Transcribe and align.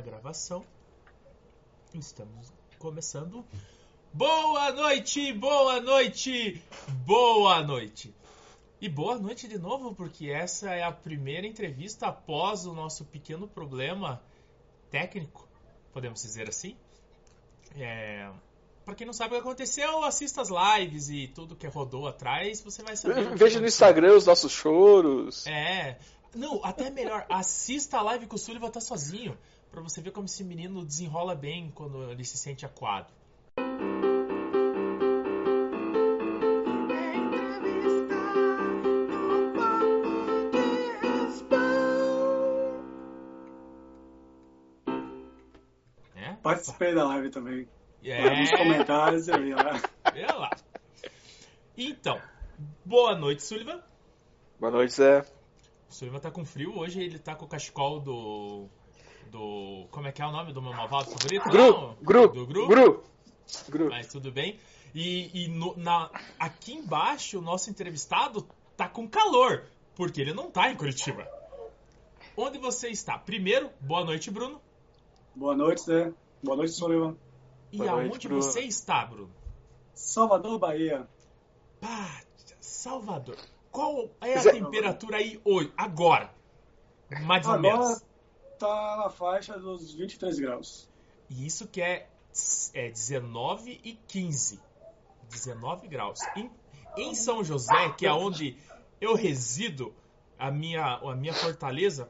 gravação. 0.00 0.64
Estamos 1.92 2.50
começando. 2.78 3.44
Boa 4.10 4.72
noite, 4.72 5.34
boa 5.34 5.82
noite, 5.82 6.62
boa 7.04 7.62
noite. 7.62 8.14
E 8.80 8.88
boa 8.88 9.18
noite 9.18 9.46
de 9.46 9.58
novo, 9.58 9.94
porque 9.94 10.30
essa 10.30 10.70
é 10.70 10.82
a 10.82 10.90
primeira 10.90 11.46
entrevista 11.46 12.06
após 12.06 12.64
o 12.64 12.72
nosso 12.72 13.04
pequeno 13.04 13.46
problema 13.46 14.22
técnico, 14.90 15.46
podemos 15.92 16.22
dizer 16.22 16.48
assim. 16.48 16.74
É... 17.76 18.30
Para 18.86 18.94
quem 18.94 19.06
não 19.06 19.12
sabe 19.12 19.34
o 19.34 19.36
que 19.36 19.46
aconteceu, 19.46 20.02
assista 20.04 20.40
as 20.40 20.48
lives 20.48 21.10
e 21.10 21.28
tudo 21.28 21.54
que 21.54 21.66
rodou 21.66 22.08
atrás, 22.08 22.62
você 22.62 22.82
vai 22.82 22.96
saber. 22.96 23.36
Veja 23.36 23.60
no 23.60 23.66
Instagram 23.66 24.16
os 24.16 24.24
nossos 24.24 24.52
choros. 24.52 25.46
É. 25.46 25.98
Não, 26.34 26.64
até 26.64 26.88
melhor, 26.88 27.26
assista 27.28 27.98
a 27.98 28.02
live 28.02 28.26
que 28.26 28.34
o 28.34 28.38
Sullivan 28.38 28.70
tá 28.70 28.80
sozinho, 28.80 29.36
para 29.72 29.80
você 29.80 30.02
ver 30.02 30.10
como 30.10 30.26
esse 30.26 30.44
menino 30.44 30.84
desenrola 30.84 31.34
bem 31.34 31.72
quando 31.74 32.10
ele 32.10 32.22
se 32.24 32.36
sente 32.36 32.66
acuado. 32.66 33.10
É? 46.14 46.34
Participei 46.42 46.94
da 46.94 47.04
live 47.08 47.30
também. 47.30 47.66
É. 48.04 48.40
Nos 48.40 48.50
comentários 48.50 49.28
aí, 49.30 49.54
lá. 49.54 49.80
Vê 50.12 50.26
lá. 50.26 50.50
Então, 51.78 52.20
boa 52.84 53.16
noite, 53.16 53.42
Sullivan. 53.42 53.82
Boa 54.60 54.70
noite, 54.70 54.92
Zé. 54.92 55.24
O 55.88 55.94
Sullivan 55.94 56.18
tá 56.18 56.30
com 56.30 56.44
frio, 56.44 56.76
hoje 56.76 57.00
ele 57.02 57.18
tá 57.18 57.34
com 57.34 57.46
o 57.46 57.48
cachecol 57.48 58.00
do. 58.00 58.68
Do. 59.32 59.86
Como 59.90 60.06
é 60.06 60.12
que 60.12 60.20
é 60.20 60.26
o 60.26 60.30
nome 60.30 60.52
do 60.52 60.60
meu 60.60 60.74
malvado 60.74 61.06
favorito? 61.10 61.48
Gru, 61.48 61.96
Gru, 62.02 62.28
Do 62.28 62.46
Gru? 62.46 62.68
Gru, 62.68 63.04
Gru. 63.70 63.88
Mas 63.88 64.06
tudo 64.08 64.30
bem. 64.30 64.60
E, 64.94 65.44
e 65.44 65.48
no- 65.48 65.74
na, 65.76 66.10
aqui 66.38 66.74
embaixo, 66.74 67.38
o 67.38 67.42
nosso 67.42 67.70
entrevistado 67.70 68.46
tá 68.76 68.86
com 68.90 69.08
calor, 69.08 69.64
porque 69.94 70.20
ele 70.20 70.34
não 70.34 70.50
tá 70.50 70.70
em 70.70 70.76
Curitiba. 70.76 71.26
Onde 72.36 72.58
você 72.58 72.88
está? 72.90 73.16
Primeiro, 73.18 73.70
boa 73.80 74.04
noite, 74.04 74.30
Bruno. 74.30 74.60
Boa 75.34 75.56
noite, 75.56 75.80
Zé. 75.82 76.12
Boa 76.42 76.56
noite, 76.58 76.72
Sullivan. 76.72 77.16
E 77.72 77.78
Boa 77.78 77.90
noite, 77.92 78.10
aonde 78.12 78.28
Bruno. 78.28 78.42
você 78.42 78.60
está, 78.60 79.06
Bruno? 79.06 79.30
Salvador, 79.94 80.58
Bahia. 80.58 81.08
Pá, 81.80 82.20
Salvador. 82.60 83.36
Qual 83.70 84.10
é 84.20 84.34
a 84.34 84.40
Zé- 84.40 84.52
temperatura 84.52 85.16
aí 85.16 85.40
hoje, 85.42 85.72
agora? 85.74 86.30
Mais 87.24 87.46
ou 87.46 87.54
Agora 87.54 87.78
menos. 87.78 88.04
Tá 88.66 88.96
na 88.96 89.10
faixa 89.10 89.58
dos 89.58 89.92
23 89.92 90.38
graus. 90.38 90.88
E 91.28 91.46
isso 91.46 91.66
que 91.66 91.80
é, 91.80 92.08
é 92.74 92.90
19 92.90 93.80
e 93.82 93.94
15. 94.08 94.60
19 95.30 95.88
graus. 95.88 96.20
Em, 96.36 96.50
em 96.96 97.14
São 97.14 97.42
José, 97.42 97.90
que 97.96 98.06
é 98.06 98.12
onde 98.12 98.56
eu 99.00 99.14
resido, 99.14 99.94
a 100.38 100.50
minha, 100.50 100.96
a 100.96 101.14
minha 101.16 101.32
fortaleza 101.32 102.08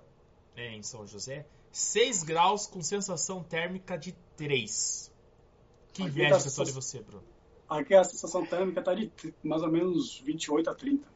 é 0.56 0.74
em 0.74 0.82
São 0.82 1.06
José, 1.06 1.46
6 1.70 2.22
graus 2.24 2.66
com 2.66 2.82
sensação 2.82 3.42
térmica 3.42 3.96
de 3.96 4.12
3. 4.36 5.10
Que 5.92 6.02
Aqui 6.02 6.10
inveja 6.10 6.30
tá 6.30 6.50
tô 6.50 6.64
de 6.64 6.70
só- 6.72 6.80
você, 6.80 7.00
Bruno. 7.00 7.24
Aqui 7.68 7.94
a 7.94 8.04
sensação 8.04 8.44
térmica 8.44 8.82
tá 8.82 8.92
de 8.94 9.10
mais 9.42 9.62
ou 9.62 9.70
menos 9.70 10.18
28 10.18 10.68
a 10.68 10.74
30. 10.74 11.06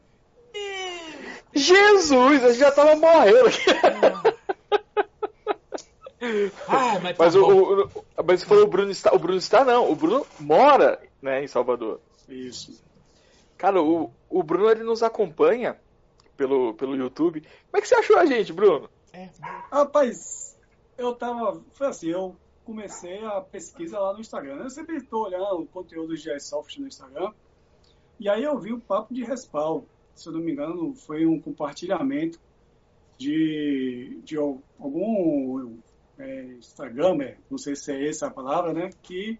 Jesus, 1.53 2.43
a 2.43 2.49
gente 2.49 2.59
já 2.59 2.71
tava 2.71 2.95
morrendo 2.95 3.47
aqui. 3.47 3.65
Ah, 6.67 6.99
mas 7.01 7.17
tá 7.17 7.23
Mas, 7.23 7.35
o, 7.35 7.43
o, 7.45 7.83
o- 7.85 7.91
mas 8.25 8.39
você 8.41 8.45
falou 8.45 8.63
o 8.63 8.67
Bruno 8.67 8.91
está. 8.91 9.13
O 9.13 9.19
Bruno 9.19 9.37
está, 9.37 9.63
não. 9.65 9.91
O 9.91 9.95
Bruno 9.95 10.25
mora 10.39 11.01
né, 11.21 11.43
em 11.43 11.47
Salvador. 11.47 11.99
Isso. 12.27 12.83
Cara, 13.57 13.81
o, 13.81 14.11
o 14.29 14.43
Bruno 14.43 14.69
ele 14.69 14.83
nos 14.83 15.01
acompanha 15.03 15.77
pelo, 16.35 16.73
pelo 16.75 16.95
YouTube. 16.95 17.41
Como 17.41 17.77
é 17.77 17.81
que 17.81 17.87
você 17.87 17.95
achou 17.95 18.17
a 18.17 18.25
gente, 18.25 18.53
Bruno? 18.53 18.89
É, 19.13 19.29
Rapaz, 19.71 20.55
eu 20.97 21.13
tava. 21.15 21.61
Foi 21.73 21.87
assim, 21.87 22.09
eu 22.09 22.35
comecei 22.65 23.23
a 23.25 23.41
pesquisa 23.41 23.97
lá 23.99 24.13
no 24.13 24.19
Instagram. 24.19 24.57
Eu 24.63 24.69
sempre 24.69 24.97
estou 24.97 25.23
olhando 25.25 25.61
o 25.61 25.65
conteúdo 25.67 26.15
de 26.15 26.29
Airsoft 26.29 26.77
no 26.79 26.87
Instagram. 26.87 27.31
E 28.19 28.27
aí 28.27 28.43
eu 28.43 28.57
vi 28.59 28.73
o 28.73 28.79
papo 28.79 29.13
de 29.13 29.23
respaldo. 29.23 29.87
Se 30.15 30.27
eu 30.29 30.33
não 30.33 30.39
me 30.41 30.51
engano, 30.51 30.93
foi 30.95 31.25
um 31.25 31.39
compartilhamento 31.39 32.39
de, 33.17 34.19
de 34.23 34.37
al- 34.37 34.61
algum 34.79 35.77
é, 36.19 36.43
Instagramer, 36.57 37.39
não 37.49 37.57
sei 37.57 37.75
se 37.75 37.91
é 37.91 38.07
essa 38.09 38.27
a 38.27 38.31
palavra, 38.31 38.73
né? 38.73 38.89
Que, 39.01 39.39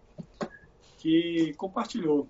que 0.98 1.52
compartilhou. 1.56 2.28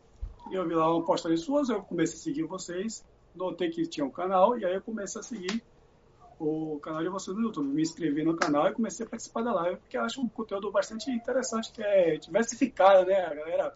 E 0.50 0.54
eu 0.54 0.66
vi 0.66 0.74
lá 0.74 0.90
uma 0.94 1.04
postagem 1.04 1.36
suas, 1.36 1.68
eu 1.68 1.82
comecei 1.82 2.16
a 2.18 2.22
seguir 2.22 2.42
vocês, 2.44 3.04
notei 3.34 3.70
que 3.70 3.86
tinha 3.86 4.04
um 4.06 4.10
canal, 4.10 4.58
e 4.58 4.64
aí 4.64 4.74
eu 4.74 4.82
comecei 4.82 5.20
a 5.20 5.24
seguir 5.24 5.62
o 6.40 6.78
canal 6.80 7.02
de 7.02 7.08
vocês 7.08 7.36
no 7.36 7.42
YouTube. 7.42 7.66
Me 7.68 7.82
inscrevi 7.82 8.22
no 8.24 8.36
canal 8.36 8.68
e 8.68 8.72
comecei 8.72 9.04
a 9.04 9.08
participar 9.08 9.42
da 9.42 9.52
live, 9.52 9.76
porque 9.80 9.96
eu 9.96 10.02
acho 10.02 10.20
um 10.20 10.28
conteúdo 10.28 10.70
bastante 10.70 11.10
interessante, 11.10 11.72
que 11.72 11.82
é 11.82 12.16
diversificado, 12.16 13.04
né? 13.06 13.26
A 13.26 13.34
galera 13.34 13.72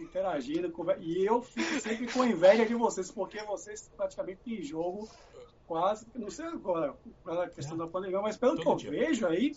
interagindo. 0.00 0.70
conver- 0.70 0.98
E 1.00 1.24
eu 1.26 1.42
fico 1.42 1.80
sempre 1.80 2.06
com 2.12 2.24
inveja 2.24 2.64
de 2.64 2.74
vocês, 2.74 3.10
porque 3.10 3.42
vocês 3.44 3.90
praticamente 3.96 4.40
têm 4.44 4.62
jogo 4.62 5.08
quase, 5.66 6.06
não 6.14 6.30
sei 6.30 6.46
agora, 6.46 6.94
pela 7.24 7.48
questão 7.48 7.76
da 7.76 7.86
pandemia, 7.88 8.20
mas 8.20 8.36
pelo 8.36 8.52
Todo 8.54 8.62
que 8.62 8.68
eu 8.68 8.76
dia. 8.76 8.90
vejo 8.90 9.26
aí, 9.26 9.52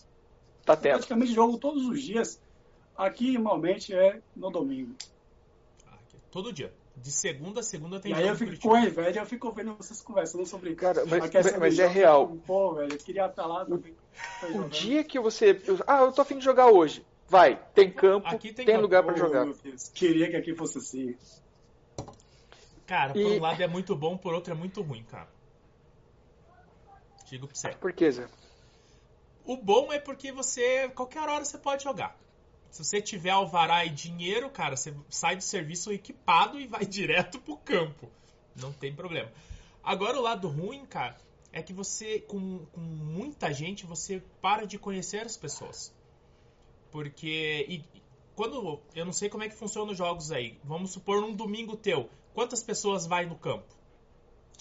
Tá 0.70 0.76
tendo. 0.76 0.92
praticamente 0.94 1.34
jogo 1.34 1.58
todos 1.58 1.84
os 1.88 2.00
dias. 2.02 2.40
Aqui, 2.96 3.34
normalmente, 3.40 3.92
é 3.94 4.22
no 4.36 4.52
domingo. 4.52 4.94
aqui, 5.88 6.18
todo 6.30 6.54
dia. 6.54 6.72
De 6.96 7.12
segunda 7.12 7.62
a 7.62 7.64
segunda 7.64 7.98
tem 8.00 8.12
e 8.12 8.14
aí 8.16 8.28
eu 8.28 8.36
fico 8.36 8.60
com 8.60 8.78
inveja, 8.78 9.22
eu 9.22 9.26
fico 9.26 9.50
vendo 9.54 9.74
vocês 9.76 10.02
conversando 10.02 10.46
sobre 10.46 10.76
Cara, 10.76 11.06
mas- 11.06 11.32
mas 11.58 11.76
do 11.78 11.82
é 11.82 11.88
real. 11.88 12.28
Pô, 12.46 12.74
velho, 12.74 12.92
eu 12.94 12.98
queria 12.98 13.26
estar 13.26 13.46
lá 13.46 13.66
também. 13.66 13.96
Tá 14.42 14.48
O 14.48 14.52
jogando. 14.52 14.70
dia 14.70 15.04
que 15.04 15.18
você. 15.20 15.60
Ah, 15.88 16.02
eu 16.02 16.12
tô 16.12 16.22
afim 16.22 16.38
de 16.38 16.44
jogar 16.44 16.68
hoje. 16.68 17.04
Vai, 17.28 17.56
tem 17.74 17.90
campo, 17.90 18.28
Aqui 18.28 18.48
tem 18.54 18.66
tem, 18.66 18.76
campo. 18.76 18.82
lugar 18.82 19.02
pra 19.04 19.14
Oh, 19.14 19.18
jogar. 19.18 19.48
Queria 19.94 20.30
que 20.30 20.36
aqui 20.36 20.54
fosse 20.54 20.78
assim. 20.80 21.16
Cara, 22.86 23.14
por 23.14 23.20
E- 23.22 23.38
um 23.38 23.42
lado 23.42 23.64
é 23.64 23.68
muito 23.68 23.96
bom, 23.96 24.18
por 24.18 24.34
outro 24.34 24.52
é 24.52 24.56
muito 24.56 24.82
ruim, 24.82 25.04
cara. 25.04 25.30
Digo 27.28 27.48
pra 27.48 27.56
você. 27.56 27.70
Por 27.70 27.94
quê, 27.94 28.12
Zé? 28.12 28.28
O 29.50 29.58
bom 29.58 29.92
é 29.92 29.98
porque 29.98 30.32
você, 30.32 30.90
qualquer 30.90 31.28
hora 31.28 31.44
você 31.44 31.58
pode 31.58 31.84
jogar. 31.84 32.16
Se 32.70 32.84
você 32.84 33.02
tiver 33.02 33.32
alvará 33.32 33.84
e 33.84 33.90
dinheiro, 33.90 34.48
cara, 34.48 34.78
você 34.78 34.94
sai 35.10 35.36
do 35.36 35.42
serviço 35.42 35.92
equipado 35.92 36.60
e 36.60 36.68
vai 36.68 36.86
direto 36.86 37.40
pro 37.40 37.58
campo. 37.58 38.12
Não 38.56 38.72
tem 38.72 38.94
problema. 38.94 39.32
Agora 39.82 40.20
o 40.20 40.22
lado 40.22 40.48
ruim, 40.48 40.86
cara, 40.86 41.18
é 41.52 41.64
que 41.64 41.74
você, 41.74 42.20
com, 42.20 42.64
com 42.68 42.80
muita 42.80 43.52
gente, 43.52 43.88
você 43.88 44.22
para 44.40 44.68
de 44.68 44.78
conhecer 44.78 45.26
as 45.26 45.36
pessoas. 45.36 45.92
Porque 46.92 47.66
e- 47.68 47.84
quando. 48.36 48.80
Eu 48.94 49.04
não 49.04 49.14
sei 49.14 49.30
como 49.30 49.42
é 49.44 49.50
que 49.50 49.56
funciona 49.56 49.92
os 49.92 49.98
jogos 49.98 50.32
aí. 50.32 50.60
Vamos 50.64 50.92
supor 50.92 51.22
num 51.22 51.34
domingo 51.34 51.76
teu. 51.76 52.08
Quantas 52.36 52.62
pessoas 52.62 53.08
vai 53.08 53.26
no 53.26 53.36
campo? 53.36 53.76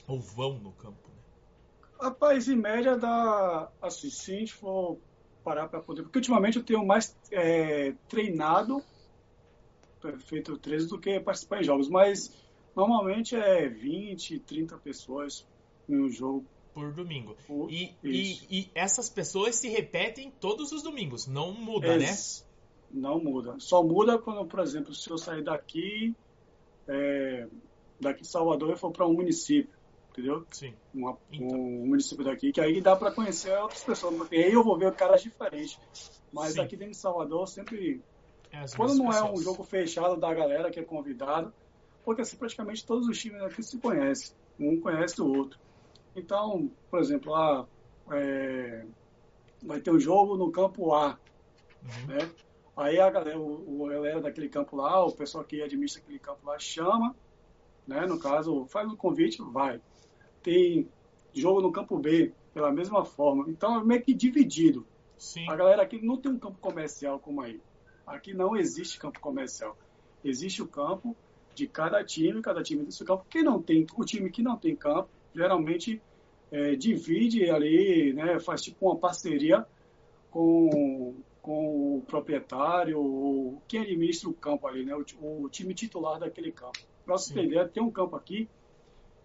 Ou 0.07 0.19
vão 0.19 0.55
no 0.55 0.73
campo, 0.73 1.11
né? 1.11 1.18
Rapaz, 2.01 2.49
em 2.49 2.57
média 2.57 2.97
dá. 2.97 3.71
Assim, 3.83 4.11
se 4.11 4.35
a 4.35 4.39
gente 4.39 4.55
for 4.55 4.99
parar 5.43 5.69
para 5.69 5.81
poder. 5.81 6.03
Porque 6.03 6.19
ultimamente 6.19 6.59
eu 6.59 6.65
tenho 6.65 6.85
mais 6.87 7.17
é, 7.33 7.93
treinado, 8.09 8.83
feito 10.21 10.57
13 10.59 10.89
do 10.89 10.99
que 10.99 11.19
participar 11.21 11.61
em 11.61 11.65
jogos. 11.65 11.89
Mas 11.89 12.33
normalmente 12.75 13.35
é 13.35 13.69
20, 13.69 14.39
30 14.41 14.77
pessoas 14.79 15.47
no 15.89 16.09
jogo. 16.09 16.47
Por 16.73 16.93
domingo. 16.93 17.37
por- 17.47 17.71
E, 17.71 17.97
e, 18.05 18.39
e 18.51 18.71
essas 18.75 19.09
pessoas 19.11 19.57
se 19.57 19.69
repetem 19.69 20.31
todos 20.31 20.71
os 20.71 20.83
domingos, 20.83 21.27
não 21.27 21.53
muda, 21.53 21.89
né? 21.99 22.05
Não 22.91 23.19
muda. 23.23 23.57
Só 23.59 23.83
muda 23.83 24.19
quando, 24.19 24.47
por 24.47 24.61
exemplo, 24.61 24.95
se 24.95 25.11
eu 25.11 25.19
sair 25.19 25.43
daqui, 25.43 26.15
é, 26.87 27.49
daqui 28.01 28.23
de 28.23 28.29
Salvador 28.29 28.73
e 28.73 28.77
for 28.79 28.93
para 28.93 29.07
um 29.07 29.13
município, 29.13 29.77
entendeu? 30.11 30.47
Sim. 30.51 30.75
Uma- 30.95 31.19
Então. 31.31 31.59
um 31.59 31.87
município 31.87 32.25
daqui, 32.25 32.53
que 32.53 32.61
aí 32.61 32.81
dá 32.81 32.97
para 32.97 33.11
conhecer 33.13 33.57
outras 33.59 33.83
pessoas. 33.85 34.17
Porque 34.17 34.37
aí 34.37 34.53
eu 34.53 34.63
vou 34.65 34.79
ver 34.79 34.93
caras 34.95 35.23
diferentes. 35.23 35.79
Mas 36.33 36.53
Sim. 36.55 36.61
aqui 36.61 36.77
dentro 36.77 36.93
de 36.93 36.99
Salvador, 36.99 37.47
sempre. 37.49 38.03
É 38.51 38.65
Quando 38.77 38.95
não 38.95 39.07
é 39.13 39.23
um 39.23 39.29
pessoas. 39.35 39.45
jogo 39.45 39.65
fechado 39.65 40.17
da 40.19 40.33
galera 40.33 40.71
que 40.71 40.81
é 40.81 40.83
convidado, 40.85 41.53
porque 42.05 42.23
assim, 42.23 42.37
praticamente 42.37 42.87
todos 42.87 43.07
os 43.07 43.19
times 43.19 43.43
aqui 43.43 43.63
se 43.63 43.79
conhecem. 43.79 44.35
Um 44.59 44.81
conhece 44.81 45.21
o 45.21 45.27
outro. 45.27 45.59
Então, 46.17 46.71
por 46.91 46.99
exemplo, 46.99 47.31
lá 47.33 47.67
é, 48.11 48.87
vai 49.63 49.81
ter 49.81 49.91
um 49.91 50.01
jogo 50.01 50.37
no 50.37 50.51
campo 50.51 50.95
A 50.95 51.19
Uhum. 51.81 52.07
né? 52.09 52.19
Aí 52.77 52.99
a 52.99 53.09
galera, 53.11 53.39
o, 53.39 53.83
o 53.83 53.87
galera 53.89 54.21
daquele 54.21 54.49
campo 54.49 54.77
lá, 54.77 55.05
o 55.05 55.13
pessoal 55.13 55.45
que 55.45 55.63
administra 55.63 56.03
aquele 56.03 56.19
campo 56.19 56.45
lá 56.47 56.59
chama, 56.59 57.15
né? 57.87 58.05
No 58.07 58.19
caso, 58.19 58.67
faz 58.67 58.91
o 58.91 58.97
convite, 58.97 59.41
vai. 59.53 59.81
Tem 60.49 60.89
jogo 61.35 61.61
no 61.61 61.71
campo 61.71 61.99
B, 61.99 62.33
pela 62.55 62.73
mesma 62.73 63.05
forma. 63.05 63.45
Então 63.49 63.79
é 63.79 63.85
meio 63.85 64.03
que 64.03 64.15
dividido. 64.15 64.87
Sim. 65.19 65.47
A 65.47 65.55
galera 65.55 65.83
aqui 65.83 66.01
não 66.03 66.17
tem 66.17 66.33
um 66.33 66.39
campo 66.39 66.57
comercial 66.59 67.19
como 67.19 67.43
aí. 67.43 67.61
Aqui 68.07 68.33
não 68.33 68.57
existe 68.57 68.99
campo 68.99 69.21
comercial. 69.21 69.77
Existe 70.25 70.63
o 70.63 70.67
campo 70.67 71.15
de 71.55 71.69
cada 71.69 72.03
time, 72.03 72.41
cada 72.41 72.63
time 72.63 72.81
tem 72.81 72.91
seu 72.91 73.05
campo. 73.05 73.27
Quem 73.29 73.43
não 73.43 73.61
tem, 73.61 73.87
o 73.95 74.05
time 74.07 74.31
que 74.31 74.43
não 74.43 74.57
tem 74.57 74.75
campo, 74.75 75.11
geralmente 75.35 76.01
é, 76.51 76.75
divide 76.77 77.51
ali, 77.51 78.15
né, 78.15 78.41
faz 78.41 78.63
tipo 78.63 78.87
uma 78.87 78.97
parceria 78.97 79.67
com, 80.31 81.15
com 81.43 81.99
o 81.99 82.03
proprietário, 82.07 82.99
ou 82.99 83.63
quem 83.69 83.81
administra 83.81 84.31
o 84.31 84.33
campo 84.33 84.67
ali, 84.67 84.83
né, 84.83 84.95
o, 84.95 85.45
o 85.45 85.49
time 85.51 85.75
titular 85.75 86.19
daquele 86.19 86.53
campo. 86.53 86.79
Para 87.05 87.19
você 87.19 87.39
ideia, 87.39 87.69
tem 87.69 87.83
um 87.83 87.91
campo 87.91 88.17
aqui 88.17 88.49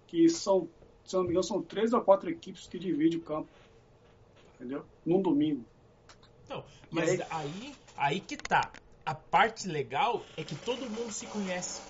que 0.05 0.29
são, 0.29 0.67
se 1.05 1.15
não 1.15 1.23
me 1.23 1.29
engano, 1.29 1.43
são 1.43 1.61
três 1.61 1.93
ou 1.93 2.01
quatro 2.01 2.29
equipes 2.29 2.67
que 2.67 2.79
dividem 2.79 3.19
o 3.19 3.21
campo, 3.21 3.49
entendeu? 4.55 4.85
Num 5.05 5.21
domingo. 5.21 5.65
Não, 6.49 6.63
mas 6.89 7.09
aí... 7.09 7.27
aí, 7.29 7.75
aí 7.95 8.19
que 8.19 8.37
tá. 8.37 8.71
A 9.05 9.13
parte 9.13 9.67
legal 9.67 10.23
é 10.37 10.43
que 10.43 10.55
todo 10.55 10.89
mundo 10.89 11.11
se 11.11 11.25
conhece. 11.27 11.81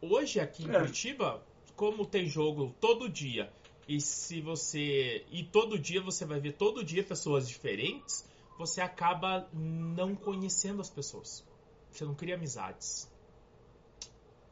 Hoje 0.00 0.40
aqui 0.40 0.64
em 0.64 0.70
é. 0.70 0.78
Curitiba, 0.78 1.42
como 1.76 2.06
tem 2.06 2.26
jogo 2.26 2.74
todo 2.80 3.08
dia, 3.08 3.52
e 3.86 4.00
se 4.00 4.40
você. 4.40 5.24
E 5.30 5.44
todo 5.44 5.78
dia 5.78 6.00
você 6.00 6.24
vai 6.24 6.40
ver 6.40 6.52
todo 6.52 6.82
dia 6.82 7.04
pessoas 7.04 7.46
diferentes, 7.46 8.24
você 8.58 8.80
acaba 8.80 9.48
não 9.52 10.14
conhecendo 10.14 10.80
as 10.80 10.88
pessoas. 10.88 11.44
Você 11.90 12.04
não 12.04 12.14
cria 12.14 12.34
amizades. 12.34 13.10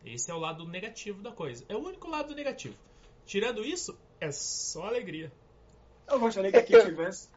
Esse 0.04 0.30
é 0.30 0.34
o 0.34 0.38
lado 0.38 0.66
negativo 0.66 1.22
da 1.22 1.32
coisa. 1.32 1.64
É 1.68 1.76
o 1.76 1.80
único 1.80 2.08
lado 2.08 2.34
negativo. 2.34 2.76
Tirando 3.26 3.64
isso, 3.64 3.98
é 4.20 4.30
só 4.30 4.84
alegria. 4.84 5.32
Eu 6.08 6.18
gostaria 6.18 6.50
que 6.50 6.58
aqui 6.58 6.80
tivesse. 6.80 7.28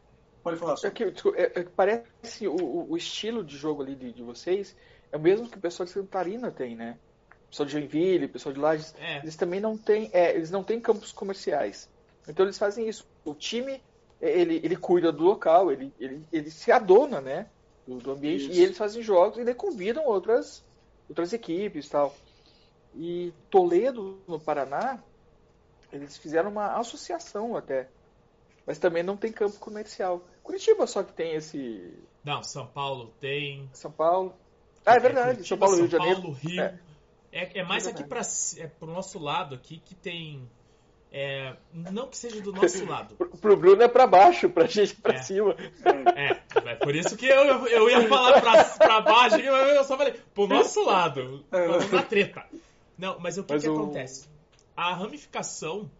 Pode 0.42 0.58
falar. 0.58 0.76
É 0.84 0.90
que, 0.90 1.04
é, 1.04 1.60
é, 1.60 1.62
parece 1.64 2.46
o, 2.46 2.90
o, 2.90 2.96
estilo 2.96 3.42
de 3.42 3.56
jogo 3.56 3.82
ali 3.82 3.96
de, 3.96 4.12
de, 4.12 4.22
vocês 4.22 4.76
é 5.10 5.16
o 5.16 5.20
mesmo 5.20 5.48
que 5.48 5.58
o 5.58 5.60
pessoal 5.60 5.86
de 5.86 5.92
Santa 5.92 6.06
Catarina 6.06 6.50
tem, 6.50 6.76
né? 6.76 6.98
O 7.46 7.50
pessoal 7.50 7.66
de 7.66 7.72
Joinville, 7.72 8.26
o 8.26 8.28
pessoal 8.28 8.52
de 8.52 8.60
Lages, 8.60 8.94
é. 8.98 9.18
eles 9.18 9.34
também 9.34 9.60
não 9.60 9.76
têm, 9.76 10.10
é, 10.12 10.34
eles 10.34 10.50
não 10.50 10.62
têm 10.62 10.80
campos 10.80 11.10
comerciais. 11.10 11.88
Então 12.28 12.44
eles 12.44 12.58
fazem 12.58 12.88
isso. 12.88 13.06
O 13.24 13.34
time 13.34 13.82
ele, 14.20 14.60
ele 14.62 14.76
cuida 14.76 15.12
do 15.12 15.24
local, 15.24 15.70
ele, 15.70 15.92
ele, 15.98 16.24
ele 16.32 16.50
se 16.50 16.70
adona, 16.70 17.20
né? 17.20 17.48
Do, 17.86 17.98
do 17.98 18.12
ambiente 18.12 18.44
isso. 18.44 18.52
e 18.52 18.62
eles 18.62 18.76
fazem 18.76 19.02
jogos 19.02 19.38
e 19.38 19.44
daí 19.44 19.54
convidam 19.54 20.04
outras 20.06 20.64
outras 21.08 21.32
equipes, 21.32 21.88
tal. 21.88 22.14
E 22.94 23.32
Toledo 23.50 24.18
no 24.26 24.40
Paraná 24.40 25.02
eles 25.92 26.16
fizeram 26.16 26.50
uma 26.50 26.78
associação 26.78 27.56
até 27.56 27.88
mas 28.66 28.78
também 28.78 29.02
não 29.02 29.16
tem 29.16 29.30
campo 29.30 29.58
comercial. 29.60 30.26
Curitiba 30.42 30.86
só 30.86 31.02
que 31.02 31.12
tem 31.12 31.34
esse. 31.34 31.94
Não, 32.24 32.42
São 32.42 32.66
Paulo 32.66 33.14
tem. 33.20 33.70
São 33.72 33.92
Paulo. 33.92 34.34
Ah, 34.84 34.94
é, 34.94 34.96
é 34.96 35.00
verdade. 35.00 35.34
Curitiba, 35.36 35.46
São 35.46 35.58
Paulo, 35.58 35.76
Rio 35.76 35.86
de 35.86 35.92
Janeiro. 35.92 36.22
Paulo, 36.22 36.36
Rio. 36.36 36.60
É, 36.60 36.78
é, 37.30 37.58
é 37.60 37.62
mais 37.62 37.86
é 37.86 37.90
aqui 37.90 38.02
para 38.02 38.20
é 38.58 38.66
pro 38.66 38.88
nosso 38.88 39.18
lado 39.20 39.54
aqui 39.54 39.78
que 39.78 39.94
tem. 39.94 40.48
É, 41.12 41.54
não 41.72 42.08
que 42.08 42.18
seja 42.18 42.40
do 42.42 42.50
nosso 42.52 42.84
lado. 42.84 43.14
pro, 43.14 43.28
pro 43.28 43.56
Bruno 43.56 43.80
é 43.80 43.88
para 43.88 44.06
baixo, 44.06 44.50
pra 44.50 44.66
gente 44.66 44.96
para 44.96 45.14
é. 45.14 45.22
cima. 45.22 45.54
É, 46.16 46.70
é, 46.70 46.74
por 46.74 46.94
isso 46.94 47.16
que 47.16 47.26
eu, 47.26 47.66
eu 47.68 47.88
ia 47.88 48.08
falar 48.08 48.40
pra, 48.40 48.64
pra 48.64 49.00
baixo, 49.00 49.36
eu 49.36 49.84
só 49.84 49.96
falei, 49.96 50.14
pro 50.34 50.48
nosso 50.48 50.84
lado, 50.84 51.44
na 51.92 52.02
treta. 52.02 52.44
Não, 52.98 53.20
mas 53.20 53.38
o 53.38 53.44
que, 53.44 53.52
mas 53.52 53.62
que 53.62 53.68
o... 53.68 53.76
acontece? 53.76 54.28
A 54.76 54.92
ramificação, 54.94 55.90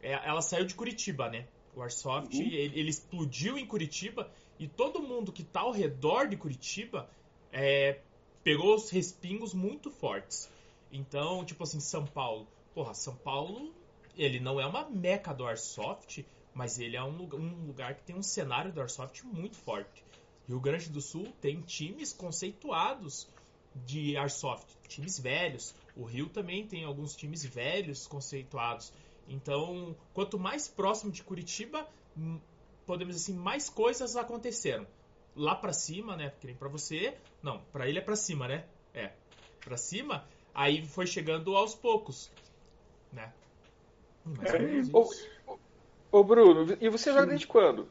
ela 0.00 0.40
saiu 0.40 0.64
de 0.64 0.74
Curitiba, 0.74 1.28
né? 1.28 1.46
O 1.74 1.82
Airsoft, 1.82 2.34
uhum. 2.34 2.42
ele, 2.42 2.56
ele, 2.56 2.90
explodiu 2.90 3.58
em 3.58 3.66
Curitiba 3.66 4.30
e 4.58 4.68
todo 4.68 5.02
mundo 5.02 5.32
que 5.32 5.42
tá 5.42 5.60
ao 5.60 5.72
redor 5.72 6.28
de 6.28 6.36
Curitiba 6.36 7.08
é, 7.52 8.00
pegou 8.42 8.74
os 8.74 8.90
respingos 8.90 9.54
muito 9.54 9.90
fortes. 9.90 10.50
Então, 10.92 11.44
tipo 11.44 11.62
assim, 11.62 11.80
São 11.80 12.06
Paulo. 12.06 12.46
Porra, 12.74 12.94
São 12.94 13.14
Paulo, 13.16 13.72
ele 14.16 14.40
não 14.40 14.60
é 14.60 14.66
uma 14.66 14.88
meca 14.88 15.32
do 15.32 15.46
Airsoft, 15.46 16.24
mas 16.54 16.78
ele 16.78 16.96
é 16.96 17.02
um, 17.02 17.22
um 17.34 17.66
lugar 17.66 17.94
que 17.94 18.02
tem 18.02 18.16
um 18.16 18.22
cenário 18.22 18.72
do 18.72 18.80
Airsoft 18.80 19.22
muito 19.24 19.56
forte. 19.56 20.04
Rio 20.48 20.60
Grande 20.60 20.88
do 20.88 21.00
Sul 21.00 21.32
tem 21.40 21.60
times 21.60 22.12
conceituados 22.12 23.28
de 23.86 24.16
Airsoft, 24.16 24.66
times 24.88 25.18
velhos. 25.18 25.74
O 26.00 26.04
Rio 26.04 26.30
também 26.30 26.66
tem 26.66 26.82
alguns 26.82 27.14
times 27.14 27.44
velhos 27.44 28.06
conceituados. 28.06 28.90
Então, 29.28 29.94
quanto 30.14 30.38
mais 30.38 30.66
próximo 30.66 31.12
de 31.12 31.22
Curitiba, 31.22 31.86
hum, 32.16 32.40
podemos 32.86 33.14
dizer 33.14 33.32
assim, 33.32 33.38
mais 33.38 33.68
coisas 33.68 34.16
aconteceram. 34.16 34.86
Lá 35.36 35.54
para 35.54 35.74
cima, 35.74 36.16
né? 36.16 36.32
Que 36.40 36.46
nem 36.46 36.56
para 36.56 36.70
você, 36.70 37.18
não, 37.42 37.60
para 37.70 37.86
ele 37.86 37.98
é 37.98 38.00
para 38.00 38.16
cima, 38.16 38.48
né? 38.48 38.64
É, 38.94 39.12
para 39.62 39.76
cima. 39.76 40.26
Aí 40.54 40.86
foi 40.86 41.06
chegando 41.06 41.54
aos 41.54 41.74
poucos, 41.74 42.32
né? 43.12 43.30
É. 44.42 44.96
Ô, 44.96 45.10
ô, 46.10 46.24
Bruno, 46.24 46.78
e 46.80 46.88
você 46.88 47.12
joga 47.12 47.26
desde 47.26 47.46
quando? 47.46 47.86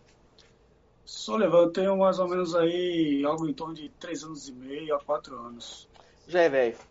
Só 1.06 1.36
levando, 1.38 1.72
tenho 1.74 1.96
mais 1.96 2.18
ou 2.18 2.28
menos 2.28 2.56
aí 2.56 3.24
algo 3.24 3.48
em 3.48 3.54
torno 3.54 3.76
de 3.76 3.90
3 4.00 4.24
anos 4.24 4.50
e 4.50 4.52
meio 4.52 4.96
a 4.96 5.00
4 5.00 5.38
anos. 5.38 5.88
Já 6.28 6.42
é 6.42 6.50
velho. 6.50 6.89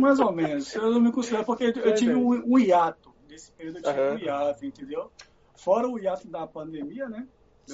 Mais 0.00 0.20
ou 0.20 0.32
menos. 0.32 0.74
Eu 0.74 0.90
não 0.90 1.00
me 1.00 1.12
considero, 1.12 1.44
porque 1.44 1.64
eu 1.64 1.94
tive 1.94 2.14
um, 2.14 2.54
um 2.54 2.58
hiato. 2.58 3.12
Nesse 3.28 3.52
período 3.52 3.78
eu 3.78 3.82
tive 3.82 4.00
uhum. 4.00 4.14
um 4.14 4.18
hiato, 4.18 4.66
entendeu? 4.66 5.10
Fora 5.54 5.88
o 5.88 5.98
hiato 5.98 6.28
da 6.28 6.46
pandemia, 6.46 7.08
né? 7.08 7.26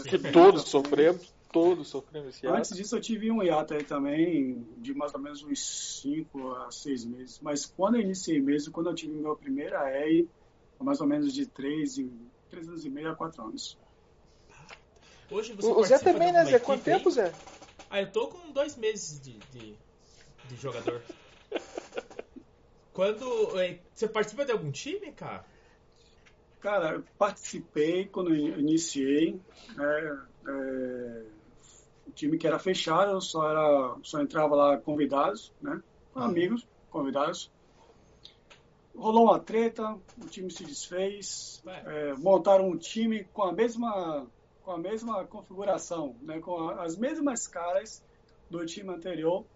Que 0.05 0.19
todos 0.31 0.65
sofremos, 0.65 1.33
todos 1.51 1.89
sofremos 1.89 2.29
esse 2.29 2.45
hiato. 2.45 2.59
Antes 2.59 2.77
disso 2.77 2.97
eu 2.97 3.01
tive 3.01 3.31
um 3.31 3.43
hiato 3.43 3.75
aí 3.75 3.83
também, 3.83 4.67
de 4.77 4.95
mais 4.95 5.15
ou 5.15 5.21
menos 5.21 5.43
uns 5.43 6.01
5 6.03 6.55
a 6.57 6.71
6 6.71 7.05
meses. 7.07 7.41
Mas 7.41 7.67
quando 7.67 7.97
eu 7.97 8.03
iniciei 8.03 8.41
mesmo, 8.41 8.73
quando 8.73 8.91
eu 8.91 8.95
tive 8.95 9.15
meu 9.15 9.35
primeiro 9.35 9.77
AEI, 9.77 10.29
mais 10.79 11.01
ou 11.01 11.07
menos 11.07 11.33
de 11.33 11.47
3, 11.47 12.05
3 12.51 12.69
anos 12.69 12.85
e 12.85 12.91
meio 12.91 13.11
a 13.11 13.15
4 13.15 13.43
anos. 13.43 13.79
Hoje 15.31 15.55
você 15.55 15.69
o 15.69 15.83
Zé 15.85 15.99
também, 15.99 16.33
né, 16.33 16.45
Zé? 16.45 16.59
Quanto 16.59 16.85
tempo, 16.85 17.11
Zé? 17.11 17.33
Ah, 17.91 18.01
eu 18.01 18.11
tô 18.11 18.29
com 18.29 18.53
dois 18.53 18.77
meses 18.77 19.21
de, 19.21 19.39
de 19.53 19.77
de 20.49 20.57
jogador. 20.57 21.03
Quando. 22.93 23.61
É, 23.61 23.79
você 23.93 24.09
participa 24.09 24.45
de 24.45 24.53
algum 24.53 24.71
time, 24.71 25.13
cara? 25.13 25.45
Cara, 26.61 26.95
eu 26.95 27.05
participei 27.19 28.07
quando 28.07 28.35
eu 28.35 28.59
iniciei. 28.59 29.41
Né, 29.77 30.27
é, 30.49 31.23
o 32.07 32.13
time 32.13 32.39
que 32.39 32.47
era 32.47 32.59
fechado, 32.59 33.21
só, 33.21 33.51
era, 33.51 33.97
só 34.03 34.21
entrava 34.21 34.55
lá 34.55 34.79
convidados, 34.79 35.53
né? 35.61 35.83
Amigos, 36.15 36.67
convidados. 36.91 37.51
Rolou 38.95 39.25
uma 39.25 39.39
treta, 39.39 39.99
o 40.17 40.27
time 40.27 40.51
se 40.51 40.65
desfez, 40.65 41.63
é, 41.67 42.15
montaram 42.15 42.71
um 42.71 42.79
time 42.79 43.25
com 43.25 43.43
a 43.43 43.53
mesma 43.53 44.27
com 44.67 44.73
a 44.73 44.79
mesma 44.79 45.25
configuração, 45.25 46.17
né, 46.23 46.41
com 46.41 46.69
a, 46.69 46.83
as 46.83 46.97
mesmas 46.97 47.47
caras 47.47 48.03
do 48.51 48.67
time 48.67 48.91
anterior, 48.91 49.47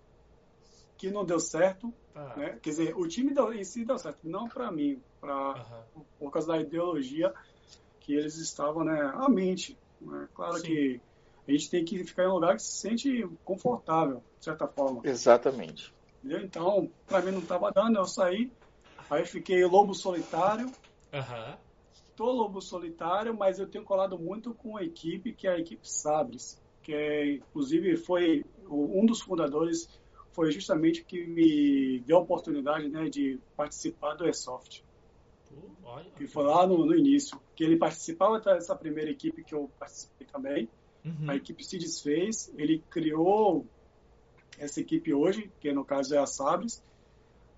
que 1.00 1.10
não 1.10 1.24
deu 1.24 1.40
certo. 1.40 1.92
Ah. 2.14 2.34
Né? 2.36 2.58
Quer 2.60 2.70
dizer, 2.70 2.94
o 2.94 3.08
time 3.08 3.32
em 3.54 3.64
si 3.64 3.86
deu 3.86 3.96
certo, 3.96 4.18
não 4.28 4.46
para 4.46 4.70
mim, 4.70 5.02
pra, 5.18 5.54
uhum. 5.96 6.04
por 6.18 6.30
causa 6.30 6.48
da 6.48 6.60
ideologia 6.60 7.32
que 8.00 8.12
eles 8.12 8.36
estavam 8.36 8.84
né, 8.84 9.00
à 9.14 9.26
mente. 9.26 9.78
Né? 9.98 10.28
Claro 10.34 10.58
Sim. 10.58 10.66
que 10.66 11.00
a 11.48 11.50
gente 11.52 11.70
tem 11.70 11.84
que 11.86 12.04
ficar 12.04 12.24
em 12.24 12.28
um 12.28 12.34
lugar 12.34 12.54
que 12.54 12.62
se 12.62 12.72
sente 12.72 13.26
confortável, 13.46 14.22
de 14.38 14.44
certa 14.44 14.68
forma. 14.68 15.00
Exatamente. 15.04 15.90
Entendeu? 16.18 16.44
Então, 16.44 16.90
para 17.06 17.22
mim 17.22 17.32
não 17.32 17.40
estava 17.40 17.72
dando, 17.72 17.96
eu 17.96 18.04
saí, 18.04 18.52
aí 19.08 19.24
fiquei 19.24 19.64
lobo 19.64 19.94
solitário. 19.94 20.66
Uhum. 20.66 21.56
Tô 22.14 22.30
lobo 22.30 22.60
solitário, 22.60 23.34
mas 23.34 23.58
eu 23.58 23.66
tenho 23.66 23.84
colado 23.84 24.18
muito 24.18 24.52
com 24.52 24.76
a 24.76 24.84
equipe, 24.84 25.32
que 25.32 25.48
é 25.48 25.52
a 25.52 25.58
equipe 25.58 25.88
Sabres, 25.88 26.60
que 26.82 26.92
é, 26.92 27.36
inclusive 27.36 27.96
foi 27.96 28.44
um 28.68 29.06
dos 29.06 29.22
fundadores 29.22 29.88
foi 30.40 30.50
justamente 30.52 31.02
o 31.02 31.04
que 31.04 31.26
me 31.26 32.00
deu 32.06 32.16
a 32.16 32.20
oportunidade 32.20 32.88
né, 32.88 33.10
de 33.10 33.38
participar 33.54 34.14
do 34.14 34.24
Airsoft. 34.24 34.82
Uh, 35.52 36.10
que 36.16 36.26
foi 36.26 36.44
lá 36.44 36.66
no, 36.66 36.86
no, 36.86 36.96
início. 36.96 37.38
Que 37.54 37.62
ele 37.62 37.76
participava 37.76 38.40
dessa 38.40 38.74
primeira 38.74 39.10
equipe 39.10 39.44
que 39.44 39.54
eu 39.54 39.70
participei 39.78 40.26
também. 40.26 40.66
Uhum. 41.04 41.28
A 41.28 41.36
equipe 41.36 41.62
se 41.62 41.76
desfez, 41.76 42.50
ele 42.56 42.82
criou 42.88 43.66
essa 44.58 44.80
equipe 44.80 45.12
hoje, 45.12 45.52
que 45.60 45.70
no 45.74 45.84
caso 45.84 46.14
é 46.14 46.18
a 46.18 46.24
Sabres. 46.24 46.82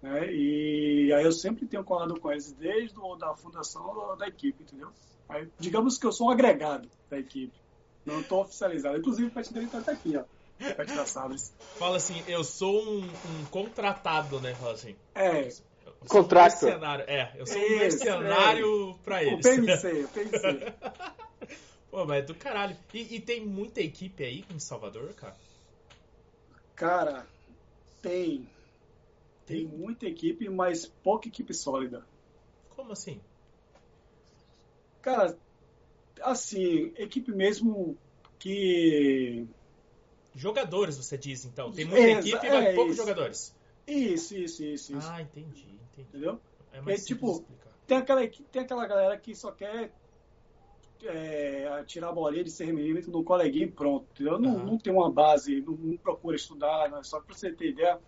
Né, 0.03 0.35
e 0.35 1.13
aí 1.13 1.23
eu 1.23 1.31
sempre 1.31 1.67
tenho 1.67 1.85
colado 1.85 2.19
com 2.19 2.33
eles 2.33 2.51
desde 2.51 2.97
a 2.99 3.17
da 3.17 3.37
fundação 3.37 4.17
da 4.17 4.27
equipe, 4.27 4.61
entendeu? 4.61 4.91
Aí, 5.29 5.49
digamos 5.57 5.99
que 5.99 6.07
eu 6.07 6.11
sou 6.11 6.27
um 6.27 6.31
agregado 6.31 6.91
da 7.09 7.17
equipe. 7.17 7.57
Não 8.05 8.23
estou 8.23 8.41
oficializado. 8.43 8.99
Inclusive, 8.99 9.29
o 9.29 9.31
Pet 9.31 9.55
dele 9.55 9.67
está 9.67 9.93
aqui, 9.93 10.17
ó. 10.17 10.25
Fala 11.79 11.97
assim, 11.97 12.23
eu 12.27 12.45
sou 12.45 12.83
um, 12.83 13.03
um 13.03 13.45
contratado, 13.51 14.41
né? 14.41 14.55
Fala 14.55 14.75
assim. 14.75 14.97
É. 15.15 15.49
Contrato. 16.09 16.67
Um 16.67 16.85
é, 17.07 17.33
eu 17.37 17.47
sou 17.47 17.61
um 17.61 17.79
mercenário 17.79 18.91
é. 18.91 19.05
pra 19.05 19.23
eles. 19.23 19.45
O 19.47 19.51
PMC, 19.51 20.05
o 20.05 20.09
PMC. 20.09 20.73
Pô, 21.91 22.07
mas 22.07 22.23
é 22.23 22.23
do 22.23 22.35
caralho. 22.35 22.77
E, 22.95 23.17
e, 23.17 23.21
tem 23.21 23.45
muita 23.45 23.81
equipe 23.81 24.25
aí 24.25 24.45
em 24.51 24.59
Salvador, 24.59 25.13
cara? 25.15 25.37
Cara, 26.75 27.27
tem. 28.01 28.49
Tem 29.47 29.67
muita 29.67 30.07
equipe, 30.07 30.49
mas 30.49 30.87
pouca 30.87 31.29
equipe 31.29 31.53
sólida. 31.53 32.05
Como 32.71 32.93
assim? 32.93 33.21
Cara, 35.03 35.37
assim, 36.23 36.93
equipe 36.97 37.31
mesmo 37.33 37.99
que. 38.39 39.47
Jogadores, 40.35 40.97
você 40.97 41.19
diz, 41.19 41.45
então. 41.45 41.71
Tem 41.71 41.85
muita 41.85 42.07
é, 42.07 42.13
equipe, 42.13 42.47
é, 42.47 42.51
mas 42.51 42.75
poucos 42.75 42.97
jogadores. 42.97 43.55
Isso, 43.87 44.37
isso, 44.37 44.65
isso, 44.65 44.97
isso. 44.97 45.09
Ah, 45.11 45.21
entendi, 45.21 45.67
entendi. 45.93 46.09
Entendeu? 46.09 46.41
É 46.73 46.81
mais 46.81 47.03
é, 47.03 47.07
tipo, 47.07 47.45
tem 47.87 47.99
aquela, 47.99 48.27
tem 48.27 48.63
aquela 48.63 48.87
galera 48.87 49.19
que 49.19 49.35
só 49.35 49.53
quer 49.53 49.93
é, 51.05 51.83
tirar 51.87 52.09
a 52.09 52.13
bolinha 52.13 52.45
de 52.45 52.51
6 52.51 52.73
milímetros 52.73 53.13
no 53.13 53.25
coleguinha 53.25 53.67
e 53.67 53.71
pronto. 53.71 54.07
Entendeu? 54.13 54.35
Uhum. 54.35 54.41
Não, 54.41 54.59
não 54.67 54.79
tem 54.79 54.93
uma 54.93 55.11
base, 55.11 55.61
não, 55.61 55.75
não 55.75 55.97
procura 55.97 56.37
estudar, 56.37 56.91
não, 56.91 56.99
é 56.99 57.03
só 57.03 57.21
para 57.21 57.35
você 57.35 57.53
ter 57.53 57.71
ideia. 57.71 57.99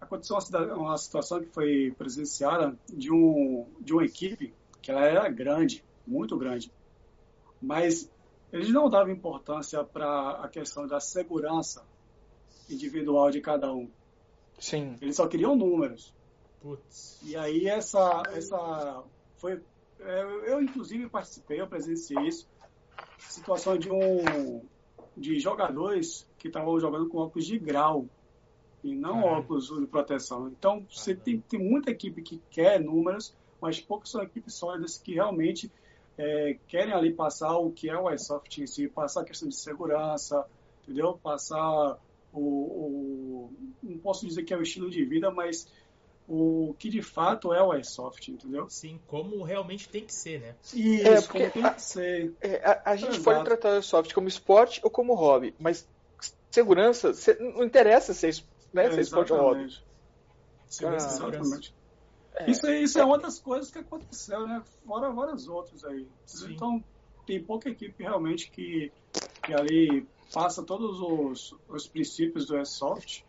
Aconteceu 0.00 0.36
uma, 0.36 0.74
uma, 0.74 0.98
situação 0.98 1.40
que 1.40 1.46
foi 1.46 1.94
presenciada 1.96 2.76
de, 2.92 3.12
um, 3.12 3.66
de 3.80 3.92
uma 3.92 4.04
equipe 4.04 4.52
que 4.82 4.90
ela 4.90 5.04
era 5.04 5.28
grande, 5.28 5.84
muito 6.04 6.36
grande, 6.36 6.72
mas 7.62 8.10
eles 8.52 8.70
não 8.70 8.88
davam 8.88 9.12
importância 9.12 9.82
para 9.84 10.32
a 10.42 10.48
questão 10.48 10.86
da 10.86 11.00
segurança 11.00 11.84
individual 12.68 13.30
de 13.30 13.40
cada 13.40 13.72
um. 13.72 13.88
Sim. 14.58 14.96
Eles 15.00 15.16
só 15.16 15.26
queriam 15.26 15.56
números. 15.56 16.14
Putz. 16.60 17.18
E 17.22 17.36
aí 17.36 17.66
essa, 17.66 18.22
essa 18.34 19.02
foi 19.38 19.62
é, 20.02 20.22
eu, 20.52 20.62
inclusive, 20.62 21.08
participei, 21.08 21.60
eu 21.60 21.66
presenciei 21.66 22.26
isso. 22.26 22.48
Situação 23.18 23.78
de 23.78 23.90
um 23.90 24.62
de 25.16 25.38
jogadores 25.38 26.26
que 26.38 26.48
estavam 26.48 26.78
jogando 26.80 27.08
com 27.08 27.18
óculos 27.18 27.46
de 27.46 27.58
grau 27.58 28.06
e 28.82 28.94
não 28.94 29.20
ah. 29.28 29.38
óculos 29.38 29.68
de 29.68 29.86
proteção. 29.86 30.48
Então, 30.48 30.86
você 30.90 31.14
tem, 31.14 31.40
tem 31.40 31.60
muita 31.60 31.90
equipe 31.90 32.22
que 32.22 32.40
quer 32.50 32.80
números, 32.80 33.36
mas 33.60 33.80
poucas 33.80 34.10
são 34.10 34.22
equipes 34.22 34.54
sólidas 34.54 34.96
que 34.96 35.14
realmente 35.14 35.70
é, 36.18 36.56
querem 36.68 36.92
ali 36.92 37.12
passar 37.12 37.56
o 37.56 37.70
que 37.70 37.88
é 37.88 37.98
o 37.98 38.10
iSoft 38.10 38.62
em 38.62 38.66
si, 38.66 38.88
passar 38.88 39.22
a 39.22 39.24
questão 39.24 39.48
de 39.48 39.56
segurança, 39.56 40.46
entendeu? 40.82 41.18
Passar 41.22 41.98
o, 42.32 42.40
o, 42.40 43.52
não 43.82 43.98
posso 43.98 44.26
dizer 44.26 44.44
que 44.44 44.54
é 44.54 44.56
o 44.56 44.62
estilo 44.62 44.90
de 44.90 45.04
vida, 45.04 45.30
mas 45.30 45.66
o 46.28 46.74
que 46.78 46.88
de 46.88 47.02
fato 47.02 47.52
é 47.52 47.60
o 47.60 47.72
airsoft, 47.72 48.28
entendeu? 48.28 48.70
Sim, 48.70 49.00
como 49.08 49.42
realmente 49.42 49.88
tem 49.88 50.04
que 50.04 50.14
ser, 50.14 50.40
né? 50.40 50.54
Isso, 50.72 51.08
é, 51.08 51.22
como 51.22 51.50
tem 51.50 51.74
que 51.74 51.82
ser. 51.82 52.32
É, 52.40 52.64
a, 52.64 52.92
a, 52.92 52.96
gente 52.96 53.20
pode 53.20 53.44
tratar 53.44 53.70
o 53.70 53.72
airsoft 53.72 54.14
como 54.14 54.28
esporte 54.28 54.80
ou 54.84 54.90
como 54.90 55.14
hobby, 55.14 55.52
mas 55.58 55.88
segurança, 56.50 57.12
não 57.40 57.64
interessa 57.64 58.14
se 58.14 58.28
é, 58.28 58.30
né, 58.72 58.90
se 58.92 58.98
é 58.98 59.00
esporte 59.00 59.32
ou 59.32 59.40
hobby. 59.40 59.76
Segurança, 60.68 61.08
ah, 61.08 61.28
exatamente. 61.28 61.74
É, 62.46 62.50
isso, 62.50 62.66
é, 62.66 62.80
isso 62.80 62.98
é 62.98 63.04
uma 63.04 63.18
das 63.18 63.38
coisas 63.38 63.70
que 63.70 63.78
aconteceu, 63.78 64.46
né? 64.46 64.62
Fora 64.86 65.10
várias 65.10 65.48
outras 65.48 65.84
aí. 65.84 66.06
Sim. 66.26 66.52
Então, 66.52 66.84
tem 67.26 67.42
pouca 67.42 67.68
equipe 67.68 68.02
realmente 68.02 68.50
que, 68.50 68.92
que 69.42 69.54
ali 69.54 70.06
passa 70.32 70.62
todos 70.62 71.00
os, 71.00 71.54
os 71.68 71.86
princípios 71.86 72.46
do 72.46 72.56
airsoft 72.56 73.24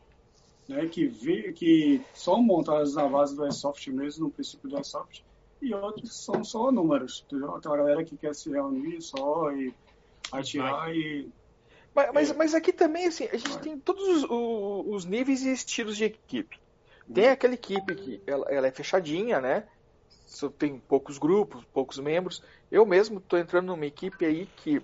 né, 0.72 0.88
que, 0.88 1.06
vi, 1.06 1.52
que 1.54 2.02
são 2.14 2.42
montadas 2.42 2.96
na 2.96 3.08
base 3.08 3.36
do 3.36 3.44
Airsoft 3.44 3.88
mesmo, 3.92 4.26
no 4.26 4.32
princípio 4.32 4.70
do 4.70 4.78
Airsoft, 4.78 5.24
e 5.62 5.74
outros 5.74 6.24
são 6.24 6.44
só 6.44 6.72
números. 6.72 7.24
Entendeu? 7.28 7.60
Tem 7.60 7.72
uma 7.72 7.78
galera 7.78 8.04
que 8.04 8.18
quer 8.18 8.34
se 8.34 8.50
reunir 8.50 9.02
só 9.02 9.52
e 9.52 9.74
atirar 10.32 10.94
e. 10.96 11.30
Mas, 11.94 12.10
mas, 12.14 12.32
é. 12.32 12.34
mas, 12.34 12.56
aqui 12.56 12.72
também, 12.72 13.06
assim, 13.06 13.26
a 13.26 13.36
gente 13.36 13.52
Vai. 13.52 13.64
tem 13.64 13.78
todos 13.78 14.08
os, 14.08 14.24
os, 14.24 14.96
os, 14.96 15.06
níveis 15.06 15.44
e 15.44 15.52
estilos 15.52 15.98
de 15.98 16.06
equipe. 16.06 16.58
Tem 17.14 17.26
uhum. 17.26 17.32
aquela 17.32 17.54
equipe 17.54 17.96
que 17.96 18.22
ela, 18.26 18.46
ela 18.50 18.68
é 18.68 18.72
fechadinha, 18.72 19.40
né? 19.40 19.68
Só 20.26 20.50
tem 20.50 20.80
poucos 20.80 21.18
grupos, 21.18 21.64
poucos 21.74 22.00
membros. 22.00 22.44
Eu 22.72 22.86
mesmo 22.86 23.20
estou 23.20 23.38
entrando 23.38 23.68
numa 23.68 23.86
equipe 23.86 24.26
aí 24.26 24.46
que 24.58 24.78
uh, 24.78 24.84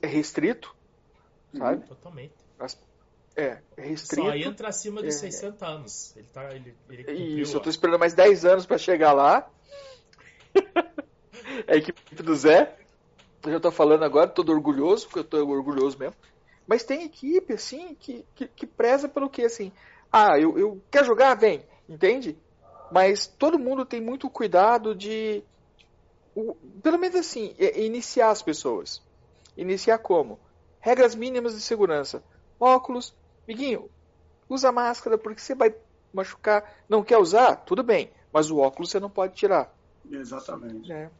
é 0.00 0.06
restrito, 0.06 0.74
sabe? 1.56 1.86
Totalmente. 1.86 2.34
As, 2.58 2.78
é, 3.36 3.58
é 3.76 3.82
restrito. 3.82 4.26
Só 4.26 4.34
entra 4.34 4.68
acima 4.68 5.02
dos 5.02 5.14
é, 5.16 5.30
60 5.30 5.66
anos. 5.66 6.16
Ele 6.16 6.26
tá, 6.32 6.54
ele, 6.54 6.74
ele 6.88 7.40
Isso, 7.40 7.56
eu 7.56 7.60
tô 7.60 7.70
esperando 7.70 7.98
mais 7.98 8.14
10 8.14 8.44
anos 8.44 8.66
para 8.66 8.78
chegar 8.78 9.12
lá. 9.12 9.48
é 11.66 11.74
a 11.74 11.76
equipe 11.76 12.22
do 12.22 12.34
Zé. 12.34 12.76
Eu 13.42 13.52
já 13.52 13.60
tô 13.60 13.70
falando 13.70 14.04
agora, 14.04 14.28
todo 14.28 14.52
orgulhoso, 14.52 15.06
porque 15.06 15.20
eu 15.20 15.24
tô 15.24 15.46
orgulhoso 15.46 15.98
mesmo. 15.98 16.14
Mas 16.66 16.84
tem 16.84 17.04
equipe, 17.04 17.54
assim, 17.54 17.94
que, 17.94 18.24
que, 18.34 18.46
que 18.48 18.66
preza 18.66 19.08
pelo 19.08 19.30
que, 19.30 19.42
assim. 19.42 19.72
Ah, 20.12 20.38
eu, 20.38 20.58
eu 20.58 20.82
quer 20.90 21.04
jogar? 21.04 21.34
Vem, 21.34 21.64
entende? 21.88 22.36
Mas 22.90 23.26
todo 23.26 23.58
mundo 23.58 23.84
tem 23.84 24.00
muito 24.00 24.28
cuidado 24.28 24.94
de. 24.94 25.42
O, 26.34 26.54
pelo 26.82 26.98
menos 26.98 27.16
assim, 27.16 27.54
é, 27.58 27.82
iniciar 27.84 28.30
as 28.30 28.42
pessoas. 28.42 29.02
Iniciar 29.56 29.98
como? 29.98 30.38
Regras 30.80 31.14
mínimas 31.14 31.54
de 31.54 31.60
segurança. 31.60 32.22
Óculos, 32.58 33.14
Amiguinho, 33.50 33.90
usa 34.48 34.70
máscara 34.70 35.18
porque 35.18 35.40
você 35.40 35.56
vai 35.56 35.74
machucar. 36.12 36.72
Não 36.88 37.02
quer 37.02 37.18
usar? 37.18 37.56
Tudo 37.56 37.82
bem. 37.82 38.12
Mas 38.32 38.48
o 38.48 38.58
óculos 38.58 38.90
você 38.90 39.00
não 39.00 39.10
pode 39.10 39.34
tirar. 39.34 39.74
Exatamente. 40.08 40.92
É. 40.92 41.10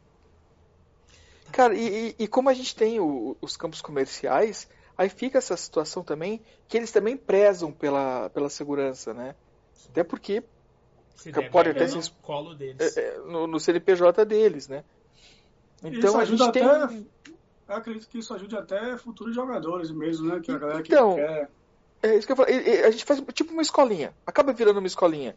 Cara, 1.51 1.75
e, 1.75 2.15
e, 2.17 2.27
como 2.29 2.49
a 2.49 2.53
gente 2.53 2.73
tem 2.73 3.01
o, 3.01 3.35
os 3.41 3.57
campos 3.57 3.81
comerciais, 3.81 4.69
aí 4.97 5.09
fica 5.09 5.37
essa 5.37 5.55
situação 5.57 6.03
também 6.03 6.41
que 6.67 6.77
eles 6.77 6.91
também 6.91 7.17
prezam 7.17 7.71
pela, 7.71 8.29
pela 8.29 8.49
segurança, 8.49 9.13
né? 9.13 9.35
Até 9.89 10.03
porque 10.03 10.43
Se 11.15 11.31
pode 11.49 11.69
até 11.69 11.87
ser 11.87 12.01
colo 12.21 12.55
deles. 12.55 12.97
É, 12.97 12.99
é, 12.99 13.17
no, 13.19 13.47
no, 13.47 13.59
CNPJ 13.59 14.25
deles, 14.25 14.67
né? 14.67 14.83
Então 15.83 16.19
a 16.19 16.25
gente 16.25 16.51
tem. 16.51 16.63
Até, 16.63 16.95
eu 17.67 17.75
acredito 17.75 18.07
que 18.07 18.19
isso 18.19 18.33
ajude 18.33 18.55
até 18.55 18.97
futuros 18.97 19.33
jogadores 19.33 19.91
mesmo, 19.91 20.27
né? 20.27 20.39
Que 20.39 20.51
a 20.51 20.57
galera 20.57 20.81
que 20.81 20.93
então, 20.93 21.15
quer 21.15 21.49
é 22.01 22.15
isso 22.15 22.25
que 22.25 22.33
eu 22.33 22.35
falo. 22.35 22.49
A 22.49 22.91
gente 22.91 23.05
faz 23.05 23.21
tipo 23.33 23.53
uma 23.53 23.61
escolinha. 23.61 24.13
Acaba 24.25 24.51
virando 24.51 24.79
uma 24.79 24.87
escolinha. 24.87 25.35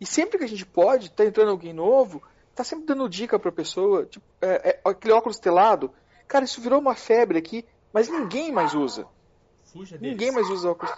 E 0.00 0.06
sempre 0.06 0.38
que 0.38 0.44
a 0.44 0.48
gente 0.48 0.66
pode, 0.66 1.10
tá 1.10 1.24
entrando 1.24 1.50
alguém 1.50 1.72
novo, 1.72 2.22
tá 2.54 2.62
sempre 2.62 2.84
dando 2.84 3.08
dica 3.08 3.38
pra 3.38 3.50
pessoa. 3.50 4.04
Tipo, 4.04 4.24
é, 4.40 4.70
é, 4.70 4.80
aquele 4.84 5.14
óculos 5.14 5.38
telado. 5.38 5.90
Cara, 6.28 6.44
isso 6.44 6.60
virou 6.60 6.78
uma 6.78 6.94
febre 6.94 7.38
aqui, 7.38 7.64
mas 7.94 8.08
ninguém 8.08 8.50
mais 8.50 8.74
usa. 8.74 9.06
Fuja 9.72 9.96
ninguém 10.00 10.32
mais 10.32 10.50
usa 10.50 10.72
óculos. 10.72 10.92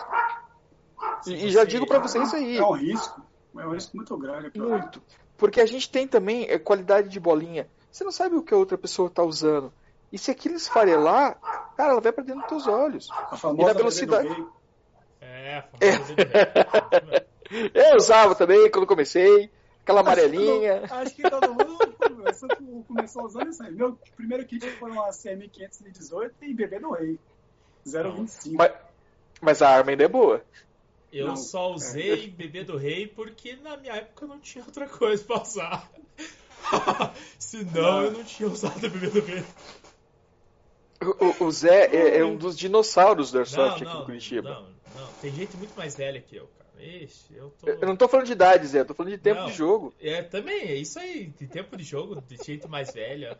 E, 1.26 1.46
e, 1.46 1.50
já 1.50 1.62
digo 1.62 1.86
para 1.86 1.98
vocês 1.98 2.26
isso 2.26 2.36
aí. 2.36 2.56
É 2.56 2.64
um 2.64 2.72
risco. 2.72 3.22
É 3.58 3.66
um 3.66 3.72
risco 3.72 3.94
muito 3.96 4.16
grande. 4.16 4.50
Claro. 4.50 4.70
Muito. 4.70 5.02
Porque 5.36 5.60
a 5.60 5.66
gente 5.66 5.90
tem 5.90 6.08
também 6.08 6.46
é, 6.48 6.58
qualidade 6.58 7.10
de 7.10 7.20
bolinha. 7.20 7.68
Você 7.92 8.02
não 8.02 8.10
sabe 8.10 8.36
o 8.36 8.42
que 8.42 8.54
a 8.54 8.56
outra 8.56 8.78
pessoa 8.78 9.10
tá 9.10 9.22
usando. 9.22 9.70
E 10.10 10.16
se 10.16 10.30
aquilo 10.30 10.54
esfarelar, 10.54 11.38
cara, 11.76 11.92
ela 11.92 12.00
vai 12.00 12.12
para 12.12 12.24
dentro 12.24 12.40
dos 12.40 12.48
teus 12.48 12.66
olhos. 12.66 13.10
A 13.10 13.36
famosa 13.36 13.62
e 13.62 13.66
na 13.66 13.72
velocidade. 13.74 14.46
É, 15.20 15.62
famoso 15.62 16.14
Eu 17.74 17.96
usava 17.96 18.34
também 18.34 18.70
quando 18.70 18.86
comecei. 18.86 19.50
Aquela 19.86 20.00
amarelinha. 20.00 20.82
Acho 20.90 21.14
que 21.14 21.22
todo, 21.22 21.54
mundo 21.54 21.78
começou, 21.96 22.48
começou 22.88 23.24
usando 23.24 23.50
isso 23.50 23.62
aí. 23.62 23.70
Meu 23.70 23.96
primeiro 24.16 24.44
kit 24.44 24.68
foi 24.72 24.90
uma 24.90 25.10
CM518 25.10 26.32
e 26.42 26.52
bebê 26.52 26.80
do 26.80 26.90
rei. 26.90 27.16
025. 27.86 28.56
Mas, 28.56 28.72
mas 29.40 29.62
a 29.62 29.68
arma 29.68 29.92
ainda 29.92 30.02
é 30.02 30.08
boa. 30.08 30.44
Eu 31.12 31.28
não, 31.28 31.36
só 31.36 31.72
usei 31.72 32.24
é. 32.24 32.26
bebê 32.26 32.64
do 32.64 32.76
rei 32.76 33.06
porque 33.06 33.54
na 33.54 33.76
minha 33.76 33.94
época 33.94 34.26
não 34.26 34.40
tinha 34.40 34.64
outra 34.64 34.88
coisa 34.88 35.22
pra 35.22 35.40
usar. 35.40 35.88
Senão 37.38 37.70
não. 37.72 38.02
eu 38.06 38.10
não 38.10 38.24
tinha 38.24 38.48
usado 38.48 38.80
bebê 38.80 39.06
do 39.06 39.20
rei. 39.20 39.44
O, 41.00 41.44
o 41.44 41.52
Zé 41.52 41.94
é, 41.94 42.18
é, 42.18 42.24
um 42.24 42.36
dos 42.36 42.58
dinossauros 42.58 43.30
do 43.30 43.38
Airsoft 43.38 43.82
não, 43.82 43.92
aqui 43.92 44.02
em 44.02 44.04
Curitiba. 44.04 44.50
Não, 44.50 44.62
não, 45.00 45.12
tem 45.22 45.32
gente 45.32 45.56
muito 45.56 45.76
mais 45.76 45.94
velha 45.94 46.20
que 46.20 46.34
eu. 46.34 46.50
Ixi, 46.78 47.34
eu 47.34 47.50
tô. 47.50 47.68
Eu 47.68 47.86
não 47.86 47.96
tô 47.96 48.06
falando 48.08 48.26
de 48.26 48.32
idade, 48.32 48.66
Zé, 48.66 48.80
eu 48.80 48.84
tô 48.84 48.94
falando 48.94 49.12
de 49.12 49.18
tempo 49.18 49.40
não, 49.40 49.46
de 49.46 49.54
jogo. 49.54 49.94
É, 50.00 50.22
também, 50.22 50.62
é 50.62 50.74
isso 50.74 50.98
aí, 50.98 51.26
de 51.26 51.46
tempo 51.46 51.76
de 51.76 51.84
jogo, 51.84 52.20
de 52.20 52.36
gente 52.36 52.68
mais 52.68 52.92
velha. 52.92 53.38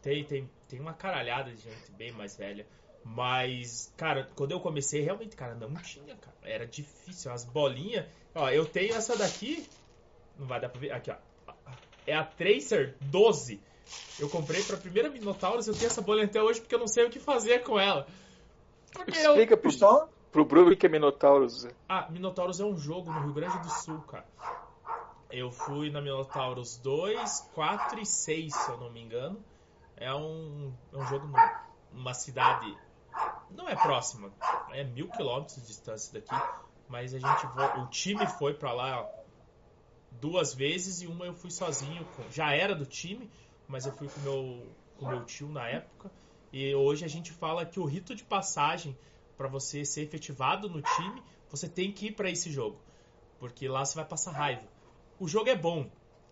Tem, 0.00 0.24
tem, 0.24 0.50
tem 0.68 0.80
uma 0.80 0.94
caralhada 0.94 1.50
de 1.50 1.60
gente 1.60 1.90
bem 1.92 2.12
mais 2.12 2.36
velha. 2.36 2.66
Mas, 3.04 3.92
cara, 3.96 4.28
quando 4.34 4.52
eu 4.52 4.60
comecei, 4.60 5.00
realmente, 5.02 5.34
cara, 5.34 5.54
não 5.54 5.74
tinha, 5.76 6.14
cara. 6.16 6.36
Era 6.42 6.66
difícil. 6.66 7.32
As 7.32 7.44
bolinhas. 7.44 8.06
Ó, 8.34 8.48
eu 8.50 8.66
tenho 8.66 8.94
essa 8.94 9.16
daqui. 9.16 9.66
Não 10.38 10.46
vai 10.46 10.60
dar 10.60 10.68
pra 10.68 10.80
ver. 10.80 10.92
Aqui, 10.92 11.10
ó. 11.10 11.16
É 12.06 12.14
a 12.14 12.24
Tracer 12.24 12.96
12. 13.00 13.60
Eu 14.18 14.28
comprei 14.28 14.62
pra 14.62 14.76
primeira 14.76 15.08
Minotaurus. 15.08 15.66
Eu 15.66 15.74
tenho 15.74 15.86
essa 15.86 16.02
bolinha 16.02 16.26
até 16.26 16.42
hoje 16.42 16.60
porque 16.60 16.74
eu 16.74 16.78
não 16.78 16.86
sei 16.86 17.04
o 17.04 17.10
que 17.10 17.18
fazer 17.18 17.62
com 17.62 17.78
ela. 17.78 18.06
Porque 18.92 19.18
Explica 19.18 19.54
eu... 19.54 19.58
pro, 19.58 19.70
Pistola? 19.70 20.10
Pro 20.30 20.44
Bruno 20.44 20.72
o 20.72 20.76
que 20.76 20.86
é 20.86 20.88
Minotaurus. 20.88 21.66
Ah, 21.88 22.08
Minotaurus 22.10 22.60
é 22.60 22.64
um 22.64 22.76
jogo 22.76 23.12
no 23.12 23.20
Rio 23.20 23.32
Grande 23.32 23.58
do 23.58 23.70
Sul, 23.70 24.00
cara. 24.02 24.26
Eu 25.30 25.50
fui 25.50 25.90
na 25.90 26.00
Minotaurus 26.00 26.78
2, 26.78 27.50
4 27.54 28.00
e 28.00 28.06
6, 28.06 28.54
se 28.54 28.70
eu 28.70 28.78
não 28.78 28.90
me 28.90 29.02
engano. 29.02 29.42
É 29.96 30.14
um, 30.14 30.72
é 30.92 30.96
um 30.96 31.06
jogo 31.06 31.28
numa 31.92 32.14
cidade. 32.14 32.76
Não 33.50 33.68
é 33.68 33.74
próxima, 33.74 34.30
é 34.70 34.84
mil 34.84 35.08
quilômetros 35.08 35.56
de 35.56 35.66
distância 35.66 36.12
daqui. 36.12 36.34
Mas 36.88 37.12
a 37.12 37.18
gente 37.18 37.46
o 37.78 37.86
time 37.86 38.26
foi 38.26 38.54
para 38.54 38.72
lá 38.72 39.06
duas 40.12 40.54
vezes 40.54 41.02
e 41.02 41.06
uma 41.06 41.26
eu 41.26 41.34
fui 41.34 41.50
sozinho. 41.50 42.06
Com, 42.16 42.30
já 42.30 42.54
era 42.54 42.74
do 42.74 42.86
time, 42.86 43.30
mas 43.66 43.84
eu 43.84 43.92
fui 43.92 44.08
com 44.08 44.20
meu, 44.20 44.66
com 44.96 45.08
meu 45.08 45.24
tio 45.24 45.48
na 45.48 45.68
época. 45.68 46.10
E 46.52 46.74
hoje 46.74 47.04
a 47.04 47.08
gente 47.08 47.32
fala 47.32 47.66
que 47.66 47.78
o 47.78 47.84
rito 47.84 48.14
de 48.14 48.24
passagem 48.24 48.96
para 49.38 49.48
você 49.48 49.84
ser 49.84 50.02
efetivado 50.02 50.68
no 50.68 50.82
time, 50.82 51.22
você 51.48 51.68
tem 51.68 51.92
que 51.92 52.08
ir 52.08 52.12
para 52.12 52.28
esse 52.28 52.50
jogo, 52.50 52.78
porque 53.38 53.68
lá 53.68 53.84
você 53.84 53.94
vai 53.94 54.04
passar 54.04 54.32
raiva. 54.32 54.64
O 55.18 55.28
jogo 55.28 55.48
é 55.48 55.54
bom, 55.54 55.88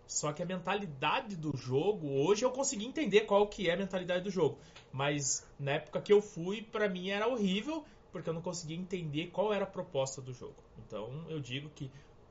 só 0.09 0.33
que 0.33 0.43
a 0.43 0.47
mentalidade 0.47 1.37
do 1.37 1.57
jogo, 1.57 2.09
hoje 2.09 2.45
eu 2.45 2.51
consegui 2.51 2.85
entender 2.85 3.23
qual 3.23 3.47
que 3.47 3.71
é 3.71 3.75
a 3.75 3.77
mentalidade 3.77 4.25
do 4.25 4.31
jogo, 4.31 4.59
mas 4.93 5.47
na 5.59 5.73
época 5.73 6.01
que 6.03 6.13
eu 6.13 6.21
fui, 6.21 6.63
para 6.63 6.89
mim 6.89 7.11
era 7.11 7.29
horrível, 7.29 7.85
porque 8.11 8.29
eu 8.29 8.35
não 8.35 8.43
conseguia 8.43 8.77
entender 8.77 9.29
qual 9.29 9.55
era 9.55 9.65
a 9.65 9.69
proposta 9.69 10.21
do 10.21 10.35
jogo. 10.35 10.57
Então 10.79 11.25
eu 11.29 11.39
digo 11.39 11.71
que 11.71 11.91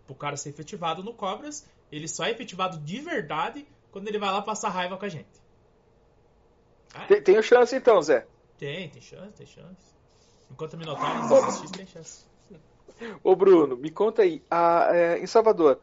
o 0.09 0.13
cara 0.13 0.35
ser 0.35 0.49
efetivado 0.49 1.01
no 1.01 1.13
Cobras, 1.13 1.65
ele 1.91 2.07
só 2.07 2.25
é 2.25 2.31
efetivado 2.31 2.77
de 2.79 2.99
verdade 2.99 3.65
quando 3.91 4.09
ele 4.09 4.19
vai 4.19 4.31
lá 4.31 4.41
passar 4.41 4.69
raiva 4.69 4.97
com 4.97 5.05
a 5.05 5.09
gente. 5.09 5.41
Ah, 6.93 7.05
tem, 7.05 7.21
tem 7.21 7.41
chance 7.41 7.75
então, 7.75 8.01
Zé? 8.01 8.27
Tem, 8.57 8.89
tem 8.89 9.01
chance, 9.01 9.33
tem 9.33 9.45
chance. 9.45 9.94
Enquanto 10.51 10.73
o 10.73 10.77
Minotauro 10.77 11.27
não 11.27 11.35
assistir, 11.45 11.77
tem 11.77 11.87
chance. 11.87 12.25
Ô 13.23 13.35
Bruno, 13.35 13.75
me 13.75 13.89
conta 13.91 14.21
aí, 14.21 14.41
a, 14.49 14.89
é, 14.91 15.19
em 15.19 15.27
Salvador, 15.27 15.79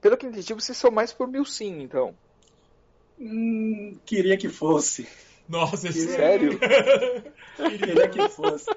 pelo 0.00 0.16
que 0.16 0.26
entendi, 0.26 0.52
vocês 0.52 0.76
são 0.76 0.90
mais 0.90 1.12
por 1.12 1.26
mil 1.26 1.44
sim, 1.44 1.80
então. 1.80 2.14
Hum, 3.18 3.96
queria 4.04 4.36
que 4.36 4.48
fosse. 4.48 5.08
Nossa, 5.48 5.88
queria... 5.88 6.08
sério? 6.08 6.58
queria 7.56 8.08
que 8.08 8.28
fosse. 8.28 8.70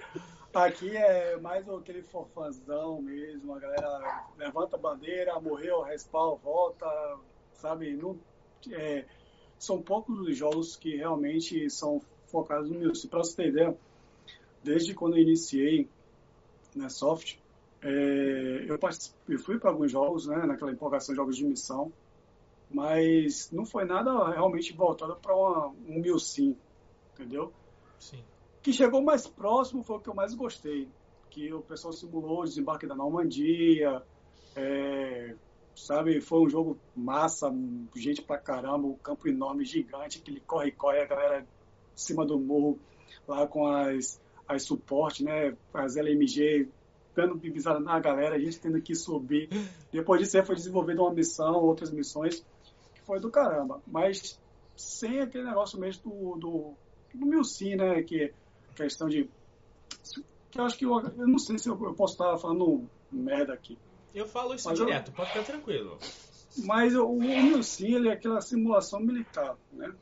Aqui 0.53 0.95
é 0.95 1.35
mais 1.37 1.67
aquele 1.67 2.01
forfazão 2.01 3.01
mesmo, 3.01 3.53
a 3.53 3.59
galera 3.59 4.23
levanta 4.37 4.77
a 4.77 4.79
bandeira, 4.79 5.37
morreu, 5.39 5.81
respawn, 5.81 6.37
volta, 6.37 6.85
sabe? 7.55 7.93
Não, 7.93 8.17
é, 8.71 9.03
são 9.59 9.81
poucos 9.81 10.17
os 10.19 10.37
jogos 10.37 10.77
que 10.77 10.95
realmente 10.95 11.69
são 11.69 12.01
focados 12.27 12.69
no 12.69 12.79
Milsim. 12.79 13.09
Para 13.09 13.19
você 13.19 13.35
ter 13.35 13.49
ideia, 13.49 13.75
desde 14.65 14.95
quando 14.95 15.15
eu 15.15 15.21
iniciei 15.21 15.87
na 16.75 16.89
Soft, 16.89 17.37
é, 17.83 18.65
eu, 18.67 18.79
eu, 19.29 19.39
fui 19.39 19.59
para 19.59 19.69
alguns 19.69 19.91
jogos, 19.91 20.25
né, 20.25 20.43
naquela 20.45 20.71
empolgação 20.71 21.13
de 21.13 21.17
jogos 21.17 21.37
de 21.37 21.45
missão, 21.45 21.93
mas 22.69 23.51
não 23.51 23.63
foi 23.63 23.85
nada 23.85 24.31
realmente 24.31 24.73
voltado 24.73 25.15
para 25.17 25.35
um 25.37 26.01
Milsim, 26.01 26.57
entendeu? 27.13 27.53
Sim. 27.99 28.23
O 28.57 28.61
que 28.63 28.73
chegou 28.73 29.03
mais 29.03 29.27
próximo 29.27 29.83
foi 29.83 29.97
o 29.97 29.99
que 29.99 30.09
eu 30.09 30.15
mais 30.15 30.33
gostei, 30.33 30.89
que 31.29 31.53
o 31.53 31.61
pessoal 31.61 31.93
simulou 31.93 32.41
o 32.41 32.45
desembarque 32.45 32.87
da 32.87 32.95
Normandia, 32.95 34.01
é, 34.55 35.35
sabe? 35.75 36.19
Foi 36.21 36.39
um 36.39 36.49
jogo 36.49 36.79
massa, 36.95 37.53
gente 37.95 38.23
pra 38.23 38.39
caramba, 38.39 38.87
um 38.87 38.95
campo 38.95 39.27
enorme, 39.27 39.63
gigante, 39.63 40.17
aquele 40.17 40.39
corre-corre, 40.39 41.01
a 41.01 41.05
galera 41.05 41.41
em 41.41 41.47
cima 41.97 42.25
do 42.25 42.39
morro, 42.39 42.79
lá 43.27 43.45
com 43.45 43.67
as, 43.67 44.19
as 44.47 44.63
suportes, 44.63 45.25
né? 45.25 45.55
As 45.73 45.95
LMG 45.95 46.69
dando 47.15 47.37
pisada 47.37 47.79
na 47.79 47.99
galera, 47.99 48.35
a 48.35 48.39
gente 48.39 48.59
tendo 48.59 48.81
que 48.81 48.93
subir. 48.93 49.49
Depois 49.91 50.21
disso, 50.21 50.43
foi 50.43 50.55
desenvolvendo 50.55 50.99
uma 50.99 51.13
missão, 51.13 51.55
outras 51.63 51.91
missões, 51.91 52.45
que 52.93 53.01
foi 53.01 53.19
do 53.19 53.31
caramba. 53.31 53.81
Mas 53.87 54.39
sem 54.75 55.21
aquele 55.21 55.45
negócio 55.45 55.79
mesmo 55.79 56.11
do, 56.11 56.37
do, 56.37 56.73
do 57.13 57.25
Milsim, 57.25 57.75
né? 57.75 58.03
Que 58.03 58.23
é 58.23 58.33
questão 58.75 59.07
de. 59.07 59.29
Que 60.51 60.59
eu 60.59 60.65
acho 60.65 60.77
que 60.77 60.85
eu, 60.85 60.99
eu 60.99 61.27
não 61.27 61.39
sei 61.39 61.57
se 61.57 61.69
eu, 61.69 61.81
eu 61.81 61.93
posso 61.93 62.13
estar 62.13 62.37
falando 62.37 62.87
merda 63.11 63.53
aqui. 63.53 63.77
Eu 64.13 64.27
falo 64.27 64.53
isso 64.53 64.67
Mas 64.69 64.77
direto, 64.77 65.09
eu... 65.09 65.13
pode 65.13 65.29
ficar 65.29 65.43
tranquilo. 65.43 65.97
Mas 66.63 66.95
o, 66.95 67.05
o 67.05 67.63
sim 67.63 67.95
ele 67.95 68.09
é 68.09 68.13
aquela 68.13 68.39
simulação 68.41 68.99
militar, 68.99 69.57
né? 69.73 69.93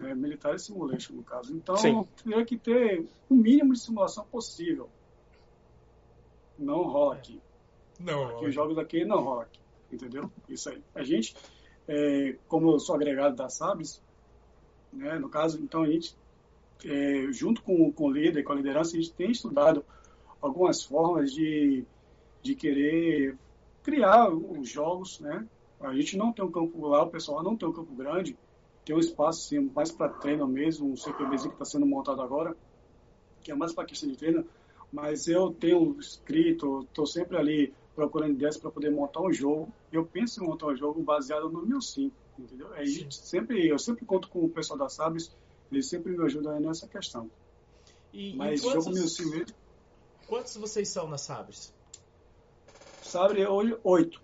É, 0.00 0.14
militar 0.14 0.58
simulation, 0.58 1.14
no 1.14 1.22
caso. 1.22 1.54
Então, 1.54 1.76
Sim. 1.76 2.06
teria 2.22 2.44
que 2.44 2.58
ter 2.58 3.06
o 3.30 3.34
mínimo 3.34 3.72
de 3.72 3.80
simulação 3.80 4.24
possível. 4.26 4.88
Não 6.58 6.82
rola 6.82 7.14
aqui. 7.14 7.40
Não. 7.98 8.28
Aqui 8.28 8.46
os 8.46 8.54
jogos 8.54 8.76
daqui 8.76 9.04
não 9.04 9.22
rola 9.22 9.42
aqui. 9.44 9.60
Entendeu? 9.90 10.30
Isso 10.48 10.68
aí. 10.68 10.82
A 10.94 11.02
gente, 11.02 11.34
é, 11.88 12.36
como 12.46 12.72
eu 12.72 12.78
sou 12.78 12.94
agregado 12.94 13.36
da 13.36 13.48
SABS, 13.48 14.02
né, 14.92 15.18
no 15.18 15.28
caso, 15.28 15.58
então 15.62 15.82
a 15.82 15.86
gente, 15.86 16.14
é, 16.84 17.32
junto 17.32 17.62
com, 17.62 17.90
com 17.90 18.04
o 18.04 18.10
líder, 18.10 18.42
com 18.42 18.52
a 18.52 18.56
liderança, 18.56 18.96
a 18.96 19.00
gente 19.00 19.14
tem 19.14 19.30
estudado 19.30 19.84
algumas 20.40 20.82
formas 20.82 21.32
de 21.32 21.86
de 22.46 22.54
querer 22.54 23.36
criar 23.82 24.30
os 24.30 24.68
jogos, 24.68 25.20
né? 25.20 25.46
A 25.80 25.92
gente 25.94 26.16
não 26.16 26.32
tem 26.32 26.44
um 26.44 26.50
campo 26.50 26.86
lá, 26.86 27.02
o 27.02 27.10
pessoal 27.10 27.42
não 27.42 27.56
tem 27.56 27.68
um 27.68 27.72
campo 27.72 27.94
grande, 27.94 28.36
tem 28.86 28.94
um 28.94 29.00
espaço 29.00 29.44
assim, 29.44 29.58
mais 29.74 29.90
para 29.90 30.08
treino 30.08 30.46
mesmo, 30.46 30.92
um 30.92 30.96
CPBzinho 30.96 31.50
que 31.50 31.56
está 31.56 31.64
sendo 31.64 31.84
montado 31.84 32.22
agora, 32.22 32.56
que 33.42 33.50
é 33.50 33.54
mais 33.54 33.74
para 33.74 33.84
questão 33.84 34.08
de 34.08 34.16
treino, 34.16 34.46
mas 34.92 35.26
eu 35.26 35.52
tenho 35.52 35.98
escrito, 35.98 36.82
estou 36.82 37.04
sempre 37.04 37.36
ali 37.36 37.74
procurando 37.96 38.34
ideias 38.34 38.56
para 38.56 38.70
poder 38.70 38.90
montar 38.90 39.22
um 39.22 39.32
jogo. 39.32 39.72
Eu 39.90 40.06
penso 40.06 40.40
em 40.40 40.46
montar 40.46 40.68
um 40.68 40.76
jogo 40.76 41.02
baseado 41.02 41.50
no 41.50 41.66
1005, 41.66 42.14
entendeu? 42.38 42.72
Aí 42.74 43.10
sempre, 43.10 43.66
eu 43.66 43.76
sempre 43.76 44.04
conto 44.04 44.28
com 44.28 44.44
o 44.44 44.48
pessoal 44.48 44.78
da 44.78 44.88
Sabes, 44.88 45.34
eles 45.72 45.88
sempre 45.88 46.16
me 46.16 46.24
ajudam 46.24 46.60
nessa 46.60 46.86
questão. 46.86 47.28
E, 48.12 48.36
mas 48.36 48.60
e 48.60 48.62
quantos, 48.62 48.84
jogo 48.84 48.96
1005 48.96 49.30
mesmo. 49.30 49.56
Quantos 50.28 50.56
vocês 50.56 50.88
são 50.88 51.08
na 51.08 51.18
Sabres? 51.18 51.74
Sabre 53.02 53.44
hoje, 53.44 53.76
oito. 53.82 54.22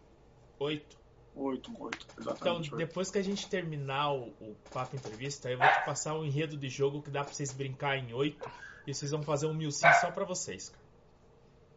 Oito? 0.60 1.01
Oito, 1.34 1.72
oito, 1.80 2.06
exatamente. 2.18 2.66
Então, 2.66 2.78
depois 2.78 3.10
que 3.10 3.18
a 3.18 3.22
gente 3.22 3.48
terminar 3.48 4.12
o, 4.12 4.28
o 4.40 4.56
papo 4.70 4.96
entrevista, 4.96 5.50
eu 5.50 5.56
vou 5.56 5.66
te 5.66 5.84
passar 5.84 6.14
um 6.14 6.24
enredo 6.24 6.56
de 6.56 6.68
jogo 6.68 7.00
que 7.00 7.10
dá 7.10 7.24
pra 7.24 7.32
vocês 7.32 7.52
brincar 7.52 7.96
em 7.96 8.12
oito 8.12 8.48
e 8.86 8.92
vocês 8.92 9.10
vão 9.10 9.22
fazer 9.22 9.46
um 9.46 9.54
milsim 9.54 9.90
só 10.00 10.10
pra 10.10 10.24
vocês, 10.24 10.68
cara. 10.68 10.82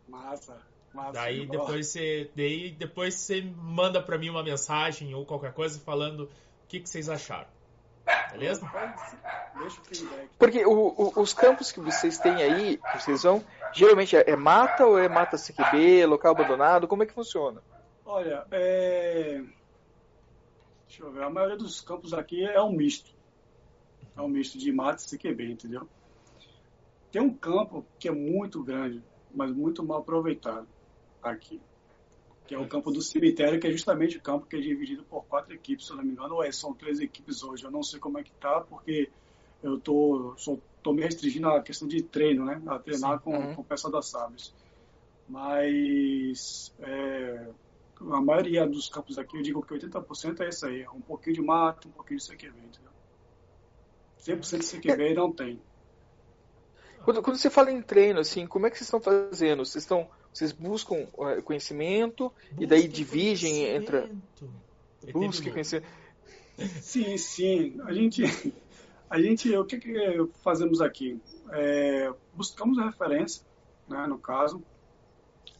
Massa. 0.07 0.57
Massa, 0.93 1.11
daí 1.11 1.45
depois 1.45 1.87
você, 1.87 2.29
daí 2.35 2.71
depois 2.71 3.15
você 3.15 3.41
manda 3.41 4.01
pra 4.01 4.17
mim 4.17 4.29
uma 4.29 4.43
mensagem 4.43 5.13
ou 5.13 5.25
qualquer 5.25 5.53
coisa 5.53 5.79
falando 5.79 6.23
o 6.23 6.29
que, 6.67 6.79
que 6.79 6.89
vocês 6.89 7.09
acharam. 7.09 7.47
Beleza? 8.31 8.69
Deixa 9.57 9.81
o 9.81 9.85
feedback. 9.85 10.29
Porque 10.37 10.65
o, 10.65 10.71
o, 10.71 11.21
os 11.21 11.33
campos 11.33 11.71
que 11.71 11.79
vocês 11.79 12.17
têm 12.17 12.35
aí, 12.35 12.79
vocês 12.93 13.23
vão, 13.23 13.43
geralmente 13.73 14.15
é, 14.15 14.29
é 14.29 14.35
mata 14.35 14.85
ou 14.85 14.99
é 14.99 15.07
mata 15.07 15.37
CQB, 15.37 16.05
local 16.05 16.31
abandonado? 16.31 16.87
Como 16.87 17.03
é 17.03 17.05
que 17.05 17.13
funciona? 17.13 17.61
Olha, 18.05 18.45
é... 18.51 19.43
deixa 20.87 21.03
eu 21.03 21.11
ver, 21.11 21.23
a 21.23 21.29
maioria 21.29 21.57
dos 21.57 21.81
campos 21.81 22.13
aqui 22.13 22.43
é 22.43 22.61
um 22.61 22.71
misto. 22.71 23.13
É 24.15 24.21
um 24.21 24.27
misto 24.27 24.57
de 24.57 24.71
mata 24.71 25.03
e 25.03 25.17
CQB, 25.17 25.51
entendeu? 25.51 25.89
Tem 27.11 27.21
um 27.21 27.33
campo 27.33 27.85
que 27.99 28.07
é 28.07 28.11
muito 28.11 28.63
grande, 28.63 29.03
mas 29.33 29.51
muito 29.51 29.83
mal 29.83 29.99
aproveitado 29.99 30.67
aqui 31.21 31.61
que 32.47 32.53
é 32.53 32.59
o 32.59 32.67
campo 32.67 32.91
do 32.91 33.01
cemitério, 33.01 33.59
que 33.59 33.67
é 33.67 33.71
justamente 33.71 34.17
o 34.17 34.21
campo 34.21 34.45
que 34.45 34.55
é 34.55 34.59
dividido 34.59 35.03
por 35.03 35.25
quatro 35.25 35.53
equipes, 35.53 35.85
se 35.85 35.91
eu 35.91 35.97
não 35.97 36.03
me 36.03 36.11
engano, 36.11 36.35
ou 36.35 36.43
é, 36.43 36.51
são 36.51 36.73
três 36.73 36.99
equipes 36.99 37.43
hoje. 37.43 37.63
Eu 37.63 37.71
não 37.71 37.81
sei 37.81 37.99
como 37.99 38.19
é 38.19 38.23
que 38.23 38.31
tá, 38.33 38.61
porque 38.61 39.09
eu 39.63 39.79
tô, 39.79 40.33
só, 40.37 40.57
tô 40.83 40.93
me 40.93 41.01
restringindo 41.01 41.49
à 41.49 41.61
questão 41.61 41.87
de 41.87 42.03
treino, 42.03 42.45
né? 42.45 42.61
A 42.67 42.77
treinar 42.77 43.19
com, 43.19 43.35
uhum. 43.35 43.55
com 43.55 43.61
o 43.61 43.65
pessoal 43.65 43.91
da 43.91 44.01
Sabres. 44.01 44.53
Mas 45.27 46.71
é, 46.79 47.47
a 48.01 48.21
maioria 48.21 48.67
dos 48.67 48.89
campos 48.89 49.17
aqui, 49.17 49.37
eu 49.37 49.41
digo 49.41 49.61
que 49.61 49.73
80% 49.73 50.41
é 50.41 50.49
isso 50.49 50.65
aí. 50.65 50.81
É 50.81 50.89
um 50.89 51.01
pouquinho 51.01 51.35
de 51.35 51.41
mato, 51.41 51.87
um 51.87 51.91
pouquinho 51.91 52.19
de 52.19 52.27
CQB, 52.27 52.57
entendeu? 52.57 52.91
100% 54.19 54.59
de 54.59 54.65
CQB 54.65 55.13
não 55.13 55.31
tem. 55.31 55.61
Quando, 57.03 57.21
quando 57.21 57.37
você 57.37 57.49
fala 57.49 57.71
em 57.71 57.81
treino, 57.81 58.19
assim, 58.19 58.47
como 58.47 58.65
é 58.65 58.69
que 58.69 58.77
vocês 58.77 58.87
estão 58.87 58.99
fazendo? 58.99 59.63
Vocês 59.63 59.83
estão 59.83 60.09
vocês 60.35 60.51
buscam 60.51 61.07
uh, 61.13 61.41
conhecimento 61.43 62.29
Busque 62.29 62.63
e 62.63 62.67
daí 62.67 62.89
dividem 62.89 63.63
entre. 63.67 64.11
Busque 65.13 65.49
conhecimento. 65.49 65.87
Sim, 66.81 67.17
sim. 67.17 67.79
A 67.85 67.93
gente, 67.93 68.23
a 69.09 69.21
gente, 69.21 69.55
o 69.55 69.63
que, 69.63 69.77
que 69.77 70.29
fazemos 70.43 70.81
aqui? 70.81 71.21
É, 71.51 72.13
buscamos 72.33 72.77
a 72.79 72.85
referência, 72.87 73.45
né, 73.87 74.05
no 74.07 74.17
caso. 74.17 74.61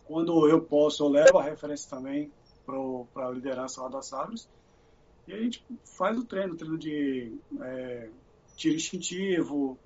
Quando 0.06 0.48
eu 0.48 0.62
posso, 0.62 1.04
eu 1.04 1.10
levo 1.10 1.38
a 1.38 1.44
referência 1.44 1.90
também 1.90 2.32
para 3.14 3.28
a 3.28 3.32
liderança 3.32 3.82
lá 3.82 3.90
das 3.90 4.14
árvores. 4.14 4.50
E 5.28 5.34
a 5.34 5.38
gente 5.38 5.66
faz 5.84 6.18
o 6.18 6.24
treino, 6.24 6.56
treino 6.56 6.78
de 6.78 7.36
é, 7.62 8.10
tiro 8.56 8.76
instintivo, 8.76 9.78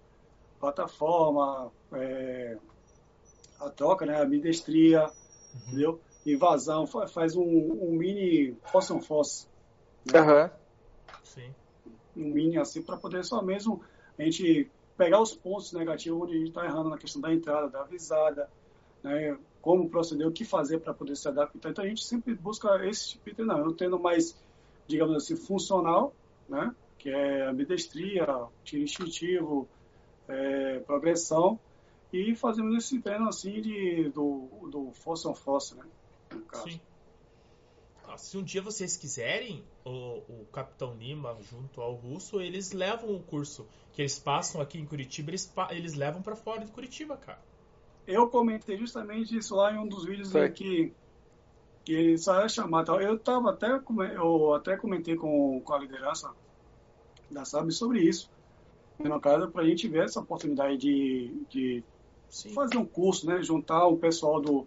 plataforma, 0.59 1.71
é, 1.93 2.57
a 3.59 3.69
troca, 3.69 4.05
né? 4.05 4.21
A 4.21 4.25
bidestria, 4.25 5.05
uhum. 5.05 5.61
entendeu? 5.67 6.01
Invasão, 6.25 6.85
faz 6.85 7.35
um, 7.35 7.43
um 7.43 7.91
mini 7.91 8.57
fossa. 8.65 9.47
Né? 10.05 10.21
Uhum. 10.21 10.49
Sim. 11.23 11.55
um 12.15 12.25
mini 12.25 12.57
assim 12.57 12.81
para 12.81 12.97
poder 12.97 13.23
só 13.23 13.41
mesmo 13.41 13.81
a 14.17 14.23
gente 14.23 14.69
pegar 14.97 15.21
os 15.21 15.33
pontos 15.33 15.71
negativos 15.71 16.21
onde 16.21 16.33
a 16.33 16.37
gente 16.37 16.49
está 16.49 16.65
errando 16.65 16.89
na 16.89 16.97
questão 16.97 17.21
da 17.21 17.33
entrada, 17.33 17.69
da 17.69 17.81
avisada, 17.81 18.49
né, 19.03 19.37
como 19.61 19.89
proceder, 19.89 20.27
o 20.27 20.31
que 20.31 20.45
fazer 20.45 20.79
para 20.79 20.93
poder 20.93 21.15
se 21.15 21.27
adaptar. 21.27 21.69
Então 21.69 21.83
a 21.83 21.87
gente 21.87 22.03
sempre 22.03 22.33
busca 22.33 22.85
esse 22.85 23.11
tipo 23.11 23.29
de 23.29 23.35
treinamento, 23.35 23.73
tendo 23.73 23.99
mais, 23.99 24.37
digamos 24.87 25.15
assim, 25.15 25.35
funcional, 25.35 26.13
né, 26.47 26.73
que 26.97 27.09
é 27.09 27.47
ambidestria, 27.47 28.25
tiro 28.63 28.83
instintivo, 28.83 29.67
é, 30.27 30.79
progressão, 30.79 31.59
e 32.11 32.35
fazemos 32.35 32.75
esse 32.75 32.99
treino 33.01 33.27
assim 33.27 33.61
de, 33.61 34.09
do, 34.09 34.47
do 34.69 34.91
force 34.93 35.27
on 35.27 35.35
force, 35.35 35.75
né? 35.75 35.85
Sim. 36.53 36.79
Ah, 38.07 38.17
se 38.17 38.37
um 38.37 38.43
dia 38.43 38.61
vocês 38.61 38.97
quiserem, 38.97 39.63
o, 39.85 40.17
o 40.27 40.47
Capitão 40.51 40.95
Lima 40.95 41.37
junto 41.41 41.79
ao 41.79 41.93
Russo, 41.93 42.41
eles 42.41 42.71
levam 42.71 43.15
o 43.15 43.21
curso 43.21 43.67
que 43.93 44.01
eles 44.01 44.17
passam 44.17 44.59
aqui 44.59 44.79
em 44.79 44.85
Curitiba, 44.85 45.29
eles, 45.29 45.53
eles 45.69 45.93
levam 45.93 46.21
para 46.21 46.35
fora 46.35 46.65
de 46.65 46.71
Curitiba, 46.71 47.15
cara. 47.17 47.39
Eu 48.09 48.27
comentei 48.27 48.75
justamente 48.75 49.37
isso 49.37 49.55
lá 49.55 49.71
em 49.71 49.77
um 49.77 49.87
dos 49.87 50.03
vídeos 50.03 50.33
em 50.33 50.51
que, 50.51 50.91
que 51.85 52.17
só 52.17 52.41
é 52.41 52.49
chamado. 52.49 52.99
Eu 52.99 53.19
tava 53.19 53.51
até, 53.51 53.79
eu 54.15 54.53
até 54.55 54.75
comentei 54.75 55.15
com, 55.15 55.61
com 55.61 55.73
a 55.73 55.77
liderança 55.77 56.33
da 57.29 57.45
SAB 57.45 57.69
sobre 57.71 58.01
isso. 58.01 58.27
No 58.97 59.21
caso, 59.21 59.51
para 59.51 59.61
a 59.61 59.65
gente 59.65 59.87
ver 59.87 60.05
essa 60.05 60.19
oportunidade 60.19 60.75
de, 60.77 61.45
de 61.51 61.83
fazer 62.51 62.77
um 62.77 62.85
curso, 62.85 63.27
né? 63.27 63.43
Juntar 63.43 63.85
o 63.85 63.95
pessoal 63.95 64.41
do 64.41 64.65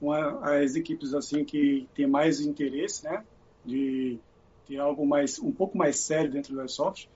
uma, 0.00 0.60
as 0.62 0.76
equipes 0.76 1.14
assim 1.14 1.44
que 1.44 1.88
tem 1.96 2.06
mais 2.06 2.40
interesse, 2.40 3.04
né? 3.04 3.24
De 3.64 4.20
ter 4.68 4.78
algo 4.78 5.04
mais 5.04 5.40
um 5.40 5.50
pouco 5.50 5.76
mais 5.76 5.98
sério 5.98 6.30
dentro 6.30 6.54
do 6.54 6.60
Airsoft 6.60 7.08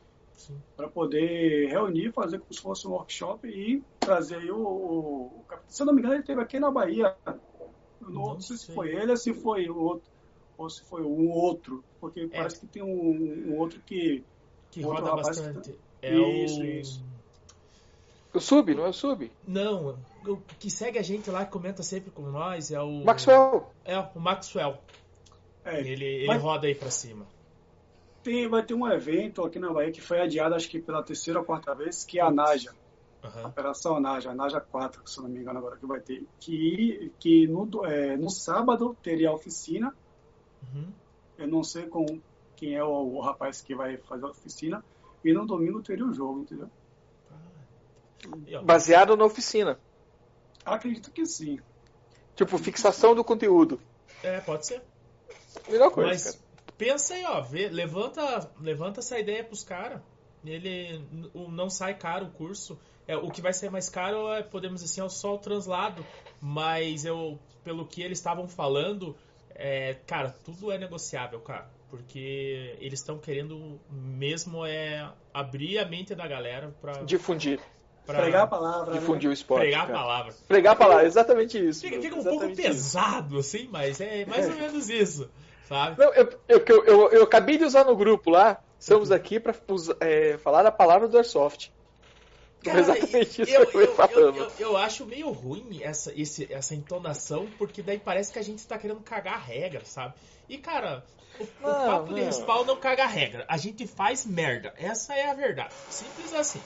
para 0.77 0.88
poder 0.88 1.68
reunir, 1.68 2.12
fazer 2.12 2.38
como 2.38 2.53
se 2.53 2.61
fosse 2.61 2.87
um 2.87 2.92
workshop 2.92 3.48
e 3.48 3.83
trazer 4.01 4.37
aí 4.37 4.51
o, 4.51 4.59
o, 4.59 5.44
se 5.66 5.83
eu 5.83 5.87
não 5.87 5.92
me 5.92 6.01
engano 6.01 6.14
ele 6.14 6.22
teve 6.22 6.40
aqui 6.40 6.59
na 6.59 6.70
Bahia, 6.70 7.16
não, 8.01 8.11
não 8.11 8.40
sei, 8.40 8.57
sei 8.57 8.66
se 8.66 8.72
foi 8.74 8.94
ele 8.94 9.11
ou 9.11 9.16
se 9.16 9.35
foi 9.35 9.68
o 9.68 9.79
outro 9.79 10.11
ou 10.59 10.68
se 10.68 10.83
foi 10.83 11.03
um 11.03 11.31
outro, 11.31 11.85
porque 12.01 12.20
é. 12.20 12.27
parece 12.27 12.59
que 12.59 12.66
tem 12.66 12.83
um, 12.83 13.53
um 13.53 13.59
outro 13.59 13.81
que 13.87 14.24
que 14.70 14.83
roda 14.83 15.14
bastante. 15.14 15.72
Que... 15.72 15.79
É 16.03 16.44
isso, 16.44 16.61
o... 16.61 16.64
isso. 16.64 17.09
O 18.35 18.40
Sub, 18.40 18.74
não 18.74 18.85
é 18.85 18.88
o 18.88 18.92
Sub? 18.92 19.31
Não, 19.46 19.98
o 20.27 20.37
que 20.59 20.70
segue 20.70 20.98
a 20.98 21.03
gente 21.03 21.31
lá, 21.31 21.46
que 21.46 21.53
comenta 21.53 21.83
sempre 21.83 22.11
com 22.11 22.22
nós, 22.22 22.70
é 22.70 22.81
o. 22.81 23.05
Maxwell! 23.05 23.70
É, 23.85 23.98
o 23.98 24.20
Maxwell. 24.20 24.77
É, 25.64 25.81
ele 25.81 26.05
ele 26.05 26.27
mas... 26.27 26.42
roda 26.42 26.66
aí 26.66 26.74
pra 26.74 26.90
cima. 26.90 27.27
Tem, 28.22 28.48
vai 28.48 28.64
ter 28.64 28.74
um 28.74 28.87
evento 28.87 29.44
aqui 29.44 29.59
na 29.59 29.72
Bahia 29.72 29.92
que 29.92 30.00
foi 30.00 30.20
adiado, 30.20 30.54
acho 30.54 30.68
que 30.68 30.81
pela 30.81 31.02
terceira 31.02 31.38
ou 31.38 31.44
quarta 31.44 31.74
vez, 31.74 32.04
que 32.04 32.18
é 32.18 32.22
a 32.22 32.31
Naja. 32.31 32.74
Uhum. 33.22 33.44
A 33.44 33.48
Operação 33.48 34.00
Naja, 34.00 34.31
a 34.31 34.35
Naja 34.35 34.61
4, 34.61 35.02
se 35.07 35.20
não 35.20 35.28
me 35.28 35.40
engano 35.40 35.59
agora 35.59 35.76
que 35.76 35.87
vai 35.87 36.00
ter. 36.00 36.26
Que, 36.38 37.12
que 37.18 37.46
no, 37.46 37.85
é, 37.85 38.16
no 38.16 38.31
sábado 38.31 38.96
teria 39.02 39.31
a 39.31 39.33
oficina. 39.33 39.94
Uhum. 40.62 40.92
Eu 41.37 41.48
não 41.48 41.62
sei 41.62 41.87
com 41.87 42.20
quem 42.57 42.74
é 42.74 42.85
o, 42.85 43.16
o 43.16 43.20
rapaz 43.20 43.61
que 43.61 43.74
vai 43.74 43.96
fazer 43.98 44.24
a 44.24 44.31
oficina. 44.31 44.85
E 45.24 45.33
no 45.33 45.46
domingo 45.46 45.83
teria 45.83 46.07
o 46.07 46.12
jogo, 46.12 46.40
entendeu? 46.40 46.70
Baseado 48.62 49.16
na 49.16 49.24
oficina. 49.24 49.78
Acredito 50.64 51.11
que 51.11 51.24
sim. 51.26 51.59
Tipo, 52.35 52.57
fixação 52.59 53.14
do 53.14 53.24
conteúdo. 53.24 53.81
É, 54.22 54.40
pode 54.40 54.66
ser. 54.66 54.83
Melhor 55.68 55.90
coisa, 55.90 56.11
Mas, 56.11 56.24
cara. 56.24 56.47
Pensa 56.78 57.14
aí, 57.14 57.24
ó, 57.24 57.40
vê, 57.40 57.68
levanta, 57.68 58.50
levanta 58.60 59.00
essa 59.00 59.18
ideia 59.18 59.44
pros 59.44 59.62
caras. 59.62 60.00
Ele 60.44 61.04
não 61.34 61.68
sai 61.68 61.94
caro 61.94 62.26
o 62.26 62.30
curso. 62.30 62.78
É, 63.06 63.16
o 63.16 63.30
que 63.30 63.42
vai 63.42 63.52
ser 63.52 63.70
mais 63.70 63.88
caro 63.88 64.32
é, 64.32 64.42
podemos 64.42 64.80
dizer 64.80 65.02
assim, 65.02 65.06
é 65.06 65.08
só 65.10 65.34
o 65.34 65.38
translado. 65.38 66.06
Mas 66.40 67.04
eu, 67.04 67.38
pelo 67.64 67.84
que 67.84 68.00
eles 68.02 68.18
estavam 68.18 68.46
falando, 68.46 69.16
é, 69.50 69.96
cara, 70.06 70.30
tudo 70.44 70.70
é 70.70 70.78
negociável, 70.78 71.40
cara 71.40 71.68
porque 71.90 72.76
eles 72.80 73.00
estão 73.00 73.18
querendo 73.18 73.80
mesmo 73.90 74.64
é 74.64 75.10
abrir 75.32 75.78
a 75.78 75.86
mente 75.86 76.14
da 76.14 76.26
galera 76.26 76.74
para 76.80 77.02
difundir. 77.04 77.60
Pra 78.06 78.22
pregar 78.22 78.44
a 78.44 78.46
palavra. 78.46 78.94
Né? 78.94 79.00
Difundir 79.00 79.28
né? 79.28 79.30
o 79.30 79.32
esporte. 79.34 79.62
Pregar 79.62 79.86
cara. 79.86 79.98
a 79.98 80.00
palavra. 80.00 80.34
Pregar 80.46 80.72
a 80.72 80.76
palavra, 80.76 81.06
exatamente 81.06 81.58
isso. 81.58 81.82
Fica, 81.82 82.00
fica 82.00 82.16
um 82.16 82.24
pouco 82.24 82.54
pesado, 82.54 83.38
isso. 83.38 83.56
assim, 83.56 83.68
mas 83.70 84.00
é 84.00 84.24
mais 84.24 84.48
ou 84.48 84.54
menos 84.54 84.88
isso. 84.88 85.30
Sabe? 85.68 86.02
Não, 86.02 86.14
eu, 86.14 86.40
eu, 86.48 86.64
eu, 86.66 87.11
eu, 87.11 87.22
acabei 87.24 87.59
de 87.59 87.64
usar 87.64 87.85
no 87.85 87.94
grupo 87.94 88.31
lá. 88.31 88.59
Estamos 88.78 89.12
aqui 89.12 89.38
para 89.38 89.54
é, 90.00 90.38
falar 90.38 90.64
a 90.64 90.72
palavra 90.72 91.07
do 91.07 91.18
Airsoft. 91.18 91.70
Cara, 92.64 92.81
exatamente 92.81 93.42
isso 93.42 93.52
eu, 93.52 93.66
que 93.66 93.76
eu, 93.76 93.81
eu, 93.83 93.94
falando. 93.94 94.37
Eu, 94.38 94.52
eu, 94.59 94.76
acho 94.78 95.04
meio 95.04 95.31
ruim 95.31 95.81
essa, 95.83 96.11
esse, 96.18 96.50
essa 96.50 96.74
entonação, 96.74 97.46
porque 97.59 97.83
daí 97.83 97.98
parece 97.98 98.33
que 98.33 98.38
a 98.38 98.42
gente 98.42 98.61
está 98.61 98.78
querendo 98.78 99.00
cagar 99.00 99.35
a 99.35 99.38
regra, 99.38 99.85
sabe? 99.85 100.14
E, 100.48 100.57
cara, 100.57 101.04
o, 101.38 101.46
não, 101.61 101.70
o 101.70 101.87
papo 101.87 102.07
não. 102.07 102.14
de 102.14 102.22
respawn 102.22 102.64
não 102.64 102.76
caga 102.76 103.04
a 103.04 103.07
regra. 103.07 103.44
A 103.46 103.59
gente 103.59 103.87
faz 103.87 104.24
merda. 104.24 104.72
Essa 104.78 105.14
é 105.14 105.28
a 105.28 105.35
verdade. 105.35 105.74
Simples 105.90 106.33
assim. 106.33 106.62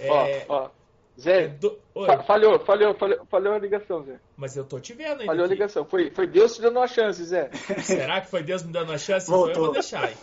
É... 0.00 0.44
Ó, 0.48 0.54
ó. 0.64 0.70
Zé, 1.18 1.48
do... 1.48 1.78
falhou, 2.26 2.58
falhou, 2.60 2.94
falhou, 2.94 3.26
falhou 3.26 3.54
a 3.54 3.58
ligação, 3.58 4.02
Zé. 4.04 4.18
Mas 4.36 4.56
eu 4.56 4.64
tô 4.64 4.80
te 4.80 4.94
vendo 4.94 5.20
aí. 5.20 5.26
Falhou 5.26 5.44
aqui. 5.44 5.52
a 5.52 5.54
ligação. 5.54 5.84
Foi, 5.84 6.10
foi 6.10 6.26
Deus 6.26 6.54
te 6.54 6.62
dando 6.62 6.78
uma 6.78 6.86
chance, 6.86 7.22
Zé. 7.24 7.50
Será 7.82 8.20
que 8.20 8.28
foi 8.28 8.42
Deus 8.42 8.62
me 8.62 8.72
dando 8.72 8.90
uma 8.90 8.98
chance? 8.98 9.28
Voltou. 9.28 9.54
eu 9.54 9.64
vou 9.64 9.72
deixar 9.72 10.04
aí. 10.04 10.16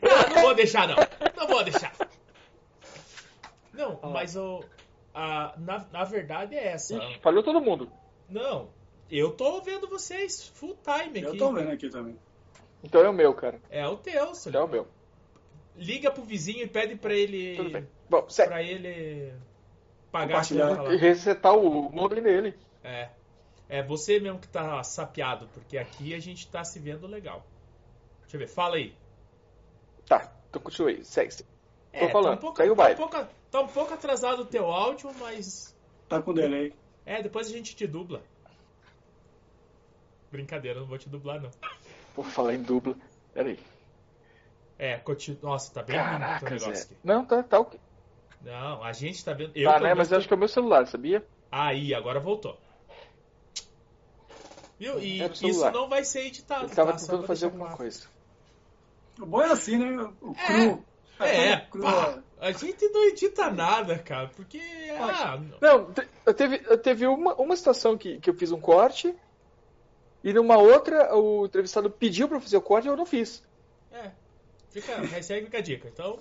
Não, 0.00 0.34
não 0.34 0.42
vou 0.42 0.54
deixar, 0.54 0.88
não. 0.88 0.96
Não 1.36 1.46
vou 1.48 1.64
deixar. 1.64 1.92
Não, 3.72 3.98
ah. 4.02 4.08
mas 4.08 4.36
o, 4.36 4.62
a, 5.12 5.54
na, 5.58 5.84
na 5.92 6.04
verdade 6.04 6.54
é 6.54 6.68
essa. 6.68 6.96
Ixi, 6.96 7.18
falhou 7.20 7.42
todo 7.42 7.60
mundo. 7.60 7.90
Não, 8.28 8.68
eu 9.10 9.32
tô 9.32 9.60
vendo 9.60 9.88
vocês 9.88 10.46
full 10.54 10.78
time 10.82 11.18
aqui. 11.18 11.24
Eu 11.24 11.36
tô 11.36 11.52
vendo 11.52 11.70
aqui 11.72 11.88
também. 11.88 12.16
Então 12.82 13.00
é 13.02 13.08
o 13.08 13.12
meu, 13.12 13.34
cara. 13.34 13.60
É 13.70 13.86
o 13.88 13.96
teu, 13.96 14.32
Então 14.46 14.60
é 14.60 14.64
o 14.64 14.68
meu. 14.68 14.86
Liga 15.76 16.10
pro 16.12 16.22
vizinho 16.22 16.62
e 16.62 16.68
pede 16.68 16.94
pra 16.94 17.12
ele. 17.12 17.56
Tudo 17.56 17.70
bem. 17.70 17.88
Bom, 18.08 18.28
sério. 18.28 18.52
Pra 18.52 18.62
ele 18.62 19.32
pagar 20.14 20.44
e 20.92 20.96
resetar 20.96 21.56
o 21.56 21.90
modem 21.90 22.22
dele. 22.22 22.56
É. 22.84 23.08
É 23.68 23.82
você 23.82 24.20
mesmo 24.20 24.38
que 24.38 24.46
tá 24.46 24.84
sapeado, 24.84 25.48
porque 25.52 25.76
aqui 25.76 26.14
a 26.14 26.20
gente 26.20 26.46
tá 26.46 26.62
se 26.62 26.78
vendo 26.78 27.08
legal. 27.08 27.44
Deixa 28.20 28.36
eu 28.36 28.38
ver, 28.38 28.46
fala 28.46 28.76
aí. 28.76 28.94
Tá, 30.06 30.32
então 30.48 30.62
continue, 30.62 31.04
segue. 31.04 31.34
É, 31.92 32.06
Tô 32.06 32.12
falando, 32.12 32.32
tá 32.34 32.38
um 32.38 32.40
pouco, 32.40 32.56
segue 32.58 32.70
o 32.70 32.76
Tá 32.76 32.90
um, 32.90 32.94
pouco, 32.94 33.28
tá 33.50 33.60
um 33.62 33.66
pouco 33.66 33.94
atrasado 33.94 34.42
o 34.42 34.46
teu 34.46 34.66
áudio, 34.66 35.12
mas. 35.18 35.74
Tá 36.08 36.22
com 36.22 36.32
delay. 36.32 36.72
É, 37.04 37.20
depois 37.20 37.48
a 37.48 37.50
gente 37.50 37.74
te 37.74 37.86
dubla. 37.86 38.22
Brincadeira, 40.30 40.78
não 40.78 40.86
vou 40.86 40.98
te 40.98 41.08
dublar 41.08 41.40
não. 41.40 41.50
Por 42.14 42.26
falar 42.26 42.54
em 42.54 42.62
dubla, 42.62 42.94
peraí. 43.32 43.58
É, 44.78 44.96
continua. 44.98 45.40
Nossa, 45.42 45.72
tá 45.72 45.82
bem 45.82 45.96
Caraca, 45.96 46.46
o 46.46 46.50
negócio 46.50 46.84
aqui. 46.84 46.96
Não, 47.02 47.24
tá, 47.24 47.42
tá 47.42 47.58
ok. 47.58 47.80
Não, 48.44 48.84
a 48.84 48.92
gente 48.92 49.24
tá 49.24 49.32
vendo. 49.32 49.52
Eu, 49.54 49.70
tá, 49.70 49.80
né? 49.80 49.94
Mas 49.94 50.12
eu 50.12 50.18
acho 50.18 50.28
que 50.28 50.34
é 50.34 50.36
o 50.36 50.38
meu 50.38 50.48
celular, 50.48 50.86
sabia? 50.86 51.24
Aí, 51.50 51.94
agora 51.94 52.20
voltou. 52.20 52.58
Viu? 54.78 55.00
E 55.00 55.22
é 55.22 55.26
isso 55.26 55.70
não 55.70 55.88
vai 55.88 56.04
ser 56.04 56.26
editado. 56.26 56.66
Ele 56.66 56.74
tava 56.74 56.92
tá? 56.92 56.98
tentando 56.98 57.26
fazer 57.26 57.46
alguma 57.46 57.66
claro. 57.66 57.78
coisa. 57.78 58.06
O 59.20 59.26
bom 59.26 59.42
é 59.42 59.52
assim, 59.52 59.78
né? 59.78 60.12
O 60.20 60.34
cru. 60.34 60.84
É, 61.20 61.50
é 61.50 61.56
cru. 61.60 61.82
Pá, 61.82 62.18
a 62.40 62.52
gente 62.52 62.86
não 62.88 63.04
edita 63.04 63.50
nada, 63.50 63.98
cara, 63.98 64.28
porque. 64.34 64.60
Ah, 64.98 65.40
não, 65.60 65.90
eu 66.26 66.34
teve, 66.34 66.62
eu 66.66 66.76
teve 66.76 67.06
uma, 67.06 67.34
uma 67.36 67.56
situação 67.56 67.96
que, 67.96 68.18
que 68.18 68.28
eu 68.28 68.34
fiz 68.34 68.50
um 68.50 68.60
corte 68.60 69.14
e 70.22 70.32
numa 70.32 70.58
outra 70.58 71.14
o 71.16 71.46
entrevistado 71.46 71.90
pediu 71.90 72.28
pra 72.28 72.40
fazer 72.40 72.56
o 72.56 72.62
corte 72.62 72.86
e 72.86 72.88
eu 72.88 72.96
não 72.96 73.06
fiz. 73.06 73.42
É. 73.92 74.10
Fica, 74.70 74.96
recebe 75.06 75.44
fica 75.46 75.58
a 75.58 75.62
dica. 75.62 75.88
Então, 75.88 76.18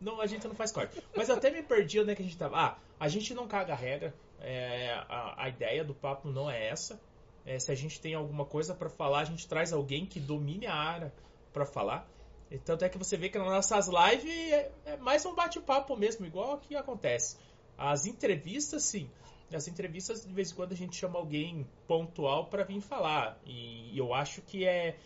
não, 0.00 0.20
a 0.20 0.26
gente 0.26 0.46
não 0.48 0.54
faz 0.54 0.72
corte. 0.72 1.02
Mas 1.14 1.28
eu 1.28 1.36
até 1.36 1.50
me 1.50 1.62
perdi 1.62 2.00
onde 2.00 2.12
é 2.12 2.14
que 2.14 2.22
a 2.22 2.24
gente 2.24 2.38
tava. 2.38 2.56
Ah, 2.56 2.78
a 2.98 3.08
gente 3.08 3.34
não 3.34 3.46
caga 3.46 3.74
a 3.74 3.76
regra. 3.76 4.14
É, 4.40 4.92
a, 5.08 5.44
a, 5.44 5.48
ideia 5.48 5.84
do 5.84 5.94
papo 5.94 6.30
não 6.30 6.50
é 6.50 6.68
essa. 6.68 6.98
É, 7.44 7.58
se 7.58 7.70
a 7.70 7.74
gente 7.74 8.00
tem 8.00 8.14
alguma 8.14 8.44
coisa 8.44 8.74
para 8.74 8.88
falar, 8.88 9.20
a 9.20 9.24
gente 9.24 9.46
traz 9.46 9.72
alguém 9.72 10.06
que 10.06 10.18
domine 10.18 10.66
a 10.66 10.74
área 10.74 11.12
para 11.52 11.66
falar. 11.66 12.08
E 12.50 12.58
tanto 12.58 12.84
é 12.84 12.88
que 12.88 12.98
você 12.98 13.16
vê 13.16 13.28
que 13.28 13.38
nas 13.38 13.46
nossas 13.46 13.88
lives 13.88 14.52
é, 14.52 14.72
é 14.86 14.96
mais 14.96 15.24
um 15.26 15.34
bate-papo 15.34 15.96
mesmo, 15.96 16.24
igual 16.26 16.58
que 16.58 16.74
acontece. 16.74 17.36
As 17.76 18.06
entrevistas, 18.06 18.84
sim. 18.84 19.10
As 19.52 19.68
entrevistas, 19.68 20.24
de 20.24 20.32
vez 20.32 20.50
em 20.50 20.54
quando, 20.54 20.72
a 20.72 20.76
gente 20.76 20.96
chama 20.96 21.18
alguém 21.18 21.66
pontual 21.86 22.46
para 22.46 22.64
vir 22.64 22.80
falar. 22.80 23.38
E, 23.44 23.94
e 23.94 23.98
eu 23.98 24.14
acho 24.14 24.40
que 24.42 24.64
é, 24.64 24.96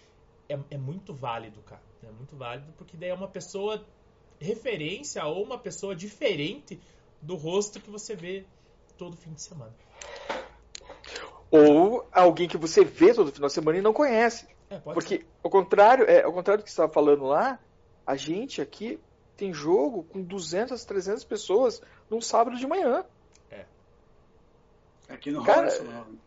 é, 0.49 0.59
é 0.71 0.79
muito 0.79 1.13
válido, 1.13 1.61
cara. 1.63 1.83
É 2.03 2.11
muito 2.11 2.37
válido, 2.37 2.73
porque 2.77 2.97
daí 2.97 3.09
é 3.09 3.15
uma 3.15 3.29
pessoa 3.29 3.85
referência 4.45 5.25
ou 5.25 5.43
uma 5.43 5.59
pessoa 5.59 5.95
diferente 5.95 6.79
do 7.21 7.35
rosto 7.35 7.81
que 7.81 7.91
você 7.91 8.15
vê 8.15 8.45
todo 8.97 9.17
fim 9.17 9.33
de 9.33 9.43
semana. 9.43 9.75
Ou 11.51 12.07
alguém 12.13 12.49
que 12.49 12.57
você 12.57 12.85
vê 12.85 13.15
todo 13.15 13.33
final 13.33 13.49
de 13.49 13.55
semana 13.55 13.79
e 13.79 13.83
não 13.83 13.93
conhece. 13.93 14.47
É, 14.71 14.79
Porque, 14.79 15.19
ser. 15.19 15.27
ao 15.43 15.51
contrário, 15.51 16.05
é, 16.09 16.23
ao 16.23 16.33
contrário 16.33 16.63
do 16.63 16.65
que 16.65 16.71
você 16.71 16.75
estava 16.75 16.93
falando 16.93 17.25
lá, 17.25 17.59
a 18.07 18.17
gente 18.17 18.61
aqui 18.61 19.01
tem 19.37 19.53
jogo 19.53 20.05
com 20.05 20.23
200, 20.23 20.85
300 20.85 21.25
pessoas 21.25 21.83
num 22.11 22.21
sábado 22.21 22.57
de 22.57 22.67
manhã. 22.67 23.05
É. 23.51 23.65
Aqui 25.09 25.31
no 25.31 25.45
cara, 25.45 25.71
não. 25.83 26.25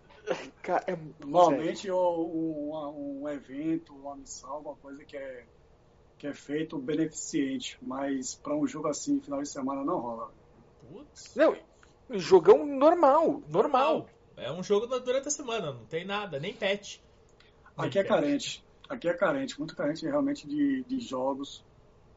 Cara, 0.61 0.83
é 0.87 0.97
Normalmente 1.25 1.89
um, 1.89 1.95
um, 1.95 3.21
um, 3.21 3.29
evento, 3.29 3.93
uma 3.93 4.15
missão, 4.15 4.49
alguma 4.49 4.75
coisa 4.75 5.05
que 5.05 5.15
é, 5.15 5.45
que 6.17 6.27
é 6.27 6.33
feito 6.33 6.77
beneficente, 6.77 7.77
mas 7.81 8.35
para 8.35 8.55
um 8.55 8.67
jogo 8.67 8.87
assim, 8.87 9.19
final 9.21 9.41
de 9.41 9.49
semana, 9.49 9.83
não 9.83 9.99
rola. 9.99 10.31
Putz. 10.89 11.35
Não, 11.35 11.55
jogão 12.11 12.65
normal, 12.65 13.41
normal. 13.47 14.09
É 14.35 14.51
um 14.51 14.63
jogo 14.63 14.87
durante 14.99 15.27
a 15.27 15.31
semana, 15.31 15.71
não 15.71 15.85
tem 15.85 16.05
nada, 16.05 16.39
nem 16.39 16.53
patch. 16.53 16.99
Aqui 17.75 17.99
é 17.99 18.03
carente. 18.03 18.63
Aqui 18.89 19.07
é 19.07 19.13
carente, 19.13 19.57
muito 19.59 19.75
carente 19.75 20.05
realmente 20.05 20.47
de, 20.47 20.83
de 20.83 20.99
jogos. 20.99 21.63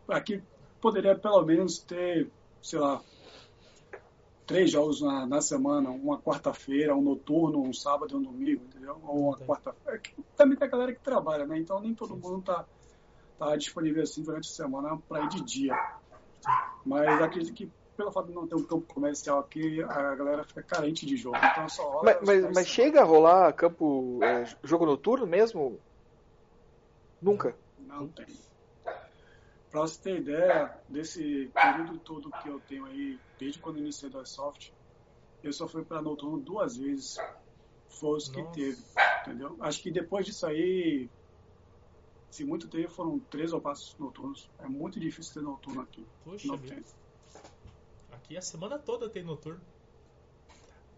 Aqui 0.09 0.43
poderia 0.81 1.15
pelo 1.15 1.45
menos 1.45 1.79
ter, 1.79 2.31
sei 2.63 2.79
lá, 2.79 3.03
três 4.47 4.71
jogos 4.71 5.01
na, 5.01 5.27
na 5.27 5.41
semana, 5.41 5.91
uma 5.91 6.19
quarta-feira, 6.19 6.97
um 6.97 7.03
noturno, 7.03 7.63
um 7.63 7.73
sábado 7.73 8.15
e 8.15 8.17
um 8.17 8.23
domingo, 8.23 8.65
entendeu? 8.65 9.01
Ou 9.05 9.29
uma 9.29 9.39
quarta-feira. 9.39 10.01
É 10.05 10.23
também 10.37 10.57
tem 10.57 10.67
a 10.67 10.71
galera 10.71 10.93
que 10.93 11.01
trabalha, 11.01 11.47
né? 11.47 11.59
Então 11.59 11.81
nem 11.81 11.95
todo 11.95 12.17
mundo 12.17 12.43
tá, 12.43 12.65
tá 13.41 13.57
disponível 13.57 14.03
assim 14.03 14.23
durante 14.23 14.51
a 14.51 14.53
semana 14.53 14.99
para 15.09 15.25
ir 15.25 15.29
de 15.31 15.43
dia. 15.43 15.75
Mas 16.85 17.23
acredito 17.23 17.55
que 17.55 17.73
pelo 17.97 18.13
fato 18.13 18.29
de 18.29 18.35
não 18.35 18.47
ter 18.47 18.55
um 18.55 18.65
campo 18.65 18.95
comercial 18.95 19.41
aqui, 19.41 19.83
a 19.83 20.15
galera 20.15 20.45
fica 20.45 20.63
carente 20.63 21.07
de 21.07 21.17
jogo. 21.17 21.37
Então 21.37 21.69
só 21.69 21.91
rola 21.91 22.05
mas, 22.05 22.27
mas, 22.27 22.55
mas 22.55 22.69
chega 22.69 23.01
a 23.01 23.05
rolar 23.05 23.53
campo 23.55 24.21
é, 24.23 24.45
jogo 24.63 24.85
noturno 24.85 25.27
mesmo? 25.27 25.81
Nunca. 27.21 27.57
Não 27.79 28.09
tem. 28.09 28.27
Pra 29.71 29.81
você 29.83 30.01
ter 30.01 30.21
ideia 30.21 30.75
desse 30.89 31.51
período 31.55 31.99
todo 31.99 32.31
que 32.43 32.49
eu 32.49 32.61
tenho 32.61 32.85
aí, 32.87 33.19
desde 33.39 33.59
quando 33.61 33.79
iniciei 33.79 34.11
da 34.11 34.25
Soft, 34.25 34.71
eu 35.43 35.53
só 35.53 35.67
fui 35.67 35.85
para 35.85 36.03
noturno 36.03 36.39
duas 36.39 36.77
vezes. 36.77 37.17
Foi 37.89 38.17
os 38.17 38.29
que 38.29 38.43
teve, 38.53 38.83
entendeu? 39.23 39.57
Acho 39.61 39.83
que 39.83 39.91
depois 39.91 40.25
disso 40.27 40.47
aí, 40.47 41.09
se 42.31 42.45
muito 42.45 42.69
teve, 42.69 42.89
foram 42.89 43.19
três 43.19 43.53
ou 43.53 43.61
quatro 43.61 43.83
noturnos. 43.99 44.49
É 44.61 44.67
muito 44.67 45.01
difícil 45.01 45.35
ter 45.35 45.41
noturno 45.41 45.81
aqui. 45.81 46.07
Poxa 46.25 46.47
não 46.47 46.57
tem. 46.57 46.83
Aqui 48.13 48.37
a 48.37 48.43
semana 48.43 48.79
toda 48.79 49.09
tem 49.09 49.25
noturno. 49.25 49.61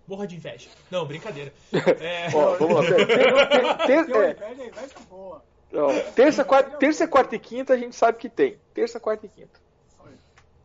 Morra 0.07 0.27
de 0.27 0.37
inveja. 0.37 0.69
Não, 0.91 1.07
brincadeira. 1.07 1.53
É... 2.01 2.29
Ó, 2.35 2.57
vamos 2.57 2.75
lá. 2.75 2.83
Ter, 2.83 3.07
ter, 3.07 4.07
ter, 4.07 4.43
é. 4.43 4.53
inveja 4.53 4.95
é 4.95 5.05
boa. 5.09 5.43
terça, 6.15 6.45
quarta, 6.45 6.77
terça, 6.77 7.09
quarta 7.09 7.35
e 7.35 7.39
quinta 7.39 7.73
a 7.73 7.79
gente 7.79 7.97
sabe 7.97 8.19
que 8.19 8.29
tem. 8.29 8.59
Terça, 8.75 9.01
quarta 9.01 9.25
e 9.25 9.29
quinta. 9.29 9.61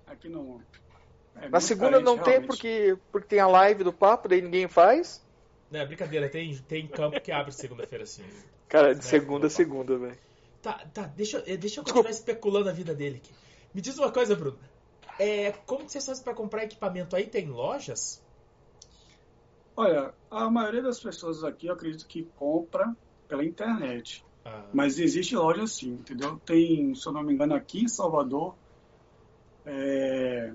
Aqui 0.06 0.27
não. 0.27 0.62
É 1.41 1.47
Na 1.47 1.62
segunda 1.62 1.99
não 1.99 2.17
tem 2.17 2.41
porque, 2.41 2.97
porque 3.12 3.27
tem 3.27 3.39
a 3.39 3.47
live 3.47 3.84
do 3.84 3.93
papo, 3.93 4.27
daí 4.27 4.41
ninguém 4.41 4.67
faz. 4.67 5.23
Não, 5.69 5.80
é 5.80 5.86
brincadeira, 5.86 6.27
tem, 6.27 6.58
tem 6.58 6.88
campo 6.88 7.21
que 7.21 7.32
abre 7.32 7.51
segunda-feira 7.51 8.03
assim. 8.03 8.23
Cara, 8.67 8.93
de 8.93 8.97
né? 8.97 9.01
segunda 9.01 9.47
a 9.47 9.49
segunda, 9.49 9.97
velho. 9.97 10.17
Tá, 10.61 10.73
tá, 10.93 11.03
deixa, 11.03 11.43
eh, 11.45 11.57
deixa 11.57 11.79
eu 11.79 11.83
continuar 11.83 12.09
especulando 12.09 12.69
a 12.69 12.73
vida 12.73 12.93
dele 12.93 13.17
aqui. 13.17 13.33
Me 13.73 13.81
diz 13.81 13.97
uma 13.97 14.11
coisa, 14.11 14.35
Bruno. 14.35 14.57
É, 15.19 15.51
como 15.65 15.85
que 15.85 15.91
vocês 15.91 16.05
fazem 16.05 16.23
para 16.23 16.33
comprar 16.33 16.63
equipamento 16.63 17.15
aí? 17.15 17.25
Tem 17.27 17.47
lojas? 17.47 18.23
Olha, 19.75 20.13
a 20.29 20.49
maioria 20.49 20.81
das 20.81 20.99
pessoas 20.99 21.43
aqui 21.43 21.67
eu 21.67 21.73
acredito 21.73 22.07
que 22.07 22.23
compra 22.35 22.95
pela 23.27 23.45
internet. 23.45 24.25
Ah. 24.43 24.65
Mas 24.73 24.97
existe 24.97 25.35
loja 25.35 25.67
sim, 25.67 25.91
entendeu? 25.91 26.39
Tem, 26.45 26.95
se 26.95 27.05
eu 27.05 27.11
não 27.11 27.21
me 27.21 27.33
engano, 27.33 27.53
aqui 27.53 27.83
em 27.83 27.87
Salvador, 27.87 28.55
é, 29.65 30.53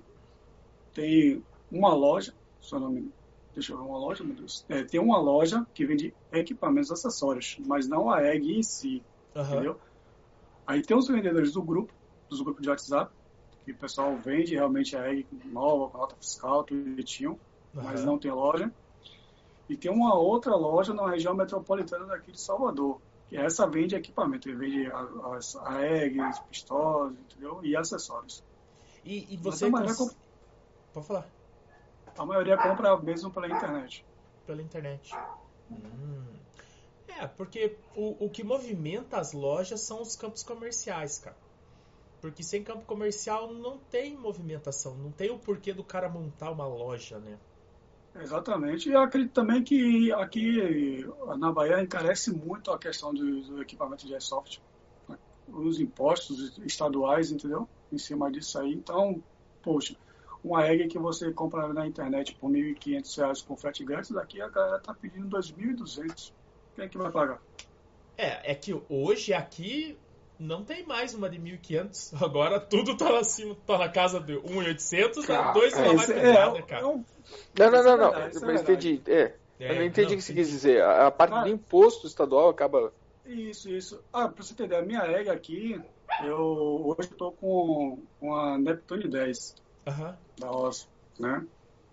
tem 0.92 1.44
uma 1.70 1.94
loja, 1.94 2.34
se 2.60 2.74
eu 2.74 2.80
não 2.80 2.90
me 2.90 3.00
engano, 3.00 3.14
deixa 3.54 3.72
eu 3.72 3.78
ver 3.78 3.84
uma 3.84 3.98
loja, 3.98 4.24
meu 4.24 4.34
Deus. 4.34 4.64
É, 4.68 4.82
tem 4.82 4.98
uma 4.98 5.18
loja 5.18 5.66
que 5.74 5.84
vende 5.84 6.14
equipamentos 6.32 6.90
acessórios, 6.90 7.58
mas 7.66 7.86
não 7.86 8.10
a 8.10 8.22
EG 8.34 8.58
em 8.58 8.62
si, 8.62 9.02
uhum. 9.34 9.42
entendeu? 9.42 9.80
Aí 10.66 10.83
tem 10.83 10.96
os 10.96 11.09
vendedores 11.09 11.53
do 11.53 11.62
grupo, 11.62 11.92
dos 12.29 12.40
grupos 12.40 12.62
de 12.62 12.70
WhatsApp, 12.70 13.12
que 13.64 13.72
o 13.72 13.77
pessoal 13.77 14.16
vende 14.16 14.55
realmente 14.55 14.96
a 14.96 15.12
EG 15.12 15.27
nova, 15.44 15.88
com 15.88 15.98
nota 15.98 16.16
fiscal, 16.16 16.64
tudo 16.64 16.83
direitinho, 16.83 17.38
uhum. 17.75 17.83
mas 17.83 18.05
não 18.05 18.18
tem 18.18 18.31
loja. 18.31 18.72
E 19.68 19.77
tem 19.77 19.90
uma 19.90 20.14
outra 20.14 20.55
loja 20.55 20.92
na 20.92 21.09
região 21.09 21.35
metropolitana 21.35 22.07
daqui 22.07 22.33
de 22.33 22.40
Salvador, 22.40 23.01
que 23.29 23.37
essa 23.37 23.66
vende 23.66 23.94
equipamento, 23.94 24.48
ele 24.48 24.57
vende 24.57 24.92
as 25.33 25.57
eggs, 25.81 26.42
pistolas, 26.48 27.14
entendeu? 27.14 27.61
E 27.62 27.77
acessórios. 27.77 28.44
E, 29.05 29.33
e 29.33 29.37
você... 29.37 29.70
Cons... 29.70 29.96
Comp... 29.96 30.12
Pode 30.92 31.07
falar. 31.07 31.27
A 32.18 32.27
maioria 32.27 32.57
compra 32.59 32.96
mesmo 32.98 33.31
pela 33.31 33.48
internet. 33.48 34.05
Pela 34.46 34.61
internet. 34.61 35.14
Hum. 35.70 36.41
É, 37.18 37.27
porque 37.27 37.77
o, 37.96 38.25
o 38.25 38.31
que 38.31 38.42
movimenta 38.42 39.18
as 39.18 39.33
lojas 39.33 39.81
são 39.81 40.01
os 40.03 40.16
campos 40.16 40.42
comerciais, 40.42 41.18
cara. 41.18 41.37
Porque 42.20 42.42
sem 42.42 42.62
campo 42.62 42.85
comercial 42.85 43.53
não 43.53 43.79
tem 43.79 44.16
movimentação, 44.16 44.94
não 44.96 45.11
tem 45.11 45.31
o 45.31 45.38
porquê 45.38 45.72
do 45.72 45.83
cara 45.83 46.09
montar 46.09 46.51
uma 46.53 46.66
loja, 46.66 47.18
né? 47.18 47.38
Exatamente. 48.14 48.88
E 48.88 48.94
acredito 48.94 49.33
também 49.33 49.62
que 49.64 50.12
aqui 50.12 51.05
na 51.38 51.51
Bahia 51.51 51.83
encarece 51.83 52.31
muito 52.31 52.70
a 52.70 52.79
questão 52.79 53.12
do, 53.12 53.42
do 53.42 53.62
equipamento 53.62 54.07
de 54.07 54.12
airsoft. 54.12 54.61
Né? 55.09 55.18
Os 55.48 55.81
impostos 55.81 56.59
estaduais, 56.59 57.33
entendeu? 57.33 57.68
Em 57.90 57.98
cima 57.98 58.31
disso 58.31 58.59
aí. 58.59 58.72
Então, 58.72 59.22
poxa, 59.62 59.96
uma 60.44 60.66
egg 60.66 60.88
que 60.88 60.98
você 60.98 61.33
compra 61.33 61.72
na 61.72 61.87
internet 61.87 62.35
por 62.35 62.51
R$ 62.51 62.75
1.500 62.75 63.46
com 63.46 63.57
frete 63.57 63.85
grátis, 63.85 64.11
daqui 64.11 64.40
a 64.40 64.48
galera 64.48 64.79
tá 64.79 64.94
pedindo 64.94 65.35
R$ 65.35 65.42
2.200. 65.42 66.33
Quem 66.74 66.85
é 66.85 66.88
que 66.88 66.98
vai 66.98 67.11
pagar? 67.11 67.40
É, 68.16 68.52
é 68.52 68.54
que 68.54 68.80
hoje 68.88 69.32
aqui 69.32 69.98
não 70.38 70.64
tem 70.64 70.85
mais 70.85 71.14
uma 71.14 71.28
de 71.28 71.38
1.500. 71.38 72.14
Agora 72.22 72.61
tudo 72.61 72.96
tá 72.96 73.18
acima, 73.18 73.56
tá 73.66 73.78
na 73.78 73.88
casa 73.88 74.20
de 74.20 74.35
1.800, 74.35 75.26
cara, 75.26 75.52
2 75.52 75.72
é, 75.74 75.92
mais 75.92 76.11
é, 76.11 76.52
né, 76.52 76.62
cara? 76.62 76.82
Não, 76.82 77.04
não, 77.58 77.70
não, 77.70 77.96
não. 77.96 78.14
É 78.14 78.30
mas 78.42 78.61
entendi. 78.62 79.00
É, 79.06 79.35
é, 79.61 79.70
eu 79.70 79.74
não 79.76 79.82
entendi 79.85 80.14
o 80.14 80.16
que 80.16 80.22
você 80.22 80.35
quis 80.35 80.48
dizer. 80.48 80.82
A, 80.82 81.06
a 81.06 81.11
parte 81.11 81.35
ah, 81.35 81.42
do 81.42 81.48
imposto 81.48 82.06
estadual 82.06 82.48
acaba. 82.48 82.92
Isso, 83.24 83.70
isso. 83.70 84.02
Ah, 84.12 84.28
pra 84.28 84.42
você 84.42 84.52
entender, 84.52 84.76
a 84.76 84.82
minha 84.82 85.00
regra 85.00 85.32
aqui, 85.32 85.80
eu 86.24 86.96
hoje 86.98 87.11
eu 87.11 87.16
tô 87.16 87.32
com, 87.32 87.98
com 88.18 88.35
a 88.35 88.58
Neptune 88.58 89.08
10 89.08 89.54
uhum. 89.87 90.14
da 90.38 90.50
OS, 90.50 90.88
né? 91.18 91.46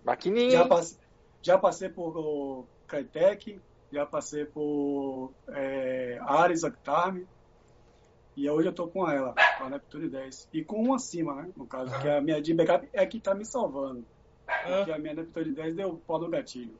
Maquininha. 0.04 0.50
Já, 0.50 0.66
passe, 0.66 0.98
já 1.42 1.58
passei 1.58 1.88
por 1.88 2.66
Crytek, 2.88 3.60
já 3.92 4.06
passei 4.06 4.44
por 4.44 5.32
é, 5.48 6.18
Ares 6.22 6.64
Actarme, 6.64 7.26
e 8.36 8.48
hoje 8.48 8.68
eu 8.68 8.72
tô 8.72 8.88
com 8.88 9.08
ela, 9.08 9.34
com 9.58 9.64
a 9.64 9.70
Neptune 9.70 10.08
10. 10.08 10.48
E 10.52 10.64
com 10.64 10.82
uma 10.82 10.96
acima, 10.96 11.34
né? 11.34 11.52
No 11.56 11.66
caso, 11.66 11.90
que 12.00 12.08
a 12.08 12.20
minha 12.20 12.40
de 12.40 12.54
backup 12.54 12.88
é 12.92 13.04
que 13.04 13.20
tá 13.20 13.34
me 13.34 13.44
salvando. 13.44 14.04
Porque 14.46 14.92
a 14.92 14.98
minha 14.98 15.14
Neptune 15.14 15.52
10 15.52 15.74
deu 15.76 16.00
pó 16.06 16.18
no 16.18 16.28
gatilho. 16.28 16.78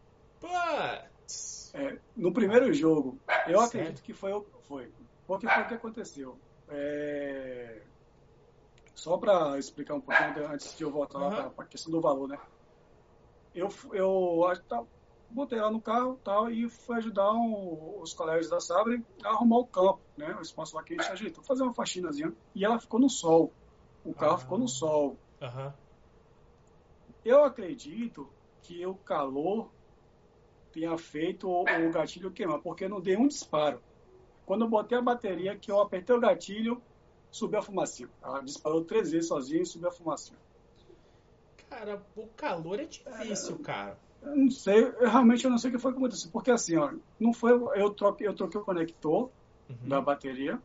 É, 1.75 1.99
no 2.17 2.33
primeiro 2.33 2.73
jogo, 2.73 3.19
eu 3.47 3.61
Sério? 3.61 3.65
acredito 3.65 4.03
que 4.03 4.13
foi. 4.13 4.33
foi 4.63 4.91
porque 5.27 5.47
foi 5.47 5.63
o 5.63 5.69
que 5.69 5.75
aconteceu. 5.75 6.39
É... 6.69 7.83
Só 8.95 9.17
para 9.17 9.59
explicar 9.59 9.95
um 9.95 10.01
pouquinho 10.01 10.49
antes 10.49 10.77
de 10.77 10.83
eu 10.83 10.91
voltar 10.91 11.19
uhum. 11.19 11.51
para 11.51 11.65
a 11.65 11.69
questão 11.69 11.93
do 11.93 12.01
valor, 12.01 12.29
né? 12.29 12.39
Eu, 13.55 13.69
eu 13.93 14.45
acho 14.47 14.63
que 14.63 14.69
tá, 14.69 14.83
botei 15.35 15.59
ela 15.59 15.71
no 15.71 15.81
carro 15.81 16.19
tal, 16.25 16.51
e 16.51 16.69
fui 16.69 16.97
ajudar 16.97 17.33
um, 17.33 18.01
os 18.01 18.13
colegas 18.13 18.49
da 18.49 18.61
Sabre 18.61 19.05
a 19.25 19.31
arrumar 19.31 19.59
o 19.59 19.67
campo, 19.67 20.01
né? 20.17 20.35
O 20.39 20.43
espaço 20.43 20.77
lá 20.77 20.83
que 20.83 20.95
a 20.95 21.03
gente 21.03 21.13
ajeitou, 21.13 21.45
fazer 21.45 21.63
uma 21.63 21.75
faxinazinha. 21.75 22.33
E 22.55 22.65
ela 22.65 22.79
ficou 22.79 23.01
no 23.01 23.09
sol. 23.09 23.53
O 24.05 24.15
carro 24.15 24.35
ah. 24.35 24.39
ficou 24.39 24.59
no 24.59 24.69
sol. 24.69 25.17
Eu 27.25 27.45
acredito 27.45 28.29
que 28.63 28.85
o 28.87 28.95
calor 28.95 29.71
tenha 30.73 30.97
feito 30.97 31.49
o, 31.49 31.63
o 31.63 31.93
gatilho 31.93 32.31
queimar, 32.31 32.61
porque 32.61 32.89
não 32.89 33.01
dei 33.01 33.17
um 33.17 33.27
disparo. 33.27 33.83
Quando 34.47 34.65
eu 34.65 34.69
botei 34.69 34.99
a 34.99 35.03
bateria, 35.03 35.57
que 35.57 35.71
eu 35.71 35.81
apertei 35.81 36.15
o 36.15 36.21
gatilho, 36.21 36.83
subiu 37.31 37.59
a 37.59 37.63
fumacinha. 37.63 38.11
Ela 38.23 38.41
disparou 38.41 38.85
três 38.85 39.11
vezes 39.11 39.29
sozinha 39.29 39.63
e 39.63 39.67
subiu 39.67 39.89
a 39.89 39.93
fumacinha. 39.93 40.39
Cara, 41.69 42.05
o 42.17 42.27
calor 42.29 42.81
é 42.81 42.85
difícil, 42.85 43.57
é, 43.61 43.63
cara. 43.63 43.99
Eu 44.23 44.37
não 44.37 44.51
sei, 44.51 44.85
eu, 44.85 45.09
realmente 45.09 45.45
eu 45.45 45.51
não 45.51 45.59
sei 45.59 45.71
o 45.71 45.75
que 45.75 45.79
foi 45.79 45.93
que 45.93 45.99
aconteceu. 45.99 46.31
Porque 46.31 46.51
assim, 46.51 46.77
ó, 46.77 46.93
não 47.19 47.33
foi. 47.33 47.53
Eu 47.53 47.91
troquei, 47.91 48.27
eu 48.27 48.35
troquei 48.35 48.61
o 48.61 48.65
conector 48.65 49.31
uhum. 49.69 49.89
da 49.89 50.01
bateria, 50.01 50.61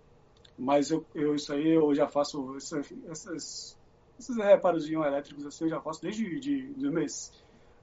mas 0.57 0.91
eu, 0.91 1.05
eu, 1.13 1.35
isso 1.35 1.53
aí 1.53 1.69
eu 1.69 1.93
já 1.95 2.07
faço. 2.07 2.55
Esses, 2.57 3.77
esses 4.19 4.37
reparos 4.37 4.89
elétricos 4.89 5.45
assim 5.45 5.65
eu 5.65 5.69
já 5.69 5.81
faço 5.81 6.01
desde 6.01 6.39
de, 6.39 6.73
de 6.73 6.89
meus 6.89 7.31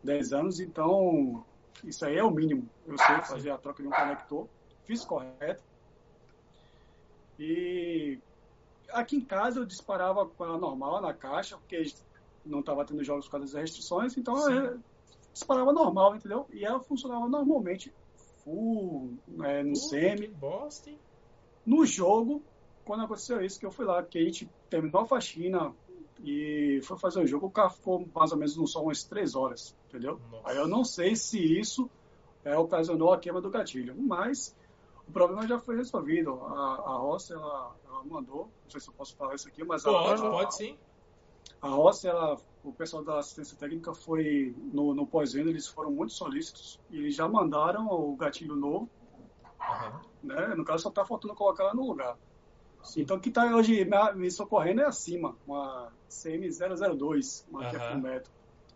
10 0.02 0.32
anos, 0.32 0.60
então 0.60 1.44
isso 1.84 2.04
aí 2.04 2.16
é 2.16 2.24
o 2.24 2.30
mínimo. 2.30 2.68
Eu 2.86 2.98
sei 2.98 3.22
fazer 3.22 3.50
a 3.50 3.58
troca 3.58 3.82
de 3.82 3.88
um 3.88 3.92
conector, 3.92 4.46
fiz 4.84 5.04
correto. 5.04 5.62
E 7.38 8.18
aqui 8.90 9.16
em 9.16 9.20
casa 9.20 9.60
eu 9.60 9.64
disparava 9.64 10.26
com 10.26 10.44
ela 10.44 10.58
normal 10.58 11.00
na 11.00 11.14
caixa, 11.14 11.56
porque 11.56 11.82
não 12.44 12.60
estava 12.60 12.84
tendo 12.84 13.02
jogos 13.02 13.26
por 13.26 13.32
causa 13.32 13.46
das 13.46 13.62
restrições, 13.62 14.16
então 14.16 14.50
eu 14.50 14.80
disparava 15.32 15.72
normal, 15.72 16.16
entendeu? 16.16 16.46
E 16.52 16.64
ela 16.64 16.80
funcionava 16.80 17.28
normalmente, 17.28 17.92
full, 18.44 19.14
né, 19.26 19.62
no 19.62 19.76
semi. 19.76 20.28
Bosta, 20.28 20.90
hein? 20.90 20.98
No 21.64 21.86
jogo, 21.86 22.42
quando 22.84 23.04
aconteceu 23.04 23.44
isso, 23.44 23.58
que 23.58 23.66
eu 23.66 23.70
fui 23.70 23.84
lá, 23.84 24.02
que 24.02 24.18
a 24.18 24.24
gente 24.24 24.50
terminou 24.68 25.02
a 25.02 25.06
faxina 25.06 25.72
e 26.24 26.80
foi 26.84 26.98
fazer 26.98 27.22
o 27.22 27.26
jogo, 27.26 27.46
o 27.46 27.50
carro 27.50 27.74
ficou 27.74 28.08
mais 28.14 28.32
ou 28.32 28.38
menos 28.38 28.56
no 28.56 28.66
sol 28.66 28.84
umas 28.84 29.04
três 29.04 29.34
horas, 29.34 29.74
entendeu? 29.88 30.20
Nossa. 30.30 30.50
Aí 30.50 30.56
eu 30.56 30.68
não 30.68 30.84
sei 30.84 31.16
se 31.16 31.38
isso 31.38 31.88
é, 32.44 32.56
ocasionou 32.56 33.12
a 33.12 33.18
queima 33.18 33.40
do 33.40 33.50
gatilho, 33.50 33.94
mas 33.96 34.56
o 35.06 35.12
problema 35.12 35.46
já 35.46 35.58
foi 35.58 35.76
resolvido. 35.76 36.32
A, 36.44 36.74
a 36.76 37.18
ela, 37.30 37.76
ela 37.86 38.04
mandou, 38.04 38.50
não 38.64 38.70
sei 38.70 38.80
se 38.80 38.88
eu 38.88 38.94
posso 38.94 39.16
falar 39.16 39.34
isso 39.34 39.48
aqui, 39.48 39.64
mas 39.64 39.82
pode, 39.82 40.20
ela, 40.20 40.30
pode 40.30 40.56
sim. 40.56 40.78
A 41.60 41.68
Rossi, 41.68 42.08
ela, 42.08 42.36
o 42.64 42.72
pessoal 42.72 43.04
da 43.04 43.18
assistência 43.18 43.56
técnica 43.56 43.94
foi 43.94 44.54
no, 44.72 44.94
no 44.94 45.06
pós-venda, 45.06 45.50
eles 45.50 45.68
foram 45.68 45.90
muito 45.90 46.12
solícitos 46.12 46.80
e 46.90 46.98
eles 46.98 47.14
já 47.14 47.28
mandaram 47.28 47.86
o 47.86 48.16
gatilho 48.16 48.56
novo. 48.56 48.88
Uhum. 49.60 50.00
Né? 50.24 50.54
No 50.56 50.64
caso, 50.64 50.82
só 50.82 50.88
está 50.88 51.04
faltando 51.04 51.34
colocar 51.34 51.64
ela 51.64 51.74
no 51.74 51.86
lugar. 51.86 52.16
Sim. 52.82 53.02
Então, 53.02 53.16
o 53.16 53.20
que 53.20 53.28
está 53.28 53.44
hoje 53.54 53.88
me 54.16 54.30
socorrendo 54.30 54.80
é 54.80 54.86
acima, 54.86 55.36
uma 55.46 55.92
CM002, 56.10 57.44
uma 57.48 57.64
uhum. 57.64 57.70
que 57.70 57.76
é 57.76 57.94
metro, 57.94 58.32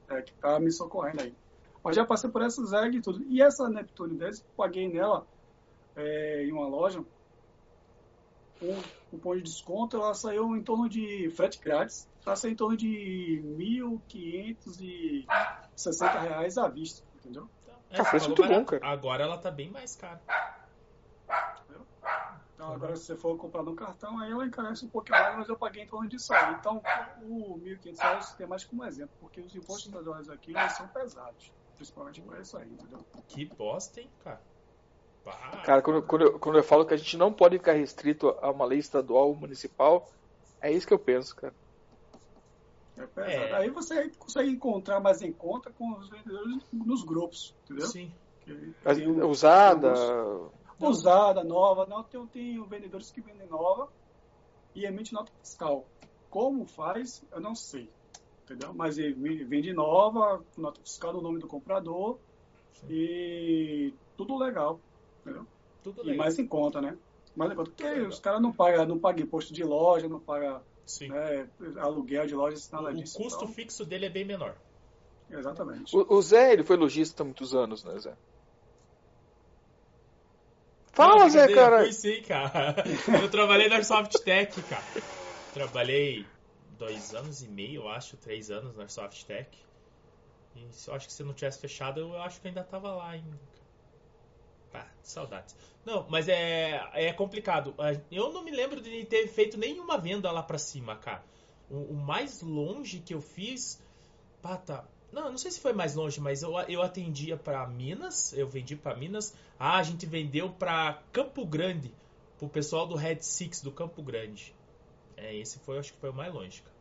é, 0.09 0.23
que 0.23 0.33
está 0.33 0.61
me 0.61 0.71
socorrendo 0.71 1.23
aí. 1.23 1.35
Mas 1.83 1.97
já 1.97 2.05
passei 2.05 2.31
por 2.31 2.43
essa 2.43 2.65
ZEG 2.65 2.97
e 2.97 3.01
tudo. 3.01 3.25
E 3.29 3.43
essa 3.43 3.69
Neptune 3.69 4.17
10, 4.17 4.45
paguei 4.57 4.89
nela 4.89 5.27
é, 5.95 6.45
em 6.45 6.53
uma 6.53 6.67
loja, 6.67 7.05
um 8.61 8.83
cupom 9.11 9.37
de 9.37 9.43
desconto, 9.43 9.97
ela 9.97 10.15
saiu 10.15 10.57
em 10.57 10.63
torno 10.63 10.89
de 10.89 11.31
frete 11.31 11.61
grátis, 11.61 12.09
saiu 12.35 12.53
em 12.53 12.57
torno 12.57 12.77
de 12.77 13.41
1.560 13.45 16.21
reais 16.21 16.59
à 16.59 16.67
vista, 16.67 17.07
entendeu? 17.15 17.49
É, 17.91 18.01
ah, 18.01 18.19
muito 18.27 18.43
bom, 18.43 18.65
cara. 18.65 18.85
Agora 18.85 19.23
ela 19.23 19.39
tá 19.39 19.49
bem 19.51 19.71
mais 19.71 19.95
cara. 19.95 20.21
Então, 22.55 22.73
agora 22.73 22.97
se 22.97 23.05
você 23.05 23.15
for 23.15 23.37
comprar 23.37 23.63
no 23.63 23.77
cartão, 23.77 24.19
aí 24.19 24.33
ela 24.33 24.47
encarece 24.47 24.87
um 24.87 24.89
pouquinho 24.89 25.19
mais, 25.19 25.37
mas 25.37 25.49
eu 25.49 25.59
paguei 25.59 25.85
em 25.85 25.87
torno 25.87 26.09
disso 26.09 26.33
aí. 26.33 26.55
Então, 26.55 26.83
o 27.23 27.61
1.500 27.61 27.99
reais 27.99 28.33
tem 28.33 28.47
mais 28.47 28.65
como 28.65 28.85
exemplo, 28.85 29.15
porque 29.21 29.41
os 29.41 29.55
impostos 29.55 29.87
estaduais 29.87 30.31
aqui 30.31 30.57
eles 30.57 30.73
são 30.73 30.89
pesados. 30.89 31.53
Principalmente 31.75 32.23
por 32.23 32.41
isso 32.41 32.57
aí, 32.57 32.73
entendeu? 32.73 33.05
Que 33.29 33.45
bosta, 33.45 34.01
hein, 34.01 34.11
cara? 34.25 34.41
Cara, 35.65 35.83
quando, 35.83 36.03
quando, 36.03 36.23
eu, 36.23 36.39
quando 36.39 36.57
eu 36.57 36.63
falo 36.63 36.87
que 36.87 36.95
a 36.95 36.97
gente 36.97 37.17
não 37.17 37.33
pode 37.33 37.59
ficar 37.59 37.73
restrito 37.73 38.31
a 38.41 38.51
uma 38.51 38.65
lei 38.65 38.79
estadual 38.79 39.29
ou 39.29 39.37
municipal, 39.37 40.09
é 40.61 40.73
isso 40.73 40.87
que 40.87 40.95
eu 40.95 40.99
penso, 40.99 41.37
cara. 41.37 41.55
É 42.97 43.35
É. 43.35 43.55
Aí 43.55 43.71
você 43.71 44.09
consegue 44.19 44.51
encontrar 44.51 45.01
mais 45.01 45.21
em 45.23 45.33
conta 45.33 45.71
com 45.71 45.93
os 45.99 46.09
vendedores 46.09 46.63
nos 46.73 47.05
grupos, 47.05 47.55
entendeu? 47.65 47.87
Sim. 47.87 48.13
Um, 48.49 49.27
usada. 49.29 49.93
Usada, 50.81 51.43
nova. 51.43 51.87
Não, 51.87 52.03
tem, 52.03 52.25
tem 52.27 52.63
vendedores 52.65 53.11
que 53.11 53.21
vendem 53.21 53.49
nova 53.49 53.89
e 54.75 54.85
emite 54.85 55.13
nota 55.13 55.33
fiscal. 55.43 55.87
Como 56.31 56.67
faz, 56.67 57.25
eu 57.33 57.41
não 57.41 57.55
sei. 57.55 57.91
Entendeu? 58.45 58.73
Mas 58.73 58.99
ele 58.99 59.45
vende 59.45 59.73
nova, 59.73 60.45
nota 60.57 60.81
fiscal 60.81 61.13
no 61.13 61.21
nome 61.21 61.41
do 61.41 61.49
comprador 61.49 62.19
Sim. 62.75 62.87
e 62.89 63.95
tudo 64.17 64.39
legal. 64.39 64.79
Entendeu? 65.21 65.47
Tudo 65.83 66.03
e 66.03 66.05
legal. 66.05 66.19
mais 66.19 66.39
em 66.39 66.47
conta, 66.47 66.81
né? 66.81 66.97
Mais 67.35 67.51
em 67.51 67.57
conta. 67.57 67.71
Porque 67.71 68.01
os 68.03 68.21
caras 68.21 68.41
não 68.41 68.53
pagam 68.53 68.87
não 68.87 68.99
paga 68.99 69.21
imposto 69.21 69.53
de 69.53 69.65
loja, 69.65 70.09
não 70.09 70.21
pagam 71.09 71.17
né, 71.17 71.49
aluguel 71.79 72.27
de 72.27 72.35
loja, 72.35 72.57
nada 72.73 72.91
o, 72.91 72.95
disso. 72.95 73.19
O 73.19 73.23
custo 73.23 73.45
então... 73.45 73.55
fixo 73.55 73.85
dele 73.85 74.07
é 74.07 74.11
bem 74.11 74.25
menor. 74.25 74.57
Exatamente. 75.31 75.97
O, 75.97 76.15
o, 76.15 76.23
Zé, 76.23 76.53
ele 76.53 76.65
foi 76.65 76.77
lojista 76.77 77.23
há 77.23 77.25
muitos 77.25 77.55
anos, 77.55 77.85
né, 77.85 77.99
Zé? 77.99 78.17
Fala, 80.93 81.17
não, 81.17 81.29
Zé, 81.29 81.53
cara! 81.53 81.81
Eu 81.81 81.85
fui 81.85 81.93
sim, 81.93 82.23
cara. 82.23 82.75
Eu 83.23 83.31
trabalhei 83.31 83.69
na 83.69 83.83
Softtech, 83.83 84.63
cara. 84.63 84.85
Trabalhei 85.53 86.25
dois 86.79 87.15
anos 87.15 87.43
e 87.43 87.49
meio, 87.49 87.83
eu 87.83 87.89
acho, 87.89 88.17
três 88.17 88.51
anos 88.51 88.77
na 88.77 88.89
Softtech. 88.89 89.59
E 90.55 90.69
eu 90.87 90.95
acho 90.95 91.07
que 91.07 91.13
se 91.13 91.23
não 91.23 91.35
tivesse 91.35 91.59
fechado, 91.59 92.01
eu 92.01 92.21
acho 92.21 92.41
que 92.41 92.49
ainda 92.49 92.63
tava 92.63 92.93
lá 92.93 93.11
ainda. 93.11 93.39
Ah, 94.73 94.87
saudades. 95.03 95.57
Não, 95.85 96.07
mas 96.09 96.29
é, 96.29 96.83
é 96.95 97.13
complicado. 97.13 97.75
Eu 98.11 98.33
não 98.33 98.45
me 98.45 98.51
lembro 98.51 98.81
de 98.81 99.05
ter 99.05 99.29
feito 99.29 99.57
nenhuma 99.57 99.99
venda 99.99 100.31
lá 100.31 100.43
pra 100.43 100.59
cima, 100.59 100.97
cara. 100.97 101.25
O, 101.71 101.93
o 101.93 101.95
mais 101.95 102.43
longe 102.43 102.99
que 102.99 103.15
eu 103.15 103.21
fiz. 103.21 103.81
Pá, 104.43 104.57
tá. 104.57 104.85
Não, 105.13 105.31
não 105.31 105.39
sei 105.39 105.51
se 105.51 105.61
foi 105.61 105.73
mais 105.73 105.95
longe, 105.95 106.21
mas 106.21 106.43
eu, 106.43 106.59
eu 106.69 106.83
atendia 106.83 107.37
para 107.37 107.67
Minas, 107.67 108.33
eu 108.33 108.49
vendi 108.49 108.77
para 108.77 108.97
Minas. 108.97 109.35
Ah, 109.59 109.79
a 109.79 109.83
gente 109.83 110.05
vendeu 110.05 110.51
para 110.51 111.01
Campo 111.13 111.47
Grande, 111.47 111.95
pro 112.39 112.49
pessoal 112.49 112.87
do 112.87 112.97
Red 112.97 113.23
Six 113.23 113.63
do 113.63 113.71
Campo 113.71 114.03
Grande. 114.03 114.55
É, 115.17 115.35
esse 115.35 115.59
foi, 115.61 115.79
acho 115.79 115.93
que 115.95 115.99
foi 115.99 116.11
o 116.11 116.15
mais 116.15 116.35
longe, 116.35 116.61
cara. 116.61 116.77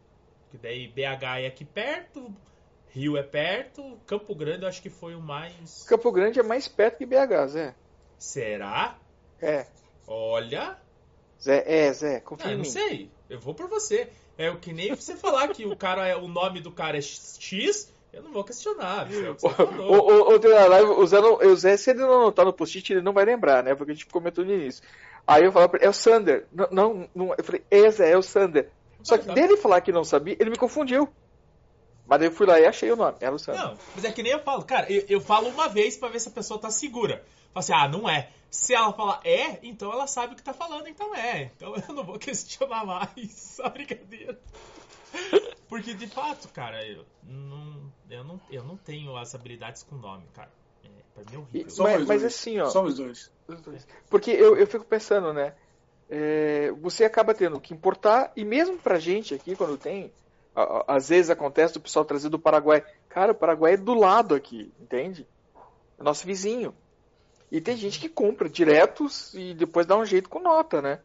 Que 0.52 0.58
daí 0.58 0.88
BH 0.88 1.24
é 1.42 1.48
aqui 1.48 1.64
perto, 1.64 2.36
Rio 2.96 3.18
é 3.18 3.24
perto, 3.24 4.00
Campo 4.08 4.34
Grande 4.34 4.64
eu 4.64 4.70
acho 4.70 4.82
que 4.82 4.90
foi 4.90 5.16
o 5.16 5.20
mais. 5.20 5.84
Campo 5.84 6.10
Grande 6.14 6.40
é 6.40 6.44
mais 6.44 6.66
perto 6.70 6.98
que 6.98 7.06
BH, 7.06 7.48
Zé. 7.48 7.76
Será? 8.18 8.98
É. 9.42 9.66
Olha. 10.08 10.78
Zé, 11.42 11.62
é, 11.68 11.92
Zé, 11.92 12.22
confia 12.22 12.48
ah, 12.48 12.54
em 12.54 12.56
mim. 12.56 12.64
Não 12.64 12.70
sei, 12.70 13.12
eu 13.30 13.38
vou 13.38 13.54
por 13.54 13.68
você. 13.68 14.08
É 14.38 14.50
o 14.50 14.58
que 14.58 14.72
nem 14.72 14.96
você 14.96 15.14
falar 15.14 15.50
que 15.50 15.66
o 15.66 15.76
cara 15.76 16.08
é 16.08 16.16
o 16.16 16.30
nome 16.30 16.62
do 16.62 16.72
cara 16.72 16.98
é 16.98 17.02
X, 17.02 17.92
eu 18.14 18.24
não 18.24 18.32
vou 18.32 18.46
questionar. 18.46 19.12
É 19.12 19.30
o, 19.30 19.36
o, 19.42 19.94
o, 19.94 20.30
o, 20.32 21.02
o, 21.02 21.06
Zé, 21.06 21.20
o 21.20 21.56
Zé, 21.58 21.76
se 21.76 21.90
ele 21.90 22.00
não 22.00 22.22
anotar 22.22 22.46
no 22.46 22.54
post-it, 22.54 22.94
ele 22.94 23.02
não 23.02 23.12
vai 23.12 23.26
lembrar, 23.26 23.62
né? 23.62 23.76
Porque 23.76 23.92
a 23.92 23.94
gente 23.94 24.08
comentou 24.08 24.46
no 24.46 24.54
início. 24.54 24.82
Aí 25.28 25.44
eu 25.44 25.52
falava 25.52 25.70
pra 25.70 25.80
ele, 25.80 25.88
é 25.88 25.90
o 25.90 25.94
Sander. 25.94 26.46
Não, 26.50 26.68
não, 26.72 27.10
não 27.14 27.36
eu 27.38 27.44
falei, 27.44 27.62
é, 27.70 27.92
Zé, 27.92 28.12
é 28.12 28.18
o 28.18 28.24
Sander. 28.24 28.70
Só 29.04 29.18
que 29.18 29.28
dele 29.34 29.58
falar 29.58 29.82
que 29.82 29.92
não 29.92 30.06
sabia, 30.06 30.38
ele 30.40 30.50
me 30.50 30.58
confundiu. 30.58 31.10
Mas 32.08 32.22
eu 32.22 32.32
fui 32.32 32.46
lá 32.46 32.60
e 32.60 32.66
achei 32.66 32.92
o 32.92 32.96
nome, 32.96 33.18
era 33.20 33.34
o 33.34 33.40
Sander. 33.40 33.64
Não, 33.64 33.78
mas 33.96 34.04
é 34.04 34.12
que 34.12 34.22
nem 34.22 34.32
eu 34.32 34.40
falo, 34.40 34.64
cara, 34.64 34.92
eu, 34.92 35.06
eu 35.10 35.22
falo 35.22 35.50
uma 35.50 35.68
vez 35.68 35.98
pra 35.98 36.10
ver 36.10 36.20
se 36.20 36.30
a 36.30 36.32
pessoa 36.32 36.60
tá 36.60 36.70
segura. 36.70 37.26
Fala 37.54 37.60
assim, 37.60 37.74
ah, 37.74 37.88
não 37.88 38.10
é. 38.10 38.30
Se 38.52 38.74
ela 38.74 38.94
falar 38.94 39.22
é, 39.24 39.60
então 39.64 39.92
ela 39.92 40.08
sabe 40.08 40.34
o 40.34 40.36
que 40.36 40.44
tá 40.44 40.54
falando, 40.54 40.88
então 40.88 41.16
é. 41.16 41.52
Então 41.56 41.74
eu 41.88 41.96
não 41.96 42.04
vou 42.04 42.20
questionar 42.20 42.86
mais. 42.86 43.32
Só 43.34 43.70
brincadeira. 43.70 44.40
Porque 45.68 45.94
de 45.94 46.08
fato, 46.08 46.48
cara, 46.50 46.86
eu 46.86 47.06
não, 47.24 47.92
eu 48.10 48.24
não, 48.24 48.42
eu 48.52 48.64
não 48.64 48.78
tenho 48.78 49.16
as 49.18 49.34
habilidades 49.34 49.84
com 49.84 49.96
nome, 49.96 50.26
cara. 50.34 50.52
É, 50.84 50.88
pra 51.14 51.24
mim 51.32 51.38
é 51.38 51.40
horrível. 51.40 51.74
E, 51.76 51.82
mas, 51.82 52.06
mas 52.06 52.24
assim, 52.24 52.60
ó. 52.60 52.68
Somos 52.68 52.96
dois. 52.96 53.32
Porque 54.10 54.32
eu, 54.32 54.56
eu 54.58 54.68
fico 54.68 54.86
pensando, 54.86 55.34
né? 55.34 55.54
É, 56.10 56.72
você 56.82 57.04
acaba 57.04 57.34
tendo 57.34 57.60
que 57.60 57.74
importar, 57.74 58.32
e 58.36 58.46
mesmo 58.46 58.78
pra 58.78 59.00
gente 59.00 59.34
aqui, 59.34 59.56
quando 59.56 59.78
tem, 59.78 60.12
às 60.88 61.10
vezes 61.10 61.30
acontece 61.30 61.78
o 61.78 61.82
pessoal 61.82 62.06
trazer 62.06 62.30
do 62.30 62.40
Paraguai. 62.40 62.84
Cara, 63.10 63.32
o 63.32 63.36
Paraguai 63.36 63.74
é 63.74 63.78
do 63.78 63.94
lado 63.94 64.34
aqui, 64.34 64.72
entende? 64.80 65.28
É 66.00 66.04
nosso 66.04 66.26
vizinho. 66.26 66.74
E 67.52 67.62
tem 67.62 67.78
gente 67.78 68.00
que 68.00 68.10
compra 68.10 68.50
diretos 68.50 69.34
e 69.34 69.54
depois 69.54 69.86
dá 69.86 69.98
um 69.98 70.06
jeito 70.06 70.30
com 70.30 70.40
nota, 70.40 70.82
né? 70.82 71.00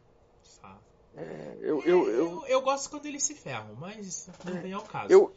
É, 1.15 1.57
eu, 1.59 1.83
eu, 1.83 2.09
eu, 2.09 2.45
eu, 2.47 2.61
gosto 2.61 2.89
quando 2.89 3.05
eles 3.05 3.23
se 3.23 3.35
ferram, 3.35 3.75
mas 3.77 4.29
não 4.45 4.61
vem 4.61 4.71
ao 4.71 4.81
caso. 4.81 5.11
Eu, 5.11 5.33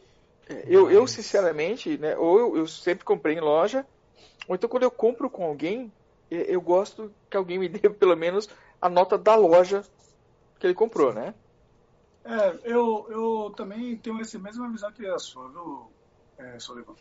eu, 0.65 0.89
eu 0.89 1.05
sinceramente, 1.05 1.97
né, 1.97 2.17
ou 2.17 2.39
eu, 2.39 2.57
eu 2.57 2.67
sempre 2.67 3.03
comprei 3.03 3.35
em 3.35 3.41
loja, 3.41 3.85
ou 4.47 4.55
então 4.55 4.69
quando 4.69 4.83
eu 4.83 4.91
compro 4.91 5.29
com 5.29 5.43
alguém, 5.43 5.91
eu 6.31 6.61
gosto 6.61 7.13
que 7.29 7.35
alguém 7.35 7.59
me 7.59 7.67
dê 7.67 7.89
pelo 7.89 8.15
menos 8.15 8.49
a 8.81 8.89
nota 8.89 9.17
da 9.17 9.35
loja 9.35 9.83
que 10.59 10.67
ele 10.67 10.73
comprou, 10.73 11.13
né? 11.13 11.33
É, 12.25 12.59
eu, 12.63 13.05
eu 13.09 13.53
também 13.55 13.95
tenho 13.97 14.19
essa 14.19 14.39
mesma 14.39 14.69
visão 14.69 14.91
que 14.91 15.05
a 15.05 15.19
sua, 15.19 15.47
viu, 15.49 15.91
é, 16.37 16.59
Solivan? 16.59 16.95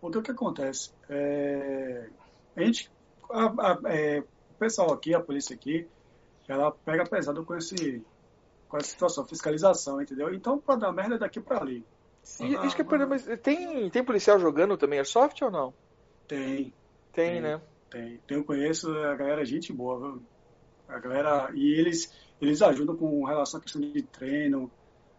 Porque 0.00 0.18
o 0.18 0.22
que 0.22 0.30
acontece? 0.30 0.92
É, 1.08 2.08
a 2.56 2.62
gente 2.62 2.90
a, 3.28 3.44
a, 3.46 3.80
é, 3.92 4.20
o 4.20 4.58
pessoal 4.58 4.92
aqui, 4.92 5.14
a 5.14 5.20
polícia 5.20 5.54
aqui, 5.54 5.86
ela 6.48 6.72
pega 6.72 7.04
pesado 7.04 7.44
com, 7.44 7.54
esse, 7.56 8.04
com 8.68 8.76
essa 8.76 8.88
situação, 8.88 9.24
fiscalização, 9.24 10.00
entendeu? 10.00 10.34
Então, 10.34 10.58
pra 10.58 10.74
dar 10.74 10.92
merda 10.92 11.14
é 11.14 11.18
daqui 11.18 11.40
pra 11.40 11.60
ali. 11.60 11.84
E, 12.40 12.56
ah, 12.56 12.66
isso 12.66 12.76
que 12.76 12.82
é 12.82 13.36
tem, 13.36 13.88
tem 13.90 14.04
policial 14.04 14.38
jogando 14.38 14.76
também 14.76 14.98
Airsoft 14.98 15.40
ou 15.42 15.50
não? 15.50 15.72
Tem. 16.28 16.72
Tem, 17.12 17.32
tem 17.32 17.40
né? 17.40 17.60
Tem. 17.88 18.20
Eu 18.28 18.44
conheço 18.44 18.90
a 18.92 19.14
galera, 19.14 19.44
gente 19.44 19.72
boa, 19.72 19.98
viu? 19.98 20.22
A 20.88 20.98
galera. 20.98 21.50
E 21.54 21.72
eles, 21.72 22.12
eles 22.40 22.62
ajudam 22.62 22.96
com 22.96 23.24
relação 23.24 23.58
à 23.58 23.62
questão 23.62 23.80
de 23.80 24.02
treino. 24.02 24.70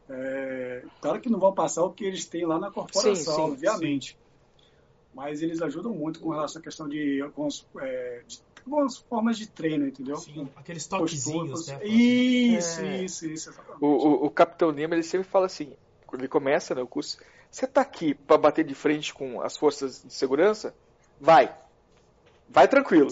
É, 0.10 0.84
claro 1.00 1.22
que 1.22 1.30
não 1.30 1.40
vão 1.40 1.54
passar 1.54 1.84
o 1.84 1.92
que 1.92 2.04
eles 2.04 2.26
têm 2.26 2.46
lá 2.46 2.60
na 2.60 2.70
corporação, 2.70 3.16
sim, 3.16 3.24
sim, 3.24 3.42
obviamente. 3.42 4.12
Sim 4.12 4.22
mas 5.14 5.42
eles 5.42 5.62
ajudam 5.62 5.94
muito 5.94 6.20
com 6.20 6.30
relação 6.30 6.60
à 6.62 6.64
questão 6.64 6.88
de 6.88 7.22
alguns 7.22 7.68
é, 7.80 8.22
de 8.26 8.42
algumas 8.66 8.98
formas 8.98 9.38
de 9.38 9.48
treino, 9.48 9.88
entendeu? 9.88 10.18
Sim, 10.18 10.48
aqueles 10.56 10.86
toquezinhos, 10.88 11.68
né? 11.68 11.86
Isso, 11.86 12.82
é. 12.82 13.04
isso, 13.04 13.26
isso, 13.26 13.54
o, 13.80 13.88
o, 13.88 14.26
o, 14.26 14.30
Capitão 14.30 14.72
Nemo, 14.72 14.94
ele 14.94 15.04
sempre 15.04 15.28
fala 15.28 15.48
assim, 15.48 15.74
quando 16.06 16.22
ele 16.22 16.30
começa 16.30 16.76
né, 16.76 16.82
o 16.82 16.88
curso, 16.88 17.18
você 17.50 17.68
tá 17.68 17.82
aqui 17.82 18.14
para 18.14 18.38
bater 18.38 18.64
de 18.64 18.76
frente 18.76 19.14
com 19.14 19.42
as 19.42 19.58
forças 19.58 20.04
de 20.04 20.14
segurança? 20.14 20.74
Vai. 21.20 21.54
Vai 22.48 22.68
tranquilo. 22.68 23.10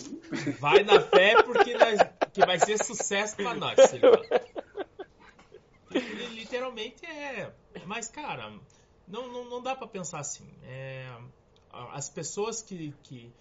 Vai 0.60 0.84
na 0.84 1.00
fé 1.00 1.42
porque 1.44 1.74
que 2.40 2.46
vai 2.46 2.60
ser 2.60 2.84
sucesso 2.84 3.36
pra 3.36 3.54
nós, 3.54 3.76
Literalmente 6.32 7.06
é. 7.06 7.52
Mas, 7.86 8.08
cara, 8.08 8.54
não, 9.08 9.28
não, 9.32 9.50
não 9.50 9.62
dá 9.62 9.76
para 9.76 9.88
pensar 9.88 10.20
assim. 10.20 10.48
É, 10.64 11.12
as 11.72 12.10
pessoas 12.10 12.62
que, 12.62 12.94
que, 13.04 13.34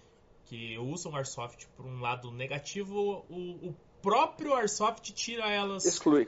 que 0.45 0.77
usam 0.77 1.15
Airsoft 1.15 1.67
por 1.75 1.85
um 1.85 1.99
lado 2.01 2.31
negativo, 2.31 3.25
o, 3.29 3.69
o 3.69 3.75
próprio 4.01 4.53
Airsoft 4.53 5.11
tira 5.13 5.49
elas. 5.49 5.85
Exclui. 5.85 6.27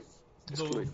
Exclui. 0.52 0.86
Do, 0.86 0.94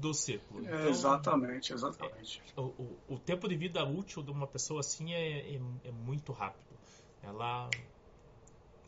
do 0.00 0.14
círculo. 0.14 0.60
É, 0.60 0.74
então, 0.74 0.88
exatamente, 0.88 1.72
exatamente. 1.72 2.42
É, 2.56 2.60
o, 2.60 2.64
o, 2.64 2.98
o, 3.14 3.18
tempo 3.18 3.48
de 3.48 3.56
vida 3.56 3.82
útil 3.84 4.22
de 4.22 4.30
uma 4.30 4.46
pessoa 4.46 4.80
assim 4.80 5.14
é, 5.14 5.54
é, 5.54 5.60
é 5.84 5.90
muito 5.90 6.32
rápido. 6.32 6.76
Ela 7.22 7.70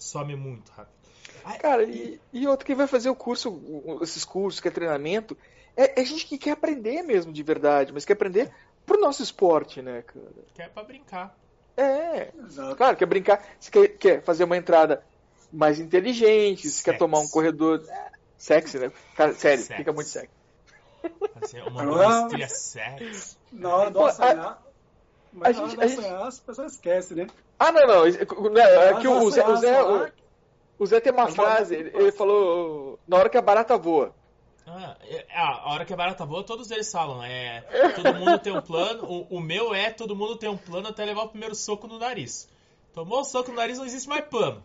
some 0.00 0.34
muito 0.34 0.70
rápido. 0.72 1.00
Cara, 1.60 1.84
e, 1.84 2.20
e 2.32 2.46
outro, 2.46 2.66
quem 2.66 2.74
vai 2.74 2.86
fazer 2.86 3.08
o 3.08 3.14
curso, 3.14 3.62
esses 4.02 4.24
cursos, 4.24 4.60
que 4.60 4.68
é 4.68 4.70
treinamento, 4.70 5.36
é, 5.76 6.00
é 6.00 6.04
gente 6.04 6.26
que 6.26 6.38
quer 6.38 6.52
aprender 6.52 7.02
mesmo 7.02 7.32
de 7.32 7.42
verdade, 7.42 7.92
mas 7.92 8.04
quer 8.04 8.14
aprender 8.14 8.50
pro 8.84 9.00
nosso 9.00 9.22
esporte, 9.22 9.80
né, 9.80 10.02
cara? 10.02 10.26
Quer 10.54 10.70
pra 10.70 10.82
brincar. 10.82 11.38
É, 11.76 12.30
Exato. 12.36 12.76
claro, 12.76 12.96
quer 12.96 13.06
brincar, 13.06 13.42
você 13.58 13.70
quer, 13.70 13.88
quer 13.88 14.22
fazer 14.22 14.44
uma 14.44 14.56
entrada 14.56 15.02
mais 15.52 15.80
inteligente, 15.80 16.68
você 16.68 16.82
quer 16.82 16.98
tomar 16.98 17.20
um 17.20 17.28
corredor 17.28 17.82
sexy, 18.36 18.78
né? 18.78 18.92
Cara, 19.16 19.32
sério, 19.34 19.64
Sex. 19.64 19.76
fica 19.76 19.92
muito 19.92 20.08
sexy. 20.08 20.30
Fazer 21.40 21.62
uma 21.62 21.82
Agora, 21.82 22.48
sexy. 22.48 23.36
Na 23.52 23.74
hora 23.74 23.90
do 23.90 24.04
assanhar, 24.04 24.62
mas 25.32 25.58
a 25.58 25.68
gente, 25.68 25.80
a 25.80 25.86
gente... 25.86 26.04
as 26.06 26.40
pessoas 26.40 26.72
esquecem, 26.72 27.16
né? 27.18 27.26
Ah, 27.60 27.70
não, 27.70 27.86
não. 27.86 28.50
não 28.50 28.60
é 28.62 29.00
que 29.00 29.06
o 29.06 29.30
Zé, 29.30 29.46
o, 29.46 29.56
Zé, 29.56 29.82
o, 29.82 30.08
o 30.78 30.86
Zé 30.86 30.98
tem 30.98 31.12
uma 31.12 31.28
frase, 31.28 31.74
ele, 31.74 31.90
ele 31.94 32.10
falou 32.10 32.98
na 33.06 33.18
hora 33.18 33.28
que 33.28 33.36
a 33.36 33.42
barata 33.42 33.76
voa. 33.76 34.14
Ah, 34.66 34.96
é, 35.02 35.26
a 35.36 35.70
hora 35.70 35.84
que 35.84 35.92
a 35.92 35.96
barata 35.96 36.24
voa, 36.24 36.42
todos 36.42 36.70
eles 36.70 36.90
falam. 36.90 37.22
É, 37.22 37.60
todo 37.94 38.14
mundo 38.14 38.38
tem 38.38 38.56
um 38.56 38.62
plano. 38.62 39.04
O, 39.04 39.36
o, 39.36 39.40
meu 39.40 39.74
é 39.74 39.90
todo 39.90 40.16
mundo 40.16 40.36
tem 40.36 40.48
um 40.48 40.56
plano 40.56 40.88
até 40.88 41.04
levar 41.04 41.24
o 41.24 41.28
primeiro 41.28 41.54
soco 41.54 41.86
no 41.86 41.98
nariz. 41.98 42.48
Tomou 42.94 43.20
o 43.20 43.24
soco 43.24 43.50
no 43.50 43.58
nariz, 43.58 43.76
não 43.76 43.84
existe 43.84 44.08
mais 44.08 44.24
plano. 44.24 44.62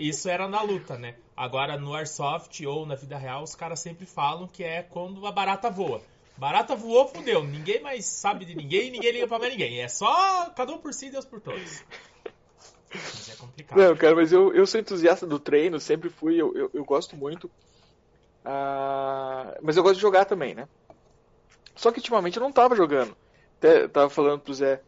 Isso 0.00 0.28
era 0.28 0.48
na 0.48 0.62
luta, 0.62 0.98
né? 0.98 1.14
Agora 1.36 1.76
no 1.76 1.94
Airsoft 1.94 2.60
ou 2.66 2.84
na 2.84 2.96
vida 2.96 3.16
real, 3.16 3.44
os 3.44 3.54
caras 3.54 3.78
sempre 3.78 4.04
falam 4.04 4.48
que 4.48 4.64
é 4.64 4.82
quando 4.82 5.24
a 5.26 5.30
barata 5.30 5.70
voa. 5.70 6.02
Barata 6.38 6.76
voou, 6.76 7.08
fudeu. 7.08 7.42
Ninguém 7.42 7.80
mais 7.80 8.04
sabe 8.06 8.44
de 8.44 8.54
ninguém, 8.54 8.92
ninguém 8.92 9.10
liga 9.10 9.26
pra 9.26 9.40
mais 9.40 9.52
ninguém. 9.52 9.82
É 9.82 9.88
só 9.88 10.48
cada 10.50 10.72
um 10.72 10.78
por 10.78 10.94
si 10.94 11.06
e 11.06 11.10
Deus 11.10 11.24
por 11.24 11.40
todos. 11.40 11.84
Mas 12.94 13.28
é 13.28 13.34
complicado. 13.36 13.76
Não, 13.76 13.96
cara, 13.96 14.14
mas 14.14 14.32
eu, 14.32 14.54
eu 14.54 14.64
sou 14.64 14.80
entusiasta 14.80 15.26
do 15.26 15.40
treino, 15.40 15.80
sempre 15.80 16.08
fui, 16.08 16.40
eu, 16.40 16.54
eu, 16.56 16.70
eu 16.72 16.84
gosto 16.84 17.16
muito. 17.16 17.46
Uh, 18.44 19.58
mas 19.60 19.76
eu 19.76 19.82
gosto 19.82 19.96
de 19.96 20.00
jogar 20.00 20.26
também, 20.26 20.54
né? 20.54 20.68
Só 21.74 21.90
que 21.90 21.98
ultimamente 21.98 22.36
eu 22.36 22.42
não 22.42 22.52
tava 22.52 22.76
jogando. 22.76 23.16
Até 23.58 23.88
tava 23.88 24.08
falando 24.08 24.40
pro 24.40 24.54
Zé. 24.54 24.80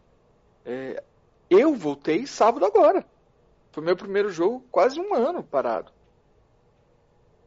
É, 0.65 1.03
eu 1.51 1.75
voltei 1.75 2.29
sábado 2.29 2.65
agora. 2.65 3.05
Foi 3.73 3.83
meu 3.83 3.97
primeiro 3.97 4.31
jogo, 4.31 4.65
quase 4.71 5.01
um 5.01 5.15
ano 5.15 5.43
parado. 5.43 5.91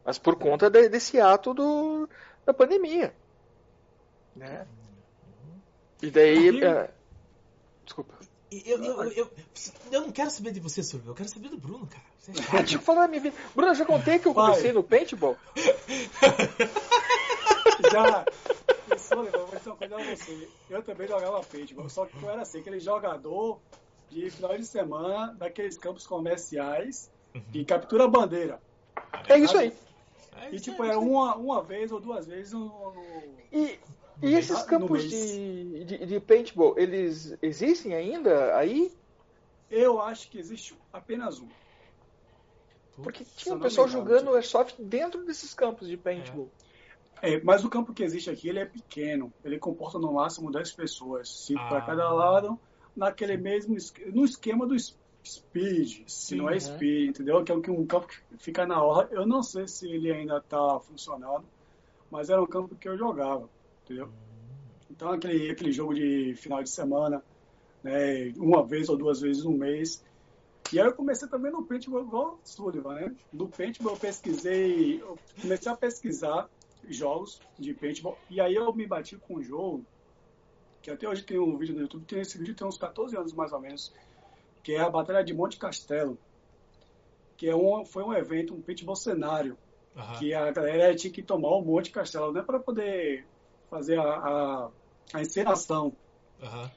Mas 0.04 0.18
por 0.18 0.36
conta 0.36 0.70
de, 0.70 0.90
desse 0.90 1.22
ato 1.22 1.54
do, 1.54 2.10
da 2.46 2.54
pandemia. 2.54 3.14
Né? 4.36 4.66
E 6.02 6.10
daí. 6.10 6.64
É... 6.64 6.90
Desculpa. 7.86 8.14
Eu, 8.66 8.84
eu, 8.84 9.04
eu, 9.12 9.32
eu, 9.92 10.02
não 10.02 10.12
quero 10.12 10.30
saber 10.30 10.52
de 10.52 10.60
você, 10.60 10.84
Silvio. 10.84 11.12
Eu 11.12 11.16
quero 11.16 11.28
saber 11.28 11.50
do 11.50 11.58
Bruno, 11.58 11.88
cara. 11.88 12.04
Você 12.20 12.32
é 12.32 12.34
deixa 12.62 12.76
eu 12.76 12.82
falar 12.82 13.04
da 13.04 13.08
minha 13.08 13.22
vida. 13.22 13.36
Bruno, 13.56 13.72
eu 13.72 13.76
já 13.76 13.86
contei 13.86 14.20
que 14.20 14.28
eu 14.28 14.34
comecei 14.34 14.66
Vai. 14.66 14.74
no 14.74 14.84
paintball? 14.84 15.36
já. 17.92 18.26
Eu 19.10 19.48
vou 19.48 19.58
dizer 19.58 19.70
uma 19.70 19.76
coisa 19.76 19.96
a 19.96 20.16
você. 20.16 20.50
Eu 20.70 20.84
também 20.84 21.08
jogava 21.08 21.42
paintball, 21.44 21.90
só 21.90 22.06
que 22.06 22.22
eu 22.22 22.30
era 22.30 22.44
assim, 22.44 22.60
aquele 22.60 22.80
jogador 22.80 23.60
de 24.10 24.30
final 24.30 24.56
de 24.56 24.66
semana 24.66 25.34
daqueles 25.34 25.78
campos 25.78 26.06
comerciais 26.06 27.12
de 27.50 27.60
uhum. 27.60 27.66
captura 27.66 28.08
bandeira. 28.08 28.62
É 29.28 29.38
isso 29.40 29.58
aí. 29.58 29.74
E 30.52 30.60
tipo, 30.60 30.84
era 30.84 31.00
uma, 31.00 31.36
uma 31.36 31.64
vez 31.64 31.92
ou 31.92 32.00
duas 32.00 32.28
vezes 32.28 32.54
no. 32.54 32.66
no... 32.66 33.04
E, 33.52 33.80
e 34.22 34.36
esses 34.36 34.62
campos 34.64 35.04
de, 35.04 35.86
de, 35.86 36.06
de, 36.06 36.20
paintball, 36.20 36.78
eles 36.78 37.38
existem 37.42 37.94
ainda 37.94 38.56
aí? 38.56 38.92
Eu 39.70 40.02
acho 40.02 40.30
que 40.30 40.38
existe 40.38 40.78
apenas 40.92 41.40
um. 41.40 41.48
Porque 43.02 43.26
tinha 43.36 43.56
um 43.56 43.60
pessoal 43.60 43.88
jogando 43.88 44.36
airsoft 44.36 44.76
dentro 44.80 45.26
desses 45.26 45.54
campos 45.54 45.88
de 45.88 45.98
paintball. 45.98 46.50
É. 47.22 47.34
é. 47.34 47.44
mas 47.44 47.64
o 47.64 47.70
campo 47.70 47.94
que 47.94 48.04
existe 48.04 48.30
aqui, 48.30 48.50
ele 48.50 48.60
é 48.60 48.66
pequeno. 48.66 49.34
Ele 49.44 49.58
comporta 49.58 49.98
no 49.98 50.14
máximo 50.14 50.52
10 50.52 50.72
pessoas, 50.74 51.30
5 51.46 51.60
ah. 51.60 51.68
para 51.70 51.82
cada 51.82 52.14
lado, 52.14 52.60
naquele 52.96 53.36
mesmo 53.36 53.76
no 54.14 54.24
esquema 54.24 54.68
do 54.68 54.76
speed, 55.26 56.04
Sim, 56.06 56.36
não 56.36 56.50
é, 56.50 56.58
é 56.58 56.60
speed, 56.60 57.10
entendeu? 57.10 57.44
Que 57.44 57.52
é 57.52 57.56
um 57.56 57.86
campo 57.86 58.08
que 58.08 58.18
fica 58.38 58.66
na 58.66 58.84
hora. 58.84 59.10
Eu 59.12 59.26
não 59.26 59.42
sei 59.42 59.68
se 59.68 59.90
ele 59.90 60.12
ainda 60.12 60.38
está 60.38 60.80
funcionando, 60.82 61.46
mas 62.12 62.30
era 62.30 62.42
um 62.42 62.48
campo 62.48 62.76
que 62.76 62.88
eu 62.88 62.98
jogava 62.98 63.50
entendeu? 63.84 64.10
Então, 64.90 65.10
aquele, 65.12 65.52
aquele 65.52 65.72
jogo 65.72 65.94
de 65.94 66.34
final 66.36 66.62
de 66.62 66.70
semana, 66.70 67.24
né, 67.84 68.32
uma 68.38 68.66
vez 68.66 68.90
ou 68.90 68.98
duas 68.98 69.22
vezes 69.22 69.44
no 69.44 69.52
mês. 69.52 70.04
E 70.72 70.80
aí 70.80 70.86
eu 70.86 70.94
comecei 70.94 71.28
também 71.28 71.52
no 71.52 71.66
Paintball, 71.66 72.04
igual 72.04 72.40
Sullivan, 72.44 72.96
né? 72.96 73.16
No 73.32 73.48
Paintball 73.48 73.94
eu 73.94 74.00
pesquisei, 74.00 75.02
eu 75.02 75.18
comecei 75.42 75.72
a 75.72 75.76
pesquisar 75.76 76.50
jogos 76.90 77.40
de 77.60 77.74
Paintball, 77.74 78.18
e 78.30 78.42
aí 78.42 78.56
eu 78.56 78.74
me 78.74 78.86
bati 78.86 79.18
com 79.18 79.36
um 79.38 79.44
jogo, 79.44 79.86
que 80.82 80.92
até 80.92 81.08
hoje 81.08 81.24
tem 81.24 81.40
um 81.40 81.58
vídeo 81.58 81.76
no 81.76 81.82
YouTube, 81.82 82.06
tem 82.06 82.20
esse 82.20 82.38
vídeo 82.38 82.56
tem 82.56 82.68
uns 82.68 82.78
14 82.78 83.16
anos 83.16 83.34
mais 83.34 83.54
ou 83.54 83.60
menos, 83.60 83.94
que 84.64 84.74
é 84.74 84.80
a 84.80 84.90
Batalha 84.90 85.24
de 85.24 85.34
Monte 85.34 85.58
Castelo, 85.58 86.18
que 87.38 87.48
é 87.48 87.56
um, 87.56 87.86
foi 87.86 88.04
um 88.04 88.14
evento, 88.14 88.54
um 88.54 88.62
paintball 88.62 88.96
cenário, 88.96 89.58
uhum. 89.96 90.20
que 90.20 90.34
a 90.34 90.52
galera 90.52 90.96
tinha 90.96 91.12
que 91.12 91.22
tomar 91.22 91.50
o 91.50 91.62
Monte 91.62 91.92
Castelo, 91.92 92.32
né, 92.32 92.42
para 92.42 92.60
poder 92.60 93.26
fazer 93.74 94.00
a, 94.00 94.04
a, 94.04 94.70
a 95.14 95.22
encenação. 95.22 95.94
Uhum. 96.42 96.70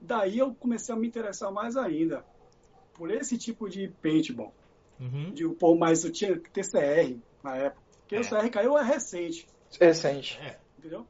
Daí 0.00 0.38
eu 0.38 0.52
comecei 0.54 0.92
a 0.92 0.98
me 0.98 1.06
interessar 1.06 1.52
mais 1.52 1.76
ainda 1.76 2.24
por 2.94 3.10
esse 3.10 3.38
tipo 3.38 3.68
de 3.68 3.88
paintball. 4.02 4.52
Uhum. 4.98 5.30
De, 5.32 5.48
pô, 5.50 5.76
mas 5.76 6.04
eu 6.04 6.10
tinha 6.10 6.36
que 6.36 6.50
ter 6.50 6.64
CR 6.68 7.16
na 7.42 7.56
época. 7.56 7.82
Porque 8.00 8.16
é. 8.16 8.20
o 8.20 8.28
CR 8.28 8.50
caiu 8.50 8.76
é 8.76 8.82
recente. 8.82 9.46
É 9.78 9.86
recente. 9.86 10.38
É. 10.42 10.58
Entendeu? 10.78 11.06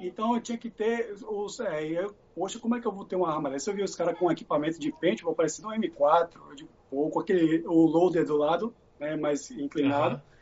Então 0.00 0.34
eu 0.34 0.40
tinha 0.40 0.58
que 0.58 0.68
ter 0.68 1.16
o 1.22 1.46
CR. 1.46 1.84
Eu, 1.90 2.14
poxa, 2.34 2.58
como 2.58 2.76
é 2.76 2.80
que 2.80 2.86
eu 2.86 2.92
vou 2.92 3.04
ter 3.04 3.16
uma 3.16 3.32
arma 3.32 3.50
dessa? 3.50 3.70
Eu 3.70 3.76
vi 3.76 3.82
os 3.82 3.94
caras 3.94 4.18
com 4.18 4.30
equipamento 4.30 4.78
de 4.78 4.90
paintball 4.92 5.34
parecendo 5.34 5.68
um 5.68 5.72
M4, 5.72 6.54
de 6.54 6.66
pouco, 6.90 7.20
aquele, 7.20 7.66
o 7.66 7.86
loader 7.86 8.26
do 8.26 8.36
lado, 8.36 8.74
né, 8.98 9.16
mais 9.16 9.50
inclinado. 9.50 10.16
Uhum. 10.16 10.35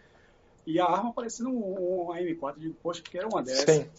E 0.67 0.81
a 0.81 0.87
arma 0.87 1.12
parecendo 1.12 1.51
um, 1.51 2.07
um 2.07 2.09
AM4 2.09 2.59
de 2.59 2.71
poxa, 2.71 3.03
que 3.03 3.19
era 3.19 3.29
uma 3.29 3.43
dessas. 3.43 3.65
Sim. 3.65 3.91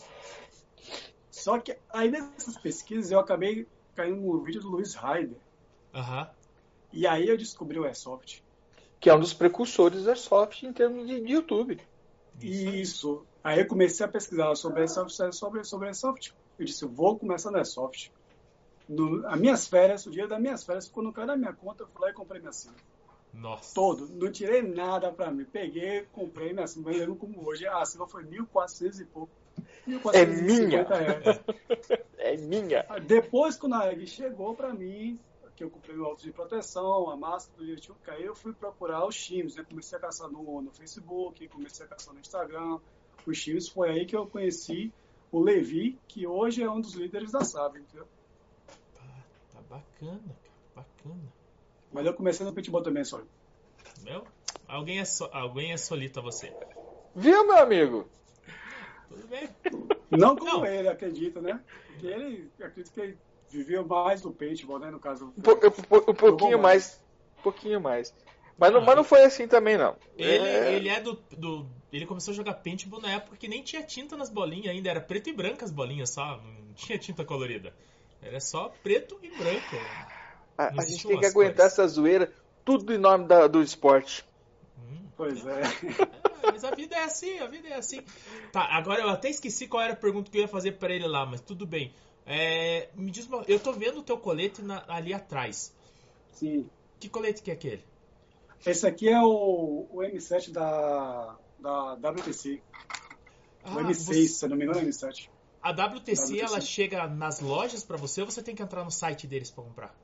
Só 1.29 1.59
que 1.59 1.77
aí 1.93 2.09
nessas 2.09 2.57
pesquisas 2.57 3.11
eu 3.11 3.19
acabei 3.19 3.67
caindo 3.93 4.21
no 4.21 4.41
vídeo 4.41 4.61
do 4.61 4.69
Luiz 4.69 4.95
Ryder. 4.95 5.37
Uhum. 5.93 6.27
E 6.91 7.05
aí 7.05 7.27
eu 7.27 7.37
descobri 7.37 7.79
o 7.79 7.85
Airsoft. 7.85 8.41
Que 8.99 9.09
é 9.09 9.15
um 9.15 9.19
dos 9.19 9.33
precursores 9.33 10.03
do 10.03 10.09
Airsoft 10.09 10.63
em 10.63 10.73
termos 10.73 11.07
de, 11.07 11.21
de 11.21 11.33
YouTube. 11.33 11.79
Isso. 12.41 13.25
Aí 13.43 13.59
eu 13.59 13.67
comecei 13.67 14.05
a 14.05 14.09
pesquisar 14.09 14.55
sobre 14.55 14.79
Airsoft, 14.79 15.33
sobre, 15.33 15.63
sobre 15.63 15.87
Airsoft. 15.87 16.33
Eu 16.57 16.65
disse, 16.65 16.85
vou 16.85 17.17
começar 17.17 17.51
no 17.51 17.57
Airsoft. 17.57 18.11
No, 18.87 19.25
as 19.27 19.39
minhas 19.39 19.67
férias, 19.67 20.05
o 20.05 20.11
dia 20.11 20.27
das 20.27 20.39
minhas 20.39 20.63
férias, 20.63 20.87
quando 20.87 21.11
caiu 21.11 21.27
na 21.27 21.37
minha 21.37 21.53
conta, 21.53 21.83
eu 21.83 21.87
fui 21.87 22.01
lá 22.01 22.09
e 22.09 22.13
comprei 22.13 22.39
minha 22.39 22.53
cena. 22.53 22.75
Nossa. 23.35 23.73
Todo. 23.73 24.07
Não 24.07 24.31
tirei 24.31 24.61
nada 24.61 25.11
pra 25.11 25.31
mim. 25.31 25.45
Peguei, 25.45 26.05
comprei 26.11 26.53
minha 26.53 26.67
cima, 26.67 26.91
lembro 26.91 27.15
como 27.15 27.47
hoje. 27.47 27.67
A 27.67 27.85
cima 27.85 28.07
foi 28.07 28.23
1.400 28.23 29.01
e 29.01 29.05
pouco. 29.05 29.31
1450 29.85 30.17
é 30.17 30.25
minha! 30.25 30.85
é 32.17 32.37
minha! 32.37 32.83
Depois 33.05 33.55
que 33.55 33.65
o 33.65 33.69
Naeg 33.69 34.05
chegou 34.07 34.55
pra 34.55 34.73
mim, 34.73 35.19
que 35.55 35.63
eu 35.63 35.69
comprei 35.69 35.95
o 35.95 36.03
óculos 36.03 36.23
de 36.23 36.31
proteção, 36.31 37.09
a 37.09 37.15
máscara 37.15 37.57
do 37.57 37.65
YouTube, 37.65 37.97
aí 38.07 38.23
eu 38.23 38.35
fui 38.35 38.53
procurar 38.53 39.05
os 39.05 39.15
times, 39.15 39.55
né? 39.55 39.63
Comecei 39.63 39.97
a 39.97 40.01
caçar 40.01 40.29
no, 40.29 40.61
no 40.61 40.71
Facebook, 40.71 41.47
comecei 41.47 41.85
a 41.85 41.89
caçar 41.89 42.13
no 42.13 42.19
Instagram. 42.19 42.79
Os 43.25 43.41
times, 43.41 43.69
foi 43.69 43.89
aí 43.89 44.05
que 44.05 44.15
eu 44.15 44.27
conheci 44.27 44.91
o 45.31 45.39
Levi, 45.39 45.97
que 46.07 46.27
hoje 46.27 46.61
é 46.61 46.69
um 46.69 46.81
dos 46.81 46.93
líderes 46.93 47.31
da 47.31 47.41
SAB, 47.41 47.77
entendeu? 47.77 48.07
Tá, 48.93 49.23
tá 49.53 49.61
bacana, 49.61 50.35
cara, 50.43 50.59
bacana. 50.75 51.33
Mas 51.95 52.05
eu 52.05 52.13
comecei 52.13 52.45
no 52.45 52.51
paintball 52.51 52.81
também, 52.81 53.05
só. 53.05 53.21
Meu? 54.03 54.27
Alguém 54.67 54.99
é, 54.99 55.05
so... 55.05 55.29
Alguém 55.31 55.71
é 55.71 55.77
solito 55.77 56.19
a 56.19 56.21
você. 56.21 56.53
Viu, 57.15 57.47
meu 57.47 57.57
amigo? 57.57 58.05
Tudo 59.07 59.25
bem. 59.29 59.49
Não 60.11 60.35
como 60.35 60.57
Não. 60.57 60.65
ele, 60.65 60.89
acredita, 60.89 61.39
né? 61.39 61.57
Porque 61.87 62.07
ele, 62.07 62.51
acredito 62.59 62.91
que 62.93 62.99
ele 62.99 63.17
viveu 63.49 63.87
mais 63.87 64.21
do 64.21 64.29
paintball, 64.29 64.77
né? 64.77 64.91
No 64.91 64.99
caso. 64.99 65.33
Um, 65.37 65.39
um, 65.39 66.11
um 66.11 66.13
pouquinho 66.13 66.59
mais. 66.59 67.01
Um 67.39 67.43
pouquinho 67.43 67.79
mais. 67.79 68.13
Mas 68.57 68.73
não, 68.73 68.81
ah, 68.81 68.83
mas 68.83 68.95
não 68.97 69.03
foi 69.05 69.23
assim 69.23 69.47
também, 69.47 69.77
não. 69.77 69.95
Ele 70.17 70.45
é, 70.45 70.75
ele 70.75 70.89
é 70.89 70.99
do, 70.99 71.13
do, 71.31 71.65
Ele 71.93 72.05
começou 72.05 72.33
a 72.33 72.35
jogar 72.35 72.55
paintball 72.55 72.99
na 72.99 73.13
época 73.13 73.37
que 73.37 73.47
nem 73.47 73.63
tinha 73.63 73.81
tinta 73.81 74.17
nas 74.17 74.29
bolinhas 74.29 74.67
ainda. 74.67 74.89
Era 74.89 74.99
preto 74.99 75.29
e 75.29 75.33
branco 75.33 75.63
as 75.63 75.71
bolinhas 75.71 76.09
só. 76.09 76.41
Não 76.41 76.73
tinha 76.73 76.99
tinta 76.99 77.23
colorida. 77.23 77.73
Era 78.21 78.41
só 78.41 78.67
preto 78.83 79.17
e 79.23 79.29
branco. 79.29 79.77
A, 80.57 80.81
a 80.81 80.85
gente 80.85 81.07
tem 81.07 81.19
que 81.19 81.25
aguentar 81.25 81.67
essa 81.67 81.87
zoeira. 81.87 82.31
Tudo 82.63 82.93
em 82.93 82.97
nome 82.97 83.27
da, 83.27 83.47
do 83.47 83.61
esporte. 83.61 84.25
Hum, 84.77 85.07
pois 85.15 85.45
é. 85.45 85.61
é. 86.41 86.51
Mas 86.51 86.63
a 86.63 86.71
vida 86.71 86.95
é 86.95 87.03
assim, 87.03 87.39
a 87.39 87.47
vida 87.47 87.67
é 87.67 87.75
assim. 87.75 88.01
Tá, 88.51 88.61
agora 88.71 89.01
eu 89.01 89.09
até 89.09 89.29
esqueci 89.29 89.67
qual 89.67 89.83
era 89.83 89.93
a 89.93 89.95
pergunta 89.97 90.31
que 90.31 90.37
eu 90.37 90.41
ia 90.41 90.47
fazer 90.47 90.73
para 90.73 90.93
ele 90.93 91.07
lá, 91.07 91.25
mas 91.25 91.41
tudo 91.41 91.65
bem. 91.65 91.93
É, 92.25 92.89
me 92.95 93.11
diz 93.11 93.27
uma, 93.27 93.43
eu 93.47 93.59
tô 93.59 93.71
vendo 93.71 93.99
o 93.99 94.03
teu 94.03 94.17
colete 94.17 94.61
na, 94.61 94.83
ali 94.87 95.13
atrás. 95.13 95.73
Sim. 96.33 96.69
Que 96.99 97.07
colete 97.07 97.43
que 97.43 97.51
é 97.51 97.53
aquele? 97.53 97.83
Esse 98.65 98.87
aqui 98.87 99.09
é 99.09 99.21
o, 99.21 99.87
o 99.91 99.99
M7 99.99 100.51
da, 100.51 101.35
da 101.59 101.93
WTC. 101.93 102.61
Ah, 103.63 103.75
o 103.75 103.79
M6, 103.81 103.93
você... 103.93 104.27
se 104.27 104.47
não 104.47 104.57
me 104.57 104.65
engano, 104.65 104.79
é 104.79 104.83
o 104.83 104.87
M7. 104.87 105.29
A 105.61 105.71
WTC, 105.71 106.33
WTC. 106.33 106.39
ela 106.39 106.61
chega 106.61 107.07
nas 107.07 107.39
lojas 107.39 107.83
para 107.83 107.97
você 107.97 108.21
ou 108.21 108.29
você 108.29 108.41
tem 108.41 108.55
que 108.55 108.63
entrar 108.63 108.83
no 108.83 108.91
site 108.91 109.27
deles 109.27 109.51
para 109.51 109.63
comprar? 109.63 109.95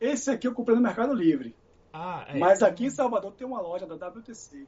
Esse 0.00 0.30
aqui 0.30 0.46
eu 0.46 0.54
comprei 0.54 0.76
no 0.76 0.82
Mercado 0.82 1.14
Livre. 1.14 1.54
Ah, 1.92 2.26
é. 2.28 2.38
Mas 2.38 2.62
aqui 2.62 2.86
em 2.86 2.90
Salvador 2.90 3.32
tem 3.32 3.46
uma 3.46 3.60
loja 3.60 3.86
da 3.86 4.08
WTC. 4.08 4.66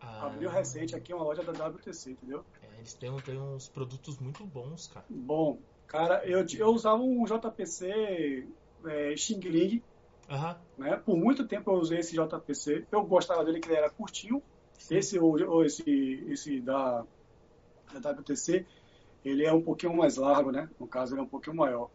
Ah. 0.00 0.26
Abriu 0.26 0.50
recente 0.50 0.94
aqui 0.94 1.12
uma 1.12 1.24
loja 1.24 1.42
da 1.42 1.66
WTC, 1.66 2.10
entendeu? 2.10 2.44
É, 2.62 2.78
eles 2.78 2.94
têm, 2.94 3.14
têm 3.20 3.38
uns 3.38 3.68
produtos 3.68 4.18
muito 4.18 4.44
bons, 4.44 4.86
cara. 4.88 5.06
Bom, 5.08 5.58
cara, 5.86 6.24
eu, 6.24 6.44
eu 6.56 6.68
usava 6.68 7.02
um 7.02 7.24
JPC 7.24 8.46
é, 8.84 9.16
Xing 9.16 9.40
Ling 9.40 9.82
Uhum. 10.28 10.54
Né? 10.76 10.96
Por 10.96 11.16
muito 11.16 11.46
tempo 11.46 11.70
eu 11.70 11.76
usei 11.76 12.00
esse 12.00 12.14
JPC. 12.14 12.86
Eu 12.92 13.02
gostava 13.02 13.44
dele 13.44 13.60
que 13.60 13.68
ele 13.68 13.78
era 13.78 13.88
curtinho. 13.88 14.42
Sim. 14.78 14.96
Esse 14.96 15.18
ou, 15.18 15.64
esse, 15.64 15.82
esse 16.28 16.60
da, 16.60 17.04
da 17.98 18.10
WTC, 18.10 18.66
ele 19.24 19.44
é 19.44 19.52
um 19.52 19.62
pouquinho 19.62 19.96
mais 19.96 20.16
largo, 20.16 20.52
né? 20.52 20.68
No 20.78 20.86
caso, 20.86 21.14
ele 21.14 21.22
é 21.22 21.24
um 21.24 21.28
pouquinho 21.28 21.56
maior. 21.56 21.90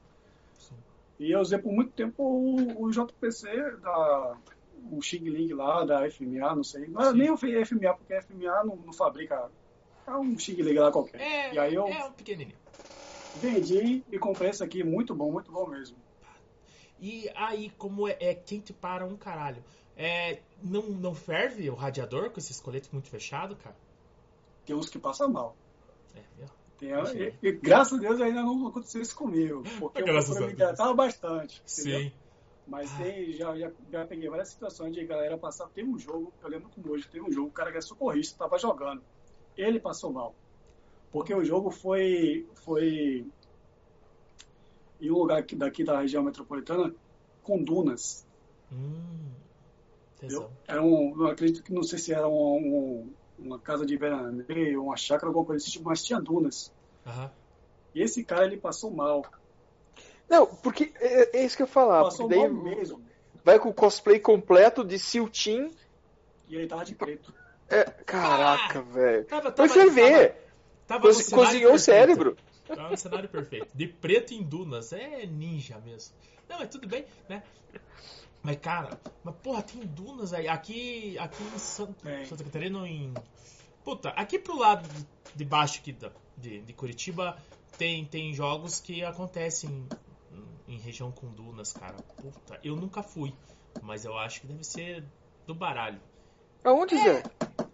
Sim. 0.57 0.75
E 1.23 1.31
eu 1.31 1.39
usei 1.39 1.57
por 1.57 1.71
muito 1.71 1.91
tempo 1.93 2.21
o, 2.21 2.83
o 2.83 2.91
JPC 2.91 3.77
da 3.77 4.37
o 4.91 5.01
Xing 5.01 5.23
Ling 5.29 5.53
lá, 5.53 5.85
da 5.85 6.09
FMA, 6.09 6.55
não 6.55 6.63
sei. 6.63 6.87
Não 6.87 7.01
é 7.01 7.13
nem 7.13 7.31
o 7.31 7.37
FMA, 7.37 7.93
porque 7.97 8.13
a 8.13 8.21
FMA 8.21 8.63
não, 8.65 8.75
não 8.75 8.91
fabrica. 8.91 9.49
É 10.05 10.11
um 10.11 10.37
Xing 10.37 10.61
Ling 10.61 10.77
lá 10.77 10.91
qualquer. 10.91 11.21
É, 11.21 11.53
e 11.53 11.59
aí 11.59 11.73
eu 11.73 11.87
é 11.87 12.05
um 12.05 12.11
pequenininho. 12.11 12.57
Vendi 13.33 14.03
e 14.11 14.19
comprei 14.19 14.49
esse 14.49 14.61
aqui, 14.61 14.83
muito 14.83 15.15
bom, 15.15 15.31
muito 15.31 15.49
bom 15.49 15.65
mesmo. 15.67 15.97
E 16.99 17.29
aí, 17.35 17.69
como 17.71 18.07
é, 18.07 18.17
é 18.19 18.35
quente 18.35 18.71
para 18.73 19.05
um 19.05 19.15
caralho, 19.15 19.63
é, 19.95 20.41
não, 20.61 20.83
não 20.83 21.15
ferve 21.15 21.69
o 21.69 21.75
radiador 21.75 22.29
com 22.31 22.39
esses 22.39 22.59
coletes 22.59 22.89
muito 22.91 23.09
fechados, 23.09 23.57
cara? 23.63 23.75
Tem 24.65 24.75
uns 24.75 24.89
que 24.89 24.99
passam 24.99 25.29
mal. 25.29 25.55
É, 26.15 26.21
viu? 26.37 26.47
Tem, 26.83 27.33
e, 27.41 27.47
e, 27.47 27.51
graças 27.53 27.97
a 27.97 28.01
Deus 28.01 28.19
ainda 28.19 28.41
não 28.41 28.67
aconteceu 28.67 29.01
isso 29.01 29.15
comigo. 29.15 29.63
Porque 29.79 30.01
graças 30.01 30.35
eu 30.35 30.47
me 30.47 30.53
hidratava 30.53 30.93
bastante. 30.93 31.61
Entendeu? 31.71 31.99
Sim. 32.01 32.11
Mas 32.67 32.91
tem, 32.93 33.31
já, 33.33 33.55
já, 33.57 33.71
já, 33.91 34.05
peguei 34.05 34.29
várias 34.29 34.49
situações 34.49 34.93
de 34.93 35.05
galera 35.05 35.37
passar. 35.37 35.67
Tem 35.69 35.85
um 35.85 35.97
jogo, 35.97 36.33
eu 36.41 36.49
lembro 36.49 36.69
como 36.69 36.93
hoje, 36.93 37.07
tem 37.07 37.21
um 37.21 37.31
jogo, 37.31 37.49
o 37.49 37.51
cara 37.51 37.71
que 37.71 37.77
é 37.77 37.81
socorrista, 37.81 38.37
tava 38.37 38.57
jogando. 38.57 39.01
Ele 39.57 39.79
passou 39.79 40.11
mal. 40.11 40.33
Porque 41.11 41.33
o 41.33 41.43
jogo 41.43 41.69
foi, 41.69 42.47
foi 42.55 43.25
em 44.99 45.11
um 45.11 45.15
lugar 45.15 45.39
aqui, 45.39 45.55
daqui 45.55 45.83
da 45.83 45.99
região 45.99 46.23
metropolitana 46.23 46.93
com 47.43 47.61
dunas. 47.61 48.25
Hum, 48.71 49.29
era 50.67 50.81
um, 50.81 51.13
eu 51.21 51.27
acredito 51.27 51.63
que 51.63 51.73
não 51.73 51.83
sei 51.83 51.99
se 51.99 52.13
era 52.13 52.27
um, 52.27 52.55
um, 52.55 53.13
uma 53.43 53.59
casa 53.59 53.85
de 53.85 53.95
veraneio, 53.97 54.83
uma 54.83 54.97
chácara, 54.97 55.27
alguma 55.27 55.45
coisa 55.45 55.65
assim, 55.65 55.81
mas 55.83 56.03
tinha 56.03 56.19
dunas. 56.19 56.71
Uhum. 57.05 57.29
E 57.93 58.01
esse 58.01 58.23
cara 58.23 58.45
ele 58.45 58.57
passou 58.57 58.91
mal. 58.91 59.25
Não, 60.29 60.47
porque 60.47 60.91
é, 60.95 61.37
é 61.37 61.45
isso 61.45 61.57
que 61.57 61.63
eu 61.63 61.67
falava. 61.67 62.05
Passou 62.05 62.27
daí 62.27 62.39
mal 62.39 62.49
mesmo. 62.49 63.03
Vai 63.43 63.59
com 63.59 63.69
o 63.69 63.73
cosplay 63.73 64.19
completo 64.19 64.83
de 64.83 64.97
Siltin. 64.97 65.71
E 66.47 66.55
ele 66.55 66.67
tava 66.67 66.85
de 66.85 66.95
preto. 66.95 67.33
É, 67.69 67.83
caraca, 67.83 68.79
ah, 68.79 68.81
velho. 68.81 69.27
Foi 69.55 69.69
ferver. 69.69 70.35
Tava, 70.87 71.09
tava 71.09 71.29
cozinhou 71.31 71.73
o 71.73 71.79
cérebro. 71.79 72.37
É 72.69 72.81
um 72.81 72.95
cenário 72.95 73.27
perfeito. 73.27 73.67
De 73.73 73.87
preto 73.87 74.33
em 74.33 74.41
dunas. 74.41 74.93
É 74.93 75.25
ninja 75.25 75.77
mesmo. 75.79 76.15
Não, 76.47 76.61
é 76.61 76.65
tudo 76.65 76.87
bem, 76.87 77.05
né? 77.27 77.43
Mas, 78.43 78.57
cara, 78.57 78.99
mas 79.23 79.35
porra, 79.35 79.61
tem 79.61 79.81
dunas 79.85 80.33
aí. 80.33 80.47
Aqui, 80.49 81.17
aqui 81.17 81.41
em 81.43 81.57
Santa, 81.57 82.09
é. 82.09 82.25
Santa 82.25 82.43
Catarina, 82.43 82.85
em. 82.87 83.13
Puta, 83.83 84.09
aqui 84.09 84.37
pro 84.37 84.57
lado 84.57 84.87
de 85.33 85.45
baixo 85.45 85.79
aqui 85.79 85.93
da, 85.93 86.11
de, 86.37 86.61
de 86.61 86.73
Curitiba 86.73 87.37
tem, 87.77 88.05
tem 88.05 88.33
jogos 88.33 88.79
que 88.79 89.03
acontecem 89.03 89.87
em, 90.67 90.75
em 90.75 90.77
região 90.77 91.11
com 91.11 91.27
dunas, 91.31 91.73
cara. 91.73 91.95
Puta, 92.21 92.59
eu 92.63 92.75
nunca 92.75 93.01
fui, 93.01 93.33
mas 93.81 94.05
eu 94.05 94.17
acho 94.17 94.41
que 94.41 94.47
deve 94.47 94.63
ser 94.63 95.03
do 95.47 95.55
baralho. 95.55 95.99
Aonde, 96.63 96.95
é, 96.95 97.03
Zé? 97.03 97.23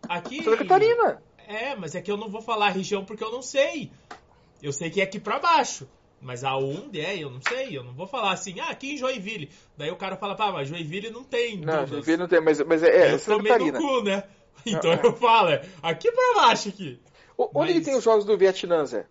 Aqui. 0.08 0.44
Santa 0.44 0.58
Catarina. 0.58 1.22
É, 1.48 1.76
mas 1.76 1.96
é 1.96 2.02
que 2.02 2.12
eu 2.12 2.18
não 2.18 2.30
vou 2.30 2.42
falar 2.42 2.68
a 2.68 2.72
região 2.72 3.04
porque 3.04 3.24
eu 3.24 3.32
não 3.32 3.42
sei. 3.42 3.92
Eu 4.62 4.72
sei 4.72 4.90
que 4.90 5.02
é 5.02 5.04
aqui 5.04 5.20
pra 5.20 5.40
baixo. 5.40 5.88
Mas 6.22 6.44
aonde 6.44 7.00
é, 7.00 7.18
eu 7.18 7.30
não 7.30 7.42
sei. 7.42 7.78
Eu 7.78 7.84
não 7.84 7.94
vou 7.94 8.08
falar 8.08 8.32
assim, 8.32 8.60
ah, 8.60 8.70
aqui 8.70 8.94
em 8.94 8.98
Joinville. 8.98 9.50
Daí 9.78 9.90
o 9.90 9.96
cara 9.96 10.16
fala, 10.16 10.36
pá, 10.36 10.52
mas 10.52 10.68
Joinville 10.68 11.10
não 11.10 11.24
tem. 11.24 11.58
Não, 11.58 11.86
Joinville 11.88 12.18
não 12.18 12.28
tem, 12.28 12.42
mas, 12.42 12.60
mas 12.62 12.84
é, 12.84 13.10
é 13.10 13.14
eu 13.14 13.20
Santa 13.20 13.44
Catarina. 13.44 13.80
cu, 13.80 14.04
né? 14.04 14.24
Então 14.66 14.92
eu 14.92 15.16
falo, 15.16 15.52
é, 15.52 15.66
aqui 15.82 16.12
pra 16.12 16.42
baixo 16.42 16.68
aqui. 16.68 17.00
O, 17.38 17.50
onde 17.56 17.76
mas... 17.76 17.86
tem 17.86 17.96
os 17.96 18.04
jogos 18.04 18.26
do 18.26 18.38
Vietnã, 18.38 18.86
Zé? 18.86 19.08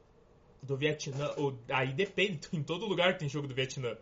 Do 0.62 0.76
Vietnã, 0.76 1.30
aí 1.70 1.94
depende, 1.94 2.40
em 2.52 2.62
todo 2.62 2.84
lugar 2.84 3.16
tem 3.16 3.30
jogo 3.30 3.48
do 3.48 3.54
Vietnã. 3.54 3.96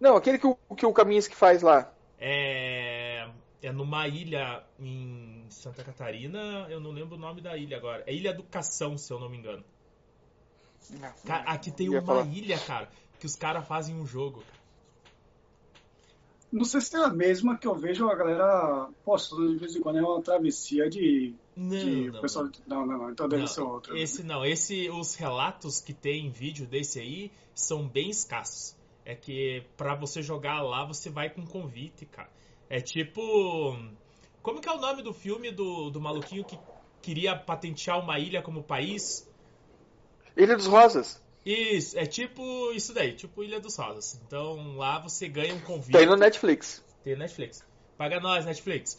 Não, 0.00 0.16
aquele 0.16 0.38
que 0.38 0.46
o, 0.48 0.56
que 0.74 0.84
o 0.84 0.92
que 0.92 1.36
faz 1.36 1.62
lá. 1.62 1.92
É 2.18 3.28
é 3.62 3.72
numa 3.72 4.08
ilha 4.08 4.64
em 4.78 5.44
Santa 5.48 5.84
Catarina, 5.84 6.66
eu 6.70 6.80
não 6.80 6.90
lembro 6.90 7.16
o 7.16 7.18
nome 7.18 7.40
da 7.40 7.56
ilha 7.56 7.76
agora. 7.76 8.02
É 8.06 8.12
Ilha 8.12 8.32
do 8.32 8.42
Cação, 8.42 8.96
se 8.96 9.12
eu 9.12 9.20
não 9.20 9.28
me 9.28 9.36
engano. 9.36 9.64
Cara, 11.24 11.44
aqui 11.50 11.70
tem 11.70 11.88
uma 11.88 12.02
falar. 12.02 12.26
ilha, 12.26 12.58
cara, 12.58 12.90
que 13.18 13.26
os 13.26 13.36
caras 13.36 13.66
fazem 13.66 13.94
um 13.94 14.06
jogo. 14.06 14.42
Não 16.52 16.64
sei 16.64 16.80
se 16.80 16.96
é 16.96 17.04
a 17.04 17.08
mesma 17.08 17.56
que 17.56 17.66
eu 17.66 17.74
vejo 17.76 18.08
a 18.08 18.14
galera 18.14 18.88
postando 19.04 19.52
de 19.52 19.56
vez 19.56 19.76
em 19.76 19.80
quando, 19.80 19.98
é 19.98 20.02
uma 20.02 20.20
travessia 20.20 20.90
de. 20.90 21.32
Não, 21.54 21.78
de 21.78 22.10
não, 22.10 22.20
pessoal... 22.20 22.48
não, 22.66 22.86
não, 22.86 22.98
não, 22.98 23.10
então 23.10 23.28
deve 23.28 23.42
não, 23.42 23.48
ser 23.48 23.60
outro. 23.60 23.96
Esse 23.96 24.24
não, 24.24 24.44
esse, 24.44 24.90
os 24.90 25.14
relatos 25.14 25.80
que 25.80 25.92
tem 25.92 26.26
em 26.26 26.30
vídeo 26.30 26.66
desse 26.66 26.98
aí 26.98 27.30
são 27.54 27.86
bem 27.86 28.10
escassos. 28.10 28.74
É 29.04 29.14
que 29.14 29.62
para 29.76 29.94
você 29.94 30.22
jogar 30.22 30.60
lá, 30.62 30.84
você 30.84 31.08
vai 31.08 31.30
com 31.30 31.46
convite, 31.46 32.04
cara. 32.06 32.30
É 32.68 32.80
tipo. 32.80 33.76
Como 34.42 34.60
que 34.60 34.68
é 34.68 34.72
o 34.72 34.80
nome 34.80 35.02
do 35.02 35.12
filme 35.12 35.52
do, 35.52 35.90
do 35.90 36.00
maluquinho 36.00 36.44
que 36.44 36.58
queria 37.00 37.36
patentear 37.36 38.00
uma 38.00 38.18
ilha 38.18 38.42
como 38.42 38.62
país? 38.62 39.29
Ilha 40.42 40.56
dos 40.56 40.66
Rosas. 40.66 41.20
Isso, 41.44 41.98
é 41.98 42.06
tipo 42.06 42.72
isso 42.72 42.92
daí, 42.92 43.14
tipo 43.14 43.42
Ilha 43.42 43.60
dos 43.60 43.76
Rosas. 43.76 44.20
Então 44.26 44.76
lá 44.76 44.98
você 44.98 45.28
ganha 45.28 45.54
um 45.54 45.60
convite. 45.60 45.92
Tem 45.96 46.06
no 46.06 46.16
Netflix. 46.16 46.82
Tem 47.04 47.14
no 47.14 47.20
Netflix. 47.20 47.64
Paga 47.96 48.20
nós, 48.20 48.46
Netflix. 48.46 48.98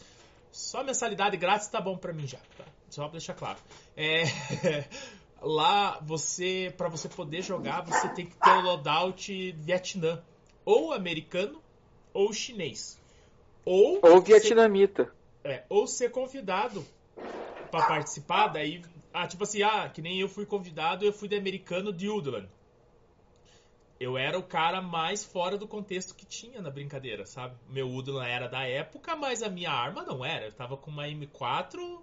Só 0.50 0.84
mensalidade 0.84 1.36
grátis 1.36 1.68
tá 1.68 1.80
bom 1.80 1.96
pra 1.96 2.12
mim 2.12 2.26
já, 2.26 2.38
tá? 2.56 2.64
Só 2.90 3.02
pra 3.04 3.12
deixar 3.12 3.34
claro. 3.34 3.58
É, 3.96 4.24
lá 5.40 5.98
você, 6.02 6.72
para 6.76 6.88
você 6.88 7.08
poder 7.08 7.42
jogar, 7.42 7.82
você 7.82 8.08
tem 8.10 8.26
que 8.26 8.36
ter 8.36 8.50
o 8.50 8.60
loadout 8.60 9.52
Vietnã, 9.52 10.22
ou 10.64 10.92
americano 10.92 11.62
ou 12.12 12.32
chinês. 12.32 13.00
Ou, 13.64 14.00
ou 14.02 14.20
vietnamita. 14.20 15.04
Ser, 15.42 15.48
é, 15.48 15.64
ou 15.68 15.86
ser 15.86 16.10
convidado 16.10 16.84
para 17.70 17.86
participar, 17.86 18.48
daí. 18.48 18.82
Ah, 19.12 19.26
tipo 19.26 19.44
assim, 19.44 19.62
ah, 19.62 19.88
que 19.88 20.00
nem 20.00 20.18
eu 20.18 20.28
fui 20.28 20.46
convidado, 20.46 21.04
eu 21.04 21.12
fui 21.12 21.28
de 21.28 21.36
americano 21.36 21.92
de 21.92 22.08
Udland. 22.08 22.48
Eu 24.00 24.18
era 24.18 24.38
o 24.38 24.42
cara 24.42 24.82
mais 24.82 25.24
fora 25.24 25.56
do 25.56 25.68
contexto 25.68 26.14
que 26.14 26.26
tinha 26.26 26.60
na 26.60 26.70
brincadeira, 26.70 27.24
sabe? 27.24 27.54
Meu 27.68 27.88
Udland 27.88 28.28
era 28.28 28.48
da 28.48 28.66
época, 28.66 29.14
mas 29.14 29.42
a 29.42 29.48
minha 29.48 29.70
arma 29.70 30.02
não 30.02 30.24
era. 30.24 30.46
Eu 30.46 30.52
tava 30.52 30.76
com 30.76 30.90
uma 30.90 31.06
M4, 31.06 32.02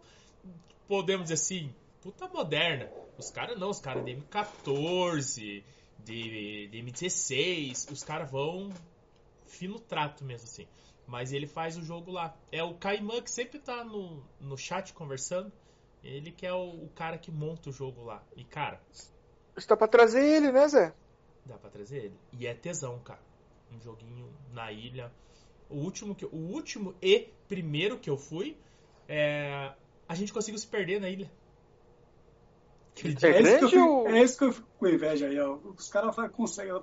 podemos 0.87 1.23
dizer 1.23 1.33
assim, 1.33 1.75
puta 2.01 2.27
moderna. 2.27 2.89
Os 3.17 3.29
caras 3.29 3.59
não, 3.59 3.69
os 3.69 3.81
caras 3.81 4.05
de 4.05 4.15
M14, 4.15 5.63
de, 6.05 6.67
de 6.67 6.77
M16, 6.77 7.91
os 7.91 8.03
caras 8.03 8.31
vão 8.31 8.71
fino 9.45 9.79
trato 9.79 10.23
mesmo, 10.23 10.47
assim. 10.47 10.67
Mas 11.05 11.33
ele 11.33 11.47
faz 11.47 11.75
o 11.75 11.83
jogo 11.83 12.11
lá. 12.11 12.33
É 12.51 12.63
o 12.63 12.75
Caimã 12.75 13.21
que 13.21 13.31
sempre 13.31 13.59
tá 13.59 13.83
no, 13.83 14.23
no 14.39 14.57
chat 14.57 14.93
conversando. 14.93 15.51
Ele 16.03 16.31
que 16.31 16.45
é 16.45 16.53
o, 16.53 16.69
o 16.69 16.89
cara 16.95 17.17
que 17.17 17.31
monta 17.31 17.69
o 17.69 17.73
jogo 17.73 18.03
lá. 18.03 18.23
E, 18.35 18.43
cara. 18.43 18.81
Está 19.55 19.75
pra 19.75 19.87
trazer 19.87 20.23
ele, 20.23 20.51
né, 20.51 20.67
Zé? 20.67 20.93
Dá 21.45 21.57
pra 21.57 21.69
trazer 21.69 22.05
ele. 22.05 22.19
E 22.31 22.47
é 22.47 22.53
tesão, 22.53 22.99
cara. 22.99 23.19
Um 23.71 23.79
joguinho 23.81 24.29
na 24.53 24.71
ilha. 24.71 25.11
O 25.69 25.75
último, 25.75 26.15
que, 26.15 26.25
o 26.25 26.35
último 26.35 26.95
e 27.01 27.29
primeiro 27.47 27.99
que 27.99 28.09
eu 28.09 28.17
fui, 28.17 28.57
é, 29.07 29.73
a 30.07 30.15
gente 30.15 30.33
conseguiu 30.33 30.57
se 30.57 30.67
perder 30.67 30.99
na 30.99 31.09
ilha. 31.09 31.29
É, 33.03 33.27
é, 33.27 33.41
esse 33.41 33.67
que 33.67 33.77
eu, 33.77 34.07
é 34.07 34.19
esse 34.19 34.37
que 34.37 34.43
eu 34.43 34.51
fico 34.51 34.67
com 34.77 34.87
inveja 34.87 35.27
aí, 35.27 35.39
ó. 35.39 35.57
Os 35.77 35.89
caras 35.89 36.15
conseguem. 36.31 36.73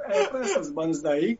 É, 0.00 0.22
essas 0.40 0.70
bandas 0.70 1.02
daí. 1.02 1.38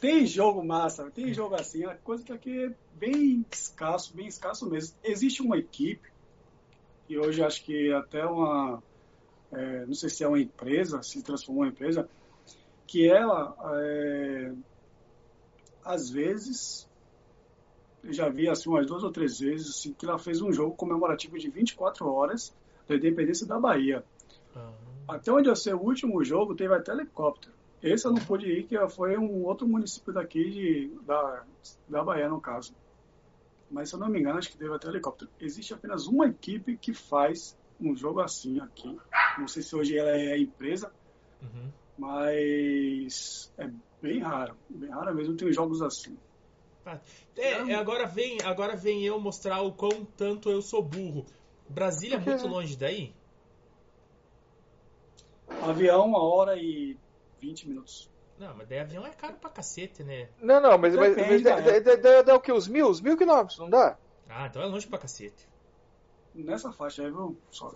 Tem 0.00 0.26
jogo 0.26 0.64
massa, 0.64 1.10
tem 1.10 1.32
jogo 1.32 1.54
assim, 1.54 1.84
a 1.84 1.94
coisa 1.96 2.24
que 2.24 2.32
aqui 2.32 2.64
é 2.64 2.74
bem 2.94 3.44
escasso, 3.50 4.14
bem 4.14 4.26
escasso 4.26 4.68
mesmo. 4.68 4.96
Existe 5.02 5.42
uma 5.42 5.58
equipe, 5.58 6.08
e 7.08 7.18
hoje 7.18 7.42
acho 7.42 7.64
que 7.64 7.92
até 7.92 8.24
uma. 8.24 8.82
É, 9.52 9.86
não 9.86 9.94
sei 9.94 10.08
se 10.10 10.24
é 10.24 10.28
uma 10.28 10.40
empresa, 10.40 11.02
se 11.02 11.22
transformou 11.22 11.64
em 11.64 11.70
empresa, 11.70 12.08
que 12.86 13.08
ela, 13.08 13.56
é, 13.80 14.52
às 15.84 16.10
vezes, 16.10 16.88
eu 18.02 18.12
já 18.12 18.28
vi 18.28 18.48
assim 18.48 18.68
umas 18.68 18.86
duas 18.86 19.02
ou 19.02 19.10
três 19.10 19.38
vezes, 19.38 19.70
assim, 19.70 19.92
que 19.92 20.04
ela 20.04 20.18
fez 20.18 20.40
um 20.40 20.52
jogo 20.52 20.74
comemorativo 20.74 21.38
de 21.38 21.48
24 21.48 22.06
horas 22.08 22.54
da 22.88 22.96
independência 22.96 23.46
da 23.46 23.58
Bahia. 23.58 24.04
Uhum. 24.54 24.72
Até 25.08 25.32
onde 25.32 25.48
eu 25.48 25.56
sei, 25.56 25.72
o 25.72 25.80
último 25.80 26.22
jogo 26.24 26.54
teve 26.54 26.74
até 26.74 26.92
helicóptero. 26.92 27.55
Esse 27.82 28.06
eu 28.06 28.12
não 28.12 28.24
pude 28.24 28.46
ir, 28.46 28.64
que 28.64 28.76
foi 28.88 29.16
um 29.16 29.44
outro 29.44 29.68
município 29.68 30.12
daqui 30.12 30.50
de, 30.50 30.98
da, 31.04 31.44
da 31.88 32.02
Bahia, 32.02 32.28
no 32.28 32.40
caso. 32.40 32.74
Mas 33.70 33.88
se 33.88 33.94
eu 33.94 33.98
não 33.98 34.08
me 34.08 34.20
engano, 34.20 34.38
acho 34.38 34.50
que 34.50 34.56
teve 34.56 34.74
até 34.74 34.88
helicóptero. 34.88 35.30
Existe 35.40 35.74
apenas 35.74 36.06
uma 36.06 36.26
equipe 36.26 36.76
que 36.76 36.94
faz 36.94 37.56
um 37.80 37.94
jogo 37.94 38.20
assim 38.20 38.60
aqui. 38.60 38.96
Não 39.38 39.48
sei 39.48 39.62
se 39.62 39.74
hoje 39.76 39.98
ela 39.98 40.10
é 40.10 40.38
empresa, 40.38 40.92
uhum. 41.42 41.70
mas 41.98 43.52
é 43.58 43.70
bem 44.00 44.20
raro. 44.20 44.56
Bem 44.68 44.90
raro 44.90 45.14
mesmo 45.14 45.36
tem 45.36 45.52
jogos 45.52 45.82
assim. 45.82 46.16
É, 47.36 47.72
é, 47.72 47.74
agora, 47.74 48.06
vem, 48.06 48.38
agora 48.44 48.76
vem 48.76 49.04
eu 49.04 49.18
mostrar 49.18 49.60
o 49.60 49.72
quão 49.72 50.04
tanto 50.16 50.48
eu 50.48 50.62
sou 50.62 50.82
burro. 50.82 51.26
Brasília 51.68 52.16
é 52.16 52.20
muito 52.20 52.46
longe 52.48 52.76
daí? 52.76 53.12
Avião, 55.62 56.06
uma 56.06 56.22
hora 56.22 56.56
e 56.56 56.96
20 57.40 57.68
minutos. 57.68 58.10
Não, 58.38 58.54
mas 58.54 58.68
daí 58.68 58.80
avião 58.80 59.06
é 59.06 59.10
caro 59.10 59.34
pra 59.36 59.48
cacete, 59.48 60.04
né? 60.04 60.28
Não, 60.40 60.60
não, 60.60 60.76
mas, 60.76 60.92
Depende, 60.92 61.16
mas, 61.16 61.28
mas 61.28 61.42
dá, 61.42 61.96
dá, 61.96 62.22
dá, 62.22 62.34
o 62.34 62.40
que? 62.40 62.52
Os 62.52 62.68
mil? 62.68 62.88
Os 62.88 63.00
mil 63.00 63.16
quilômetros, 63.16 63.58
não 63.58 63.70
dá? 63.70 63.96
Ah, 64.28 64.46
então 64.46 64.60
é 64.60 64.66
longe 64.66 64.86
pra 64.86 64.98
cacete. 64.98 65.48
Nessa 66.34 66.70
faixa 66.70 67.02
aí, 67.02 67.10
viu? 67.10 67.36
Só. 67.50 67.74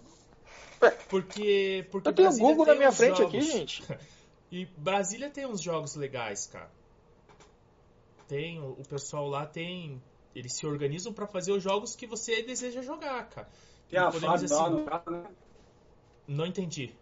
É. 0.82 0.90
Porque, 0.90 1.86
porque. 1.90 2.08
Eu 2.08 2.12
tenho 2.12 2.30
o 2.30 2.38
Google 2.38 2.66
na 2.66 2.74
minha 2.74 2.92
frente 2.92 3.18
jogos. 3.18 3.34
aqui, 3.34 3.40
gente. 3.40 3.82
e 4.52 4.66
Brasília 4.76 5.30
tem 5.30 5.46
uns 5.46 5.62
jogos 5.62 5.94
legais, 5.94 6.46
cara. 6.46 6.70
Tem, 8.28 8.60
o 8.60 8.82
pessoal 8.88 9.28
lá 9.28 9.46
tem. 9.46 10.02
Eles 10.34 10.54
se 10.54 10.66
organizam 10.66 11.12
para 11.12 11.26
fazer 11.26 11.52
os 11.52 11.62
jogos 11.62 11.96
que 11.96 12.06
você 12.06 12.42
deseja 12.42 12.82
jogar, 12.82 13.28
cara. 13.30 13.48
Tem 13.88 13.98
a 13.98 14.12
FAB 14.12 14.44
assim, 14.44 14.54
lá 14.54 14.70
no 14.70 14.84
caso, 14.84 15.10
né? 15.10 15.24
Não 16.28 16.46
entendi. 16.46 16.94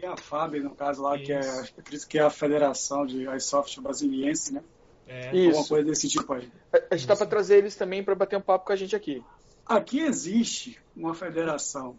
Tem 0.00 0.08
a 0.08 0.16
FAB, 0.16 0.60
no 0.60 0.76
caso 0.76 1.02
lá, 1.02 1.16
Isso. 1.16 1.24
que 1.24 1.32
é, 1.32 1.40
acredito 1.76 2.06
que 2.06 2.18
é 2.18 2.22
a 2.22 2.30
Federação 2.30 3.04
de 3.04 3.28
iSoft 3.34 3.80
Brasiliense, 3.80 4.54
né? 4.54 4.62
É. 5.08 5.36
Isso. 5.36 5.48
Alguma 5.48 5.66
coisa 5.66 5.84
desse 5.86 6.08
tipo 6.08 6.32
aí. 6.32 6.52
A 6.88 6.96
gente 6.96 7.08
tá 7.08 7.16
para 7.16 7.26
trazer 7.26 7.58
eles 7.58 7.74
também 7.74 8.04
para 8.04 8.14
bater 8.14 8.36
um 8.36 8.40
papo 8.40 8.66
com 8.66 8.72
a 8.72 8.76
gente 8.76 8.94
aqui. 8.94 9.24
Aqui 9.66 9.98
existe 10.00 10.80
uma 10.94 11.14
federação, 11.14 11.98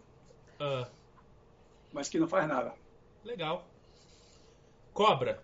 uh. 0.58 0.86
mas 1.92 2.08
que 2.08 2.18
não 2.18 2.26
faz 2.26 2.48
nada. 2.48 2.72
Legal. 3.22 3.68
Cobra. 4.94 5.42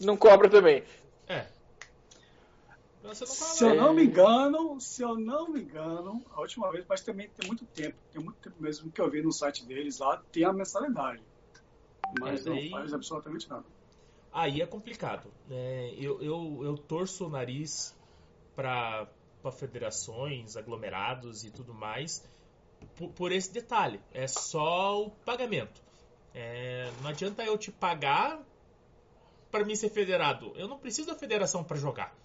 Não 0.00 0.16
cobra 0.16 0.50
também. 0.50 0.82
Se 3.14 3.64
eu 3.64 3.74
não 3.74 3.92
me 3.92 4.04
engano, 4.04 4.80
se 4.80 5.02
eu 5.02 5.16
não 5.16 5.50
me 5.50 5.60
engano, 5.60 6.24
a 6.30 6.40
última 6.40 6.70
vez, 6.70 6.84
mas 6.88 7.00
também 7.00 7.28
tem 7.28 7.48
muito 7.48 7.66
tempo, 7.66 7.96
tem 8.12 8.22
muito 8.22 8.38
tempo 8.38 8.62
mesmo 8.62 8.92
que 8.92 9.00
eu 9.00 9.10
vi 9.10 9.20
no 9.20 9.32
site 9.32 9.66
deles 9.66 9.98
lá, 9.98 10.22
tem 10.30 10.44
a 10.44 10.52
mensalidade. 10.52 11.20
Mas 12.20 12.44
não 12.44 12.56
faz 12.70 12.92
absolutamente 12.94 13.48
nada. 13.50 13.64
Aí 14.32 14.62
é 14.62 14.66
complicado. 14.66 15.32
É, 15.50 15.94
eu, 15.98 16.22
eu, 16.22 16.60
eu 16.62 16.78
torço 16.78 17.26
o 17.26 17.28
nariz 17.28 17.94
para 18.54 19.08
federações, 19.58 20.56
aglomerados 20.56 21.42
e 21.42 21.50
tudo 21.50 21.74
mais 21.74 22.24
por, 22.96 23.10
por, 23.10 23.32
esse 23.32 23.52
detalhe. 23.52 24.00
É 24.12 24.28
só 24.28 25.02
o 25.02 25.10
pagamento. 25.10 25.82
É, 26.32 26.90
não 27.02 27.10
adianta 27.10 27.42
eu 27.44 27.58
te 27.58 27.72
pagar 27.72 28.40
para 29.50 29.64
mim 29.64 29.74
ser 29.74 29.90
federado. 29.90 30.52
Eu 30.54 30.68
não 30.68 30.78
preciso 30.78 31.08
da 31.08 31.14
federação 31.16 31.64
para 31.64 31.76
jogar 31.76 32.21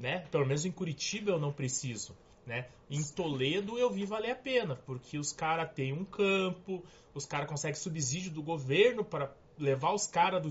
né? 0.00 0.20
Pelo 0.30 0.46
menos 0.46 0.64
em 0.64 0.72
Curitiba 0.72 1.30
eu 1.30 1.38
não 1.38 1.52
preciso, 1.52 2.16
né? 2.46 2.66
Em 2.88 3.02
Toledo 3.12 3.78
eu 3.78 3.90
vi 3.90 4.06
valer 4.06 4.30
a 4.30 4.34
pena, 4.34 4.74
porque 4.86 5.18
os 5.18 5.30
caras 5.30 5.70
têm 5.74 5.92
um 5.92 6.06
campo, 6.06 6.82
os 7.14 7.26
caras 7.26 7.46
conseguem 7.46 7.76
subsídio 7.76 8.30
do 8.32 8.42
governo 8.42 9.04
para 9.04 9.30
levar 9.58 9.92
os 9.92 10.06
caras 10.06 10.42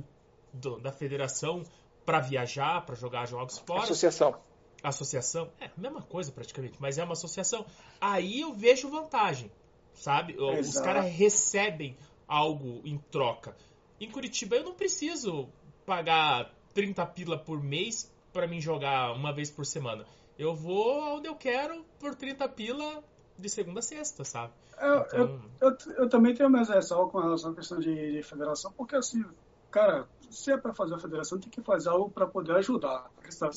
da 0.81 0.91
federação 0.91 1.63
para 2.05 2.19
viajar, 2.19 2.85
para 2.85 2.95
jogar 2.95 3.27
jogos 3.27 3.57
fora. 3.57 3.83
Associação. 3.83 4.39
Associação, 4.81 5.51
é, 5.59 5.69
mesma 5.75 6.01
coisa 6.01 6.31
praticamente, 6.31 6.77
mas 6.79 6.97
é 6.97 7.03
uma 7.03 7.13
associação. 7.13 7.65
Aí 7.99 8.39
eu 8.39 8.53
vejo 8.53 8.87
vantagem, 8.87 9.51
sabe? 9.93 10.33
Exato. 10.33 10.59
Os 10.59 10.79
caras 10.79 11.11
recebem 11.11 11.97
algo 12.27 12.81
em 12.85 12.97
troca. 12.97 13.57
Em 13.99 14.09
Curitiba 14.09 14.55
eu 14.55 14.63
não 14.63 14.73
preciso 14.73 15.49
pagar 15.85 16.53
30 16.73 17.05
pila 17.07 17.37
por 17.37 17.61
mês 17.61 18.09
para 18.31 18.47
mim 18.47 18.59
jogar 18.59 19.13
uma 19.13 19.33
vez 19.33 19.49
por 19.49 19.65
semana. 19.65 20.05
Eu 20.37 20.55
vou 20.55 21.17
onde 21.17 21.27
eu 21.27 21.35
quero 21.35 21.83
por 21.99 22.15
30 22.15 22.47
pila 22.49 23.03
de 23.37 23.49
segunda 23.49 23.79
a 23.79 23.83
sexta, 23.83 24.23
sabe? 24.23 24.53
Eu, 24.79 24.99
então... 25.01 25.41
eu, 25.59 25.69
eu, 25.69 25.77
eu, 25.97 26.09
também 26.09 26.33
tenho 26.33 26.49
minhas 26.49 26.69
ressalvas 26.69 27.11
com 27.11 27.19
relação 27.19 27.51
à 27.51 27.55
questão 27.55 27.79
de, 27.79 28.13
de, 28.13 28.23
federação, 28.23 28.71
porque 28.71 28.95
assim, 28.95 29.23
cara, 29.69 30.07
se 30.29 30.51
é 30.51 30.57
para 30.57 30.73
fazer 30.73 30.95
a 30.95 30.99
federação, 30.99 31.39
tem 31.39 31.49
que 31.49 31.61
fazer 31.61 31.89
algo 31.89 32.09
para 32.09 32.25
poder 32.25 32.53
ajudar. 32.55 33.11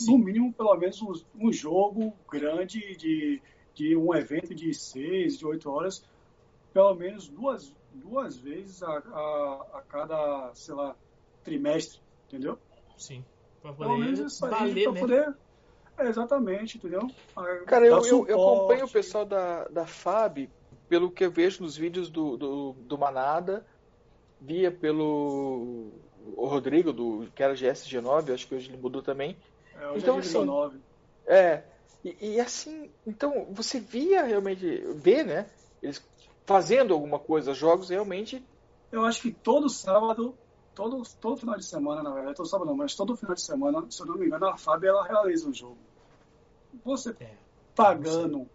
No 0.06 0.18
mínimo, 0.18 0.52
pelo 0.52 0.74
menos 0.76 1.00
um, 1.00 1.12
um, 1.36 1.52
jogo 1.52 2.12
grande 2.30 2.96
de, 2.96 3.40
de 3.74 3.96
um 3.96 4.12
evento 4.14 4.54
de 4.54 4.74
seis, 4.74 5.38
de 5.38 5.46
oito 5.46 5.70
horas, 5.70 6.04
pelo 6.72 6.94
menos 6.94 7.28
duas, 7.28 7.72
duas 7.92 8.36
vezes 8.36 8.82
a, 8.82 8.90
a, 8.90 9.66
a 9.74 9.82
cada, 9.88 10.50
sei 10.54 10.74
lá, 10.74 10.96
trimestre, 11.44 12.00
entendeu? 12.26 12.58
Sim. 12.96 13.24
Pra 13.62 13.72
poder 13.72 13.88
Pelo 13.88 13.98
menos 13.98 14.18
isso 14.18 14.44
aí, 14.44 14.50
valer, 14.50 14.84
pra 14.84 14.92
né? 14.92 15.00
poder. 15.00 15.36
É, 15.98 16.08
exatamente, 16.08 16.78
entendeu? 16.78 17.08
Cara, 17.66 17.86
eu, 17.86 18.04
eu, 18.04 18.26
eu, 18.26 18.42
acompanho 18.42 18.86
o 18.86 18.90
pessoal 18.90 19.24
da, 19.24 19.64
da 19.68 19.86
FAB 19.86 20.48
pelo 20.88 21.10
que 21.10 21.24
eu 21.24 21.30
vejo 21.30 21.62
nos 21.62 21.76
vídeos 21.76 22.10
do, 22.10 22.36
do, 22.36 22.72
do 22.72 22.98
Manada, 22.98 23.64
via 24.40 24.70
pelo 24.70 25.90
o 26.36 26.46
Rodrigo, 26.46 26.92
do, 26.92 27.26
que 27.34 27.42
era 27.42 27.54
GS9, 27.54 28.34
acho 28.34 28.46
que 28.46 28.54
hoje 28.54 28.68
ele 28.68 28.76
mudou 28.76 29.02
também. 29.02 29.36
É, 29.74 29.86
hoje 29.88 29.98
então, 29.98 30.16
é 30.16 30.20
assim, 30.20 30.44
9. 30.44 30.78
É, 31.26 31.62
e, 32.04 32.34
e, 32.34 32.40
assim, 32.40 32.90
então 33.06 33.46
você 33.50 33.80
via 33.80 34.24
realmente, 34.24 34.64
vê, 34.96 35.22
né? 35.22 35.46
Eles 35.82 36.04
fazendo 36.44 36.92
alguma 36.92 37.18
coisa, 37.18 37.54
jogos 37.54 37.90
realmente. 37.90 38.44
Eu 38.90 39.04
acho 39.04 39.22
que 39.22 39.32
todo 39.32 39.68
sábado 39.68 40.34
todo, 40.74 41.02
todo 41.20 41.36
final 41.36 41.56
de 41.56 41.64
semana, 41.64 42.02
na 42.02 42.12
verdade, 42.12 42.36
todo 42.36 42.48
sábado 42.48 42.68
não, 42.68 42.76
mas 42.76 42.94
todo 42.94 43.16
final 43.16 43.34
de 43.34 43.42
semana, 43.42 43.84
se 43.90 44.00
eu 44.00 44.06
não 44.06 44.16
me 44.16 44.26
engano, 44.26 44.46
a 44.46 44.56
FAB 44.56 44.84
ela 44.84 45.06
realiza 45.06 45.48
um 45.48 45.54
jogo. 45.54 45.78
Você 46.84 47.14
é, 47.20 47.36
pagando 47.74 48.48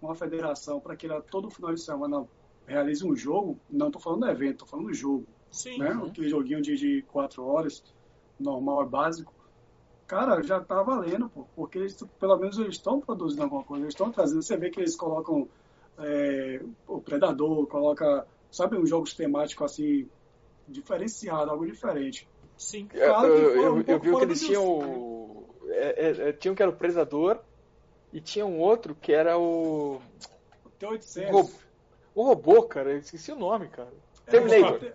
uma 0.00 0.14
federação 0.14 0.80
para 0.80 0.96
que 0.96 1.06
ela 1.06 1.20
todo 1.20 1.50
final 1.50 1.72
de 1.72 1.80
semana 1.80 2.26
realize 2.66 3.06
um 3.06 3.14
jogo, 3.14 3.58
não 3.70 3.88
estou 3.88 4.00
falando 4.00 4.20
do 4.20 4.30
evento, 4.30 4.52
estou 4.52 4.68
falando 4.68 4.86
do 4.86 4.94
jogo. 4.94 5.26
Sim. 5.50 5.78
Né? 5.78 5.92
Uhum. 5.92 6.06
Aquele 6.06 6.28
joguinho 6.28 6.62
de, 6.62 6.76
de 6.76 7.02
quatro 7.02 7.44
horas, 7.44 7.82
normal, 8.38 8.86
básico. 8.88 9.32
Cara, 10.06 10.42
já 10.42 10.60
tá 10.60 10.82
valendo, 10.82 11.28
pô, 11.28 11.46
porque 11.54 11.78
eles, 11.78 11.96
pelo 12.18 12.36
menos 12.36 12.58
eles 12.58 12.74
estão 12.76 13.00
produzindo 13.00 13.42
alguma 13.44 13.64
coisa, 13.64 13.84
eles 13.84 13.94
estão 13.94 14.10
trazendo. 14.10 14.42
Você 14.42 14.56
vê 14.56 14.70
que 14.70 14.80
eles 14.80 14.96
colocam 14.96 15.48
é, 15.98 16.62
o 16.86 17.00
Predador, 17.00 17.66
coloca, 17.66 18.26
sabe, 18.50 18.76
uns 18.76 18.88
jogos 18.88 19.14
temáticos 19.14 19.72
assim, 19.72 20.08
diferenciado, 20.68 21.50
algo 21.50 21.66
diferente. 21.66 22.28
Sim. 22.56 22.86
Claro 22.86 23.26
eu, 23.26 23.62
eu, 23.62 23.74
um 23.74 23.84
eu 23.86 23.98
vi 23.98 24.16
que 24.16 24.22
eles 24.22 24.40
tinham 24.40 24.64
o... 24.64 25.54
É, 25.68 26.06
é, 26.06 26.28
é, 26.28 26.32
tinha 26.32 26.52
um 26.52 26.54
que 26.54 26.62
era 26.62 26.70
o 26.70 26.76
Predador 26.76 27.38
e 28.12 28.20
tinha 28.20 28.44
um 28.44 28.60
outro 28.60 28.94
que 28.94 29.12
era 29.12 29.38
o... 29.38 30.00
O 30.64 30.70
T-800. 30.78 31.28
O, 31.28 31.32
robô, 31.32 31.50
o 32.14 32.22
robô 32.22 32.62
cara, 32.64 32.92
eu 32.92 32.98
esqueci 32.98 33.32
o 33.32 33.36
nome, 33.36 33.68
cara. 33.68 33.92
É, 34.26 34.30
Terminator. 34.30 34.92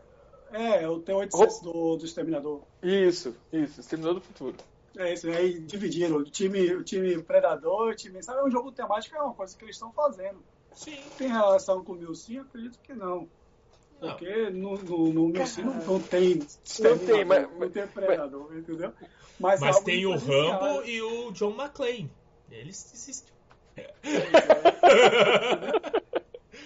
É, 0.52 0.88
o 0.88 1.00
T-800 1.00 1.64
do, 1.64 1.98
do 1.98 2.06
Exterminador. 2.06 2.62
Isso, 2.82 3.36
isso, 3.52 3.80
Exterminador 3.82 4.20
do 4.20 4.26
Futuro. 4.26 4.56
É 4.98 5.14
isso, 5.14 5.30
aí 5.30 5.60
dividiram 5.60 6.18
o 6.18 6.24
time, 6.24 6.74
o 6.74 6.84
time 6.84 7.22
Predador, 7.22 7.90
o 7.90 7.96
time. 7.96 8.24
Sabe, 8.24 8.40
é 8.40 8.44
um 8.44 8.50
jogo 8.50 8.72
temático, 8.72 9.16
é 9.16 9.22
uma 9.22 9.34
coisa 9.34 9.56
que 9.56 9.64
eles 9.64 9.76
estão 9.76 9.92
fazendo. 9.92 10.40
Sim. 10.74 10.98
Tem 11.18 11.28
relação 11.28 11.84
com 11.84 11.94
o 11.94 11.96
Milsim? 11.96 12.40
Acredito 12.40 12.80
que 12.80 12.94
não. 12.94 13.28
Não. 14.02 14.10
Porque 14.10 14.50
no, 14.52 14.78
no, 14.78 15.14
no 15.14 15.28
Milsim 15.30 15.64
não, 15.64 15.74
não 15.74 16.00
tem 16.00 16.40
Não 16.80 16.98
tem, 17.00 17.26
mas- 17.26 17.50
não 17.60 17.70
tem 17.70 17.88
Predador, 17.88 18.56
entendeu? 18.56 18.94
Mas, 19.40 19.60
Mas 19.60 19.80
tem 19.82 20.06
o. 20.06 20.16
Rambo 20.16 20.84
e 20.86 21.02
o 21.02 21.32
John 21.32 21.52
McClane. 21.52 22.10
Eles 22.52 22.94
existem. 22.94 23.34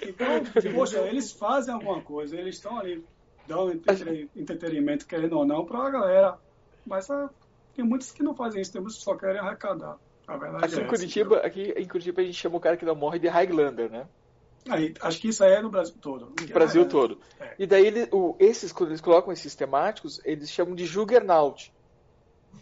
Então, 0.03 0.27
poxa, 0.73 0.99
eles 0.99 1.31
fazem 1.31 1.73
alguma 1.73 2.01
coisa, 2.01 2.35
eles 2.35 2.55
estão 2.55 2.79
ali 2.79 3.03
dando 3.47 3.73
entre- 3.73 4.29
entretenimento, 4.35 5.05
querendo 5.05 5.37
ou 5.37 5.45
não, 5.45 5.65
pra 5.65 5.89
galera. 5.89 6.37
Mas 6.85 7.09
ah, 7.09 7.29
tem 7.75 7.85
muitos 7.85 8.11
que 8.11 8.23
não 8.23 8.33
fazem 8.33 8.61
isso, 8.61 8.71
tem 8.71 8.81
muitos 8.81 8.97
que 8.97 9.03
só 9.03 9.15
querem 9.15 9.39
arrecadar. 9.39 9.97
A 10.27 10.37
verdade 10.37 10.65
Aqui 10.65 10.75
é 10.75 10.77
em 10.77 10.81
essa, 10.81 10.89
Curitiba, 10.89 11.37
aqui 11.37 11.73
em 11.77 11.87
Curitiba 11.87 12.21
a 12.21 12.25
gente 12.25 12.37
chama 12.37 12.57
o 12.57 12.59
cara 12.59 12.77
que 12.77 12.85
não 12.85 12.95
morre 12.95 13.19
de 13.19 13.27
Highlander, 13.27 13.91
né? 13.91 14.07
Aí, 14.69 14.93
acho 15.01 15.19
que 15.19 15.29
isso 15.29 15.43
aí 15.43 15.53
é 15.53 15.61
no 15.61 15.69
Brasil 15.69 15.95
todo. 15.99 16.33
No 16.39 16.47
Brasil 16.53 16.83
É, 16.83 16.85
todo. 16.85 17.19
é. 17.39 17.55
E 17.57 17.65
daí 17.65 17.85
ele- 17.87 18.07
o- 18.11 18.35
esses, 18.39 18.71
quando 18.71 18.89
eles 18.89 19.01
colocam 19.01 19.33
esses 19.33 19.55
temáticos, 19.55 20.21
eles 20.23 20.49
chamam 20.51 20.75
de 20.75 20.85
Juggernaut. 20.85 21.73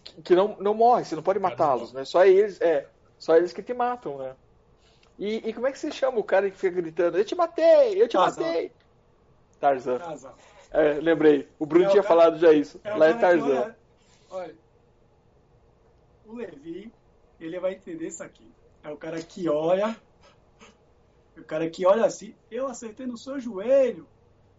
Que- 0.03 0.21
Que 0.21 0.35
não, 0.35 0.55
não 0.59 0.73
morre, 0.73 1.03
você 1.03 1.15
não 1.15 1.23
pode 1.23 1.39
matá-los, 1.39 1.91
né? 1.93 2.05
Só 2.05 2.25
eles, 2.25 2.59
é, 2.61 2.87
só 3.17 3.35
eles 3.35 3.51
que 3.51 3.61
te 3.61 3.73
matam, 3.73 4.17
né? 4.17 4.35
E, 5.17 5.49
e 5.49 5.53
como 5.53 5.67
é 5.67 5.71
que 5.73 5.77
você 5.79 5.91
chama 5.91 6.17
o 6.19 6.23
cara 6.23 6.49
que 6.49 6.57
fica 6.57 6.75
gritando, 6.81 7.17
eu 7.17 7.25
te 7.25 7.35
matei, 7.35 8.01
eu 8.01 8.07
te 8.07 8.13
Tarzan. 8.15 8.41
matei? 8.41 8.71
Tarzan. 9.59 9.99
Casa. 9.99 10.33
É, 10.71 10.93
lembrei. 10.93 11.49
O 11.59 11.65
Bruno 11.65 11.85
É 11.85 11.87
o 11.89 11.91
tinha 11.91 12.03
cara- 12.03 12.15
falado 12.15 12.39
já 12.39 12.53
isso. 12.53 12.79
É 12.83 12.95
Lá 12.95 13.07
é 13.07 13.13
Tarzan. 13.15 13.45
olha- 13.45 13.75
Olha, 14.31 14.55
o 16.25 16.35
Levi, 16.35 16.91
ele 17.39 17.59
vai 17.59 17.73
entender 17.73 18.07
isso 18.07 18.23
aqui. 18.23 18.49
É 18.83 18.89
o 18.89 18.95
cara 18.95 19.19
que 19.21 19.49
olha, 19.49 19.95
o 21.39 21.45
cara 21.45 21.69
que 21.69 21.85
olha 21.85 22.05
assim, 22.05 22.33
eu 22.51 22.67
acertei 22.67 23.05
no 23.05 23.17
seu 23.17 23.39
joelho. 23.39 24.07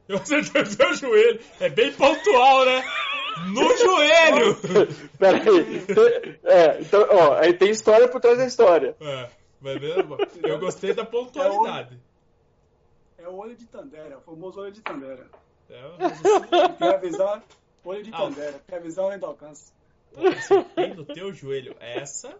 Eu 0.08 0.16
acertei 0.16 0.62
o 0.62 0.66
seu 0.66 0.94
joelho. 0.94 1.40
É 1.60 1.68
bem 1.68 1.92
pontual, 1.92 2.64
né? 2.64 2.82
No 3.54 3.76
joelho! 3.76 4.56
Peraí. 5.18 5.84
É, 6.44 6.80
então, 6.80 7.06
ó, 7.10 7.34
aí 7.34 7.52
tem 7.54 7.70
história 7.70 8.08
por 8.08 8.20
trás 8.20 8.36
da 8.38 8.44
história. 8.46 8.96
É, 9.00 9.28
vai 9.60 9.78
vendo? 9.78 10.16
Eu 10.42 10.58
gostei 10.58 10.92
da 10.92 11.04
pontualidade. 11.04 11.98
É 13.18 13.28
o 13.28 13.36
olho 13.36 13.54
de 13.54 13.66
Tandera, 13.66 14.18
o 14.18 14.20
famoso 14.22 14.60
olho 14.60 14.72
de 14.72 14.80
Tandera. 14.80 15.26
É, 15.68 15.82
mas 15.98 16.76
Quer 16.78 16.94
avisar, 16.94 17.44
olho 17.84 18.02
de 18.02 18.10
Ah. 18.12 18.18
Tandera, 18.18 18.62
quer 18.66 18.76
avisar 18.76 19.04
além 19.04 19.18
do 19.18 19.26
alcance. 19.26 19.72
eu 20.16 20.28
acertei 20.28 20.94
no 20.94 21.04
teu 21.04 21.32
joelho. 21.32 21.76
Essa. 21.78 22.36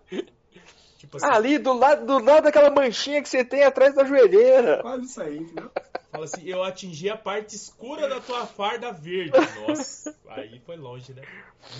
Tipo 1.00 1.16
assim, 1.16 1.26
Ali, 1.26 1.58
do 1.58 1.72
lado, 1.72 2.04
do 2.04 2.22
lado 2.22 2.44
daquela 2.44 2.70
manchinha 2.70 3.22
que 3.22 3.28
você 3.30 3.42
tem 3.42 3.62
atrás 3.64 3.94
da 3.94 4.04
joelheira. 4.04 4.82
Quase 4.82 5.06
isso 5.06 5.22
aí, 5.22 5.38
entendeu? 5.38 5.70
fala 6.12 6.24
assim, 6.26 6.42
eu 6.44 6.62
atingi 6.62 7.08
a 7.08 7.16
parte 7.16 7.56
escura 7.56 8.06
da 8.06 8.20
tua 8.20 8.44
farda 8.44 8.92
verde. 8.92 9.32
Nossa, 9.66 10.14
aí 10.28 10.60
foi 10.66 10.76
longe, 10.76 11.14
né? 11.14 11.22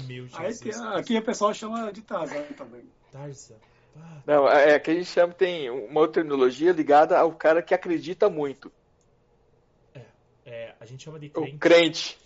Meu 0.07 0.25
Aí 0.33 0.53
Jesus. 0.55 0.75
tem- 0.75 0.87
aqui 0.95 1.19
o 1.19 1.23
pessoal 1.23 1.53
chama 1.53 1.93
de 1.93 2.01
Tarzan 2.01 2.45
também. 2.57 2.83
Tarzan. 3.13 3.57
Ah, 3.95 4.23
Não, 4.25 4.49
é 4.49 4.79
que 4.79 4.91
a 4.91 4.95
gente 4.95 5.05
chama, 5.07 5.35
tem 5.35 5.69
uma 5.69 6.01
outra 6.01 6.23
terminologia 6.23 6.73
ligada 6.73 7.19
ao 7.19 7.31
cara 7.35 7.61
que 7.61 7.75
acredita 7.75 8.31
muito. 8.31 8.73
é, 10.47 10.75
a 10.81 10.87
gente 10.87 11.05
chama 11.05 11.19
de 11.19 11.27
O 11.27 11.33
crente. 11.33 11.59
crente. 11.59 12.19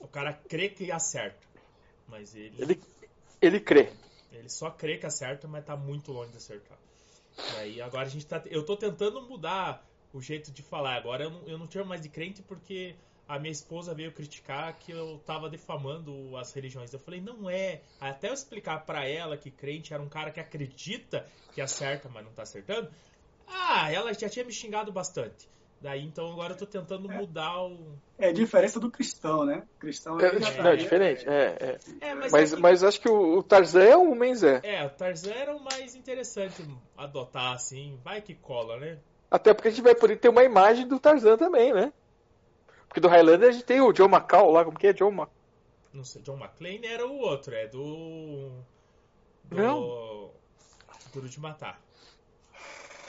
O 0.00 0.08
cara 0.08 0.32
crê 0.48 0.70
que 0.70 0.90
acerta. 0.90 1.36
Mas 2.08 2.34
ele, 2.34 2.54
Ele, 2.58 2.80
ele 3.42 3.60
crê. 3.60 3.92
Ele 4.32 4.48
só 4.48 4.70
crê 4.70 4.98
que 4.98 5.06
acerta, 5.06 5.46
mas 5.46 5.64
tá 5.64 5.76
muito 5.76 6.12
longe 6.12 6.30
de 6.30 6.36
acertar. 6.36 6.78
E 7.54 7.56
aí 7.56 7.80
agora 7.80 8.06
a 8.06 8.10
gente 8.10 8.26
tá. 8.26 8.42
Eu 8.46 8.64
tô 8.64 8.76
tentando 8.76 9.22
mudar 9.22 9.86
o 10.12 10.20
jeito 10.20 10.50
de 10.50 10.62
falar. 10.62 10.96
Agora 10.96 11.24
eu 11.24 11.30
não, 11.30 11.42
eu 11.46 11.58
não 11.58 11.70
chamo 11.70 11.86
mais 11.86 12.00
de 12.00 12.08
crente 12.08 12.42
porque 12.42 12.96
a 13.28 13.38
minha 13.38 13.52
esposa 13.52 13.94
veio 13.94 14.12
criticar 14.12 14.78
que 14.78 14.92
eu 14.92 15.20
tava 15.26 15.50
defamando 15.50 16.36
as 16.36 16.52
religiões. 16.52 16.92
Eu 16.92 17.00
falei, 17.00 17.20
não 17.20 17.50
é. 17.50 17.82
Até 18.00 18.28
eu 18.28 18.34
explicar 18.34 18.86
pra 18.86 19.06
ela 19.06 19.36
que 19.36 19.50
crente 19.50 19.92
era 19.92 20.02
um 20.02 20.08
cara 20.08 20.30
que 20.30 20.40
acredita 20.40 21.26
que 21.52 21.60
acerta, 21.60 22.08
mas 22.08 22.24
não 22.24 22.32
tá 22.32 22.42
acertando. 22.42 22.90
Ah, 23.46 23.90
ela 23.92 24.12
já 24.14 24.28
tinha 24.28 24.44
me 24.44 24.52
xingado 24.52 24.92
bastante. 24.92 25.48
Daí 25.86 26.04
então 26.04 26.32
agora 26.32 26.52
eu 26.52 26.56
tô 26.58 26.66
tentando 26.66 27.08
mudar 27.08 27.62
o. 27.62 27.96
É 28.18 28.30
a 28.30 28.32
diferença 28.32 28.80
do 28.80 28.90
cristão, 28.90 29.44
né? 29.44 29.62
Cristão 29.78 30.18
É, 30.18 30.30
tá- 30.30 30.62
não, 30.64 30.70
é 30.70 30.74
diferente. 30.74 31.24
É, 31.28 31.78
é. 32.00 32.08
É, 32.08 32.12
mas, 32.12 32.32
Mas, 32.32 32.52
é 32.52 32.56
que- 32.56 32.62
mas 32.62 32.82
acho 32.82 33.00
que 33.00 33.08
o, 33.08 33.38
o 33.38 33.42
Tarzan 33.44 33.84
é 33.84 33.96
o 33.96 34.12
Menzé. 34.12 34.60
É, 34.64 34.84
o 34.84 34.90
Tarzan 34.90 35.30
era 35.30 35.54
o 35.54 35.62
mais 35.62 35.94
interessante 35.94 36.60
adotar 36.96 37.52
assim. 37.52 38.00
Vai 38.02 38.20
que 38.20 38.34
cola, 38.34 38.76
né? 38.78 38.98
Até 39.30 39.54
porque 39.54 39.68
a 39.68 39.70
gente 39.70 39.84
vai 39.84 39.94
poder 39.94 40.16
ter 40.16 40.28
uma 40.28 40.42
imagem 40.42 40.88
do 40.88 40.98
Tarzan 40.98 41.36
também, 41.36 41.72
né? 41.72 41.92
Porque 42.88 42.98
do 42.98 43.06
Highlander 43.06 43.50
a 43.50 43.52
gente 43.52 43.64
tem 43.64 43.80
o 43.80 43.92
John 43.92 44.08
McCall 44.08 44.50
lá, 44.50 44.64
como 44.64 44.76
que 44.76 44.88
é? 44.88 44.92
John 44.92 45.12
Mac... 45.12 45.30
Não 45.92 46.02
sei, 46.02 46.20
John 46.22 46.36
McClane 46.36 46.84
era 46.84 47.06
o 47.06 47.16
outro, 47.16 47.54
é 47.54 47.68
do. 47.68 48.50
do 49.44 49.56
Não. 49.56 50.32
Duro 51.14 51.28
de 51.28 51.38
Matar. 51.38 51.80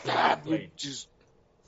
Ah, 0.08 0.34
McClane. 0.34 0.72
Deus. 0.78 1.17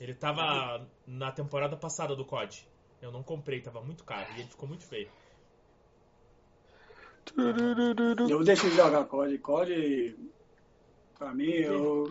Ele 0.00 0.14
tava 0.14 0.86
na 1.06 1.30
temporada 1.30 1.76
passada 1.76 2.16
do 2.16 2.24
COD. 2.24 2.66
Eu 3.02 3.12
não 3.12 3.22
comprei, 3.22 3.60
tava 3.60 3.80
muito 3.82 4.02
caro 4.04 4.26
e 4.36 4.40
ele 4.40 4.48
ficou 4.48 4.66
muito 4.68 4.84
feio. 4.86 5.08
Eu 8.28 8.42
deixei 8.42 8.70
de 8.70 8.76
jogar 8.76 9.04
COD. 9.04 9.38
COD, 9.38 10.16
pra 11.18 11.32
mim, 11.34 11.50
eu. 11.50 12.04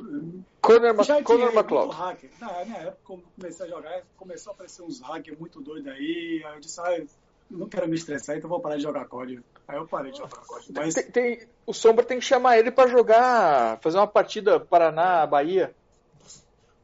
Conor. 0.61 1.03
Já 1.03 1.23
Conor 1.23 1.51
McCloud. 1.53 1.93
hacker. 1.95 2.29
Na 2.39 2.65
minha 2.65 2.77
época, 2.77 2.97
quando 3.03 3.23
comecei 3.35 3.65
a 3.65 3.69
jogar, 3.69 4.03
começou 4.15 4.51
a 4.51 4.53
aparecer 4.53 4.81
uns 4.83 5.01
hackers 5.01 5.37
muito 5.39 5.61
doidos 5.61 5.91
aí. 5.91 6.43
Aí 6.45 6.55
eu 6.55 6.59
disse, 6.59 6.79
ah, 6.79 6.97
eu 6.97 7.07
não 7.49 7.67
quero 7.67 7.87
me 7.87 7.95
estressar, 7.95 8.37
então 8.37 8.49
vou 8.49 8.59
parar 8.59 8.77
de 8.77 8.83
jogar 8.83 9.05
COD. 9.07 9.41
Aí 9.67 9.77
eu 9.77 9.87
parei 9.87 10.11
de 10.11 10.17
jogar 10.19 10.37
COD. 10.45 10.71
Mas 10.73 10.93
Tem, 10.93 11.11
tem- 11.11 11.47
o 11.65 11.73
Sombra 11.73 12.05
tem 12.05 12.19
que 12.19 12.25
chamar 12.25 12.57
ele 12.59 12.71
pra 12.71 12.87
jogar, 12.87 13.79
fazer 13.81 13.97
uma 13.97 14.07
partida 14.07 14.59
Paraná-Bahia. 14.59 15.75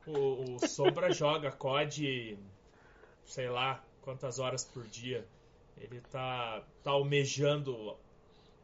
O, 0.08 0.56
o 0.56 0.68
Sombra 0.68 1.12
joga 1.14 1.52
COD, 1.52 2.38
sei 3.26 3.50
lá 3.50 3.84
quantas 4.02 4.40
horas 4.40 4.64
por 4.64 4.84
dia. 4.88 5.28
Ele 5.78 6.00
tá, 6.12 6.64
tá 6.84 6.92
almejando 6.92 7.98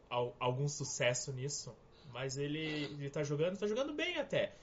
al- 0.09 0.35
algum 0.39 0.67
sucesso 0.67 1.31
nisso. 1.33 1.75
Mas 2.13 2.37
ele, 2.37 2.59
ele 2.59 3.09
tá 3.09 3.23
jogando, 3.23 3.57
tá 3.57 3.67
jogando 3.67 3.93
bem 3.93 4.17
até. 4.17 4.53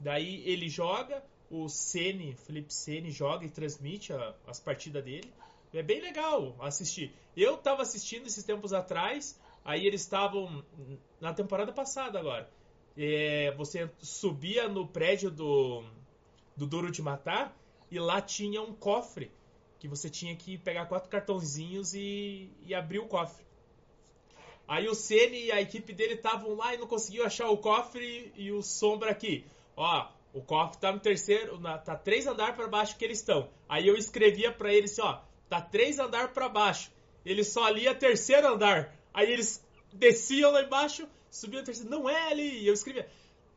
Daí 0.00 0.42
ele 0.48 0.68
joga, 0.68 1.22
o 1.50 1.68
Sene, 1.68 2.34
Felipe 2.34 2.72
Sene 2.74 3.10
joga 3.10 3.44
e 3.46 3.50
transmite 3.50 4.12
a- 4.12 4.34
as 4.46 4.60
partidas 4.60 5.02
dele. 5.04 5.32
É 5.72 5.82
bem 5.82 6.00
legal 6.00 6.56
assistir. 6.60 7.12
Eu 7.36 7.56
tava 7.56 7.82
assistindo 7.82 8.26
esses 8.26 8.42
tempos 8.44 8.72
atrás, 8.72 9.38
aí 9.64 9.86
eles 9.86 10.00
estavam 10.00 10.64
na 11.20 11.32
temporada 11.34 11.72
passada 11.72 12.18
agora. 12.18 12.50
É, 12.96 13.52
você 13.56 13.88
subia 14.00 14.68
no 14.68 14.86
prédio 14.88 15.30
do, 15.30 15.84
do 16.58 16.66
Duro 16.66 16.90
de 16.90 17.00
Matar 17.00 17.56
e 17.90 17.98
lá 17.98 18.20
tinha 18.20 18.60
um 18.60 18.74
cofre 18.74 19.30
que 19.78 19.86
você 19.86 20.10
tinha 20.10 20.34
que 20.34 20.58
pegar 20.58 20.86
quatro 20.86 21.08
cartãozinhos 21.08 21.94
e, 21.94 22.50
e 22.66 22.74
abrir 22.74 22.98
o 22.98 23.06
cofre. 23.06 23.46
Aí 24.66 24.88
o 24.88 24.94
Ceni 24.94 25.46
e 25.46 25.52
a 25.52 25.60
equipe 25.60 25.92
dele 25.92 26.14
estavam 26.14 26.54
lá 26.56 26.74
e 26.74 26.76
não 26.76 26.86
conseguiu 26.86 27.24
achar 27.24 27.48
o 27.48 27.56
cofre 27.56 28.32
e 28.36 28.50
o 28.50 28.60
Sombra 28.60 29.12
aqui. 29.12 29.46
Ó, 29.76 30.08
o 30.34 30.42
cofre 30.42 30.78
tá 30.78 30.92
no 30.92 30.98
terceiro, 30.98 31.60
na, 31.60 31.78
tá 31.78 31.94
três 31.96 32.26
andar 32.26 32.56
para 32.56 32.66
baixo 32.66 32.96
que 32.98 33.04
eles 33.04 33.18
estão. 33.18 33.48
Aí 33.68 33.86
eu 33.86 33.96
escrevia 33.96 34.52
para 34.52 34.74
eles 34.74 34.92
assim, 34.92 35.02
ó, 35.02 35.20
tá 35.48 35.60
três 35.60 35.98
andar 35.98 36.32
para 36.32 36.48
baixo. 36.48 36.90
Ele 37.24 37.44
só 37.44 37.68
lia 37.68 37.94
terceiro 37.94 38.48
andar. 38.48 38.94
Aí 39.14 39.32
eles 39.32 39.64
desciam 39.92 40.50
lá 40.50 40.62
embaixo, 40.62 41.08
subiam 41.30 41.62
o 41.62 41.64
terceiro. 41.64 41.88
Não 41.88 42.10
é 42.10 42.30
ali. 42.30 42.62
E 42.62 42.66
eu 42.66 42.74
escrevia, 42.74 43.08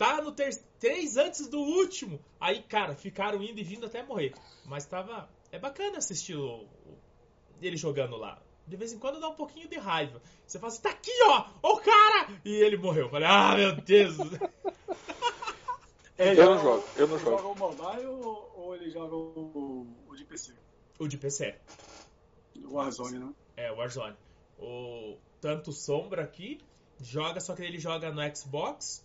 tá 0.06 0.22
no 0.22 0.32
ter 0.32 0.56
três 0.80 1.16
antes 1.16 1.48
do 1.48 1.60
último. 1.60 2.20
Aí, 2.40 2.64
cara, 2.64 2.96
ficaram 2.96 3.42
indo 3.44 3.60
e 3.60 3.64
vindo 3.64 3.86
até 3.86 4.02
morrer. 4.02 4.34
Mas 4.66 4.86
tava. 4.86 5.30
É 5.52 5.60
bacana 5.60 5.98
assistir 6.00 6.36
o, 6.36 6.64
o- 6.64 6.98
ele 7.62 7.78
jogando 7.78 8.18
lá. 8.18 8.42
De 8.66 8.76
vez 8.76 8.92
em 8.94 8.98
quando 9.00 9.20
dá 9.20 9.30
um 9.30 9.36
pouquinho 9.36 9.68
de 9.68 9.78
raiva. 9.78 10.22
Você 10.48 10.58
fala 10.58 10.72
assim, 10.72 10.82
tá 10.82 10.90
aqui, 10.90 11.12
ó! 11.26 11.46
O 11.62 11.78
cara! 11.82 12.30
E 12.44 12.50
ele 12.52 12.78
morreu. 12.78 13.06
Eu 13.06 13.10
falei, 13.10 13.28
ah, 13.28 13.56
meu 13.56 13.76
Deus! 13.76 14.18
ele 16.18 16.32
Eu 16.32 16.36
joga- 16.36 16.56
não 16.56 16.62
jogo, 16.64 16.84
eu 16.98 17.08
não 17.08 17.16
ele 17.16 17.24
jogo. 17.26 17.38
joga 17.38 17.48
o 17.48 17.56
mobile 17.58 18.06
ou, 18.08 18.54
ou 18.56 18.76
ele 18.76 18.90
joga 18.90 19.16
o, 19.16 19.88
o 20.08 20.16
de 20.16 20.24
PC? 20.26 20.54
o 21.00 21.08
de 21.08 21.18
PC. 21.18 21.56
O 22.66 22.74
Warzone, 22.76 23.20
né? 23.20 23.34
É, 23.58 23.72
o 23.72 23.76
Warzone. 23.78 24.16
O, 24.60 25.18
tanto 25.40 25.72
Sombra 25.72 26.24
aqui 26.24 26.60
joga, 27.02 27.40
só 27.40 27.56
que 27.56 27.64
ele 27.64 27.80
joga 27.80 28.12
no 28.12 28.36
Xbox. 28.36 29.04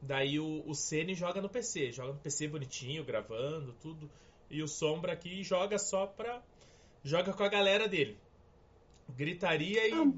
Daí 0.00 0.38
o, 0.38 0.62
o 0.66 0.74
Sene 0.74 1.14
joga 1.14 1.40
no 1.40 1.48
PC. 1.48 1.92
Joga 1.92 2.12
no 2.12 2.18
PC 2.18 2.48
bonitinho, 2.48 3.04
gravando, 3.04 3.74
tudo. 3.80 4.08
E 4.50 4.62
o 4.62 4.68
Sombra 4.68 5.12
aqui 5.12 5.42
joga 5.42 5.78
só 5.78 6.06
pra. 6.06 6.42
Joga 7.02 7.32
com 7.32 7.42
a 7.42 7.48
galera 7.48 7.88
dele. 7.88 8.18
Gritaria 9.08 9.88
e, 9.88 10.14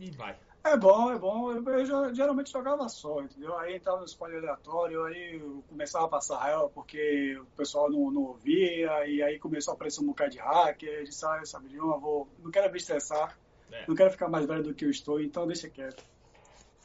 e 0.00 0.10
vai. 0.10 0.36
É 0.64 0.76
bom, 0.76 1.10
é 1.10 1.18
bom. 1.18 1.52
Eu, 1.52 1.64
eu, 1.64 2.14
geralmente 2.14 2.50
jogava 2.50 2.88
só, 2.88 3.22
entendeu? 3.22 3.56
Aí 3.58 3.76
entrava 3.76 4.00
no 4.00 4.04
spoiler 4.04 4.38
aleatório, 4.38 5.04
aí 5.04 5.40
começava 5.68 6.04
a 6.04 6.08
passar 6.08 6.38
raiva 6.38 6.68
porque 6.68 7.38
o 7.38 7.46
pessoal 7.56 7.90
não, 7.90 8.10
não 8.10 8.22
ouvia, 8.22 9.06
e 9.06 9.22
aí 9.22 9.38
começou 9.38 9.72
a 9.72 9.74
aparecer 9.74 10.02
um 10.02 10.06
bocado 10.06 10.32
de 10.32 10.38
hacker, 10.38 11.04
de 11.04 11.14
sai, 11.14 11.46
sabe 11.46 11.68
de 11.68 11.78
uma, 11.78 11.98
vou, 11.98 12.28
não 12.42 12.50
quero 12.50 12.70
me 12.70 12.76
estressar, 12.76 13.38
é. 13.72 13.84
não 13.86 13.94
quero 13.94 14.10
ficar 14.10 14.28
mais 14.28 14.46
velho 14.46 14.62
do 14.62 14.74
que 14.74 14.84
eu 14.84 14.90
estou, 14.90 15.20
então 15.20 15.46
deixa 15.46 15.70
quieto. 15.70 16.04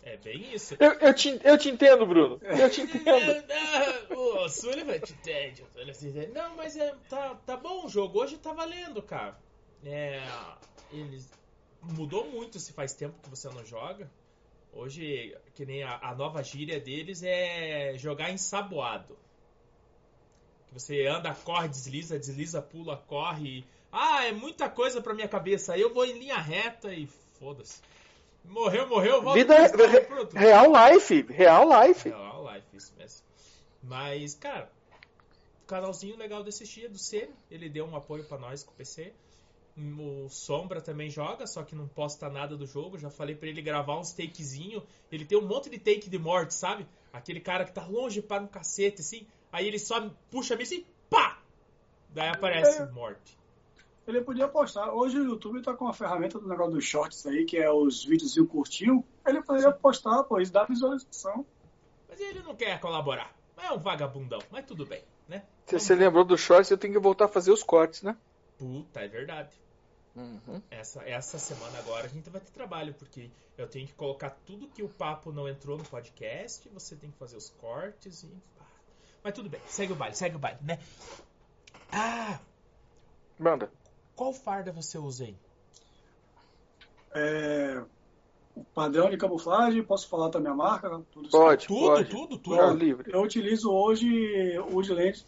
É 0.06 0.18
bem 0.18 0.54
isso. 0.54 0.76
Eu, 0.80 0.91
eu, 0.93 1.14
te, 1.14 1.39
eu 1.43 1.58
te 1.58 1.70
entendo, 1.70 2.06
Bruno. 2.06 2.39
Eu 2.43 2.70
te 2.70 2.82
entendo. 2.84 3.54
o 4.14 4.49
Sullivan 4.49 4.99
te 4.99 5.14
entende. 5.14 5.64
Não, 6.34 6.56
mas 6.56 6.76
é, 6.76 6.93
tá, 7.10 7.36
tá 7.45 7.56
bom 7.56 7.86
o 7.86 7.89
jogo. 7.89 8.20
Hoje 8.20 8.38
tá 8.38 8.51
valendo, 8.51 9.01
cara. 9.01 9.38
É, 9.86 10.22
eles 10.91 11.30
mudou 11.82 12.30
muito 12.30 12.60
se 12.60 12.74
faz 12.74 12.93
tempo 12.93 13.16
que 13.22 13.30
você 13.30 13.49
não 13.49 13.66
joga. 13.66 14.10
Hoje, 14.74 15.38
que 15.54 15.66
nem 15.66 15.84
a, 15.84 15.99
a 16.01 16.16
nova 16.16 16.43
gíria 16.43 16.80
deles 16.80 17.22
é 17.24 17.93
jogar 17.97 18.32
ensaboado. 18.32 19.18
Que 20.68 20.74
você 20.74 21.06
anda, 21.06 21.34
corre, 21.34 21.68
desliza, 21.70 22.20
desliza, 22.20 22.62
pula, 22.62 22.97
corre. 23.08 23.64
Ah, 23.91 24.26
é 24.26 24.32
muita 24.32 24.70
coisa 24.70 25.01
pra 25.01 25.14
minha 25.14 25.28
cabeça. 25.28 25.74
Aí 25.74 25.82
eu 25.82 25.93
vou 25.93 26.04
em 26.06 26.18
linha 26.18 26.38
reta 26.38 26.93
e 26.93 27.08
foda-se. 27.39 27.82
Morreu, 28.46 28.88
morreu, 28.88 29.22
volta 29.22 29.39
Vida 29.39 29.56
re, 29.88 30.39
real 30.39 30.66
life, 30.72 31.22
real 31.30 31.68
life. 31.68 32.10
Real 32.10 32.54
life, 32.54 32.68
isso 32.78 32.94
mesmo. 32.98 33.22
Mas, 33.82 34.36
cara, 34.36 34.70
canalzinho 35.68 36.18
legal 36.18 36.44
desse 36.44 36.66
dia 36.66 36.89
do 36.89 36.98
C, 36.98 37.30
ele 37.50 37.70
deu 37.70 37.86
um 37.86 37.96
apoio 37.96 38.24
para 38.24 38.38
nós 38.38 38.64
com 38.64 38.72
o 38.72 38.76
PC. 38.76 39.14
O 39.76 40.30
Sombra 40.30 40.80
também 40.82 41.10
joga, 41.10 41.48
só 41.48 41.64
que 41.64 41.74
não 41.74 41.88
posta 41.88 42.30
nada 42.30 42.56
do 42.56 42.66
jogo. 42.68 42.98
Já 42.98 43.10
falei 43.10 43.36
para 43.36 43.50
ele 43.50 43.62
gravar 43.62 43.98
uns 43.98 44.12
takezinho. 44.12 44.84
Ele 45.12 45.26
tem 45.26 45.38
um 45.38 45.48
monte 45.48 45.70
de 45.70 45.80
take 45.80 46.10
de 46.10 46.20
morte, 46.20 46.54
sabe? 46.54 46.86
Aquele 47.12 47.39
cara 47.39 47.66
que 47.66 47.72
tá 47.72 47.86
longe 47.88 48.22
para 48.22 48.44
um 48.44 48.48
cacete, 48.48 49.02
assim. 49.02 49.26
Aí 49.52 49.68
ele 49.68 49.80
só 49.80 50.10
puxa 50.30 50.54
a 50.54 50.58
mim 50.58 50.64
assim, 50.64 50.86
pá! 51.10 51.39
Daí 52.10 52.30
aparece 52.30 52.82
é. 52.82 52.86
morte. 52.91 53.38
Ele 54.06 54.22
podia 54.22 54.47
postar. 54.47 54.91
Hoje 54.91 55.18
o 55.18 55.24
YouTube 55.24 55.62
tá 55.62 55.74
com 55.74 55.88
a 55.88 55.93
ferramenta 55.93 56.38
do 56.38 56.47
negócio 56.47 56.74
dos 56.74 56.84
shorts 56.84 57.26
aí, 57.26 57.45
que 57.45 57.58
é 57.58 57.72
os 57.72 58.04
vídeos 58.04 58.36
curtinho. 58.49 59.04
Ele 59.26 59.41
poderia 59.41 59.72
Sim. 59.72 59.78
postar, 59.82 60.24
pô, 60.24 60.39
isso 60.39 60.51
dá 60.51 60.66
visualização. 60.66 61.45
Mas 62.10 62.20
ele 62.20 62.41
não 62.41 62.56
quer 62.56 62.80
colaborar. 62.80 63.34
É 63.58 63.72
um 63.72 63.80
vagabundão, 63.80 64.39
mas 64.51 64.66
tudo 64.66 64.86
bem, 64.86 65.04
né? 65.28 65.43
Se 65.66 65.80
você 65.80 65.95
lembrou 65.95 66.26
dos 66.26 66.41
shorts, 66.41 66.70
eu 66.70 66.78
tenho 66.78 66.93
que 66.93 66.99
voltar 66.99 67.26
a 67.26 67.30
fazer 67.30 67.51
os 67.51 67.64
cortes, 67.64 68.04
né? 68.04 68.18
Puta, 68.58 68.99
é 68.99 69.08
verdade. 69.08 69.56
Uhum. 70.16 70.62
Essa, 70.70 71.01
essa 71.08 71.39
semana 71.39 71.80
agora 71.80 72.06
a 72.06 72.10
gente 72.10 72.30
vai 72.30 72.41
ter 72.41 72.51
trabalho, 72.51 72.93
porque 72.93 73.32
eu 73.58 73.68
tenho 73.68 73.88
que 73.88 73.93
colocar 73.93 74.32
tudo 74.45 74.68
que 74.68 74.84
o 74.84 74.89
papo 74.89 75.32
não 75.32 75.47
entrou 75.47 75.78
no 75.78 75.84
podcast, 75.86 76.68
você 76.70 76.95
tem 76.95 77.10
que 77.10 77.18
fazer 77.18 77.38
os 77.38 77.49
cortes 77.49 78.24
e. 78.24 78.30
Mas 79.24 79.34
tudo 79.34 79.49
bem, 79.49 79.62
segue 79.66 79.93
o 79.93 79.95
baile, 79.95 80.16
segue 80.16 80.36
o 80.36 80.39
baile, 80.39 80.60
né? 80.62 80.78
Ah! 81.89 82.38
Manda. 83.39 83.72
Qual 84.16 84.34
farda 84.34 84.72
você 84.72 84.97
usa 84.97 85.26
aí? 85.26 85.36
É, 87.16 87.84
o 88.55 88.64
padrão 88.64 89.09
de 89.09 89.18
camuflagem, 89.18 89.84
posso 89.84 90.07
falar 90.07 90.30
também 90.30 90.51
a 90.51 90.55
marca? 90.55 90.89
Tudo 91.11 91.30
pode, 91.30 91.68
tudo, 91.68 91.80
pode. 91.80 92.09
tudo, 92.09 92.38
tudo, 92.38 92.57
tudo. 92.57 92.74
livre. 92.74 93.11
Eu 93.14 93.22
utilizo 93.22 93.72
hoje 93.72 94.57
o 94.72 94.82
de 94.82 94.93
lente, 94.93 95.26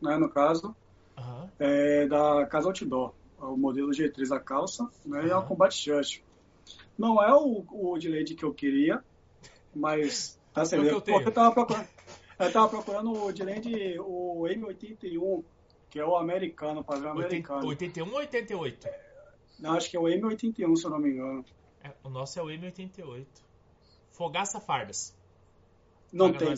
né, 0.00 0.16
no 0.16 0.28
caso, 0.28 0.74
uhum. 1.16 1.48
é, 1.58 2.06
da 2.06 2.46
Casa 2.46 2.68
Outdoor 2.68 3.12
o 3.38 3.56
modelo 3.56 3.90
G3 3.90 4.34
a 4.34 4.40
calça, 4.40 4.88
né, 5.04 5.20
uhum. 5.20 5.26
e 5.26 5.32
a 5.32 5.40
Combat 5.42 5.74
Shirt. 5.74 6.20
Não 6.96 7.22
é 7.22 7.32
o, 7.34 7.64
o 7.70 7.98
de 7.98 8.08
lady 8.08 8.34
que 8.34 8.44
eu 8.44 8.52
queria, 8.54 9.02
mas 9.74 10.38
tá. 10.52 10.62
É 10.62 10.90
porque 10.92 11.10
eu 11.10 11.32
tava 11.32 11.52
procurando, 11.52 11.88
eu 12.38 12.52
tava 12.52 12.68
procurando 12.68 13.24
o 13.24 13.32
de 13.32 13.44
lady, 13.44 13.98
o 13.98 14.44
M81, 14.44 15.44
que 15.90 15.98
é 15.98 16.04
o 16.04 16.16
americano, 16.16 16.84
padrão 16.84 17.12
americano. 17.12 17.66
81 17.66 18.08
ou 18.08 18.18
88? 18.18 18.88
Não, 19.58 19.72
acho 19.72 19.90
que 19.90 19.96
é 19.96 20.00
o 20.00 20.04
M81, 20.04 20.76
se 20.76 20.84
eu 20.84 20.90
não 20.90 20.98
me 20.98 21.10
engano. 21.10 21.44
É, 21.82 21.92
o 22.02 22.08
nosso 22.08 22.38
é 22.38 22.42
o 22.42 22.46
M88. 22.46 23.26
Fogaça 24.12 24.60
Fardas. 24.60 25.16
Não 26.12 26.32
tem. 26.32 26.54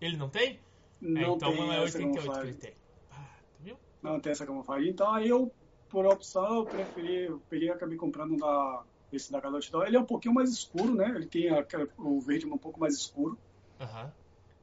Ele 0.00 0.16
não 0.16 0.28
tem? 0.28 0.60
Não 1.00 1.20
é, 1.20 1.24
então 1.24 1.50
tem 1.50 1.60
não 1.60 1.72
é 1.72 1.80
88 1.80 2.32
que 2.32 2.46
ele 2.46 2.54
tem. 2.54 2.74
Ah, 3.10 3.36
viu? 3.60 3.76
Não 4.02 4.20
tem 4.20 4.32
essa 4.32 4.46
camuflagem. 4.46 4.88
Então 4.90 5.12
aí 5.12 5.28
eu 5.28 5.52
por 5.94 6.06
opção, 6.06 6.56
eu 6.56 6.64
preferi, 6.66 7.26
eu 7.26 7.40
peguei 7.48 7.70
acabei 7.70 7.96
comprando 7.96 8.36
da, 8.36 8.82
esse 9.12 9.30
da 9.30 9.38
Galot 9.38 9.70
Ele 9.86 9.96
é 9.96 10.00
um 10.00 10.04
pouquinho 10.04 10.34
mais 10.34 10.50
escuro, 10.50 10.92
né? 10.92 11.08
Ele 11.14 11.26
tem 11.26 11.48
aquele, 11.50 11.88
o 11.96 12.20
verde 12.20 12.46
um 12.46 12.58
pouco 12.58 12.80
mais 12.80 12.94
escuro. 12.94 13.38
Uhum. 13.80 14.10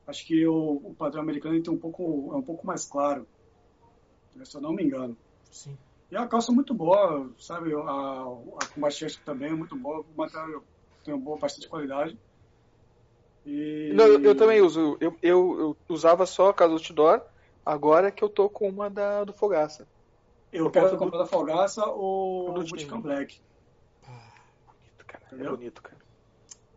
Acho 0.07 0.25
que 0.25 0.45
o, 0.45 0.81
o, 0.83 0.93
padrão 0.93 1.21
americano 1.21 1.61
tem 1.63 1.73
um 1.73 1.77
pouco, 1.77 2.31
é 2.33 2.35
um 2.35 2.41
pouco 2.41 2.67
mais 2.67 2.83
claro, 2.83 3.25
né? 4.35 4.45
se 4.45 4.55
eu 4.55 4.61
não 4.61 4.73
me 4.73 4.83
engano. 4.83 5.17
Sim. 5.49 5.77
E 6.09 6.15
a 6.15 6.27
calça 6.27 6.51
é 6.51 6.55
muito 6.55 6.73
boa, 6.73 7.29
sabe? 7.37 7.73
A, 7.73 7.79
a 7.81 8.65
Combat 8.73 9.21
também 9.23 9.49
é 9.49 9.55
muito 9.55 9.75
boa, 9.77 10.01
o 10.01 10.17
material 10.17 10.63
tem 11.03 11.13
uma 11.13 11.23
boa, 11.23 11.37
bastante 11.37 11.69
qualidade. 11.69 12.17
E... 13.45 13.91
Não, 13.93 14.05
eu, 14.05 14.21
eu, 14.21 14.35
também 14.35 14.61
uso. 14.61 14.97
Eu, 14.99 15.17
eu, 15.21 15.59
eu 15.59 15.77
usava 15.89 16.25
só 16.25 16.49
a 16.49 16.53
casa 16.53 16.73
outdoor, 16.73 17.21
agora 17.65 18.11
que 18.11 18.23
eu 18.23 18.29
tô 18.29 18.49
com 18.49 18.67
uma 18.67 18.89
da, 18.89 19.23
do 19.23 19.33
Fogaça. 19.33 19.87
Eu 20.51 20.69
quero 20.69 20.97
comprar 20.97 21.19
da 21.19 21.25
Fogaça 21.25 21.85
ou 21.85 22.49
o 22.49 22.53
Bootcamp 22.53 23.01
Black. 23.01 23.41
Ah, 24.05 24.33
bonito, 24.67 25.05
cara. 25.05 25.25
É 25.31 25.49
bonito, 25.49 25.81
cara. 25.81 26.01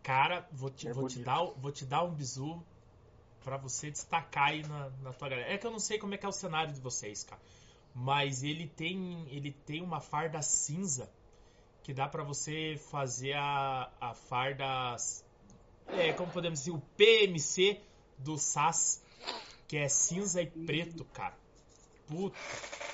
Cara, 0.01 0.47
vou 0.51 0.69
te, 0.69 0.87
é 0.87 0.93
vou 0.93 1.07
te, 1.07 1.19
dar, 1.19 1.43
vou 1.57 1.71
te 1.71 1.85
dar 1.85 2.03
um 2.03 2.11
bizu 2.11 2.63
para 3.45 3.57
você 3.57 3.91
destacar 3.91 4.49
aí 4.49 4.63
na, 4.67 4.89
na 5.03 5.13
tua 5.13 5.29
galera. 5.29 5.53
É 5.53 5.57
que 5.57 5.67
eu 5.67 5.71
não 5.71 5.79
sei 5.79 5.99
como 5.99 6.15
é 6.15 6.17
que 6.17 6.25
é 6.25 6.29
o 6.29 6.31
cenário 6.31 6.73
de 6.73 6.81
vocês, 6.81 7.23
cara. 7.23 7.39
Mas 7.93 8.43
ele 8.43 8.67
tem, 8.67 9.27
ele 9.29 9.51
tem 9.51 9.83
uma 9.83 10.01
farda 10.01 10.41
cinza 10.41 11.07
que 11.83 11.93
dá 11.93 12.07
para 12.09 12.23
você 12.23 12.75
fazer 12.89 13.33
a, 13.33 13.91
a 14.01 14.15
farda. 14.15 14.95
É, 15.89 16.11
como 16.13 16.31
podemos 16.31 16.59
dizer, 16.59 16.71
o 16.71 16.81
PMC 16.97 17.79
do 18.17 18.35
SAS, 18.39 19.03
que 19.67 19.77
é 19.77 19.87
cinza 19.87 20.41
e 20.41 20.47
preto, 20.47 21.05
cara. 21.05 21.37
Puta, 22.07 22.35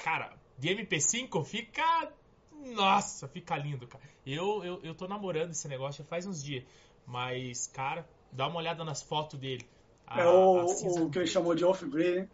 cara, 0.04 0.34
de 0.58 0.68
MP5 0.68 1.46
fica. 1.46 2.12
Nossa, 2.52 3.28
fica 3.30 3.56
lindo, 3.56 3.88
cara. 3.88 4.04
Eu, 4.26 4.64
eu, 4.66 4.84
eu 4.84 4.94
tô 4.94 5.08
namorando 5.08 5.52
esse 5.52 5.68
negócio 5.70 6.04
já 6.04 6.10
faz 6.10 6.26
uns 6.26 6.44
dias. 6.44 6.66
Mas, 7.08 7.68
cara, 7.68 8.08
dá 8.32 8.48
uma 8.48 8.58
olhada 8.58 8.84
nas 8.84 9.02
fotos 9.02 9.40
dele. 9.40 9.66
A, 10.14 10.22
é 10.22 10.28
o, 10.28 10.66
o 11.06 11.10
que 11.10 11.20
ele 11.20 11.28
chamou 11.28 11.56
de 11.56 11.64
né? 11.64 12.28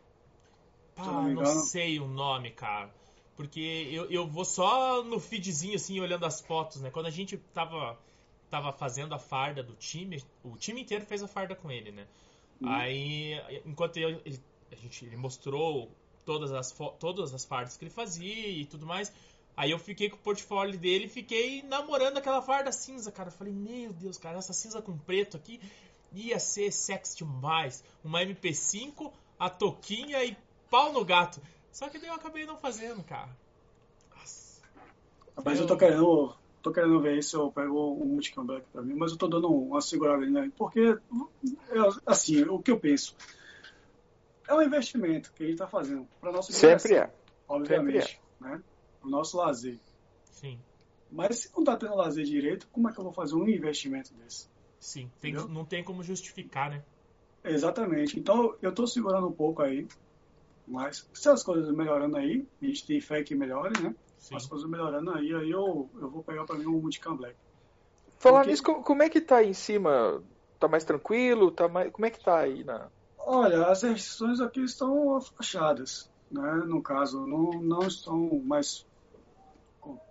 Pá, 0.95 1.05
não, 1.05 1.30
não 1.30 1.45
sei 1.45 1.99
o 1.99 2.07
nome, 2.07 2.51
cara. 2.51 2.91
Porque 3.36 3.88
eu, 3.91 4.09
eu 4.09 4.28
vou 4.28 4.43
só 4.43 5.03
no 5.03 5.19
feedzinho, 5.19 5.75
assim, 5.75 5.99
olhando 5.99 6.25
as 6.25 6.41
fotos, 6.41 6.82
né? 6.82 6.89
Quando 6.89 7.05
a 7.05 7.11
gente 7.11 7.38
tava, 7.53 7.97
tava 8.49 8.73
fazendo 8.73 9.13
a 9.13 9.19
farda 9.19 9.61
do 9.61 9.75
time, 9.75 10.23
o 10.43 10.57
time 10.57 10.82
inteiro 10.82 11.05
fez 11.05 11.21
a 11.21 11.28
farda 11.28 11.55
com 11.55 11.69
ele, 11.69 11.91
né? 11.91 12.07
Uhum. 12.59 12.69
Aí, 12.69 13.61
enquanto 13.63 13.97
eu, 13.97 14.19
ele, 14.25 14.41
a 14.71 14.75
gente, 14.75 15.05
ele 15.05 15.15
mostrou 15.15 15.91
todas 16.25 16.51
as, 16.51 16.71
todas 16.99 17.32
as 17.32 17.45
fardas 17.45 17.78
que 17.78 17.84
ele 17.84 17.91
fazia 17.91 18.47
e 18.47 18.65
tudo 18.65 18.88
mais. 18.88 19.13
Aí 19.55 19.69
eu 19.69 19.78
fiquei 19.78 20.09
com 20.09 20.15
o 20.15 20.19
portfólio 20.19 20.78
dele 20.80 21.05
e 21.05 21.09
fiquei 21.09 21.61
namorando 21.61 22.17
aquela 22.17 22.41
farda 22.41 22.71
cinza, 22.71 23.11
cara. 23.11 23.30
Eu 23.30 23.34
falei, 23.34 23.53
meu 23.53 23.93
Deus, 23.93 24.17
cara, 24.17 24.39
essa 24.39 24.53
cinza 24.53 24.82
com 24.82 24.97
preto 24.97 25.38
aqui 25.38 25.59
ia 26.18 26.39
ser 26.39 26.72
sexy 26.72 27.18
demais. 27.18 27.84
Uma 28.03 28.22
MP5, 28.22 29.11
a 29.39 29.49
toquinha 29.49 30.24
e 30.24 30.36
pau 30.70 30.91
no 30.91 31.05
gato. 31.05 31.41
Só 31.72 31.89
que 31.89 31.99
daí 31.99 32.09
eu 32.09 32.15
acabei 32.15 32.45
não 32.45 32.57
fazendo, 32.57 33.03
cara. 33.03 33.30
Nossa. 34.15 34.61
Mas 35.43 35.57
eu, 35.57 35.63
eu 35.63 35.68
tô 35.68 35.78
querendo, 35.78 36.36
tô 36.61 36.72
querendo 36.72 36.99
ver 36.99 37.24
se 37.24 37.36
eu 37.36 37.51
pego 37.51 37.93
um 37.93 38.05
multicam 38.05 38.45
black 38.45 38.65
pra 38.72 38.82
mim, 38.82 38.95
mas 38.95 39.11
eu 39.11 39.18
tô 39.18 39.28
dando 39.28 39.47
uma 39.47 39.82
segurada 39.82 40.24
ali, 40.24 40.32
né? 40.32 40.51
Porque, 40.57 40.97
assim, 42.05 42.43
o 42.43 42.59
que 42.59 42.72
eu 42.72 42.80
penso 42.80 43.15
é 44.47 44.53
um 44.55 44.61
investimento 44.61 45.32
que 45.34 45.43
a 45.43 45.45
gente 45.45 45.55
está 45.55 45.68
fazendo 45.68 46.07
para 46.20 46.32
nosso 46.32 46.51
Sempre 46.51 46.95
é. 46.95 47.13
Obviamente. 47.47 48.07
Sempre 48.07 48.20
é. 48.41 48.43
Né? 48.43 48.63
Para 48.99 49.07
o 49.07 49.11
nosso 49.11 49.38
lazer. 49.38 49.78
Sim. 50.32 50.59
Mas 51.11 51.39
se 51.39 51.51
não 51.53 51.59
está 51.59 51.78
tendo 51.78 51.95
lazer 51.95 52.26
direito, 52.26 52.68
como 52.72 52.89
é 52.89 52.93
que 52.93 52.99
eu 52.99 53.03
vou 53.03 53.13
fazer 53.13 53.36
um 53.36 53.47
investimento 53.47 54.13
desse? 54.15 54.49
Sim, 54.80 55.11
tem, 55.19 55.34
não 55.34 55.65
tem 55.65 55.84
como 55.84 56.03
justificar, 56.03 56.69
né? 56.69 56.84
Exatamente. 57.43 58.19
Então 58.19 58.55
eu 58.61 58.69
estou 58.69 58.88
segurando 58.88 59.28
um 59.28 59.32
pouco 59.32 59.61
aí. 59.61 59.88
Mas 60.67 61.09
se 61.13 61.30
as 61.30 61.43
coisas 61.43 61.73
melhorando 61.73 62.17
aí, 62.17 62.45
a 62.61 62.65
gente 62.65 62.86
tem 62.86 62.99
fé 62.99 63.23
que 63.23 63.34
melhore, 63.34 63.82
né? 63.82 63.95
Sim. 64.17 64.36
As 64.36 64.45
coisas 64.45 64.69
melhorando 64.69 65.11
aí, 65.11 65.34
aí 65.34 65.49
eu, 65.49 65.89
eu 65.95 66.09
vou 66.09 66.21
pegar 66.21 66.45
para 66.45 66.57
mim 66.57 66.65
um 66.65 66.82
Multicam 66.82 67.15
Black. 67.15 67.36
Falar 68.19 68.39
Porque... 68.39 68.51
nisso, 68.51 68.63
como 68.63 69.03
é 69.03 69.09
que 69.09 69.21
tá 69.21 69.38
aí 69.38 69.49
em 69.49 69.53
cima? 69.53 70.21
Tá 70.59 70.67
mais 70.67 70.84
tranquilo? 70.84 71.51
Tá 71.51 71.69
mais... 71.69 71.91
Como 71.91 72.05
é 72.05 72.09
que 72.09 72.21
tá 72.21 72.39
aí 72.39 72.63
na, 72.63 72.89
Olha, 73.30 73.67
as 73.67 73.84
restrições 73.84 74.39
aqui 74.39 74.61
estão 74.61 75.17
afastadas, 75.17 76.09
né? 76.32 76.63
No 76.65 76.82
caso, 76.82 77.28
não, 77.28 77.61
não 77.61 77.82
estão 77.82 78.41
mais 78.41 78.86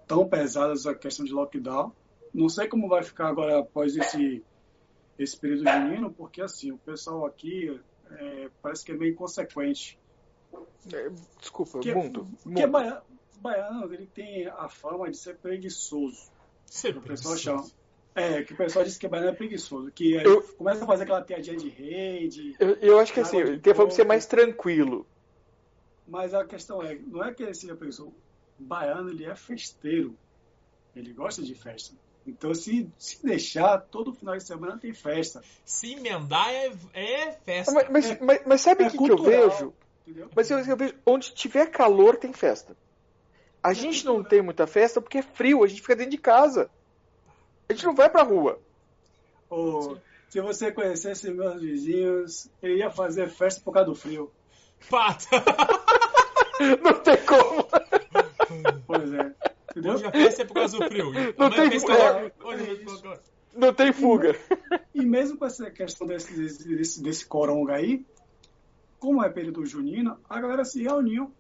tão 0.07 0.29
pesadas 0.29 0.87
a 0.87 0.95
questão 0.95 1.25
de 1.25 1.33
lockdown. 1.33 1.93
Não 2.35 2.51
sei 2.51 2.69
como 2.69 2.91
vai 2.91 3.03
ficar 3.03 3.29
agora 3.29 3.61
após 3.61 3.97
esse, 3.97 4.45
esse 5.19 5.37
período 5.37 5.69
junino, 5.69 6.12
porque 6.12 6.43
assim, 6.43 6.73
o 6.73 6.79
pessoal 6.79 7.27
aqui 7.27 7.81
é, 8.11 8.51
parece 8.62 8.85
que 8.85 8.93
é 8.93 8.97
meio 8.97 9.12
inconsequente. 9.12 9.99
É, 10.93 11.11
desculpa, 11.41 11.73
porque, 11.73 11.95
muito. 11.95 12.27
Porque 12.43 12.67
baiano, 12.67 13.03
baiano, 13.41 13.93
ele 13.93 14.07
tem 14.07 14.47
a 14.47 14.69
fama 14.69 15.11
de 15.11 15.17
ser 15.17 15.37
preguiçoso. 15.37 16.31
Ser 16.67 16.97
o 16.97 17.01
pessoal 17.01 17.37
chama. 17.37 17.67
É, 18.14 18.43
que 18.43 18.55
o 18.55 18.57
pessoal 18.57 18.85
diz 18.85 18.97
que 18.97 19.07
baiano 19.07 19.31
é 19.31 19.35
preguiçoso. 19.35 19.91
Que 19.93 20.14
Eu- 20.14 20.43
começa 20.55 20.85
a 20.85 20.87
fazer 20.87 21.03
aquela 21.03 21.23
piadinha 21.23 21.57
de 21.57 21.69
rede. 21.69 22.57
Eu, 22.59 22.71
eu 22.77 22.99
acho 22.99 23.12
que 23.12 23.21
assim, 23.21 23.45
de 23.45 23.59
tem 23.59 23.75
fama 23.75 23.89
de 23.89 23.95
ser 23.95 24.05
mais 24.07 24.25
tranquilo. 24.27 25.07
Mas 26.09 26.33
a 26.33 26.45
questão 26.45 26.83
é, 26.83 26.95
não 26.95 27.23
é 27.23 27.35
que 27.35 27.43
ele 27.43 27.53
seja 27.55 27.75
preguiçoso. 27.75 28.14
O 28.59 28.62
baiano, 28.62 29.11
ele 29.11 29.25
é 29.25 29.35
festeiro. 29.35 30.17
Ele 30.95 31.12
gosta 31.12 31.43
de 31.43 31.55
festa. 31.55 31.95
Então, 32.27 32.53
se, 32.55 32.91
se 32.99 33.24
deixar, 33.24 33.79
todo 33.79 34.12
final 34.12 34.37
de 34.37 34.45
semana 34.45 34.77
tem 34.77 34.93
festa. 34.93 35.43
Se 35.64 35.93
emendar 35.93 36.49
é, 36.53 36.72
é 36.93 37.33
festa. 37.33 37.72
Mas, 37.72 37.89
mas, 37.89 38.11
É- 38.11 38.18
mas, 38.20 38.41
mas 38.45 38.61
sabe 38.61 38.83
o 38.83 38.87
é 38.87 38.91
que, 38.91 38.99
que 38.99 39.11
eu 39.11 39.18
vejo? 39.18 39.72
Entendeu? 40.07 40.31
Mas 40.35 40.51
eu, 40.51 40.59
eu 40.59 40.77
vejo, 40.77 40.95
onde 41.07 41.33
tiver 41.35 41.66
calor 41.66 42.16
tem 42.16 42.33
festa. 42.33 42.77
A 43.62 43.72
gente 43.72 44.05
não 44.05 44.22
tem 44.22 44.43
muita 44.43 44.66
festa 44.66 45.01
porque 45.01 45.18
é 45.18 45.22
frio, 45.22 45.64
a 45.64 45.66
gente 45.66 45.81
fica 45.81 45.97
dentro 45.97 46.12
de 46.12 46.18
casa. 46.18 46.70
A 47.68 47.72
gente 47.72 47.85
não 47.85 47.95
vai 47.95 48.09
pra 48.09 48.22
rua. 48.22 48.61
Ou, 49.49 49.99
se 50.29 50.41
você 50.41 50.70
conhecesse 50.70 51.31
meus 51.31 51.61
vizinhos, 51.61 52.49
eu 52.62 52.77
ia 52.77 52.91
fazer 52.91 53.29
festa 53.29 53.61
por 53.64 53.72
causa 53.72 53.91
do 53.91 53.95
frio. 53.95 54.31
Pata. 54.91 55.27
Não 56.83 56.95
tem 57.01 57.16
como. 57.24 57.66
Pois 58.87 59.12
é. 59.12 59.35
Entendeu? 59.77 59.93
Hoje 59.93 60.07
a 60.07 60.11
festa 60.11 60.43
é 60.43 60.45
por 60.47 60.55
causa 60.55 60.79
do 60.79 60.87
frio. 60.87 61.12
Não 61.37 61.47
Amanhã 61.49 61.68
tem 61.68 61.81
fuga. 61.81 61.95
É, 61.95 62.33
Hoje 62.43 62.83
é. 63.05 63.20
Não 63.55 63.74
tem 63.74 63.93
fuga. 63.93 64.37
E 64.95 65.05
mesmo 65.05 65.37
com 65.37 65.45
essa 65.45 65.70
questão 65.70 66.07
desse, 66.07 66.35
desse, 66.35 67.03
desse, 67.03 67.27
coronga 67.27 67.74
aí, 67.74 68.03
como 68.99 69.22
é 69.22 69.29
período 69.29 69.66
junino, 69.66 70.18
a 70.31 70.41
galera 70.41 70.64
se 70.64 70.83
reuniu. 70.83 71.31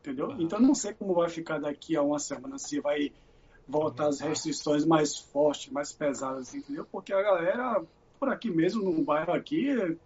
Entendeu? 0.00 0.32
Então 0.38 0.60
não 0.60 0.76
sei 0.76 0.94
como 0.94 1.12
vai 1.12 1.28
ficar 1.28 1.58
daqui 1.58 1.96
a 1.96 2.02
uma 2.02 2.20
semana, 2.20 2.56
se 2.56 2.78
vai 2.78 3.12
voltar 3.66 4.06
as 4.06 4.20
restrições 4.20 4.84
mais 4.84 5.18
fortes, 5.18 5.72
mais 5.72 5.92
pesadas, 5.92 6.54
entendeu? 6.54 6.86
Porque 6.90 7.12
a 7.12 7.20
galera, 7.20 7.82
por 8.18 8.28
aqui 8.28 8.48
mesmo, 8.48 8.82
no 8.82 9.02
bairro 9.02 9.32
aqui, 9.32 9.96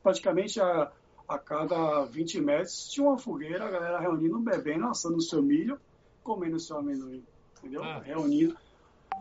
praticamente 0.00 0.60
a, 0.60 0.92
a 1.28 1.38
cada 1.38 2.04
20 2.04 2.40
metros 2.40 2.88
tinha 2.88 3.04
uma 3.04 3.18
fogueira, 3.18 3.64
a 3.64 3.70
galera 3.70 3.98
reunindo, 3.98 4.38
bebendo, 4.38 4.86
assando 4.86 5.16
o 5.16 5.22
seu 5.22 5.42
milho, 5.42 5.80
comendo 6.26 6.58
seu 6.58 6.78
amendoim, 6.78 7.24
entendeu? 7.58 7.84
Ah. 7.84 8.00
Reunindo. 8.00 8.56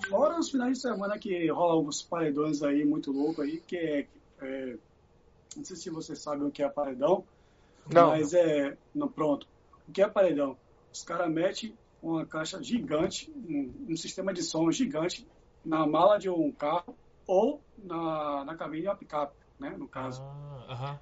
Fora 0.09 0.39
os 0.39 0.49
finais 0.49 0.77
de 0.77 0.81
semana 0.81 1.19
que 1.19 1.47
rolam 1.51 1.77
alguns 1.77 2.01
paredões 2.01 2.63
aí 2.63 2.83
muito 2.83 3.11
louco 3.11 3.43
aí, 3.43 3.61
que 3.61 3.77
é, 3.77 4.07
é- 4.41 4.77
Não 5.55 5.63
sei 5.63 5.75
se 5.75 5.89
vocês 5.91 6.19
sabem 6.19 6.45
o 6.47 6.51
que 6.51 6.63
é 6.63 6.67
paredão, 6.67 7.23
Não. 7.89 8.09
mas 8.09 8.33
é. 8.33 8.75
Não, 8.93 9.07
pronto. 9.07 9.47
O 9.87 9.91
que 9.91 10.01
é 10.01 10.07
paredão? 10.09 10.57
Os 10.91 11.03
caras 11.03 11.31
metem 11.31 11.77
uma 12.01 12.25
caixa 12.25 12.61
gigante, 12.61 13.31
um, 13.31 13.71
um 13.89 13.95
sistema 13.95 14.33
de 14.33 14.43
som 14.43 14.69
gigante, 14.71 15.25
na 15.63 15.85
mala 15.87 16.17
de 16.17 16.29
um 16.29 16.51
carro 16.51 16.95
ou 17.25 17.61
na, 17.77 18.43
na 18.43 18.55
cabine 18.55 18.81
de 18.81 18.87
uma 18.89 18.95
picape, 18.97 19.33
né? 19.59 19.69
No 19.77 19.87
caso. 19.87 20.21
Ah, 20.23 20.65
aham. 20.73 20.99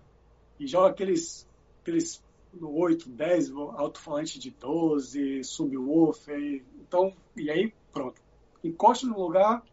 E 0.59 0.67
joga 0.67 0.89
aqueles. 0.89 1.47
aqueles 1.81 2.21
8, 2.61 3.09
10 3.09 3.51
alto-falante 3.51 4.39
de 4.39 4.51
12, 4.51 5.43
subwoofer. 5.43 6.63
Então, 6.79 7.13
e 7.35 7.49
aí, 7.49 7.73
pronto. 7.91 8.21
Encosta 8.63 9.07
no 9.07 9.19
lugar, 9.19 9.63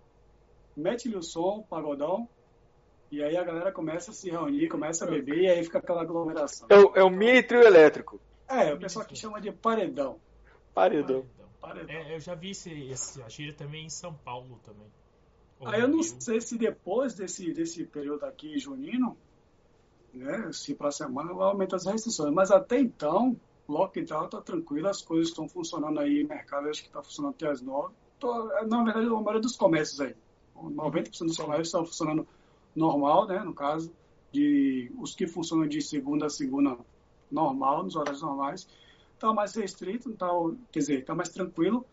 mete-lhe 0.77 1.17
o 1.17 1.23
som, 1.23 1.63
pagodão, 1.63 2.29
e 3.11 3.23
aí 3.23 3.37
a 3.37 3.45
galera 3.45 3.73
começa 3.73 4.11
a 4.11 4.15
se 4.15 4.31
reunir, 4.31 4.69
começa 4.69 5.05
a 5.05 5.09
beber, 5.09 5.39
e 5.39 5.49
aí 5.49 5.65
fica 5.65 5.79
aquela 5.79 6.03
aglomeração. 6.03 6.67
É 6.71 6.77
o, 6.79 6.97
é 6.97 7.03
o 7.03 7.11
mini 7.11 7.43
trio 7.43 7.63
elétrico. 7.63 8.21
É, 8.49 8.73
o 8.73 8.79
pessoal 8.79 9.05
que 9.05 9.17
chama 9.17 9.41
de 9.41 9.53
paredão. 9.53 10.19
Paredão. 10.75 11.25
paredão. 11.61 11.95
É, 11.95 12.15
eu 12.15 12.21
já 12.21 12.35
vi 12.35 12.51
esse, 12.51 12.73
esse 12.89 13.23
a 13.23 13.29
gíria 13.29 13.53
também 13.53 13.85
em 13.85 13.91
São 13.91 14.15
Paulo 14.15 14.61
também. 14.65 14.87
Ou 15.59 15.69
Aí 15.69 15.81
eu 15.81 15.89
no 15.89 15.97
não 15.97 16.03
Rio. 16.03 16.21
sei 16.21 16.41
se 16.41 16.57
depois 16.57 17.15
desse, 17.15 17.53
desse 17.53 17.85
período 17.85 18.25
aqui 18.25 18.59
junino, 18.59 19.17
né, 20.13 20.51
se 20.53 20.75
para 20.75 20.89
a 20.89 20.93
semana 20.93 21.33
vai 21.35 21.49
aumentar 21.49 21.77
as 21.77 21.87
restrições, 21.87 22.33
mas 22.35 22.51
até 22.51 22.79
então, 22.81 23.41
lockdown 23.69 24.29
tá 24.29 24.41
tranquilo, 24.43 24.89
as 24.89 25.03
coisas 25.03 25.29
estão 25.29 25.49
funcionando 25.49 26.01
aí, 26.01 26.25
o 26.25 26.29
mercado 26.29 26.69
acho 26.69 26.83
que 26.83 26.89
está 26.89 27.03
funcionando 27.03 27.35
até 27.35 27.49
as 27.49 27.63
nove. 27.63 27.95
Tô- 28.19 28.45
Na 28.67 28.83
verdade, 28.85 29.07
a 29.07 29.11
maioria 29.11 29.41
dos 29.41 29.57
comércios 29.57 30.01
aí, 30.01 30.15
90% 30.55 31.29
dos 31.29 31.37
comércios 31.37 31.69
estão 31.69 31.85
funcionando 31.87 32.27
normal, 32.75 33.27
né, 33.27 33.41
no 33.41 33.55
caso, 33.55 33.93
de 34.33 34.93
os 34.99 35.15
que 35.15 35.27
funcionam 35.27 35.67
de 35.67 35.81
segunda 35.83 36.27
a 36.27 36.31
segunda 36.31 36.79
normal, 37.31 37.83
nos 37.85 37.97
horários 37.97 38.23
normais, 38.23 38.67
está 39.15 39.33
mais 39.33 39.55
restrito, 39.55 40.13
tá, 40.17 40.29
quer 40.73 40.81
dizer, 40.81 41.01
está 41.01 41.15
mais 41.15 41.29
tranquilo, 41.31 41.85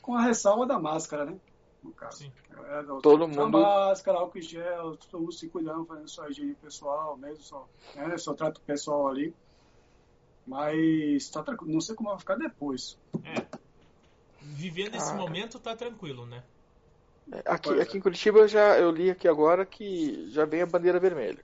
com 0.00 0.14
a 0.14 0.22
ressalva 0.22 0.66
da 0.66 0.78
máscara, 0.78 1.26
né, 1.26 1.36
no 1.82 1.92
caso. 1.92 2.18
Sim. 2.18 2.32
É, 2.68 2.82
Todo 3.02 3.24
a 3.24 3.28
mundo- 3.28 3.58
máscara, 3.60 4.18
álcool 4.18 4.40
gel, 4.40 4.96
todo 4.96 5.20
mundo 5.20 5.32
se 5.32 5.48
cuidando, 5.48 5.84
fazendo 5.84 6.08
sua 6.08 6.30
higiene 6.30 6.54
pessoal, 6.54 7.16
mesmo 7.16 7.42
só, 7.42 7.68
né, 7.94 8.16
só 8.18 8.34
trato 8.34 8.60
pessoal 8.60 9.08
ali. 9.08 9.34
Mas 10.46 11.28
tá 11.30 11.42
tranquilo, 11.42 11.72
não 11.72 11.80
sei 11.80 11.94
como 11.94 12.10
vai 12.10 12.18
ficar 12.18 12.36
depois. 12.36 12.98
É. 13.24 13.46
Vivendo 14.40 14.96
esse 14.96 15.12
Ah, 15.12 15.14
momento 15.14 15.58
tá 15.58 15.76
tranquilo, 15.76 16.26
né? 16.26 16.42
Aqui, 17.46 17.68
Pois 17.68 17.78
é. 17.78 17.82
aqui 17.82 17.98
em 17.98 18.00
Curitiba 18.00 18.40
eu 18.40 18.48
já 18.48 18.76
eu 18.78 18.90
li 18.90 19.08
aqui 19.08 19.28
agora 19.28 19.64
que 19.64 20.28
já 20.30 20.44
vem 20.44 20.60
a 20.62 20.66
bandeira 20.66 20.98
vermelha. 20.98 21.38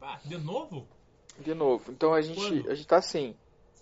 Ah, 0.00 0.18
de 0.24 0.38
novo? 0.38 0.86
De 1.38 1.52
novo. 1.52 1.92
Então 1.92 2.14
a 2.14 2.22
gente, 2.22 2.40
Quando? 2.40 2.70
a 2.70 2.74
gente 2.74 2.86
tá 2.88 2.96
assim. 2.96 3.36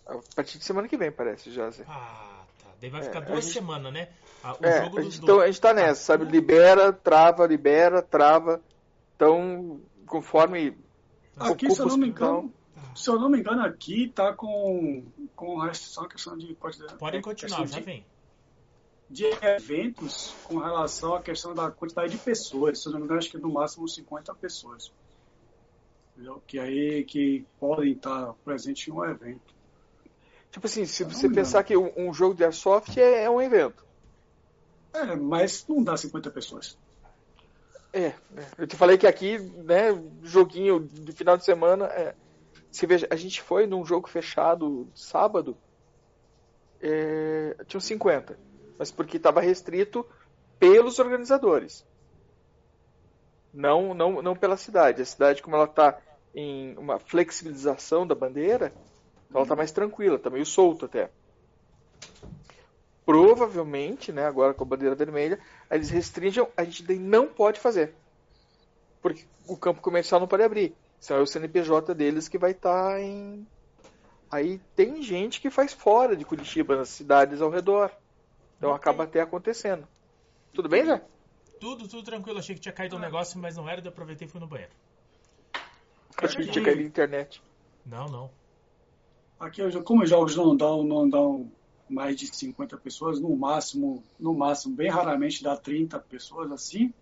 A 0.07 0.19
partir 0.35 0.59
de 0.59 0.65
semana 0.65 0.89
que 0.89 0.97
vem, 0.97 1.13
parece, 1.13 1.53
já. 1.53 1.69
Ah, 1.87 2.45
tá. 2.63 2.71
Daí 2.81 2.91
vai 2.91 3.01
É, 3.01 3.05
ficar 3.05 3.19
a 3.21 3.23
duas 3.23 3.45
gente- 3.45 3.55
semanas, 3.55 3.93
né? 3.93 4.09
Ah, 4.47 4.57
o 4.61 4.67
É, 4.67 4.85
jogo 4.85 4.99
a 4.99 5.01
dos 5.01 5.15
gente, 5.15 5.21
dois. 5.21 5.23
então 5.23 5.41
a 5.41 5.47
gente 5.47 5.61
tá 5.61 5.73
nessa, 5.73 6.03
sabe? 6.03 6.27
Libera, 6.27 6.93
trava, 6.93 7.47
libera, 7.47 8.03
trava. 8.03 8.61
Então, 9.17 9.81
conforme. 10.07 10.77
Aqui, 11.39 11.71
se 11.71 11.81
eu 11.81 11.87
não 11.87 11.97
me 11.97 12.09
engano, 12.09 12.53
se 12.95 13.09
eu 13.09 13.19
não 13.19 13.31
me 13.31 13.39
engano, 13.41 13.63
aqui 13.65 14.13
tá 14.15 14.35
com, 14.35 15.03
com 15.35 15.59
restrição, 15.59 16.07
questão 16.07 16.37
de 16.37 16.55
quantidade. 16.57 16.95
Podem 16.99 17.21
é, 17.21 17.23
continuar, 17.23 17.67
já 17.67 17.79
de, 17.79 17.85
vem. 17.85 18.07
de 19.09 19.25
eventos 19.43 20.35
com 20.45 20.59
relação 20.59 21.15
à 21.15 21.23
questão 21.23 21.55
da 21.55 21.71
quantidade 21.71 22.13
de 22.13 22.19
pessoas. 22.19 22.83
Se 22.83 22.89
eu 22.89 22.93
não 22.93 22.99
me 22.99 23.07
engano, 23.07 23.19
acho 23.21 23.31
que 23.31 23.39
no 23.39 23.51
máximo 23.51 23.89
50 23.89 24.35
pessoas. 24.35 24.93
Entendeu? 26.13 26.43
Que 26.47 26.59
aí 26.59 27.03
que 27.05 27.47
podem 27.59 27.93
estar 27.93 28.35
presentes 28.45 28.87
em 28.87 28.93
um 28.93 29.05
evento. 29.05 29.55
Tipo 30.53 30.67
assim, 30.67 30.85
se 30.85 31.03
você 31.03 31.29
pensar 31.29 31.65
que 31.65 31.77
um, 31.77 31.91
um 31.97 32.13
jogo 32.15 32.35
de 32.35 32.45
airsoft 32.45 32.97
é, 32.97 33.25
é 33.25 33.31
um 33.31 33.41
evento. 33.41 33.85
É, 34.95 35.17
mas 35.17 35.67
não 35.69 35.83
dá 35.83 35.97
50 35.97 36.31
pessoas. 36.31 36.79
É, 37.93 38.07
é. 38.07 38.15
eu 38.59 38.67
te 38.67 38.77
falei 38.77 38.97
que 38.97 39.07
aqui, 39.07 39.39
né, 39.39 39.89
joguinho 40.23 40.81
de 40.81 41.13
final 41.13 41.37
de 41.37 41.45
semana, 41.45 41.87
é, 41.87 42.15
você 42.71 42.87
veja, 42.87 43.07
a 43.11 43.17
gente 43.17 43.43
foi 43.43 43.67
num 43.67 43.85
jogo 43.85 44.09
fechado 44.09 44.89
sábado, 44.95 45.57
é, 46.81 47.57
tinham 47.67 47.81
50, 47.81 48.39
mas 48.79 48.91
porque 48.91 49.17
estava 49.17 49.41
restrito 49.41 50.07
pelos 50.59 50.99
organizadores, 50.99 51.85
não, 53.53 53.95
não, 53.95 54.21
não 54.21 54.35
pela 54.35 54.57
cidade. 54.57 55.01
A 55.01 55.07
cidade, 55.07 55.41
como 55.41 55.55
ela 55.55 55.67
está 55.67 56.01
em 56.35 56.77
uma 56.77 56.99
flexibilização 56.99 58.05
da 58.05 58.15
bandeira, 58.15 58.73
então 59.29 59.39
ela 59.39 59.43
está 59.43 59.55
mais 59.55 59.71
tranquila, 59.71 60.17
está 60.17 60.29
meio 60.31 60.45
solta 60.45 60.87
até. 60.87 61.11
Provavelmente, 63.05 64.13
né, 64.13 64.25
agora 64.25 64.55
com 64.55 64.65
a 64.65 64.67
bandeira 64.67 64.95
vermelha, 64.95 65.39
eles 65.71 65.91
restringam, 65.91 66.49
a 66.57 66.65
gente 66.65 66.83
daí 66.83 66.99
não 66.99 67.27
pode 67.27 67.61
fazer. 67.61 67.95
Porque 69.03 69.27
o 69.47 69.57
campo 69.57 69.83
comercial 69.83 70.19
não 70.19 70.27
pode 70.27 70.43
abrir. 70.43 70.75
Senão 70.99 71.21
é 71.21 71.23
o 71.23 71.27
CNPJ 71.27 71.95
deles 71.95 72.29
que 72.29 72.39
vai 72.39 72.53
estar 72.53 72.99
em. 73.01 73.47
Aí 74.31 74.59
tem 74.75 75.03
gente 75.03 75.41
que 75.41 75.51
faz 75.51 75.73
fora 75.75 76.17
de 76.17 76.25
Curitiba, 76.25 76.77
nas 76.77 76.89
cidades 76.89 77.43
ao 77.43 77.51
redor. 77.51 77.91
Então 78.57 78.71
Ok. 78.71 78.81
acaba 78.81 79.05
até 79.05 79.21
acontecendo. 79.21 79.87
Tudo 80.55 80.69
bem, 80.69 80.87
Zé? 80.87 81.05
Tudo, 81.61 81.87
tudo 81.87 82.03
tranquilo. 82.03 82.39
Achei 82.39 82.55
que 82.55 82.61
tinha 82.61 82.73
caído 82.73 82.97
um 82.97 83.01
negócio, 83.01 83.39
mas 83.39 83.57
não 83.57 83.69
era. 83.69 83.83
Eu 83.83 83.91
aproveitei 83.91 84.27
e 84.27 84.31
fui 84.31 84.41
no 84.41 84.47
banheiro. 84.47 84.73
Acho 86.17 86.37
que 86.37 86.47
tinha 86.47 86.65
caído 86.65 86.81
na 86.81 86.87
internet. 86.89 87.43
Não, 87.85 88.07
não. 88.07 88.31
Aqui, 89.39 89.63
hoje, 89.63 89.83
como 89.83 90.03
os 90.03 90.09
jogos 90.09 90.35
não 90.37 90.57
dão, 90.57 90.83
não 90.83 91.09
dão 91.09 91.53
mais 91.89 92.17
de 92.17 92.27
50 92.27 92.77
pessoas, 92.79 93.21
no 93.21 93.37
máximo, 93.37 94.03
no 94.19 94.35
máximo, 94.35 94.75
bem 94.75 94.89
raramente 94.89 95.43
dá 95.43 95.57
30 95.57 95.99
pessoas 96.01 96.51
assim, 96.51 96.93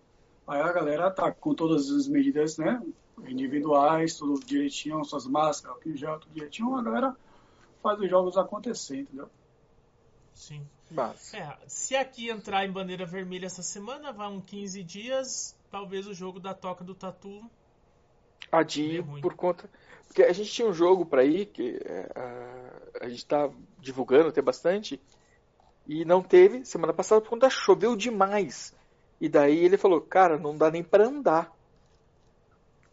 aí 0.47 0.61
a 0.61 0.71
galera 0.71 1.09
tá 1.09 1.31
com 1.31 1.53
todas 1.53 1.89
as 1.89 2.07
medidas, 2.07 2.57
né, 2.57 2.81
individuais, 3.25 4.17
tudo 4.17 4.43
direitinho, 4.45 5.03
suas 5.05 5.25
máscaras, 5.25 5.77
em 5.85 5.95
gel, 5.95 6.19
tudo 6.19 6.33
direitinho, 6.33 6.75
a 6.75 6.83
galera 6.83 7.15
faz 7.81 7.99
os 7.99 8.09
jogos 8.09 8.37
acontecer, 8.37 8.99
entendeu? 8.99 9.29
Sim. 10.33 10.67
Mas... 10.89 11.33
É, 11.33 11.57
se 11.67 11.95
aqui 11.95 12.29
entrar 12.29 12.65
em 12.65 12.71
bandeira 12.71 13.05
vermelha 13.05 13.47
essa 13.47 13.63
semana, 13.63 14.11
vão 14.11 14.39
15 14.39 14.83
dias, 14.83 15.57
talvez 15.71 16.07
o 16.07 16.13
jogo 16.13 16.39
da 16.39 16.53
Toca 16.53 16.83
do 16.83 16.93
Tatu. 16.93 17.49
Adie 18.53 19.03
por 19.21 19.33
conta. 19.33 19.69
Porque 20.07 20.21
a 20.21 20.31
gente 20.31 20.51
tinha 20.51 20.67
um 20.67 20.73
jogo 20.73 21.05
para 21.05 21.23
ir, 21.23 21.47
que 21.47 21.81
é, 21.83 22.09
a, 22.15 23.05
a 23.05 23.09
gente 23.09 23.25
tá 23.25 23.49
divulgando 23.79 24.29
até 24.29 24.41
bastante, 24.41 25.01
e 25.87 26.05
não 26.05 26.21
teve 26.21 26.63
semana 26.63 26.93
passada 26.93 27.19
por 27.19 27.29
conta 27.31 27.49
choveu 27.49 27.95
demais. 27.95 28.75
E 29.19 29.27
daí 29.27 29.65
ele 29.65 29.77
falou, 29.77 29.99
cara, 30.01 30.37
não 30.37 30.55
dá 30.55 30.69
nem 30.69 30.83
para 30.83 31.05
andar. 31.07 31.51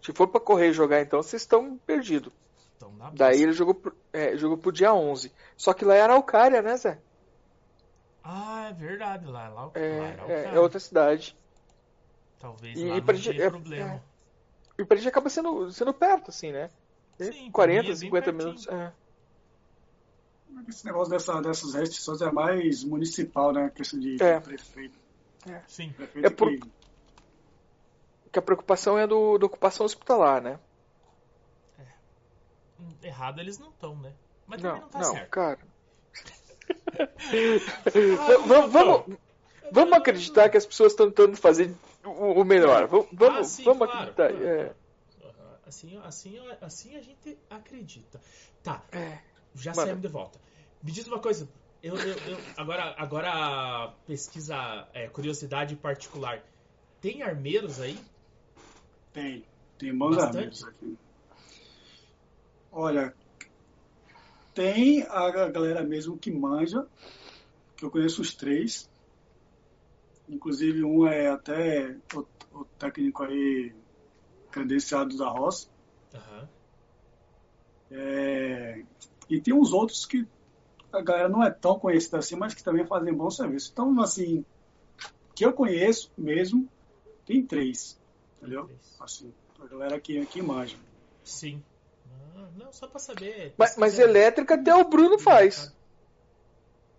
Se 0.01 0.13
for 0.13 0.29
para 0.29 0.41
correr 0.41 0.71
e 0.71 0.73
jogar 0.73 1.03
então, 1.03 1.23
vocês 1.23 1.43
estão 1.43 1.77
perdidos. 1.87 2.33
Daí 3.13 3.43
ele 3.43 3.53
jogou, 3.53 3.79
é, 4.13 4.37
jogou 4.37 4.57
pro 4.57 4.73
dia 4.73 4.95
11. 4.95 5.31
Só 5.57 5.75
que 5.75 5.85
lá 5.85 5.95
é 5.95 6.01
Araucária, 6.01 6.63
né, 6.63 6.77
Zé? 6.77 6.99
Ah, 8.25 8.69
é 8.71 8.73
verdade, 8.73 9.27
lá, 9.27 9.49
lá, 9.49 9.71
é, 9.75 10.17
lá 10.17 10.33
é, 10.33 10.55
é, 10.55 10.61
outra 10.61 10.81
cidade. 10.81 11.37
Talvez 12.39 12.79
e, 12.79 12.85
lá 12.85 12.97
e 12.97 13.01
não 13.01 13.07
tenha 13.07 13.45
é, 13.45 13.51
problema. 13.51 14.03
É, 14.81 14.83
e 14.83 14.85
pra 14.85 14.97
gente 14.97 15.09
acaba 15.09 15.29
sendo, 15.29 15.71
sendo 15.71 15.93
perto, 15.93 16.31
assim, 16.31 16.53
né? 16.53 16.71
Sim, 17.19 17.51
40, 17.51 17.95
50 17.95 18.33
minutos. 18.33 18.67
É. 18.69 18.93
Esse 20.69 20.85
negócio 20.87 21.11
dessa, 21.11 21.41
dessas 21.41 21.75
restrições 21.75 22.21
é 22.23 22.31
mais 22.31 22.83
municipal, 22.83 23.53
né? 23.53 23.71
Questão 23.75 24.01
de 24.01 24.23
é. 24.23 24.41
prefeito. 24.41 24.99
É. 25.47 25.61
Sim. 25.67 25.93
Prefeito 25.93 26.27
é 26.27 26.31
por... 26.31 26.49
que... 26.49 26.61
que 28.33 28.39
a 28.39 28.43
preocupação 28.43 28.99
é 28.99 29.07
do, 29.07 29.39
da 29.39 29.47
ocupação 29.47 29.87
hospitalar, 29.87 30.43
né? 30.43 30.59
É. 31.79 33.07
Errado 33.09 33.41
eles 33.41 33.59
não 33.59 33.69
estão, 33.69 33.95
né? 33.97 34.13
Mas 34.47 34.63
também 34.63 34.81
não, 34.81 34.87
não 34.87 34.91
tá 34.91 34.99
não, 34.99 35.13
certo. 35.13 35.31
cara. 35.31 35.59
ah, 36.99 38.39
vamos, 38.47 38.73
vamos, 38.73 39.19
vamos 39.71 39.93
acreditar 39.95 40.49
que 40.49 40.57
as 40.57 40.67
pessoas 40.67 40.93
estão 40.93 41.09
tentando 41.11 41.37
fazer 41.37 41.75
o, 42.05 42.41
o 42.41 42.45
melhor. 42.45 42.87
Vamos, 42.87 43.09
ah, 43.21 43.45
sim, 43.45 43.65
vamos 43.65 43.89
claro, 43.89 44.11
acreditar. 44.11 44.29
Claro. 44.29 44.47
É. 44.47 44.75
Assim, 45.67 46.01
assim, 46.03 46.39
assim 46.61 46.97
a 46.97 47.01
gente 47.01 47.39
acredita. 47.49 48.21
Tá. 48.63 48.83
É. 48.93 49.19
Já 49.55 49.73
Mano. 49.73 49.87
saímos 49.87 50.03
de 50.03 50.09
volta. 50.09 50.41
Me 50.83 50.91
diz 50.91 51.07
uma 51.07 51.19
coisa. 51.19 51.49
Eu, 51.83 51.97
eu, 51.97 52.17
eu 52.27 52.39
agora, 52.57 52.95
agora 52.99 53.95
pesquisa, 54.07 54.89
é, 54.93 55.09
curiosidade 55.09 55.77
particular. 55.77 56.43
Tem 57.01 57.23
armeiros 57.23 57.81
aí? 57.81 57.99
Tem. 59.13 59.45
Tem 59.79 59.97
bons 59.97 60.19
armeiros 60.19 60.65
aqui. 60.65 60.99
Olha, 62.71 63.15
tem 64.55 65.03
a 65.05 65.31
galera 65.49 65.83
mesmo 65.83 66.19
que 66.19 66.31
manja, 66.31 66.87
que 67.77 67.85
eu 67.85 67.91
conheço 67.91 68.21
os 68.21 68.35
três. 68.35 68.90
Inclusive 70.31 70.85
um 70.85 71.07
é 71.07 71.29
até 71.29 71.97
o, 72.15 72.25
o 72.53 72.65
técnico 72.79 73.25
aí 73.25 73.75
credenciado 74.51 75.17
da 75.17 75.29
roça. 75.29 75.69
Uhum. 76.15 76.49
É, 77.91 78.83
e 79.29 79.41
tem 79.41 79.53
uns 79.53 79.73
outros 79.73 80.07
que 80.07 80.25
a 80.93 81.01
galera 81.01 81.29
não 81.29 81.43
é 81.43 81.51
tão 81.51 81.79
conhecida 81.79 82.19
assim, 82.19 82.37
mas 82.37 82.55
que 82.55 82.63
também 82.63 82.87
fazem 82.87 83.13
bom 83.13 83.29
serviço. 83.29 83.71
Então, 83.73 84.01
assim, 84.01 84.45
que 85.35 85.45
eu 85.45 85.53
conheço 85.53 86.11
mesmo, 86.17 86.69
tem 87.27 87.45
três. 87.45 87.99
Entendeu? 88.39 88.71
Assim, 89.01 89.33
a 89.61 89.67
galera 89.67 89.97
aqui, 89.97 90.19
aqui 90.19 90.41
manja. 90.41 90.77
Sim. 91.25 91.63
Ah, 92.37 92.49
não, 92.57 92.73
só 92.73 92.87
pra 92.87 93.01
saber. 93.01 93.53
Mas, 93.59 93.77
mas 93.77 93.99
elétrica 93.99 94.55
até 94.55 94.75
o 94.75 94.89
Bruno 94.89 95.19
faz. 95.19 95.75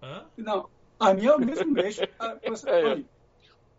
Hã? 0.04 0.26
Não, 0.38 0.70
a 1.00 1.14
minha 1.14 1.30
eu 1.32 1.40
mesmo 1.40 1.72
mexo. 1.72 2.02
É. 2.02 3.04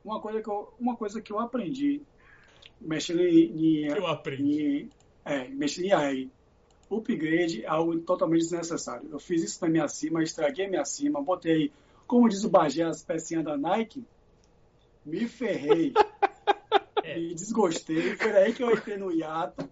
uma, 0.05 0.21
coisa 0.21 0.41
que 0.41 0.49
eu, 0.49 0.73
uma 0.79 0.97
coisa 0.97 1.21
que 1.21 1.33
eu 1.33 1.39
aprendi 1.39 2.03
mexendo 2.81 3.21
em. 3.21 3.53
em 3.57 3.87
eu 3.87 4.07
aprendi. 4.07 4.63
Em, 4.63 4.91
é, 5.25 5.49
mexendo 5.49 5.85
em 5.85 5.93
AI 5.93 6.31
upgrade 6.95 7.65
é 7.65 7.69
algo 7.69 7.99
totalmente 8.01 8.43
desnecessário. 8.43 9.09
Eu 9.11 9.19
fiz 9.19 9.43
isso 9.43 9.59
na 9.63 9.69
minha 9.71 9.89
cima, 9.89 10.23
estraguei 10.23 10.67
a 10.67 10.69
minha 10.69 10.85
cima, 10.85 11.23
botei, 11.23 11.73
como 12.07 12.29
diz 12.29 12.45
o 12.45 12.51
Bagé, 12.51 12.83
as 12.83 13.03
pecinhas 13.03 13.45
da 13.45 13.57
Nike, 13.57 14.05
me 15.05 15.27
ferrei, 15.27 15.93
é. 17.03 17.19
me 17.19 17.35
desgostei. 17.35 18.17
Foi 18.17 18.33
aí 18.33 18.53
que 18.53 18.63
eu 18.63 18.71
entrei 18.71 18.97
no 18.97 19.11
hiato. 19.11 19.69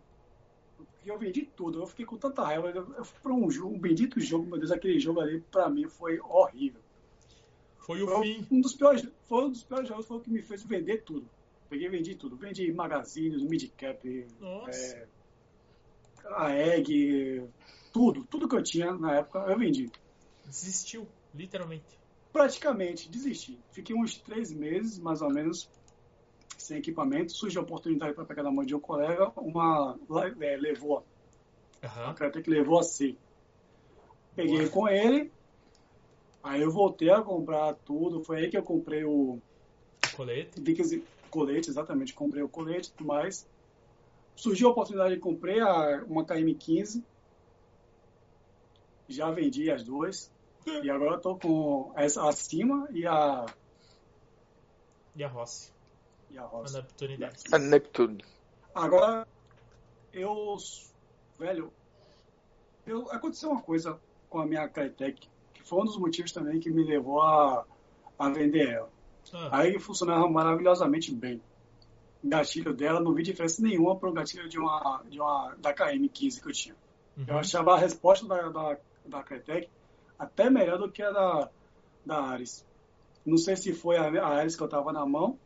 Eu 1.05 1.19
vendi 1.19 1.43
tudo, 1.57 1.81
eu 1.81 1.87
fiquei 1.87 2.05
com 2.05 2.17
tanta 2.17 2.43
raiva. 2.43 2.69
Eu 2.69 3.05
fui 3.05 3.21
para 3.23 3.33
um 3.33 3.51
jogo, 3.51 3.75
um 3.75 3.79
bendito 3.79 4.21
jogo, 4.21 4.47
meu 4.47 4.59
Deus, 4.59 4.71
aquele 4.71 4.99
jogo 4.99 5.21
ali, 5.21 5.41
para 5.51 5.69
mim, 5.69 5.89
foi 5.89 6.21
horrível. 6.21 6.81
Foi 7.81 8.03
o 8.03 8.07
foi 8.07 8.23
fim. 8.23 8.47
Um 8.51 8.61
dos 8.61 8.75
piores, 8.75 9.07
foi 9.29 9.45
um 9.45 9.51
dos 9.51 9.63
piores 9.63 9.89
jogos, 9.89 10.07
foi 10.07 10.17
o 10.19 10.21
que 10.21 10.31
me 10.31 10.43
fez 10.43 10.63
vender 10.63 11.03
tudo. 11.03 11.29
Peguei 11.69 11.87
e 11.87 11.91
vendi 11.91 12.15
tudo. 12.15 12.37
Vendi 12.37 12.73
magazines, 12.73 13.43
midcap, 13.43 14.27
é, 14.69 15.07
a 16.35 16.53
egg, 16.53 17.49
tudo, 17.93 18.25
tudo 18.25 18.49
que 18.49 18.57
eu 18.57 18.63
tinha 18.63 18.93
na 18.93 19.17
época 19.19 19.39
eu 19.49 19.59
vendi. 19.59 19.91
Desistiu, 20.45 21.07
literalmente. 21.35 21.99
Praticamente, 22.33 23.09
desisti. 23.09 23.59
Fiquei 23.73 23.95
uns 23.97 24.19
três 24.19 24.53
meses, 24.53 24.99
mais 24.99 25.21
ou 25.23 25.31
menos, 25.31 25.69
sem 26.57 26.79
equipamento. 26.79 27.33
Surgiu 27.33 27.61
a 27.61 27.65
oportunidade 27.65 28.15
para 28.15 28.25
pegar 28.25 28.43
na 28.43 28.51
mão 28.51 28.65
de 28.65 28.75
um 28.75 28.81
colega, 28.81 29.33
uma 29.37 29.99
é, 30.41 30.57
levou. 30.57 31.05
Uhum. 31.83 32.07
A 32.07 32.15
Cratec 32.15 32.49
levou 32.49 32.79
a 32.79 32.83
C. 32.83 33.17
Peguei 34.37 34.69
com 34.69 34.89
ele, 34.89 35.33
aí 36.43 36.63
eu 36.63 36.71
voltei 36.71 37.11
a 37.11 37.23
comprar 37.23 37.75
tudo. 37.75 38.25
Foi 38.25 38.39
aí 38.39 38.51
que 38.51 38.57
eu 38.57 38.63
comprei 38.63 39.05
o. 39.05 39.39
Colete? 40.15 40.61
colete, 41.31 41.71
exatamente. 41.71 42.13
Comprei 42.13 42.43
o 42.43 42.49
colete 42.49 42.89
e 42.89 42.93
tudo 42.93 43.07
mais 43.07 43.47
surgiu 44.41 44.69
a 44.69 44.71
oportunidade 44.71 45.15
de 45.15 45.21
comprar 45.21 46.03
uma 46.05 46.25
KM15. 46.25 47.05
Já 49.09 49.31
vendi 49.31 49.71
as 49.71 49.85
duas. 49.85 50.33
E 50.67 50.91
agora 50.91 51.17
estou 51.17 51.39
com 51.39 51.93
essa 51.97 52.29
acima 52.29 52.89
e 52.91 53.07
a. 53.07 53.47
E 55.15 55.25
a 55.25 55.29
Rossi. 55.29 55.73
E 56.31 56.39
a 56.39 56.43
Rossi. 56.43 56.77
A 56.77 56.81
Neptune. 56.81 57.19
A 57.53 57.59
Neptune. 57.59 58.25
Agora, 58.75 59.27
eu. 60.13 60.57
Velho, 61.39 61.73
eu, 62.87 63.11
aconteceu 63.11 63.51
uma 63.51 63.63
coisa 63.63 63.99
com 64.29 64.39
a 64.39 64.47
minha 64.47 64.69
Crytek, 64.69 65.29
foi 65.71 65.83
um 65.83 65.85
dos 65.85 65.97
motivos 65.97 66.33
também 66.33 66.59
que 66.59 66.69
me 66.69 66.83
levou 66.83 67.23
a, 67.23 67.65
a 68.19 68.29
vender 68.29 68.69
ela. 68.69 68.91
Ah. 69.33 69.61
Aí 69.61 69.79
funcionava 69.79 70.29
maravilhosamente 70.29 71.15
bem 71.15 71.41
gatilho 72.23 72.75
dela, 72.75 73.01
não 73.01 73.15
vi 73.15 73.23
diferença 73.23 73.63
nenhuma 73.63 73.97
para 73.97 74.11
o 74.11 74.13
gatilho 74.13 74.49
de 74.49 74.59
uma, 74.59 75.03
de 75.09 75.21
uma 75.21 75.55
da 75.59 75.73
KM15 75.73 76.43
que 76.43 76.49
eu 76.49 76.53
tinha. 76.53 76.77
Uhum. 77.17 77.25
Eu 77.29 77.39
achava 77.39 77.75
a 77.75 77.79
resposta 77.79 78.27
da, 78.27 78.49
da, 78.49 78.79
da 79.07 79.23
Cretec 79.23 79.71
até 80.19 80.51
melhor 80.51 80.77
do 80.77 80.91
que 80.91 81.03
a 81.03 81.11
da, 81.13 81.51
da 82.05 82.21
Ares. 82.21 82.67
Não 83.25 83.39
sei 83.39 83.57
se 83.57 83.73
foi 83.73 83.97
a, 83.97 84.03
a 84.03 84.27
Ares 84.27 84.57
que 84.57 84.63
eu 84.63 84.67
estava 84.67 84.93
na 84.93 85.07
mão 85.07 85.39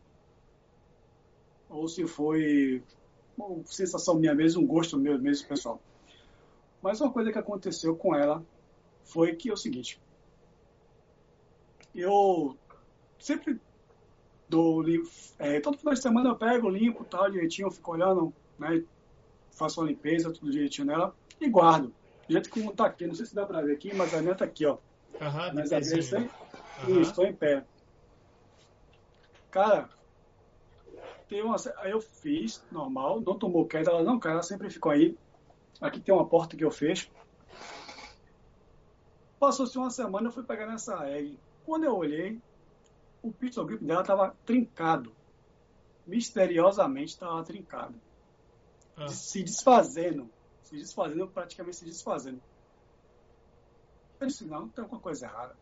ou 1.69 1.87
se 1.87 2.07
foi 2.07 2.83
uma 3.37 3.63
sensação 3.67 4.15
minha 4.15 4.35
mesmo, 4.35 4.63
um 4.63 4.67
gosto 4.67 4.97
meu 4.97 5.19
mesmo, 5.19 5.47
pessoal. 5.47 5.79
Mas 6.81 7.01
uma 7.01 7.13
coisa 7.13 7.31
que 7.31 7.39
aconteceu 7.39 7.95
com 7.95 8.15
ela 8.17 8.43
foi 9.05 9.37
que 9.37 9.51
é 9.51 9.53
o 9.53 9.57
seguinte. 9.57 10.01
Eu 11.95 12.59
sempre 13.19 13.61
do 14.49 14.85
é, 15.39 15.61
todo 15.61 15.79
final 15.79 15.95
de 15.95 16.03
semana 16.03 16.31
eu 16.31 16.37
pego, 16.37 16.69
limpo 16.69 17.05
tal 17.05 17.31
direitinho, 17.31 17.67
eu 17.67 17.73
fico 17.73 17.93
olhando, 17.93 18.33
né? 18.59 18.85
Faço 19.53 19.81
uma 19.81 19.87
limpeza, 19.87 20.33
tudo 20.33 20.51
direitinho 20.51 20.87
nela 20.87 21.15
e 21.41 21.49
guardo. 21.49 21.95
Do 22.27 22.33
jeito 22.33 22.51
que 22.51 22.73
tá 22.75 22.87
aqui, 22.87 23.07
não 23.07 23.15
sei 23.15 23.27
se 23.27 23.35
dá 23.35 23.47
pra 23.47 23.63
ver 23.63 23.75
aqui, 23.75 23.95
mas 23.95 24.15
a 24.15 24.23
minha 24.23 24.35
tá 24.35 24.45
aqui, 24.45 24.67
ó. 24.67 24.79
Aham, 25.21 25.53
mas 25.55 25.73
a 25.73 25.81
minha 25.81 26.31
uhum. 26.89 27.01
estou 27.01 27.25
em 27.25 27.35
pé. 27.35 27.65
Cara, 29.51 29.89
tem 31.29 31.43
uma, 31.43 31.57
aí 31.79 31.93
eu 31.93 32.01
fiz, 32.01 32.65
normal, 32.71 33.21
não 33.21 33.39
tomou 33.39 33.67
queda, 33.67 33.91
ela 33.91 34.03
não 34.03 34.19
cara, 34.19 34.37
ela 34.37 34.43
sempre 34.43 34.71
ficou 34.71 34.93
aí. 34.93 35.17
Aqui 35.81 36.01
tem 36.01 36.15
uma 36.15 36.27
porta 36.27 36.57
que 36.57 36.65
eu 36.65 36.71
fecho. 36.71 37.11
Passou-se 39.39 39.77
uma 39.77 39.91
semana, 39.91 40.29
eu 40.29 40.33
fui 40.33 40.43
pegar 40.43 40.67
nessa 40.67 41.09
egg. 41.09 41.39
Quando 41.65 41.85
eu 41.85 41.97
olhei, 41.97 42.41
o 43.23 43.33
pistol 43.33 43.65
grip 43.65 43.85
dela 43.85 44.03
estava 44.03 44.37
trincado. 44.45 45.15
Misteriosamente 46.07 47.13
estava 47.13 47.43
trincado. 47.43 47.95
Ah. 48.97 49.09
Se 49.09 49.43
desfazendo. 49.43 50.31
Se 50.63 50.77
desfazendo, 50.77 51.27
praticamente 51.29 51.77
se 51.77 51.85
desfazendo. 51.85 52.41
Eu 54.21 54.27
disse, 54.27 54.45
não, 54.45 54.69
tem 54.69 54.83
alguma 54.83 55.01
coisa 55.01 55.27
errada. 55.27 55.57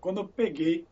Quando 0.00 0.18
eu 0.18 0.28
peguei, 0.28 0.86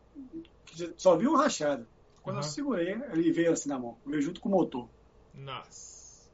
só 0.97 1.15
vi 1.15 1.27
o 1.27 1.35
rachado. 1.35 1.87
Quando 2.21 2.37
uhum. 2.37 2.43
eu 2.43 2.47
segurei, 2.47 2.91
ele 2.91 3.31
veio 3.31 3.53
assim 3.53 3.69
na 3.69 3.79
mão. 3.79 3.97
Veio 4.05 4.21
junto 4.21 4.41
com 4.41 4.49
o 4.49 4.51
motor. 4.51 4.89
Nossa. 5.33 6.29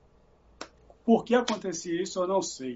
Por 1.05 1.23
que 1.23 1.35
acontecia 1.35 2.01
isso, 2.01 2.19
eu 2.19 2.27
não 2.27 2.41
sei. 2.41 2.75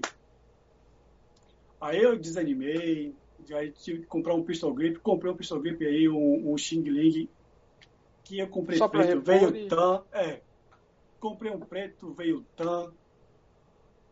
Aí 1.80 2.02
eu 2.02 2.18
desanimei, 2.18 3.14
aí 3.50 3.70
tive 3.72 4.00
que 4.00 4.06
comprar 4.06 4.34
um 4.34 4.42
pistol 4.42 4.72
grip. 4.74 4.98
Comprei 5.00 5.32
um 5.32 5.36
pistol 5.36 5.60
grip 5.60 5.84
aí, 5.84 6.08
um, 6.08 6.52
um 6.52 6.58
Xing 6.58 6.82
Ling, 6.82 7.28
que 8.24 8.38
eu 8.38 8.48
comprei 8.48 8.78
Só 8.78 8.88
preto, 8.88 9.08
repor 9.08 9.24
veio 9.24 9.56
e- 9.56 9.68
tan. 9.68 10.02
É. 10.12 10.40
Comprei 11.20 11.52
um 11.52 11.60
preto, 11.60 12.12
veio 12.14 12.44
tan. 12.56 12.92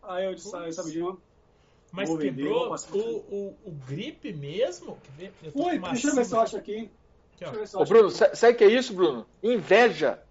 Aí 0.03 0.25
eu 0.25 0.35
disse, 0.35 0.55
ah, 0.57 0.71
sabe 0.73 0.93
de 0.93 1.03
uma? 1.03 1.19
Mas 1.93 2.09
Vou 2.09 2.19
vender, 2.19 2.43
quebrou 2.43 2.69
pra 2.69 2.99
o, 2.99 3.17
o, 3.31 3.57
o 3.65 3.71
grip 3.87 4.33
mesmo? 4.33 4.99
Eu 5.43 5.53
uma 5.55 5.91
deixa 5.91 6.09
eu 6.09 6.15
ver 6.15 6.25
se 6.25 6.35
eu 6.35 6.41
acho 6.41 6.57
aqui. 6.57 6.91
Ô, 7.75 7.85
Bruno, 7.85 8.09
aqui. 8.09 8.17
sa- 8.17 8.35
sabe 8.35 8.55
o 8.55 8.57
que 8.57 8.65
é 8.65 8.69
isso, 8.69 8.95
Bruno? 8.95 9.27
Inveja. 9.43 10.23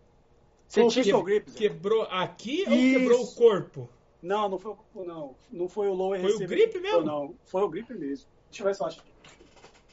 Você 0.67 0.87
tinha 0.87 1.03
pistol 1.03 1.23
grip. 1.23 1.51
Quebrou 1.51 2.03
aqui 2.03 2.65
ou 2.67 2.73
Isso. 2.73 2.99
quebrou 2.99 3.23
o 3.23 3.35
corpo? 3.35 3.89
Não, 4.21 4.49
não 4.49 4.57
foi 4.57 4.71
o 4.71 5.03
não. 5.03 5.35
Não 5.51 5.69
foi 5.69 5.87
o 5.87 5.93
lower 5.93 6.19
Foi 6.19 6.29
o 6.29 6.33
receiver 6.33 6.57
grip 6.57 6.71
que 6.73 6.79
mesmo? 6.79 7.01
Não, 7.01 7.35
foi 7.45 7.61
o 7.61 7.69
grip 7.69 7.93
mesmo. 7.93 8.27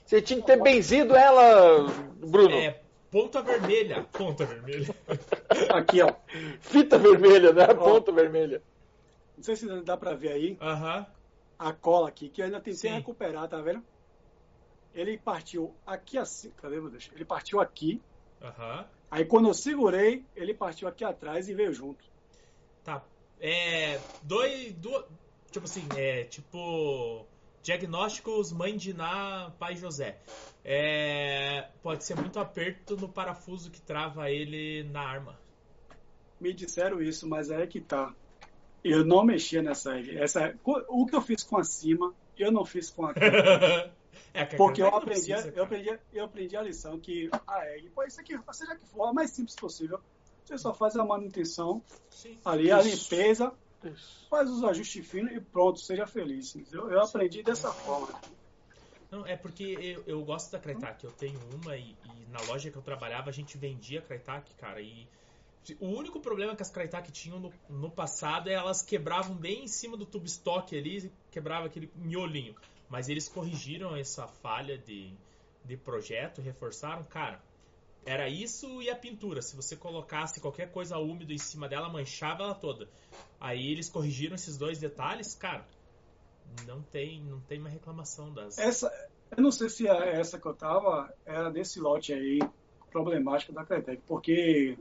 Você 0.04 0.20
tinha 0.20 0.40
que 0.40 0.46
ter 0.46 0.60
benzido 0.62 1.16
ela, 1.16 1.88
Bruno. 2.18 2.54
É, 2.54 2.80
ponta 3.10 3.42
vermelha. 3.42 4.06
Ponta 4.12 4.44
vermelha. 4.44 4.94
Aqui, 5.72 6.02
ó. 6.02 6.14
Fita 6.60 6.98
vermelha, 6.98 7.52
né? 7.52 7.66
Ó. 7.70 7.74
Ponta 7.74 8.12
vermelha. 8.12 8.62
Não 9.36 9.42
sei 9.42 9.56
se 9.56 9.82
dá 9.82 9.96
pra 9.96 10.14
ver 10.14 10.32
aí 10.32 10.58
Aham. 10.60 11.06
a 11.58 11.72
cola 11.72 12.08
aqui, 12.08 12.28
que 12.28 12.40
eu 12.40 12.44
ainda 12.44 12.58
tentei 12.58 12.90
Sim. 12.90 12.96
recuperar, 12.96 13.48
tá 13.48 13.60
vendo? 13.60 13.82
Ele 14.94 15.16
partiu 15.16 15.74
aqui 15.86 16.18
assim. 16.18 16.50
Cadê, 16.50 16.78
meu 16.80 16.90
Deus? 16.90 17.10
Ele 17.14 17.24
partiu 17.24 17.60
aqui. 17.60 18.00
Aham. 18.42 18.86
Aí 19.10 19.24
quando 19.24 19.48
eu 19.48 19.54
segurei, 19.54 20.24
ele 20.36 20.54
partiu 20.54 20.86
aqui 20.86 21.04
atrás 21.04 21.48
e 21.48 21.54
veio 21.54 21.72
junto. 21.72 22.04
Tá. 22.84 23.02
É. 23.40 23.98
Dois. 24.22 24.72
duas 24.74 25.04
tipo 25.50 25.64
assim, 25.64 25.86
é. 25.96 26.24
Tipo. 26.24 27.26
Diagnósticos 27.62 28.52
Mãe 28.52 28.76
de 28.76 28.92
Ná, 28.92 29.52
Pai 29.58 29.76
José. 29.76 30.18
É, 30.64 31.68
pode 31.82 32.04
ser 32.04 32.16
muito 32.16 32.38
aperto 32.38 32.96
no 32.96 33.08
parafuso 33.08 33.70
que 33.70 33.80
trava 33.80 34.30
ele 34.30 34.82
na 34.90 35.00
arma. 35.00 35.38
Me 36.40 36.52
disseram 36.52 37.00
isso, 37.00 37.28
mas 37.28 37.50
é 37.50 37.64
que 37.66 37.80
tá. 37.80 38.12
Eu 38.82 39.04
não 39.04 39.24
mexia 39.24 39.62
nessa 39.62 39.96
egg. 39.96 40.18
Essa, 40.18 40.58
o 40.64 41.06
que 41.06 41.14
eu 41.14 41.22
fiz 41.22 41.44
com 41.44 41.56
a 41.56 41.62
cima, 41.62 42.12
eu 42.36 42.50
não 42.50 42.64
fiz 42.64 42.90
com 42.90 43.06
a 43.06 43.12
é, 44.34 44.44
que 44.44 44.56
a 44.56 44.58
Porque 44.58 44.82
eu 44.82 44.88
aprendi, 44.88 45.32
precisa, 45.32 45.52
eu, 45.54 45.62
aprendi, 45.62 45.98
eu 46.12 46.24
aprendi 46.24 46.56
a 46.56 46.62
lição 46.62 46.98
que 46.98 47.30
a 47.46 47.64
egg, 47.66 47.90
pô, 47.90 48.02
isso 48.02 48.20
aqui, 48.20 48.36
seja 48.50 48.74
que 48.74 48.84
for, 48.86 49.06
a 49.06 49.12
mais 49.12 49.30
simples 49.30 49.54
possível. 49.54 50.00
Você 50.44 50.58
só 50.58 50.74
faz 50.74 50.96
a 50.96 51.04
manutenção 51.04 51.80
Sim. 52.10 52.36
ali, 52.44 52.72
a 52.72 52.82
limpeza, 52.82 53.52
Isso. 53.84 54.26
faz 54.28 54.50
os 54.50 54.62
ajustes 54.64 55.06
finos 55.06 55.32
e 55.32 55.40
pronto, 55.40 55.78
seja 55.80 56.06
feliz. 56.06 56.54
entendeu? 56.54 56.90
Eu 56.90 57.00
aprendi 57.00 57.42
dessa 57.42 57.72
forma. 57.72 58.20
Não, 59.10 59.26
é 59.26 59.36
porque 59.36 59.76
eu, 59.80 60.02
eu 60.06 60.24
gosto 60.24 60.50
da 60.50 60.58
Crytek, 60.58 61.04
eu 61.04 61.12
tenho 61.12 61.38
uma 61.54 61.76
e, 61.76 61.94
e 62.04 62.30
na 62.30 62.40
loja 62.48 62.70
que 62.70 62.76
eu 62.76 62.82
trabalhava 62.82 63.28
a 63.28 63.32
gente 63.32 63.58
vendia 63.58 64.00
Crytek, 64.00 64.54
cara, 64.54 64.80
e 64.80 65.06
o 65.78 65.86
único 65.86 66.18
problema 66.20 66.56
que 66.56 66.62
as 66.62 66.70
Crytek 66.70 67.12
tinham 67.12 67.38
no, 67.38 67.52
no 67.68 67.90
passado 67.90 68.48
é 68.48 68.54
elas 68.54 68.82
quebravam 68.82 69.36
bem 69.36 69.64
em 69.64 69.68
cima 69.68 69.96
do 69.96 70.04
tube 70.04 70.26
stock 70.26 70.76
ali, 70.76 71.12
quebrava 71.30 71.66
aquele 71.66 71.90
miolinho. 71.94 72.56
Mas 72.88 73.08
eles 73.08 73.28
corrigiram 73.28 73.94
essa 73.94 74.26
falha 74.26 74.76
de, 74.76 75.12
de 75.64 75.76
projeto, 75.76 76.42
reforçaram, 76.42 77.04
cara. 77.04 77.40
Era 78.04 78.28
isso 78.28 78.82
e 78.82 78.90
a 78.90 78.96
pintura. 78.96 79.40
Se 79.42 79.54
você 79.54 79.76
colocasse 79.76 80.40
qualquer 80.40 80.70
coisa 80.72 80.98
úmida 80.98 81.32
em 81.32 81.38
cima 81.38 81.68
dela, 81.68 81.88
manchava 81.88 82.42
ela 82.42 82.54
toda. 82.54 82.88
Aí 83.40 83.70
eles 83.70 83.88
corrigiram 83.88 84.34
esses 84.34 84.56
dois 84.58 84.78
detalhes, 84.78 85.34
cara. 85.34 85.66
Não 86.66 86.82
tem, 86.82 87.22
não 87.24 87.40
tem 87.40 87.60
mais 87.60 87.72
reclamação 87.74 88.32
das. 88.32 88.58
Essa, 88.58 88.90
eu 89.36 89.42
não 89.42 89.52
sei 89.52 89.68
se 89.68 89.88
a- 89.88 90.04
essa 90.04 90.38
que 90.38 90.46
eu 90.46 90.54
tava 90.54 91.12
era 91.24 91.48
desse 91.50 91.80
lote 91.80 92.12
aí, 92.12 92.40
problemático 92.90 93.52
da 93.52 93.64
Cretec, 93.64 94.02
porque 94.06 94.76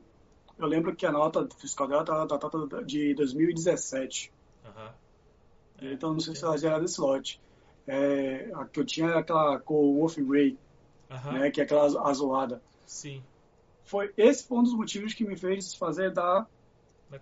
eu 0.57 0.65
lembro 0.65 0.95
que 0.95 1.05
a 1.05 1.11
nota 1.11 1.47
fiscal 1.59 1.87
dela 1.87 2.03
tá 2.03 2.25
da 2.25 2.37
data 2.37 2.83
de 2.83 3.13
2017. 3.13 4.31
Aham. 4.65 4.93
É, 5.79 5.93
Então 5.93 6.11
não 6.13 6.19
sei 6.19 6.35
se 6.35 6.43
ela 6.43 6.57
já 6.57 6.69
era 6.69 6.79
desse 6.79 6.99
lote. 6.99 7.39
É, 7.87 8.51
a 8.53 8.65
que 8.65 8.79
eu 8.79 8.85
tinha 8.85 9.07
era 9.07 9.19
aquela 9.19 9.59
cor 9.59 9.93
Wolf 9.95 10.17
Grey, 10.17 10.57
Aham. 11.09 11.31
né, 11.39 11.51
que 11.51 11.61
é 11.61 11.63
aquela 11.63 11.85
azu- 11.85 11.99
azulada. 11.99 12.61
Sim. 12.91 13.23
Foi, 13.85 14.13
esse 14.17 14.45
foi 14.45 14.57
um 14.57 14.63
dos 14.63 14.73
motivos 14.73 15.13
que 15.13 15.23
me 15.23 15.37
fez 15.37 15.63
desfazer 15.63 16.11
da. 16.11 16.45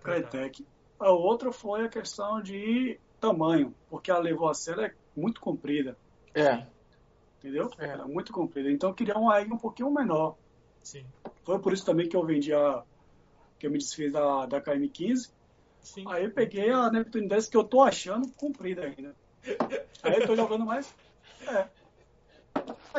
Crytek. 0.02 0.66
A 0.98 1.10
outra 1.12 1.52
foi 1.52 1.84
a 1.84 1.88
questão 1.88 2.42
de 2.42 2.98
tamanho, 3.20 3.72
porque 3.88 4.10
ela 4.10 4.20
levou 4.20 4.48
a 4.48 4.54
sério 4.54 4.82
é 4.82 4.94
muito 5.16 5.40
comprida, 5.40 5.96
É. 6.34 6.66
entendeu? 7.38 7.70
É. 7.78 7.86
Era 7.86 8.06
muito 8.06 8.32
comprida. 8.32 8.70
Então 8.70 8.90
eu 8.90 8.94
queria 8.94 9.16
uma 9.16 9.40
egg 9.40 9.52
um 9.52 9.58
pouquinho 9.58 9.90
menor. 9.90 10.36
Sim. 10.82 11.04
Foi 11.44 11.58
por 11.60 11.72
isso 11.72 11.86
também 11.86 12.08
que 12.08 12.16
eu 12.16 12.24
vendi 12.26 12.52
a. 12.52 12.82
que 13.58 13.66
eu 13.66 13.70
me 13.70 13.78
desfiz 13.78 14.12
da, 14.12 14.46
da 14.46 14.60
KM15. 14.60 15.30
Sim. 15.80 16.04
Aí 16.08 16.24
eu 16.24 16.30
peguei 16.32 16.70
a 16.70 16.90
Neptune 16.90 17.28
10 17.28 17.48
que 17.48 17.56
eu 17.56 17.64
tô 17.64 17.80
achando 17.80 18.28
comprida 18.32 18.82
ainda. 18.82 19.14
Aí 20.02 20.20
eu 20.20 20.26
tô 20.26 20.34
jogando 20.34 20.66
mais. 20.66 20.92
É. 21.46 21.68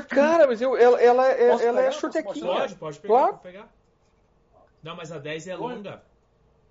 Cara, 0.10 0.48
mas 0.48 0.62
eu, 0.62 0.76
ela, 0.78 1.02
ela, 1.02 1.28
é- 1.28 1.50
Posso 1.52 1.64
ela 1.64 1.80
é 1.80 1.84
pegar? 1.84 1.86
Posso 1.88 2.00
chutequinha. 2.00 2.46
Pode, 2.46 2.76
pode 2.76 3.00
pegar, 3.00 3.14
Claro. 3.14 3.38
pegar. 3.40 3.70
Não, 4.84 4.96
mas 4.96 5.12
a 5.12 5.18
10 5.18 5.48
é 5.48 5.56
longa. 5.56 6.02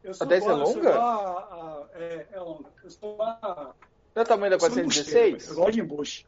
Eu 0.02 0.14
sou 0.14 0.24
A 0.24 0.28
10 0.28 0.44
é 0.46 0.52
longa? 0.52 0.94
a- 0.98 1.38
a- 1.38 1.86
é, 1.94 2.26
é 2.32 2.40
longa. 2.40 2.68
Eu 2.82 2.90
sou 2.90 3.22
a. 3.22 3.74
Não 4.14 4.20
é 4.20 4.24
o 4.24 4.26
tamanho 4.28 4.50
da 4.50 4.56
eu 4.56 4.60
sou 4.60 4.68
um 4.70 4.80
embusteiro, 4.80 5.36
416? 5.38 5.48
Eu 5.48 5.54
gosto 5.56 5.72
de 5.72 5.80
embuste. 5.80 6.26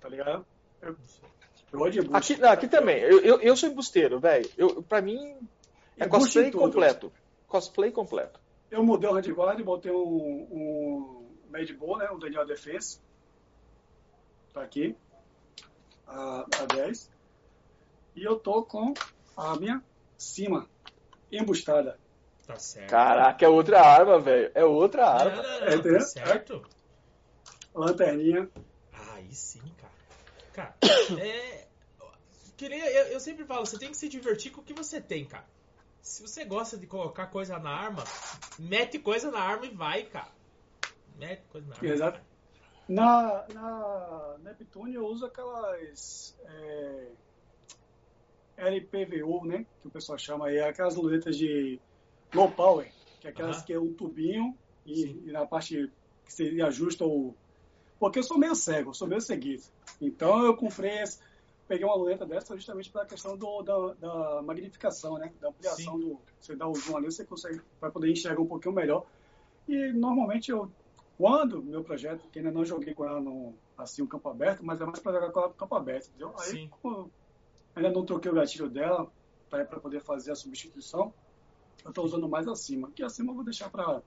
Tá 0.00 0.08
ligado? 0.08 0.46
Eu, 0.82 0.96
eu 1.72 1.78
gosto 1.78 1.92
de 1.92 1.98
embuste. 2.00 2.32
Aqui, 2.32 2.40
não, 2.42 2.50
aqui 2.50 2.68
também. 2.68 2.98
Eu, 3.00 3.20
eu, 3.20 3.40
eu 3.40 3.56
sou 3.56 3.68
embusteiro, 3.68 4.20
velho. 4.20 4.48
Eu, 4.56 4.82
pra 4.82 5.00
mim, 5.02 5.36
é 5.98 6.04
Embuste 6.04 6.08
cosplay 6.40 6.50
completo. 6.50 7.12
Cosplay 7.48 7.90
completo. 7.90 8.38
Eu 8.70 8.84
mudei 8.84 9.10
o 9.10 9.14
handguard, 9.14 9.60
botei 9.64 9.90
um, 9.90 10.46
um 10.50 11.26
Made 11.50 11.72
Bull, 11.74 11.96
né? 11.98 12.08
Um 12.10 12.18
Daniel 12.18 12.46
Defense. 12.46 13.00
Tá 14.54 14.62
aqui. 14.62 14.94
A, 16.10 16.40
a 16.62 16.66
10. 16.66 17.08
E 18.16 18.24
eu 18.24 18.38
tô 18.38 18.62
com 18.64 18.92
a 19.36 19.56
minha 19.56 19.82
cima 20.18 20.68
embustada. 21.30 21.98
Tá 22.46 22.56
certo. 22.56 22.90
Caraca, 22.90 23.44
é 23.44 23.48
outra 23.48 23.80
arma, 23.80 24.18
velho. 24.18 24.50
É 24.54 24.64
outra 24.64 25.02
Não, 25.02 25.08
arma. 25.08 25.36
não, 25.36 25.42
não, 25.42 25.56
É, 25.66 25.70
tá 25.70 25.74
entendeu? 25.76 26.00
certo. 26.00 26.62
Lanterninha. 27.74 28.48
Aí 28.92 29.32
sim, 29.32 29.62
cara. 29.78 29.92
Cara, 30.52 30.74
é. 31.22 31.68
Queria, 32.56 32.90
eu, 32.90 33.12
eu 33.12 33.20
sempre 33.20 33.44
falo, 33.46 33.64
você 33.64 33.78
tem 33.78 33.90
que 33.90 33.96
se 33.96 34.08
divertir 34.08 34.50
com 34.52 34.60
o 34.60 34.64
que 34.64 34.74
você 34.74 35.00
tem, 35.00 35.24
cara. 35.24 35.46
Se 36.02 36.20
você 36.22 36.44
gosta 36.44 36.76
de 36.76 36.86
colocar 36.86 37.28
coisa 37.28 37.58
na 37.58 37.70
arma, 37.70 38.04
mete 38.58 38.98
coisa 38.98 39.30
na 39.30 39.40
arma 39.40 39.64
e 39.66 39.70
vai, 39.70 40.02
cara. 40.02 40.32
Mete 41.16 41.42
coisa 41.48 41.68
na 41.68 41.76
arma. 41.76 41.88
Exato. 41.88 42.20
Na, 42.90 43.46
na 43.54 44.36
Neptune 44.40 44.94
eu 44.94 45.06
uso 45.06 45.24
aquelas 45.24 46.36
é, 46.44 47.12
LPVU, 48.56 49.46
né? 49.46 49.64
Que 49.80 49.86
o 49.86 49.90
pessoal 49.92 50.18
chama 50.18 50.48
aí, 50.48 50.58
aquelas 50.58 50.96
lunetas 50.96 51.36
de 51.36 51.80
low 52.34 52.50
power, 52.50 52.92
que 53.20 53.28
é 53.28 53.30
aquelas 53.30 53.62
que 53.62 53.72
é 53.72 53.78
um 53.78 53.94
tubinho 53.94 54.58
e, 54.84 55.04
e 55.24 55.30
na 55.30 55.46
parte 55.46 55.88
que 56.24 56.32
você 56.32 56.60
ajusta 56.62 57.04
o. 57.06 57.32
Porque 57.96 58.18
eu 58.18 58.24
sou 58.24 58.36
meio 58.36 58.56
cego, 58.56 58.90
eu 58.90 58.94
sou 58.94 59.06
meio 59.06 59.20
seguido. 59.20 59.62
Então 60.00 60.44
eu 60.44 60.56
comprei, 60.56 61.04
peguei 61.68 61.86
uma 61.86 61.94
luneta 61.94 62.26
dessa 62.26 62.56
justamente 62.56 62.90
pela 62.90 63.06
questão 63.06 63.36
do, 63.36 63.62
da, 63.62 63.94
da 63.94 64.42
magnificação, 64.42 65.16
né? 65.16 65.32
Da 65.40 65.50
ampliação 65.50 65.96
Sim. 65.96 66.08
do. 66.08 66.20
Você 66.40 66.56
dá 66.56 66.66
o 66.66 66.74
zoom 66.74 66.96
ali, 66.96 67.06
você 67.06 67.24
consegue, 67.24 67.60
vai 67.80 67.92
poder 67.92 68.10
enxergar 68.10 68.42
um 68.42 68.48
pouquinho 68.48 68.74
melhor. 68.74 69.06
E 69.68 69.92
normalmente 69.92 70.50
eu 70.50 70.68
quando 71.20 71.62
meu 71.62 71.84
projeto, 71.84 72.26
que 72.30 72.38
ainda 72.38 72.50
não 72.50 72.64
joguei 72.64 72.94
com 72.94 73.04
ela 73.04 73.20
no, 73.20 73.54
assim, 73.76 74.00
um 74.00 74.06
campo 74.06 74.26
aberto, 74.30 74.64
mas 74.64 74.80
é 74.80 74.86
mais 74.86 75.00
para 75.00 75.12
jogar 75.12 75.30
com 75.30 75.40
ela 75.40 75.48
no 75.50 75.54
campo 75.54 75.74
aberto, 75.74 76.08
entendeu? 76.08 76.34
Aí, 76.38 76.52
Sim. 76.52 76.70
como 76.80 77.10
ainda 77.76 77.90
não 77.90 78.06
troquei 78.06 78.30
o 78.30 78.34
gatilho 78.34 78.70
dela 78.70 79.06
para 79.50 79.66
poder 79.66 80.00
fazer 80.00 80.32
a 80.32 80.34
substituição, 80.34 81.12
eu 81.84 81.90
estou 81.90 82.06
usando 82.06 82.26
mais 82.26 82.48
acima. 82.48 82.90
Que 82.92 83.02
acima 83.02 83.32
eu 83.32 83.34
vou 83.34 83.44
deixar 83.44 83.68
para 83.68 84.00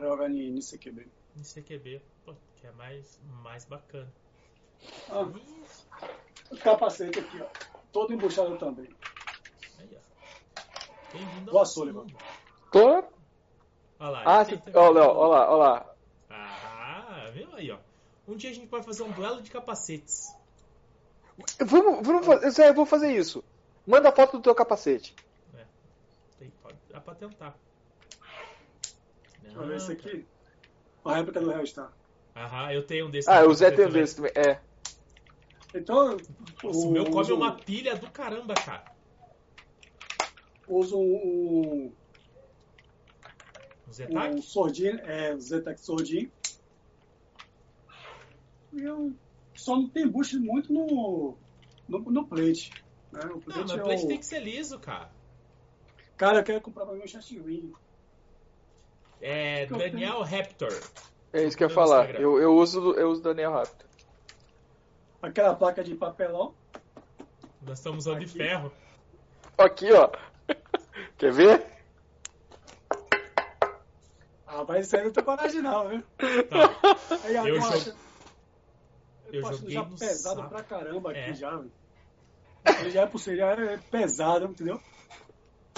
jogar 0.00 0.30
em, 0.30 0.56
em 0.56 0.60
CQB. 0.60 1.06
Em 1.36 1.42
CQB, 1.42 2.00
pô, 2.24 2.32
que 2.56 2.66
é 2.66 2.72
mais, 2.72 3.20
mais 3.42 3.66
bacana. 3.66 4.10
Ah, 5.10 5.30
o 6.50 6.56
capacete 6.56 7.18
aqui, 7.18 7.38
ó. 7.42 7.46
Todo 7.92 8.14
embuchado 8.14 8.56
também. 8.56 8.88
aí, 9.78 9.90
ó. 9.94 11.12
Bem-vindo 11.12 11.50
ao 11.50 11.52
Boa, 11.52 11.66
Sullivan. 11.66 12.06
Tô. 12.72 13.04
Olha 14.00 14.10
lá. 14.10 14.22
Ah, 14.24 14.42
Léo, 14.42 14.62
ó 14.72 15.26
lá, 15.26 15.50
ó 15.50 15.56
lá. 15.56 15.97
Viu 17.30 17.54
aí, 17.54 17.70
ó. 17.70 17.78
Um 18.26 18.36
dia 18.36 18.50
a 18.50 18.52
gente 18.52 18.68
pode 18.68 18.84
fazer 18.84 19.02
um 19.02 19.12
duelo 19.12 19.40
de 19.42 19.50
capacetes. 19.50 20.26
Vamos, 21.60 22.06
vamos 22.06 22.26
fazer, 22.26 22.68
eu 22.68 22.74
vou 22.74 22.86
fazer 22.86 23.16
isso. 23.16 23.44
Manda 23.86 24.08
a 24.08 24.12
foto 24.12 24.36
do 24.38 24.42
teu 24.42 24.54
capacete. 24.54 25.14
Tem, 26.38 26.50
pode, 26.50 26.78
dá 26.88 27.00
pra 27.00 27.14
tentar. 27.14 27.58
Deixa 29.40 29.58
eu 29.58 29.66
ver 29.66 29.76
esse 29.76 29.88
Não, 29.88 29.94
aqui. 29.94 30.28
A 31.04 31.14
réplica 31.16 31.40
do 31.40 31.50
Hellstar. 31.50 31.92
Aham, 32.36 32.72
eu 32.72 32.86
tenho 32.86 33.06
um 33.06 33.10
desse. 33.10 33.28
Ah, 33.28 33.44
o 33.44 33.54
Zé 33.54 33.70
tem 33.70 33.86
um 33.86 33.88
também. 33.88 34.02
desse 34.02 34.16
também. 34.16 34.32
É. 34.36 34.60
Então. 35.74 36.16
Nossa, 36.62 36.86
o 36.86 36.90
meu 36.90 37.10
come 37.10 37.32
uma 37.32 37.56
pilha 37.56 37.96
do 37.96 38.10
caramba, 38.10 38.54
cara. 38.54 38.84
Uso 40.68 40.98
um. 40.98 41.92
Um 43.86 43.92
Zetac? 43.92 44.34
Um 44.34 44.42
Sordin, 44.42 44.98
é, 45.00 45.34
o 45.34 45.40
Zetac 45.40 45.80
Sordin. 45.80 46.30
Eu 48.72 49.12
só 49.54 49.76
não 49.76 49.88
tem 49.88 50.06
boost 50.06 50.36
muito 50.38 50.72
no, 50.72 51.36
no, 51.88 51.98
no 51.98 52.26
plate. 52.26 52.70
Né? 53.12 53.20
O 53.24 53.40
plate 53.40 53.58
não, 53.58 53.66
mas 53.66 53.70
o 53.72 53.82
plate 53.82 54.02
é 54.02 54.04
o... 54.04 54.08
tem 54.08 54.18
que 54.18 54.26
ser 54.26 54.40
liso, 54.40 54.78
cara. 54.78 55.10
Cara, 56.16 56.40
eu 56.40 56.44
quero 56.44 56.60
comprar 56.60 56.84
pra 56.84 56.94
mim 56.94 57.02
um 57.02 57.06
Chatwing. 57.06 57.72
É 59.20 59.66
Daniel 59.66 60.22
Raptor. 60.22 60.72
É 61.32 61.44
isso 61.44 61.56
que 61.56 61.64
eu 61.64 61.68
ia 61.68 61.74
falar. 61.74 62.14
Eu, 62.14 62.40
eu, 62.40 62.56
uso, 62.56 62.92
eu 62.92 63.10
uso 63.10 63.22
Daniel 63.22 63.52
Raptor. 63.52 63.88
Aquela 65.20 65.54
placa 65.54 65.82
de 65.82 65.94
papelão. 65.94 66.54
Nós 67.62 67.78
estamos 67.78 68.06
usando 68.06 68.20
de 68.20 68.26
ferro. 68.26 68.72
Aqui, 69.56 69.92
ó. 69.92 70.10
Quer 71.18 71.32
ver? 71.32 71.66
Ah, 74.46 74.64
mas 74.66 74.86
isso 74.86 74.96
aí 74.96 75.04
não 75.04 75.12
tem 75.12 75.24
coragem 75.24 75.60
não, 75.60 75.88
viu? 75.88 76.02
Tá. 76.48 77.18
Aí, 77.24 77.36
eu, 77.36 77.46
eu, 77.46 77.60
eu 79.32 79.42
joguei 79.42 79.74
já 79.74 79.84
pesado 79.84 80.36
sábado. 80.36 80.48
pra 80.48 80.62
caramba 80.62 81.10
aqui 81.10 81.20
é. 81.20 81.34
já, 81.34 81.56
velho. 81.56 81.72
Ele 82.80 82.90
já 82.90 83.02
é 83.02 83.06
por 83.06 83.20
já 83.20 83.52
é 83.52 83.78
pesado, 83.90 84.46
entendeu? 84.46 84.80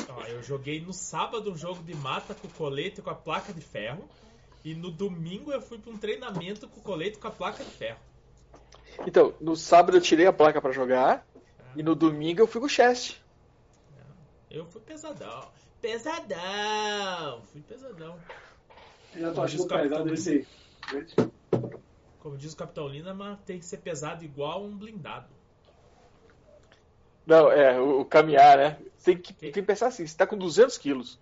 Ó, 0.09 0.22
eu 0.24 0.43
joguei 0.43 0.81
no 0.81 0.93
sábado 0.93 1.52
um 1.52 1.56
jogo 1.56 1.82
de 1.82 1.94
mata 1.94 2.35
com 2.35 2.48
o 2.48 2.51
colete 2.51 3.01
com 3.01 3.10
a 3.10 3.14
placa 3.14 3.52
de 3.52 3.60
ferro. 3.60 4.09
E 4.64 4.74
no 4.74 4.90
domingo 4.90 5.52
eu 5.52 5.60
fui 5.62 5.78
para 5.78 5.93
um 5.93 5.97
treinamento 5.97 6.68
com 6.68 6.81
o 6.81 6.82
colete 6.82 7.18
com 7.18 7.28
a 7.28 7.31
placa 7.31 7.64
de 7.64 7.70
ferro. 7.70 7.98
Então, 9.06 9.35
no 9.40 9.56
sábado 9.56 9.97
eu 9.97 10.01
tirei 10.01 10.27
a 10.27 10.32
placa 10.32 10.60
para 10.60 10.72
jogar. 10.72 11.27
Ah. 11.59 11.64
E 11.77 11.82
no 11.82 11.94
domingo 11.94 12.40
eu 12.40 12.47
fui 12.47 12.60
com 12.60 12.66
o 12.66 12.70
chest. 12.70 13.16
Eu 14.51 14.66
fui 14.66 14.81
pesadão. 14.81 15.48
Pesadão! 15.81 17.43
Fui 17.52 17.62
pesadão. 17.62 18.18
Eu 19.14 19.20
já 19.22 19.32
tô 19.32 19.43
achando 19.43 19.66
pesado 19.66 20.14
esse. 20.14 20.47
Como 22.20 22.36
diz 22.36 22.52
o 22.52 22.56
Capitão 22.56 22.86
Lina, 22.86 23.12
mas 23.14 23.38
tem 23.40 23.59
que 23.59 23.64
ser 23.64 23.78
pesado 23.78 24.24
igual 24.24 24.62
um 24.62 24.76
blindado. 24.76 25.28
Não, 27.26 27.51
é, 27.51 27.80
o, 27.80 28.01
o 28.01 28.05
caminhar, 28.05 28.59
né? 28.59 28.78
Tem 29.02 29.16
que, 29.16 29.32
tem 29.32 29.51
que 29.51 29.62
pensar 29.62 29.88
assim, 29.88 30.06
você 30.06 30.16
tá 30.16 30.26
com 30.26 30.36
200 30.36 30.76
quilos. 30.78 31.18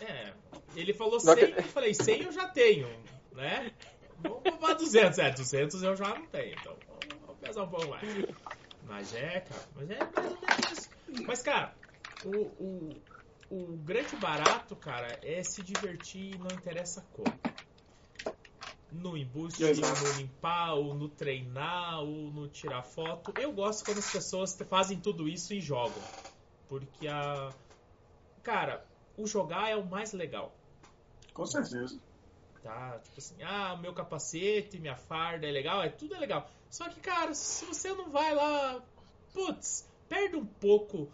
É, 0.00 0.32
ele 0.74 0.92
falou 0.92 1.20
100, 1.20 1.34
que... 1.34 1.42
eu 1.58 1.62
falei, 1.64 1.94
100 1.94 2.22
eu 2.22 2.32
já 2.32 2.48
tenho, 2.48 2.88
né? 3.32 3.72
Vamos 4.18 4.42
para 4.58 4.74
200, 4.74 5.18
é, 5.18 5.30
200 5.30 5.82
eu 5.82 5.96
já 5.96 6.08
não 6.08 6.26
tenho, 6.26 6.52
então 6.60 6.76
vamos 7.26 7.40
pesar 7.40 7.62
um 7.62 7.68
pouco 7.68 7.88
mais. 7.88 8.02
Mas 8.86 9.14
é, 9.14 9.40
cara, 9.40 9.62
mas 9.76 9.90
é 9.90 9.98
menos 9.98 10.72
isso. 10.72 10.90
Mas, 11.26 11.42
cara, 11.42 11.74
o, 12.24 12.36
o, 12.62 12.90
o 13.50 13.76
grande 13.78 14.16
barato, 14.16 14.74
cara, 14.76 15.18
é 15.22 15.42
se 15.42 15.62
divertir 15.62 16.34
e 16.34 16.38
não 16.38 16.48
interessa 16.48 17.06
como 17.12 17.32
no 18.92 19.16
embuste, 19.16 19.64
ou 19.64 19.74
no 19.74 20.18
limpar, 20.18 20.74
ou 20.74 20.94
no 20.94 21.08
treinar, 21.08 22.00
ou 22.00 22.30
no 22.30 22.48
tirar 22.48 22.82
foto. 22.82 23.32
Eu 23.38 23.52
gosto 23.52 23.84
quando 23.84 23.98
as 23.98 24.10
pessoas 24.10 24.56
fazem 24.68 24.98
tudo 24.98 25.28
isso 25.28 25.54
e 25.54 25.60
jogam. 25.60 26.02
Porque 26.68 27.08
a. 27.08 27.52
Cara, 28.42 28.84
o 29.16 29.26
jogar 29.26 29.68
é 29.70 29.76
o 29.76 29.84
mais 29.84 30.12
legal. 30.12 30.54
Com 31.34 31.46
certeza. 31.46 31.98
Tá? 32.62 32.98
Tipo 32.98 33.18
assim, 33.18 33.42
ah, 33.42 33.76
meu 33.76 33.92
capacete, 33.92 34.78
minha 34.78 34.96
farda 34.96 35.46
é 35.46 35.50
legal, 35.50 35.82
é 35.82 35.88
tudo 35.88 36.14
é 36.14 36.18
legal. 36.18 36.50
Só 36.70 36.88
que, 36.88 37.00
cara, 37.00 37.34
se 37.34 37.64
você 37.64 37.92
não 37.92 38.10
vai 38.10 38.34
lá. 38.34 38.82
Putz, 39.32 39.86
perde 40.08 40.36
um 40.36 40.44
pouco 40.44 41.08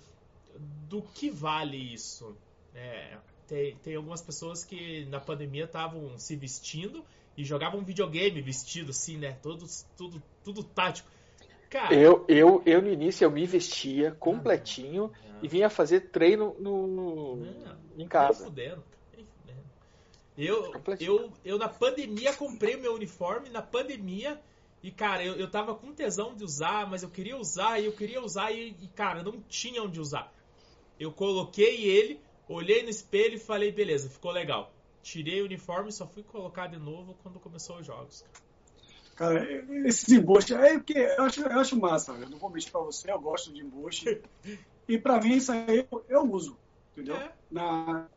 do 0.89 1.03
que 1.03 1.31
vale 1.31 1.77
isso. 1.77 2.37
É, 2.75 3.19
tem, 3.47 3.77
tem 3.77 3.95
algumas 3.95 4.23
pessoas 4.23 4.65
que 4.65 5.05
na 5.07 5.21
pandemia 5.21 5.65
estavam 5.65 6.19
se 6.19 6.35
vestindo 6.37 7.05
e 7.37 7.45
jogava 7.45 7.77
um 7.77 7.85
videogame 7.85 8.41
vestido 8.41 8.91
assim, 8.91 9.17
né? 9.19 9.37
Todo, 9.43 9.67
tudo, 9.97 10.23
tudo 10.43 10.65
tático. 10.65 11.09
Cara, 11.69 11.95
eu, 11.95 12.25
eu, 12.29 12.63
eu 12.65 12.81
no 12.81 12.91
início 12.91 13.25
eu 13.25 13.31
me 13.31 13.45
vestia 13.45 14.13
completinho 14.13 15.13
ah, 15.13 15.29
não, 15.29 15.39
e 15.43 15.49
vinha 15.49 15.69
fazer 15.69 16.09
treino 16.11 16.57
no, 16.59 17.37
não, 17.37 17.77
em 17.99 18.07
casa. 18.07 18.45
Fudendo, 18.45 18.83
eu, 20.39 20.73
eu, 21.01 21.33
eu 21.45 21.59
na 21.59 21.69
pandemia 21.69 22.33
comprei 22.35 22.77
o 22.77 22.81
meu 22.81 22.95
uniforme, 22.95 23.49
na 23.49 23.63
pandemia, 23.63 24.41
e 24.83 24.91
cara, 24.91 25.25
eu, 25.25 25.35
eu 25.35 25.51
tava 25.51 25.75
com 25.75 25.93
tesão 25.93 26.35
de 26.35 26.45
usar, 26.45 26.89
mas 26.89 27.03
eu 27.03 27.11
queria 27.11 27.37
usar 27.37 27.81
e 27.81 27.87
eu 27.87 27.93
queria 27.93 28.23
usar 28.23 28.53
e, 28.53 28.77
e 28.81 28.89
cara, 28.89 29.23
não 29.23 29.41
tinha 29.49 29.83
onde 29.83 29.99
usar. 29.99 30.33
Eu 31.01 31.11
coloquei 31.11 31.85
ele, 31.85 32.21
olhei 32.49 32.83
no 32.83 32.91
espelho 32.91 33.35
e 33.35 33.41
falei, 33.41 33.73
beleza, 33.73 34.09
ficou 34.09 34.31
legal 34.31 34.76
tirei 35.07 35.41
o 35.41 35.45
uniforme 35.45 35.89
e 35.89 35.93
só 35.93 36.05
fui 36.05 36.25
colocar 36.25 36.67
de 36.67 36.79
novo 36.79 37.17
quando 37.23 37.39
começou 37.39 37.79
os 37.79 37.87
jogos. 37.87 38.25
Cara, 39.15 39.47
esses 39.87 40.09
embuste, 40.09 40.53
é 40.53 40.75
porque 40.75 40.99
eu 40.99 41.23
acho, 41.23 41.41
eu 41.41 41.61
acho 41.61 41.81
massa, 41.81 42.13
eu 42.13 42.29
não 42.29 42.39
vou 42.39 42.51
mentir 42.51 42.73
pra 42.73 42.81
você, 42.81 43.11
eu 43.11 43.21
gosto 43.21 43.53
de 43.53 43.63
embuste. 43.63 44.21
e 44.89 44.99
pra 44.99 45.21
mim 45.21 45.37
isso 45.37 45.53
aí 45.53 45.87
eu, 45.91 46.05
eu 46.09 46.23
uso, 46.31 46.59
entendeu? 46.93 47.17
É. 47.17 47.33
Na, 47.51 48.09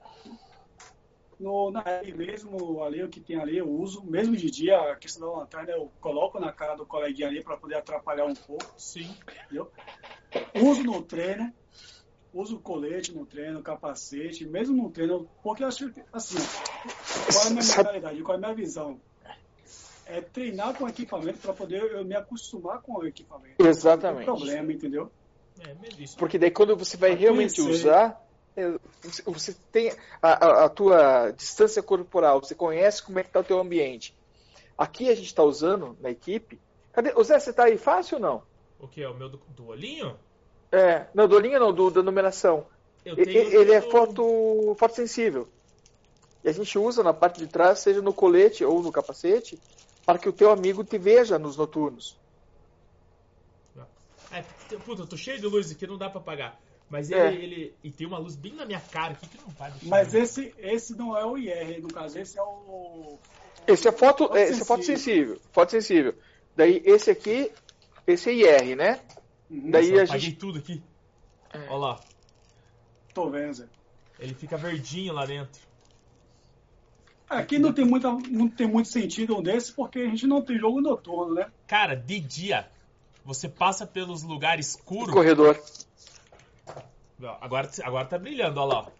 no, 1.40 1.70
na 1.70 1.84
mesmo 2.16 2.84
ali, 2.84 3.04
o 3.04 3.08
que 3.08 3.22
tem 3.22 3.40
ali, 3.40 3.58
eu 3.58 3.70
uso, 3.70 4.04
mesmo 4.04 4.36
de 4.36 4.50
dia, 4.50 4.92
a 4.92 4.96
questão 4.96 5.30
da 5.30 5.38
lanterna 5.38 5.72
eu 5.72 5.92
coloco 6.02 6.40
na 6.40 6.52
cara 6.52 6.76
do 6.76 6.88
coleguinha 6.88 7.28
ali 7.28 7.44
para 7.44 7.56
poder 7.56 7.76
atrapalhar 7.76 8.26
um 8.26 8.34
pouco. 8.34 8.66
Sim. 8.76 9.16
Entendeu? 9.46 9.72
Uso 10.56 10.84
no 10.84 11.04
treino, 11.04 11.54
uso 12.34 12.60
colete 12.60 13.14
no 13.14 13.26
treino, 13.26 13.62
capacete, 13.62 14.46
mesmo 14.46 14.76
no 14.76 14.90
treino, 14.90 15.28
porque 15.44 15.64
eu 15.64 15.68
acho 15.68 15.90
que, 15.92 16.02
assim, 16.14 16.38
qual 17.32 17.44
é 17.44 17.48
a 17.48 17.50
minha 17.52 17.66
mentalidade, 17.66 18.22
qual 18.22 18.36
é 18.36 18.38
a 18.38 18.40
minha 18.40 18.54
visão? 18.54 19.00
É 20.06 20.22
treinar 20.22 20.76
com 20.76 20.88
equipamento 20.88 21.40
para 21.40 21.54
poder 21.54 21.84
eu 21.84 22.04
me 22.04 22.16
acostumar 22.16 22.82
com 22.82 22.98
o 22.98 23.06
equipamento. 23.06 23.64
Exatamente. 23.64 24.26
Não 24.26 24.36
tem 24.36 24.46
problema, 24.46 24.74
entendeu? 24.74 25.12
É, 25.60 25.76
porque 26.18 26.40
daí 26.40 26.50
quando 26.50 26.76
você 26.76 26.98
vai 26.98 27.12
pra 27.12 27.20
realmente 27.20 27.62
conhecer. 27.62 27.88
usar, 27.88 28.26
é, 28.56 28.80
você 29.26 29.56
tem 29.72 29.92
a, 30.22 30.30
a, 30.30 30.66
a, 30.66 30.70
tua 30.70 31.32
distância 31.32 31.84
corporal, 31.84 32.42
você 32.42 32.56
conhece 32.56 33.04
como 33.04 33.20
é 33.20 33.24
que 33.24 33.30
está 33.30 33.40
o 33.40 33.44
teu 33.44 33.60
ambiente. 33.60 34.16
Aqui 34.78 35.10
a 35.10 35.16
gente 35.16 35.28
está 35.28 35.44
usando 35.44 35.98
na 36.00 36.10
equipe. 36.10 36.60
Cadê? 36.94 37.14
O 37.16 37.24
Zé, 37.24 37.40
você 37.40 37.50
está 37.50 37.66
aí 37.66 37.78
fácil 37.78 38.16
ou 38.16 38.22
não? 38.22 38.44
O 38.80 38.88
que? 38.88 39.04
É 39.04 39.10
o 39.10 39.14
meu 39.14 39.30
do, 39.30 39.40
do 39.50 39.68
olhinho? 39.68 40.18
É, 40.72 41.08
não, 41.14 41.28
do 41.28 41.40
linha 41.40 41.60
não, 41.60 41.74
do, 41.74 41.90
da 41.90 42.04
numeração. 42.04 42.66
Ele 43.06 43.72
é 43.72 43.82
foto, 43.82 44.76
foto 44.78 44.96
sensível. 44.96 45.48
E 46.44 46.50
a 46.50 46.52
gente 46.52 46.78
usa 46.78 47.04
na 47.04 47.14
parte 47.14 47.40
de 47.40 47.48
trás, 47.48 47.80
seja 47.80 48.02
no 48.02 48.14
colete 48.14 48.64
ou 48.64 48.82
no 48.82 48.92
capacete, 48.92 49.60
para 50.06 50.18
que 50.18 50.30
o 50.30 50.34
teu 50.34 50.52
amigo 50.52 50.84
te 50.84 50.98
veja 50.98 51.40
nos 51.40 51.58
noturnos. 51.58 52.18
É, 54.32 54.44
puta, 54.78 55.02
eu 55.02 55.08
tô 55.08 55.18
cheio 55.18 55.40
de 55.40 55.48
luz 55.48 55.72
aqui, 55.72 55.88
não 55.88 55.98
dá 55.98 56.10
pra 56.10 56.20
apagar. 56.20 56.60
Mas 56.90 57.12
ele, 57.12 57.20
é. 57.20 57.34
ele. 57.34 57.76
E 57.84 57.92
tem 57.92 58.08
uma 58.08 58.18
luz 58.18 58.36
bem 58.36 58.54
na 58.54 58.66
minha 58.66 58.80
cara 58.80 59.14
aqui 59.14 59.28
que 59.28 59.38
não 59.38 59.50
vai 59.50 59.72
deixar. 59.72 59.88
Mas 59.88 60.14
esse, 60.14 60.54
esse 60.58 60.96
não 60.96 61.16
é 61.18 61.26
o 61.26 61.38
IR, 61.38 61.82
no 61.82 61.88
caso, 61.88 62.18
esse 62.18 62.38
é 62.38 62.42
o. 62.42 63.18
Esse 63.68 63.88
é 63.88 63.92
foto, 63.92 64.28
foto 64.28 64.38
esse 64.38 64.62
é 64.62 64.66
foto 64.66 64.84
sensível. 64.84 65.40
Foto 65.52 65.72
sensível. 65.72 66.16
Daí 66.56 66.82
esse 66.84 67.12
aqui, 67.12 67.52
esse 68.08 68.30
é 68.30 68.34
IR, 68.34 68.76
né? 68.76 69.00
Uhum. 69.50 69.72
Daí 69.72 69.90
Nossa, 69.90 70.02
a 70.02 70.04
apaguei 70.06 70.20
gente... 70.20 70.38
tudo 70.38 70.60
aqui. 70.60 70.84
É. 71.54 71.60
Olha 71.70 71.78
lá. 71.78 72.00
Tô 73.14 73.30
vendo, 73.30 73.54
Zé. 73.54 73.68
Ele 74.20 74.34
fica 74.34 74.58
verdinho 74.58 75.14
lá 75.14 75.26
dentro. 75.26 75.62
Aqui 77.30 77.60
não 77.60 77.72
tem, 77.72 77.86
muita, 77.86 78.12
não 78.12 78.50
tem 78.50 78.68
muito 78.68 78.90
sentido 78.90 79.38
um 79.38 79.44
desse 79.44 79.72
porque 79.72 80.00
a 80.00 80.06
gente 80.06 80.26
não 80.26 80.42
tem 80.42 80.58
jogo 80.58 80.82
noturno, 80.82 81.36
né? 81.36 81.48
Cara, 81.68 81.96
de 81.96 82.20
dia, 82.20 82.68
você 83.24 83.48
passa 83.48 83.86
pelos 83.86 84.24
lugares 84.24 84.70
escuros. 84.70 85.14
Corredor. 85.14 85.60
Agora, 87.40 87.70
agora 87.84 88.06
tá 88.08 88.18
brilhando, 88.18 88.60
olha 88.60 88.74
lá. 88.74 88.92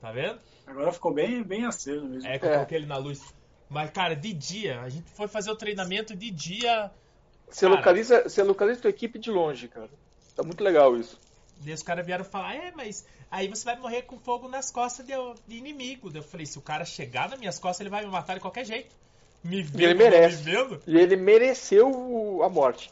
Tá 0.00 0.10
vendo? 0.10 0.40
Agora 0.66 0.90
ficou 0.90 1.14
bem, 1.14 1.42
bem 1.44 1.64
aceso 1.64 2.04
mesmo. 2.04 2.28
É, 2.28 2.38
que 2.38 2.46
eu 2.46 2.50
é. 2.50 2.54
coloquei 2.54 2.78
ele 2.78 2.86
na 2.86 2.96
luz. 2.96 3.22
Mas, 3.70 3.90
cara, 3.90 4.16
de 4.16 4.32
dia, 4.32 4.80
a 4.80 4.88
gente 4.88 5.08
foi 5.12 5.28
fazer 5.28 5.50
o 5.50 5.56
treinamento 5.56 6.16
de 6.16 6.30
dia 6.30 6.90
você 7.52 7.66
localiza, 7.66 8.22
você 8.22 8.42
localiza 8.42 8.80
tua 8.80 8.90
equipe 8.90 9.18
de 9.18 9.30
longe, 9.30 9.68
cara. 9.68 9.90
Tá 10.34 10.42
muito 10.42 10.62
legal 10.64 10.96
isso. 10.96 11.18
E 11.64 11.72
os 11.72 11.82
caras 11.82 12.04
vieram 12.04 12.24
falar, 12.24 12.54
é, 12.54 12.72
mas 12.74 13.06
aí 13.30 13.46
você 13.46 13.64
vai 13.64 13.78
morrer 13.78 14.02
com 14.02 14.18
fogo 14.18 14.48
nas 14.48 14.70
costas 14.70 15.06
de, 15.06 15.12
de 15.46 15.56
inimigo. 15.56 16.10
Eu 16.12 16.22
falei, 16.22 16.46
se 16.46 16.58
o 16.58 16.62
cara 16.62 16.84
chegar 16.84 17.28
nas 17.28 17.38
minhas 17.38 17.58
costas, 17.58 17.80
ele 17.80 17.90
vai 17.90 18.04
me 18.04 18.10
matar 18.10 18.34
de 18.34 18.40
qualquer 18.40 18.64
jeito. 18.64 18.94
Me 19.44 19.62
vendo, 19.62 19.82
ele 19.82 19.94
merece. 19.94 20.36
Me 20.38 20.42
vendo. 20.42 20.80
E 20.86 20.96
ele 20.96 21.16
mereceu 21.16 22.42
a 22.42 22.48
morte. 22.48 22.90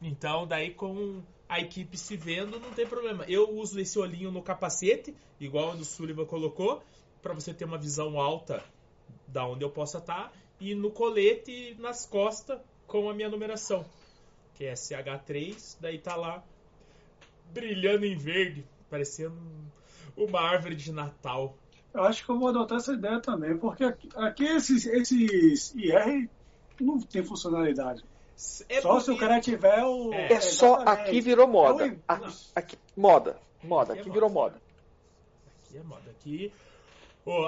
Então, 0.00 0.46
daí 0.46 0.70
com 0.70 1.22
a 1.48 1.60
equipe 1.60 1.96
se 1.96 2.16
vendo, 2.16 2.58
não 2.58 2.70
tem 2.70 2.86
problema. 2.86 3.24
Eu 3.28 3.50
uso 3.50 3.78
esse 3.80 3.98
olhinho 3.98 4.30
no 4.30 4.42
capacete, 4.42 5.14
igual 5.38 5.72
o 5.72 5.84
Sullivan 5.84 6.24
colocou, 6.24 6.82
para 7.22 7.34
você 7.34 7.52
ter 7.52 7.64
uma 7.64 7.78
visão 7.78 8.18
alta 8.18 8.62
da 9.26 9.46
onde 9.46 9.64
eu 9.64 9.70
possa 9.70 9.98
estar, 9.98 10.32
e 10.60 10.74
no 10.74 10.90
colete 10.90 11.76
nas 11.78 12.06
costas 12.06 12.58
com 12.90 13.08
a 13.08 13.14
minha 13.14 13.28
numeração. 13.28 13.84
que 14.54 14.66
é 14.66 14.74
CH3, 14.74 15.76
daí 15.80 15.98
tá 15.98 16.16
lá 16.16 16.42
brilhando 17.52 18.04
em 18.04 18.16
verde, 18.16 18.66
parecendo 18.90 19.36
uma 20.16 20.40
árvore 20.40 20.74
de 20.74 20.92
Natal. 20.92 21.56
Eu 21.94 22.02
acho 22.02 22.24
que 22.24 22.30
eu 22.30 22.38
vou 22.38 22.48
adotar 22.48 22.78
essa 22.78 22.92
ideia 22.92 23.20
também, 23.20 23.56
porque 23.56 23.84
aqui, 23.84 24.08
aqui 24.14 24.44
esses, 24.44 24.84
esses 24.86 25.74
IR 25.74 26.28
não 26.80 27.00
tem 27.00 27.22
funcionalidade. 27.22 28.04
É 28.68 28.80
só 28.80 28.90
porque... 28.90 29.04
se 29.04 29.10
o 29.12 29.18
cara 29.18 29.40
tiver 29.40 29.84
o. 29.84 30.12
É, 30.12 30.32
é 30.32 30.40
só 30.40 30.76
aqui 30.76 31.20
virou 31.20 31.46
moda. 31.46 31.86
É 31.86 31.96
aqui, 32.08 32.32
aqui, 32.54 32.78
moda. 32.96 33.38
Moda. 33.62 33.92
Aqui, 33.92 34.00
aqui 34.00 34.10
é 34.10 34.12
virou 34.12 34.30
moda. 34.30 34.54
moda. 34.54 34.62
Aqui 35.64 35.78
é 35.78 35.82
moda. 35.82 36.10
Aqui. 36.10 36.52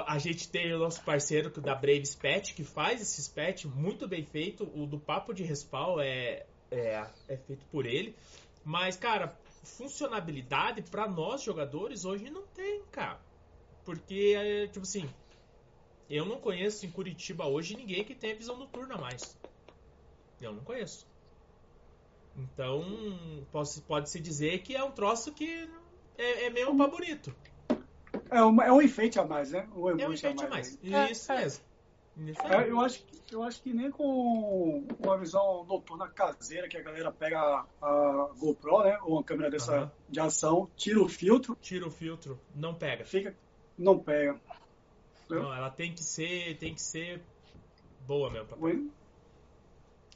A 0.07 0.17
gente 0.19 0.49
tem 0.49 0.73
o 0.73 0.79
nosso 0.79 1.03
parceiro 1.03 1.49
da 1.49 1.73
Braves 1.73 2.15
Pet, 2.15 2.53
que 2.53 2.63
faz 2.63 3.01
esses 3.01 3.27
pets 3.27 3.65
muito 3.65 4.07
bem 4.07 4.23
feito. 4.23 4.69
O 4.75 4.85
do 4.85 4.99
Papo 4.99 5.33
de 5.33 5.43
Respawn 5.43 5.99
é, 5.99 6.45
é, 6.71 7.05
é 7.27 7.37
feito 7.37 7.65
por 7.71 7.85
ele. 7.85 8.15
Mas, 8.63 8.95
cara, 8.95 9.35
funcionabilidade 9.63 10.83
para 10.83 11.07
nós 11.07 11.41
jogadores 11.41 12.05
hoje 12.05 12.29
não 12.29 12.43
tem, 12.47 12.83
cara. 12.91 13.19
Porque, 13.83 14.35
é, 14.37 14.67
tipo 14.67 14.81
assim, 14.81 15.09
eu 16.09 16.25
não 16.25 16.39
conheço 16.39 16.85
em 16.85 16.91
Curitiba 16.91 17.45
hoje 17.45 17.75
ninguém 17.75 18.03
que 18.03 18.15
tenha 18.15 18.35
visão 18.35 18.57
noturna 18.57 18.97
mais. 18.97 19.37
Eu 20.39 20.53
não 20.53 20.63
conheço. 20.63 21.07
Então, 22.35 23.45
pode-se 23.87 24.19
dizer 24.19 24.59
que 24.59 24.75
é 24.75 24.83
um 24.83 24.91
troço 24.91 25.31
que 25.33 25.69
é, 26.17 26.45
é 26.45 26.49
mesmo 26.49 26.75
pra 26.75 26.87
bonito. 26.87 27.33
É, 28.33 28.41
uma, 28.41 28.65
é 28.65 28.71
um 28.71 28.81
enfeite 28.81 29.19
a 29.19 29.25
mais, 29.25 29.51
né? 29.51 29.67
Um 29.75 29.89
é 29.89 30.07
um 30.07 30.13
enfeite 30.13 30.43
a 30.43 30.49
mais. 30.49 30.79
A 30.83 30.89
mais. 30.89 31.11
Isso 31.11 31.31
é, 31.31 31.37
mesmo. 31.37 31.63
É, 32.43 32.69
eu, 32.69 32.79
acho, 32.79 33.03
eu 33.31 33.43
acho 33.43 33.61
que 33.61 33.73
nem 33.73 33.89
com 33.89 34.85
uma 34.99 35.17
visão 35.17 35.65
noturna 35.65 36.07
caseira, 36.07 36.67
que 36.67 36.77
a 36.77 36.81
galera 36.81 37.11
pega 37.11 37.39
a, 37.39 37.65
a 37.81 38.29
GoPro, 38.37 38.83
né? 38.83 38.99
Ou 39.03 39.13
uma 39.13 39.23
câmera 39.23 39.49
dessa 39.49 39.81
uhum. 39.81 39.89
de 40.09 40.19
ação, 40.19 40.69
tira 40.75 41.01
o 41.01 41.09
filtro. 41.09 41.57
Tira 41.59 41.87
o 41.87 41.91
filtro, 41.91 42.39
não 42.55 42.75
pega. 42.75 43.03
Fica, 43.03 43.35
não 43.77 43.97
pega. 43.97 44.39
Não, 45.29 45.53
ela 45.53 45.71
tem 45.71 45.91
que 45.91 46.03
ser, 46.03 46.57
tem 46.57 46.75
que 46.75 46.81
ser 46.81 47.21
boa 48.05 48.29
mesmo. 48.29 48.47
Pra 48.47 48.57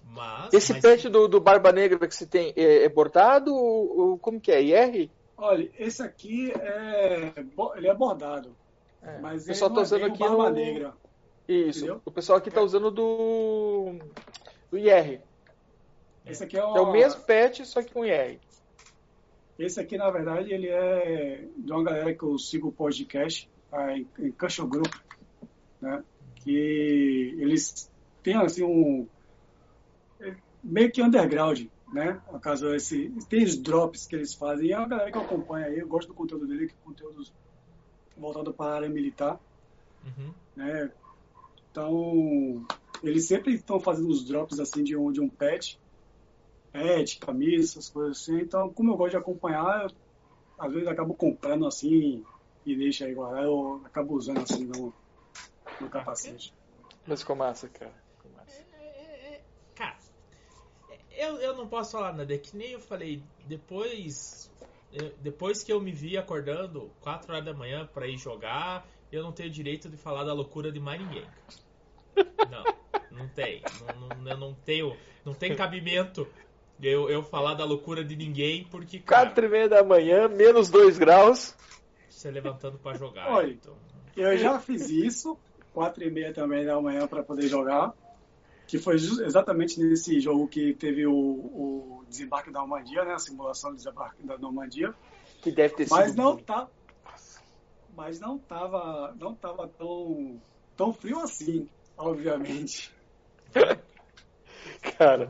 mas, 0.10 0.54
Esse 0.54 0.74
mas... 0.74 1.04
do, 1.04 1.28
do 1.28 1.40
Barba 1.40 1.72
Negra 1.72 2.08
que 2.08 2.16
você 2.16 2.26
tem 2.26 2.54
é, 2.56 2.84
é 2.84 2.90
bordado 2.90 3.54
ou, 3.54 4.18
como 4.18 4.40
que 4.40 4.52
é? 4.52 4.62
IR? 4.62 5.10
Olha, 5.38 5.70
esse 5.78 6.02
aqui 6.02 6.52
é, 6.52 7.34
ele 7.76 7.88
é 7.88 7.94
bordado. 7.94 8.56
É. 9.02 9.20
Mas 9.20 9.44
o 9.44 9.48
pessoal 9.48 9.72
tá 9.72 9.80
é 9.80 9.84
usando 9.84 10.06
aqui 10.06 10.20
Barba 10.20 10.50
no... 10.50 10.56
Negra. 10.56 10.94
Isso. 11.48 11.80
Entendeu? 11.80 12.02
O 12.04 12.12
pessoal 12.12 12.40
aqui 12.40 12.50
tá 12.50 12.62
usando 12.62 12.90
do 12.90 13.96
do 14.72 14.78
IR. 14.78 15.22
Esse 16.26 16.44
aqui 16.44 16.58
é, 16.58 16.64
uma... 16.64 16.78
é 16.78 16.82
o 16.82 16.92
mesmo 16.92 17.22
pet, 17.22 17.66
só 17.66 17.82
que 17.82 17.94
com 17.94 18.04
IR. 18.04 18.40
Esse 19.58 19.80
aqui, 19.80 19.98
na 19.98 20.10
verdade, 20.10 20.52
ele 20.52 20.68
é 20.68 21.48
de 21.56 21.72
uma 21.72 21.84
galera 21.84 22.14
que 22.14 22.24
eu 22.24 22.38
sigo 22.38 22.68
o 22.68 22.72
podcast, 22.72 23.50
em, 24.20 24.32
Cushion 24.32 24.68
Group, 24.68 24.94
né? 25.82 26.04
Que 26.36 27.36
eles 27.40 27.90
têm, 28.22 28.36
assim, 28.36 28.64
um... 28.64 29.08
Meio 30.64 30.92
que 30.92 31.02
underground, 31.02 31.66
né? 31.98 32.22
No 32.32 32.40
caso, 32.40 32.74
esse, 32.76 33.10
tem 33.28 33.44
os 33.44 33.58
drops 33.58 34.06
que 34.06 34.16
eles 34.16 34.36
fazem. 34.36 34.68
E 34.68 34.72
é 34.72 34.76
a 34.76 34.86
galera 34.86 35.12
que 35.12 35.18
eu 35.18 35.24
acompanho 35.24 35.66
aí, 35.66 35.80
eu 35.80 35.88
gosto 35.88 36.10
do 36.10 36.14
conteúdo 36.14 36.46
dele, 36.46 36.68
que 36.68 36.74
é 36.74 36.86
conteúdo 36.86 37.24
voltado 38.16 38.54
para 38.54 38.72
a 38.72 38.76
área 38.76 38.90
militar. 38.90 39.40
Uhum. 40.06 40.32
Né? 40.56 40.92
Então, 41.72 42.66
eles 43.02 43.26
sempre 43.26 43.56
estão 43.56 43.80
fazendo 43.80 44.10
os 44.10 44.24
drops 44.24 44.60
assim 44.60 44.84
de 44.84 44.96
um, 44.96 45.12
de 45.12 45.20
um 45.20 45.28
pet, 45.28 45.80
pet, 46.72 47.18
camisa, 47.18 47.64
essas 47.64 47.90
coisas 47.90 48.22
assim. 48.22 48.42
Então, 48.42 48.72
como 48.72 48.92
eu 48.92 48.98
gosto 48.98 49.12
de 49.12 49.18
acompanhar, 49.18 49.84
eu, 49.84 49.92
às 50.60 50.72
vezes 50.72 50.88
acabo 50.88 51.16
comprando 51.16 51.66
assim 51.66 52.24
e 52.64 52.76
deixa 52.76 53.06
aí 53.06 53.14
guardar, 53.16 53.44
eu 53.44 53.82
acabo 53.86 54.16
usando 54.16 54.42
assim 54.42 54.66
no, 54.66 54.94
no 55.82 55.90
capacete. 55.90 56.54
Mas 57.08 57.24
com 57.24 57.34
massa, 57.34 57.68
cara. 57.70 57.94
Com 58.22 58.30
massa. 58.30 58.62
É, 58.74 58.84
é, 58.84 59.34
é, 59.34 59.42
cara, 59.74 59.98
eu, 61.18 61.38
eu 61.38 61.56
não 61.56 61.68
posso 61.68 61.92
falar 61.92 62.14
nada, 62.14 62.34
é 62.34 62.38
que 62.38 62.56
nem 62.56 62.72
eu 62.72 62.80
falei, 62.80 63.22
depois, 63.46 64.52
depois 65.20 65.64
que 65.64 65.72
eu 65.72 65.82
me 65.82 65.92
vi 65.92 66.18
acordando 66.18 66.92
4 67.02 67.32
horas 67.32 67.46
da 67.46 67.54
manhã 67.54 67.90
para 67.92 68.08
ir 68.08 68.18
jogar, 68.18 68.88
eu 69.12 69.24
não 69.24 69.32
tenho 69.32 69.50
direito 69.50 69.90
de 69.90 69.98
falar 69.98 70.24
da 70.24 70.34
loucura 70.34 70.72
de 70.72 70.80
mais 70.80 71.02
ninguém. 71.02 71.26
Não, 72.50 72.64
não 73.12 73.28
tem. 73.30 73.62
Não, 74.00 74.10
não, 74.10 74.32
eu 74.32 74.38
não 74.38 74.54
tenho. 74.54 74.96
Não 75.26 75.34
tem 75.34 75.56
cabimento 75.56 76.28
eu, 76.82 77.10
eu 77.10 77.24
falar 77.24 77.54
da 77.54 77.66
loucura 77.66 78.04
de 78.04 78.16
ninguém, 78.16 78.64
porque. 78.66 79.00
Cara, 79.00 79.28
Quatro 79.28 79.46
e 79.46 79.50
meia 79.50 79.70
da 79.70 79.84
manhã, 79.84 80.28
menos 80.28 80.70
dois 80.70 80.98
graus. 80.98 81.56
Você 82.10 82.32
levantando 82.32 82.78
para 82.78 82.98
jogar. 82.98 83.30
Olha, 83.32 83.52
então. 83.52 83.76
eu 84.16 84.38
já 84.38 84.60
fiz 84.60 84.90
isso, 84.90 85.38
quatro 85.74 86.04
e 86.04 86.10
meia 86.10 86.34
também 86.34 86.66
da 86.66 86.80
manhã 86.80 87.08
para 87.08 87.24
poder 87.24 87.48
jogar. 87.48 87.94
Que 88.68 88.78
foi 88.78 88.96
exatamente 88.96 89.80
nesse 89.80 90.20
jogo 90.20 90.48
que 90.48 90.74
teve 90.74 91.08
o, 91.08 91.14
o 91.14 92.06
desembarque 92.08 92.52
da 92.52 92.60
Normandia, 92.60 93.06
né? 93.06 93.14
A 93.14 93.20
simulação 93.20 93.72
do 93.72 93.78
desembarque 93.78 94.22
da 94.24 94.38
Normandia. 94.38 94.94
Que 95.42 95.52
deve 95.52 95.76
ter 95.76 95.88
mas 95.90 96.12
sido. 96.12 96.22
Não 96.22 96.38
tá, 96.38 96.68
mas 97.96 98.20
não 98.20 98.38
tava, 98.38 99.16
não 99.18 99.34
tava 99.34 99.68
tão, 99.68 100.42
tão 100.76 100.94
frio 100.94 101.20
assim 101.22 101.68
obviamente. 101.98 102.94
Cara. 104.98 105.30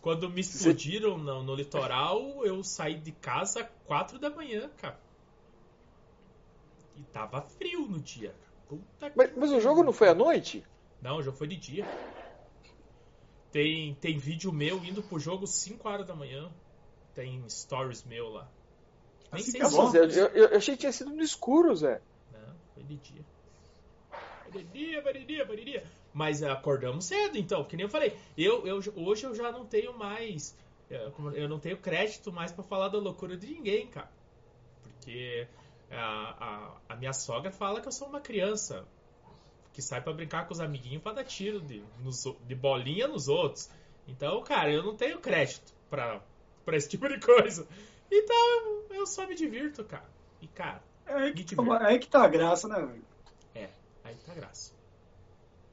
Quando 0.00 0.30
me 0.30 0.40
explodiram 0.40 1.18
no, 1.18 1.42
no, 1.42 1.54
litoral, 1.54 2.44
eu 2.44 2.62
saí 2.62 2.94
de 2.94 3.10
casa 3.10 3.62
às 3.62 3.68
4 3.86 4.18
da 4.18 4.30
manhã, 4.30 4.70
cara. 4.76 5.00
E 6.94 7.02
tava 7.04 7.40
frio 7.40 7.88
no 7.88 7.98
dia. 7.98 8.32
Mas, 9.16 9.36
mas, 9.36 9.52
o 9.52 9.60
jogo 9.60 9.82
não 9.82 9.92
foi 9.92 10.08
à 10.08 10.14
noite? 10.14 10.64
Não, 11.02 11.16
o 11.16 11.22
jogo 11.22 11.36
foi 11.36 11.48
de 11.48 11.56
dia. 11.56 11.84
Tem, 13.56 13.94
tem 13.94 14.18
vídeo 14.18 14.52
meu 14.52 14.84
indo 14.84 15.02
pro 15.02 15.18
jogo 15.18 15.46
5 15.46 15.88
horas 15.88 16.06
da 16.06 16.14
manhã. 16.14 16.52
Tem 17.14 17.42
stories 17.48 18.04
meu 18.04 18.28
lá. 18.28 18.46
Nem 19.32 19.40
assim 19.40 19.52
sei 19.52 19.66
se 20.10 20.18
é 20.20 20.22
eu, 20.22 20.28
eu, 20.28 20.48
eu 20.48 20.58
achei 20.58 20.74
que 20.74 20.80
tinha 20.80 20.92
sido 20.92 21.08
no 21.08 21.22
escuro, 21.22 21.74
Zé. 21.74 22.02
Não, 22.30 22.54
foi 22.74 22.82
de 22.82 22.96
dia. 22.96 23.24
Baridia, 24.52 25.00
baridia, 25.00 25.44
baridia. 25.46 25.84
Mas 26.12 26.42
acordamos 26.42 27.06
cedo, 27.06 27.38
então, 27.38 27.64
que 27.64 27.78
nem 27.78 27.84
eu 27.84 27.90
falei. 27.90 28.14
Eu, 28.36 28.66
eu, 28.66 28.78
hoje 28.94 29.24
eu 29.24 29.34
já 29.34 29.50
não 29.50 29.64
tenho 29.64 29.96
mais. 29.96 30.54
Eu 31.34 31.48
não 31.48 31.58
tenho 31.58 31.78
crédito 31.78 32.30
mais 32.30 32.52
para 32.52 32.62
falar 32.62 32.88
da 32.88 32.98
loucura 32.98 33.38
de 33.38 33.46
ninguém, 33.46 33.86
cara. 33.86 34.12
Porque 34.82 35.48
a, 35.90 35.96
a, 35.98 36.92
a, 36.92 36.96
minha 36.96 37.14
sogra 37.14 37.50
fala 37.50 37.80
que 37.80 37.88
eu 37.88 37.92
sou 37.92 38.06
uma 38.06 38.20
criança 38.20 38.86
que 39.76 39.82
sai 39.82 40.00
para 40.00 40.14
brincar 40.14 40.46
com 40.46 40.54
os 40.54 40.60
amiguinhos 40.60 41.02
para 41.02 41.16
dar 41.16 41.24
tiro 41.24 41.60
de, 41.60 41.84
nos, 42.02 42.24
de 42.46 42.54
bolinha 42.54 43.06
nos 43.06 43.28
outros. 43.28 43.68
Então, 44.08 44.42
cara, 44.42 44.72
eu 44.72 44.82
não 44.82 44.96
tenho 44.96 45.20
crédito 45.20 45.74
pra, 45.90 46.22
pra 46.64 46.78
esse 46.78 46.88
tipo 46.88 47.06
de 47.06 47.20
coisa. 47.20 47.68
Então, 48.10 48.36
eu, 48.36 48.86
eu 49.00 49.06
só 49.06 49.26
me 49.26 49.34
divirto, 49.34 49.84
cara. 49.84 50.08
E, 50.40 50.48
cara, 50.48 50.82
é 51.04 51.12
aí 51.12 51.34
que, 51.34 51.54
é 51.54 51.86
aí 51.86 51.98
que 51.98 52.08
tá 52.08 52.24
a 52.24 52.28
graça, 52.28 52.66
né, 52.66 52.76
velho? 52.76 53.04
Aí 54.02 54.16
tá 54.24 54.32
graça. 54.32 54.72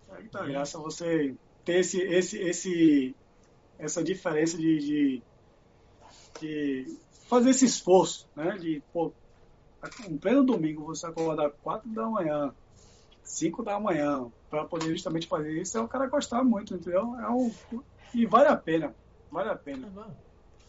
Aí 0.10 0.28
tá 0.28 0.46
graça 0.46 0.78
você 0.78 1.34
ter 1.64 1.80
esse, 1.80 2.02
esse, 2.02 2.38
esse, 2.40 3.16
essa 3.80 4.04
diferença 4.04 4.58
de, 4.58 4.80
de, 4.80 5.24
de 6.42 6.98
fazer 7.30 7.52
esse 7.52 7.64
esforço, 7.64 8.28
né? 8.36 8.58
De, 8.58 8.84
pô, 8.92 9.14
um 10.10 10.18
pleno 10.18 10.44
domingo 10.44 10.84
você 10.84 11.08
acordar 11.08 11.52
4 11.52 11.90
da 11.90 12.06
manhã, 12.06 12.54
5 13.24 13.64
da 13.64 13.80
manhã, 13.80 14.32
para 14.50 14.66
poder 14.66 14.90
justamente 14.90 15.28
fazer 15.28 15.52
isso, 15.52 15.78
é 15.78 15.82
o 15.82 15.88
cara 15.88 16.08
gostar 16.08 16.44
muito, 16.44 16.76
entendeu? 16.76 17.16
É 17.20 17.30
um, 17.30 17.52
e 18.14 18.26
vale 18.26 18.50
a 18.50 18.56
pena. 18.56 18.94
Vale 19.32 19.50
a 19.50 19.56
pena. 19.56 19.92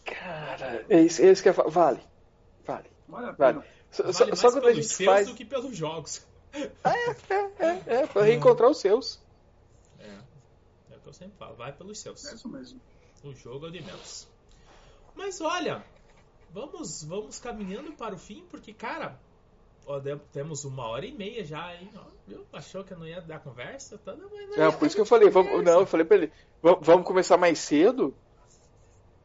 Cara, 0.03 0.85
é 0.89 1.01
isso, 1.01 1.21
é 1.21 1.31
isso 1.31 1.43
que 1.43 1.49
é, 1.49 1.51
vale. 1.51 1.99
Vale. 2.65 2.89
Vale 3.07 3.29
a 3.29 3.33
pena. 3.33 3.53
Vale. 3.53 3.67
Só, 3.91 4.03
vale 4.03 4.35
só 4.35 4.51
quando 4.51 4.67
a 4.67 4.73
gente 4.73 5.05
faz 5.05 5.27
do 5.27 5.35
que 5.35 5.45
pelos 5.45 5.75
jogos. 5.75 6.25
É, 6.55 7.33
é, 7.33 7.51
é, 7.59 7.83
é, 7.97 8.07
pra 8.07 8.23
reencontrar 8.23 8.69
os 8.69 8.79
seus. 8.79 9.21
É, 9.99 10.07
é 10.89 10.95
o 10.95 10.99
que 11.01 11.09
eu 11.09 11.11
sempre 11.11 11.37
falo, 11.37 11.53
vai 11.55 11.73
pelos 11.73 11.99
seus. 11.99 12.25
É 12.25 12.33
isso 12.33 12.47
mesmo. 12.47 12.79
O 13.25 13.33
jogo 13.33 13.67
é 13.67 13.71
de 13.71 13.81
menos. 13.81 14.25
Mas 15.13 15.41
olha, 15.41 15.83
vamos, 16.51 17.03
vamos 17.03 17.39
caminhando 17.39 17.91
para 17.91 18.15
o 18.15 18.17
fim, 18.17 18.45
porque, 18.49 18.73
cara, 18.73 19.19
ó, 19.85 20.01
temos 20.31 20.65
uma 20.65 20.87
hora 20.87 21.05
e 21.05 21.11
meia 21.11 21.43
já, 21.43 21.73
hein? 21.75 21.89
Ó, 21.95 22.01
viu? 22.27 22.45
Achou 22.53 22.83
que 22.83 22.93
eu 22.93 22.97
não 22.97 23.07
ia 23.07 23.21
dar 23.21 23.39
conversa? 23.39 23.97
Tá, 23.97 24.13
não, 24.15 24.29
não, 24.57 24.73
por 24.73 24.85
isso 24.85 24.95
que 24.95 25.01
eu 25.01 25.05
falei, 25.05 25.29
vamos, 25.29 25.63
não, 25.63 25.81
eu 25.81 25.85
falei 25.85 26.05
pra 26.05 26.17
ele, 26.17 26.31
vamos 26.61 27.05
começar 27.05 27.37
mais 27.37 27.59
cedo? 27.59 28.13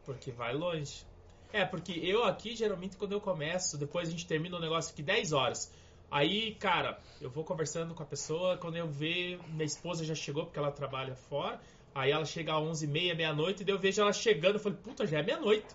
Porque 0.04 0.30
vai 0.30 0.54
longe. 0.54 1.04
É, 1.52 1.64
porque 1.64 1.92
eu 1.92 2.24
aqui, 2.24 2.54
geralmente, 2.54 2.96
quando 2.96 3.12
eu 3.12 3.20
começo, 3.20 3.76
depois 3.76 4.08
a 4.08 4.10
gente 4.10 4.26
termina 4.26 4.56
o 4.56 4.60
negócio 4.60 4.92
aqui 4.92 5.02
10 5.02 5.32
horas. 5.32 5.72
Aí, 6.10 6.54
cara, 6.56 6.98
eu 7.20 7.30
vou 7.30 7.44
conversando 7.44 7.94
com 7.94 8.02
a 8.02 8.06
pessoa, 8.06 8.56
quando 8.56 8.76
eu 8.76 8.86
ver, 8.86 9.38
minha 9.48 9.64
esposa 9.64 10.04
já 10.04 10.14
chegou 10.14 10.44
porque 10.44 10.58
ela 10.58 10.72
trabalha 10.72 11.14
fora. 11.14 11.60
Aí 11.94 12.10
ela 12.10 12.24
chega 12.24 12.54
às 12.54 12.62
11h30, 12.62 13.16
meia-noite, 13.16 13.64
daí 13.64 13.74
eu 13.74 13.78
vejo 13.78 14.00
ela 14.00 14.12
chegando, 14.12 14.54
eu 14.54 14.60
falei, 14.60 14.78
puta, 14.82 15.06
já 15.06 15.18
é 15.18 15.22
meia-noite. 15.22 15.66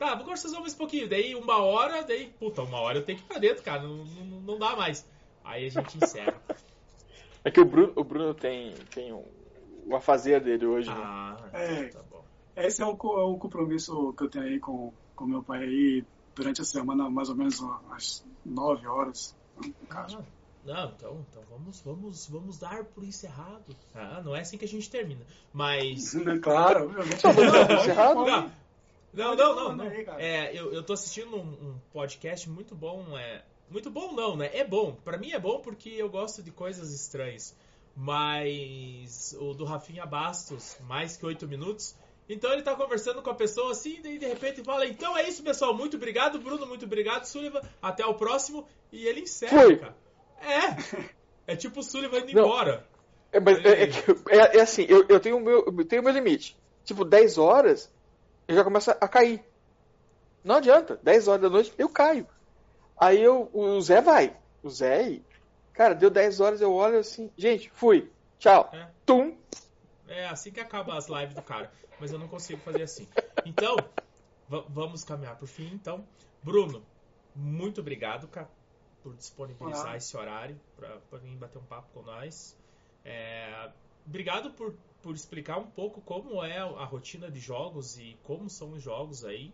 Tá, 0.00 0.14
vou 0.14 0.24
conversar 0.24 0.58
mais 0.58 0.72
um 0.72 0.78
pouquinho. 0.78 1.06
Daí 1.06 1.34
uma 1.34 1.58
hora, 1.58 2.02
daí, 2.02 2.32
puta, 2.40 2.62
uma 2.62 2.80
hora 2.80 2.96
eu 2.96 3.04
tenho 3.04 3.18
que 3.18 3.24
ir 3.24 3.28
pra 3.28 3.38
dentro, 3.38 3.62
cara, 3.62 3.82
não, 3.82 3.96
não, 3.98 4.40
não 4.40 4.58
dá 4.58 4.74
mais. 4.74 5.06
Aí 5.44 5.66
a 5.66 5.68
gente 5.68 6.02
encerra. 6.02 6.40
É 7.42 7.50
que 7.50 7.58
o 7.58 7.64
Bruno, 7.64 7.90
o 7.96 8.04
Bruno 8.04 8.34
tem, 8.34 8.74
tem 8.94 9.14
um, 9.14 9.24
uma 9.86 9.98
fazenda 9.98 10.40
dele 10.40 10.66
hoje, 10.66 10.90
né? 10.90 11.02
Ah, 11.02 11.36
é, 11.54 11.84
tá 11.84 12.02
bom. 12.10 12.22
Esse 12.54 12.82
é 12.82 12.84
o, 12.84 12.90
é 12.90 13.24
o 13.24 13.38
compromisso 13.38 14.12
que 14.12 14.24
eu 14.24 14.28
tenho 14.28 14.44
aí 14.44 14.60
com, 14.60 14.92
com 15.16 15.24
meu 15.24 15.42
pai 15.42 15.62
aí 15.62 16.04
durante 16.34 16.60
a 16.60 16.64
semana, 16.64 17.08
mais 17.08 17.30
ou 17.30 17.34
menos 17.36 17.58
umas 17.58 18.22
nove 18.44 18.86
horas. 18.86 19.34
No 19.56 19.86
caso. 19.88 20.18
Ah. 20.18 20.40
Não, 20.66 20.90
então, 20.90 21.26
então 21.30 21.42
vamos, 21.48 21.80
vamos, 21.80 22.28
vamos 22.28 22.58
dar 22.58 22.84
por 22.84 23.02
encerrado. 23.04 23.74
Ah, 23.94 24.20
não 24.22 24.36
é 24.36 24.40
assim 24.40 24.58
que 24.58 24.66
a 24.66 24.68
gente 24.68 24.90
termina. 24.90 25.24
Mas. 25.50 26.14
Claro, 26.42 26.84
obviamente. 26.84 27.24
Não, 27.24 27.32
não, 27.32 28.14
não, 28.14 28.26
não. 28.26 28.50
Não. 29.74 30.18
É, 30.18 30.56
eu, 30.56 30.72
eu 30.72 30.82
tô 30.82 30.92
assistindo 30.92 31.36
um, 31.36 31.40
um, 31.40 31.80
podcast 31.92 32.48
muito 32.48 32.74
bom. 32.74 33.18
É, 33.18 33.42
muito 33.68 33.90
bom 33.90 34.12
não, 34.12 34.36
né? 34.36 34.50
É 34.52 34.64
bom. 34.64 34.96
Para 35.04 35.18
mim 35.18 35.32
é 35.32 35.38
bom 35.38 35.60
porque 35.60 35.90
eu 35.90 36.08
gosto 36.08 36.42
de 36.42 36.50
coisas 36.50 36.92
estranhas. 36.92 37.56
Mas 37.96 39.36
o 39.40 39.52
do 39.52 39.64
Rafinha 39.64 40.06
Bastos, 40.06 40.76
mais 40.80 41.16
que 41.16 41.26
oito 41.26 41.46
minutos. 41.48 41.96
Então 42.28 42.52
ele 42.52 42.62
tá 42.62 42.76
conversando 42.76 43.20
com 43.22 43.30
a 43.30 43.34
pessoa 43.34 43.72
assim, 43.72 43.98
e 44.04 44.18
de 44.18 44.26
repente 44.26 44.62
fala: 44.62 44.86
Então 44.86 45.18
é 45.18 45.28
isso, 45.28 45.42
pessoal. 45.42 45.74
Muito 45.74 45.96
obrigado, 45.96 46.38
Bruno. 46.38 46.64
Muito 46.66 46.84
obrigado, 46.84 47.24
Sullivan. 47.24 47.60
Até 47.82 48.06
o 48.06 48.14
próximo. 48.14 48.66
E 48.92 49.06
ele 49.06 49.22
encerra, 49.22 49.62
Foi. 49.62 49.76
cara. 49.76 49.96
É. 50.40 51.10
É 51.46 51.56
tipo 51.56 51.80
o 51.80 51.82
Sullivan 51.82 52.18
indo 52.18 52.32
não. 52.34 52.44
embora. 52.44 52.86
É, 53.32 53.40
mas 53.40 53.58
é, 53.64 53.82
é, 53.82 54.58
é, 54.58 54.60
assim, 54.60 54.86
eu, 54.88 55.04
eu 55.08 55.18
tenho 55.18 55.36
o 55.36 55.40
meu, 55.40 55.64
eu 55.66 55.84
tenho 55.84 56.02
meu 56.02 56.12
limite. 56.12 56.56
Tipo, 56.84 57.04
10 57.04 57.38
horas, 57.38 57.90
eu 58.50 58.56
já 58.56 58.64
começo 58.64 58.90
a 58.90 59.08
cair. 59.08 59.44
Não 60.44 60.56
adianta. 60.56 60.98
10 61.02 61.28
horas 61.28 61.42
da 61.42 61.48
noite, 61.48 61.74
eu 61.78 61.88
caio. 61.88 62.26
Aí 62.98 63.22
eu, 63.22 63.50
o 63.52 63.80
Zé 63.80 64.00
vai. 64.00 64.36
O 64.62 64.68
Zé, 64.68 65.20
cara, 65.72 65.94
deu 65.94 66.10
10 66.10 66.40
horas, 66.40 66.60
eu 66.60 66.72
olho 66.72 66.98
assim, 66.98 67.30
gente, 67.36 67.70
fui. 67.70 68.10
Tchau. 68.38 68.70
É. 68.72 68.88
Tum. 69.06 69.36
É 70.06 70.26
assim 70.26 70.50
que 70.50 70.60
acaba 70.60 70.96
as 70.96 71.08
lives 71.08 71.34
do 71.34 71.42
cara. 71.42 71.70
Mas 71.98 72.12
eu 72.12 72.18
não 72.18 72.28
consigo 72.28 72.60
fazer 72.60 72.82
assim. 72.82 73.06
Então, 73.44 73.76
vamos 74.48 75.04
caminhar 75.04 75.36
pro 75.36 75.46
fim, 75.46 75.70
então. 75.72 76.04
Bruno, 76.42 76.82
muito 77.34 77.80
obrigado, 77.80 78.26
cara 78.28 78.48
por 79.02 79.14
disponibilizar 79.16 79.86
Olá. 79.86 79.96
esse 79.96 80.16
horário 80.16 80.60
para 80.76 81.18
vir 81.18 81.36
bater 81.36 81.58
um 81.58 81.64
papo 81.64 81.88
com 81.92 82.02
nós. 82.02 82.56
É, 83.04 83.70
obrigado 84.06 84.50
por, 84.52 84.74
por 85.02 85.14
explicar 85.14 85.58
um 85.58 85.66
pouco 85.66 86.00
como 86.00 86.42
é 86.44 86.58
a 86.58 86.84
rotina 86.84 87.30
de 87.30 87.40
jogos 87.40 87.98
e 87.98 88.16
como 88.22 88.48
são 88.48 88.72
os 88.72 88.82
jogos 88.82 89.24
aí 89.24 89.52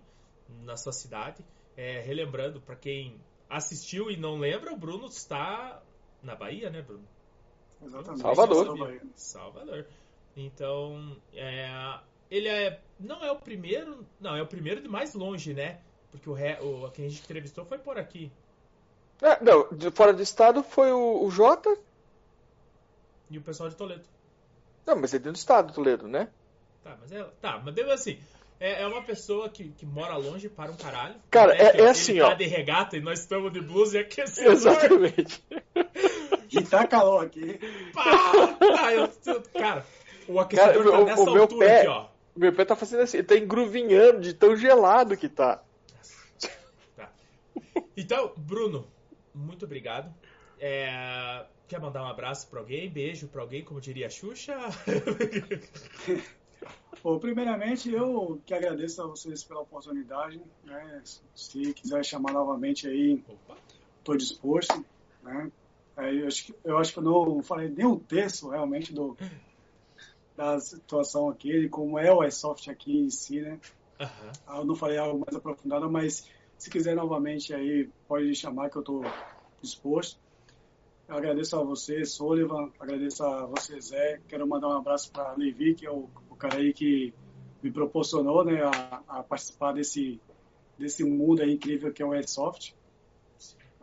na 0.64 0.77
sua 0.77 0.93
cidade. 0.93 1.44
É, 1.77 2.01
relembrando, 2.01 2.60
para 2.60 2.77
quem 2.77 3.20
assistiu 3.48 4.10
e 4.10 4.16
não 4.16 4.39
lembra, 4.39 4.73
o 4.73 4.77
Bruno 4.77 5.06
está 5.06 5.82
na 6.23 6.35
Bahia, 6.35 6.70
né, 6.70 6.82
Bruno? 6.82 7.05
Exatamente. 7.82 8.23
Salvador. 8.23 9.01
Salvador. 9.14 9.86
Então, 10.36 11.16
é, 11.35 12.01
ele 12.31 12.48
é, 12.48 12.81
não 12.98 13.24
é 13.24 13.31
o 13.31 13.36
primeiro, 13.36 14.06
não, 14.20 14.35
é 14.35 14.43
o 14.43 14.47
primeiro 14.47 14.81
de 14.81 14.89
mais 14.89 15.14
longe, 15.14 15.55
né? 15.55 15.81
Porque 16.10 16.28
o, 16.28 16.35
o 16.35 16.90
quem 16.90 17.06
a 17.06 17.09
gente 17.09 17.23
entrevistou 17.23 17.64
foi 17.64 17.78
por 17.78 17.98
aqui. 17.98 18.32
É, 19.23 19.43
não, 19.43 19.68
de 19.73 19.90
fora 19.90 20.12
do 20.12 20.23
estado 20.23 20.62
foi 20.62 20.93
o, 20.93 21.24
o 21.24 21.31
Jota. 21.31 21.77
E 23.31 23.39
o 23.39 23.43
pessoal 23.43 23.68
de 23.68 23.77
Toledo. 23.77 24.05
Não, 24.87 24.97
mas 24.97 25.13
é 25.13 25.19
dentro 25.19 25.33
do 25.33 25.37
estado, 25.37 25.73
Toledo, 25.73 26.07
né? 26.07 26.29
Tá, 26.83 26.97
mas 27.01 27.11
é. 27.11 27.25
Tá, 27.41 27.61
mas 27.65 27.75
mesmo 27.75 27.91
assim. 27.91 28.19
É, 28.59 28.83
é 28.83 28.87
uma 28.87 29.03
pessoa 29.03 29.51
que, 29.51 29.69
que 29.69 29.85
mora 29.85 30.17
longe 30.17 30.49
para 30.49 30.71
um 30.71 30.77
caralho. 30.77 31.17
Cara, 31.31 31.53
né? 31.53 31.59
é, 31.61 31.81
é 31.83 31.89
assim, 31.91 32.13
ele 32.13 32.23
ó. 32.23 32.29
tá 32.29 32.35
de 32.35 32.47
regata 32.47 32.97
e 32.97 33.01
nós 33.01 33.21
estamos 33.21 33.53
de 33.53 33.61
blusa 33.61 33.99
e 33.99 34.01
aquecedor. 34.01 34.53
Exatamente. 34.53 35.45
e 36.51 36.63
tá 36.63 36.87
calor 36.87 37.27
aqui. 37.27 37.61
Pá, 37.93 38.57
tá, 38.59 38.95
eu, 38.95 39.43
cara, 39.53 39.85
o 40.27 40.41
aquecedor 40.41 40.85
cara, 40.85 40.97
tá 40.97 41.05
nessa 41.05 41.23
o, 41.23 41.59
pé, 41.59 41.81
aqui, 41.81 41.89
ó. 41.89 42.07
Meu 42.35 42.53
pé 42.53 42.65
tá 42.65 42.75
fazendo 42.75 43.03
assim, 43.03 43.19
ele 43.19 43.27
tá 43.27 43.37
engruvinhando 43.37 44.21
de 44.21 44.33
tão 44.33 44.57
gelado 44.57 45.17
que 45.19 45.29
tá. 45.29 45.63
Tá. 46.97 47.11
Então, 47.95 48.33
Bruno, 48.39 48.87
muito 49.35 49.67
obrigado. 49.67 50.11
É, 50.67 51.47
quer 51.69 51.81
mandar 51.81 52.03
um 52.03 52.09
abraço 52.09 52.49
para 52.49 52.59
alguém? 52.59 52.91
Beijo 52.91 53.29
para 53.29 53.43
alguém, 53.43 53.65
como 53.65 53.81
diria 53.81 54.07
a 54.07 54.11
Xuxa? 54.11 54.57
Bom, 57.05 57.21
primeiramente, 57.21 57.93
eu 57.93 58.41
que 58.45 58.53
agradeço 58.53 59.01
a 59.01 59.07
vocês 59.07 59.45
pela 59.45 59.61
oportunidade. 59.61 60.41
Né? 60.65 61.03
Se 61.37 61.73
quiser 61.73 62.05
chamar 62.05 62.33
novamente 62.33 62.89
aí, 62.89 63.23
estou 63.99 64.17
disposto. 64.17 64.85
Né? 65.23 65.53
Eu, 65.97 66.27
acho 66.27 66.47
que, 66.47 66.55
eu 66.65 66.79
acho 66.79 66.93
que 66.93 66.99
eu 66.99 67.05
não 67.05 67.43
falei 67.45 67.69
nem 67.69 67.87
um 67.87 67.99
terço 67.99 68.49
realmente 68.49 68.93
do, 68.93 69.17
da 70.37 70.59
situação 70.59 71.29
aqui, 71.29 71.69
como 71.69 71.97
é 71.97 72.13
o 72.13 72.25
iSoft 72.25 72.69
aqui 72.69 72.99
em 72.99 73.11
si, 73.11 73.41
né? 73.41 73.61
Uhum. 74.01 74.57
Eu 74.59 74.65
não 74.65 74.75
falei 74.75 74.99
algo 74.99 75.25
mais 75.25 75.37
aprofundado, 75.37 75.89
mas 75.89 76.29
se 76.59 76.69
quiser 76.69 76.97
novamente 76.97 77.55
aí, 77.55 77.89
pode 78.09 78.35
chamar 78.35 78.69
que 78.69 78.77
eu 78.77 78.81
estou 78.81 79.05
disposto. 79.63 80.26
Eu 81.09 81.16
agradeço 81.16 81.57
a 81.57 81.62
você, 81.62 82.05
Sullivan, 82.05 82.73
agradeço 82.81 83.23
a 83.23 83.47
você, 83.47 83.81
Zé. 83.81 84.20
Quero 84.27 84.47
mandar 84.47 84.69
um 84.69 84.77
abraço 84.77 85.12
para 85.12 85.35
Levi, 85.35 85.74
que 85.74 85.87
é 85.87 85.91
o, 85.91 86.09
o, 86.28 86.35
cara 86.35 86.57
aí 86.57 86.73
que 86.73 87.15
me 87.62 87.70
proporcionou 87.70 88.45
né, 88.45 88.61
a, 88.62 89.03
a, 89.07 89.23
participar 89.23 89.73
desse, 89.73 90.20
desse 90.77 91.05
mundo 91.05 91.43
aí 91.43 91.53
incrível 91.53 91.93
que 91.93 92.03
é 92.03 92.07
o 92.07 92.12
Airsoft. 92.12 92.74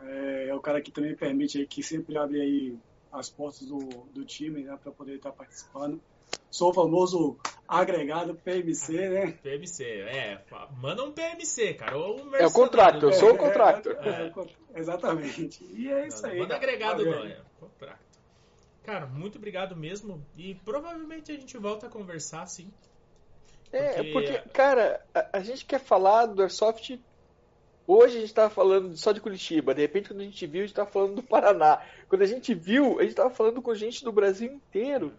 É, 0.02 0.48
é 0.50 0.56
o 0.56 0.60
cara 0.60 0.82
que 0.82 0.91
também 0.91 1.16
permite 1.16 1.60
aí, 1.60 1.66
que 1.66 1.82
sempre 1.82 2.18
abre 2.18 2.41
aí 2.41 2.78
as 3.10 3.30
portas 3.30 3.66
do, 3.66 3.80
do 4.14 4.26
time 4.26 4.64
né, 4.64 4.78
para 4.82 4.91
poder 4.91 5.16
estar 5.16 5.32
participando 5.32 6.02
sou 6.54 6.70
o 6.70 6.74
famoso 6.74 7.38
agregado 7.68 8.36
PMC, 8.36 9.10
né? 9.10 9.32
PMC, 9.42 9.84
é. 9.84 10.40
Manda 10.78 11.04
um 11.04 11.12
PMC, 11.12 11.74
cara. 11.74 11.98
Ou 11.98 12.22
um 12.22 12.36
é 12.36 12.46
o 12.46 12.52
contrato, 12.52 13.08
eu 13.08 13.14
sou 13.14 13.34
o 13.34 13.38
contrato. 13.38 13.90
É, 13.90 14.10
é, 14.10 14.32
é, 14.76 14.80
exatamente. 14.80 15.66
E 15.74 15.92
é 15.92 16.08
isso 16.08 16.22
não, 16.22 16.30
aí. 16.30 16.40
Manda 16.40 16.56
agregado, 16.56 17.04
não, 17.04 17.26
é 17.26 17.42
contrato. 17.60 18.00
Cara, 18.84 19.08
muito 19.08 19.40
obrigado 19.40 19.76
mesmo. 19.76 20.24
E 20.38 20.54
provavelmente 20.64 21.32
a 21.32 21.36
gente 21.36 21.58
volta 21.58 21.88
a 21.88 21.90
conversar, 21.90 22.46
sim. 22.46 22.72
É, 23.72 24.04
porque, 24.04 24.34
porque 24.34 24.50
cara, 24.50 25.04
a, 25.12 25.38
a, 25.38 25.40
gente 25.40 25.66
quer 25.66 25.80
falar 25.80 26.28
do 26.28 26.44
Airsoft. 26.44 27.00
Hoje 27.88 28.18
a 28.18 28.22
gente 28.22 28.34
tava 28.34 28.50
falando 28.50 28.96
só 28.96 29.12
de 29.12 29.20
Curitiba, 29.20 29.74
de 29.74 29.82
repente 29.82 30.08
quando 30.08 30.22
a 30.22 30.24
gente 30.24 30.48
viu, 30.48 30.62
a 30.62 30.66
gente 30.66 30.76
tava 30.76 30.90
falando 30.90 31.16
do 31.16 31.24
Paraná. 31.24 31.82
Quando 32.08 32.22
a 32.22 32.28
gente 32.28 32.54
viu, 32.54 33.00
a 33.00 33.04
gente 33.04 33.16
tava 33.16 33.32
falando 33.32 33.62
com 33.62 33.74
gente 33.74 34.06
do 34.06 34.12
Brasil 34.12 34.54
inteiro. 34.54 35.12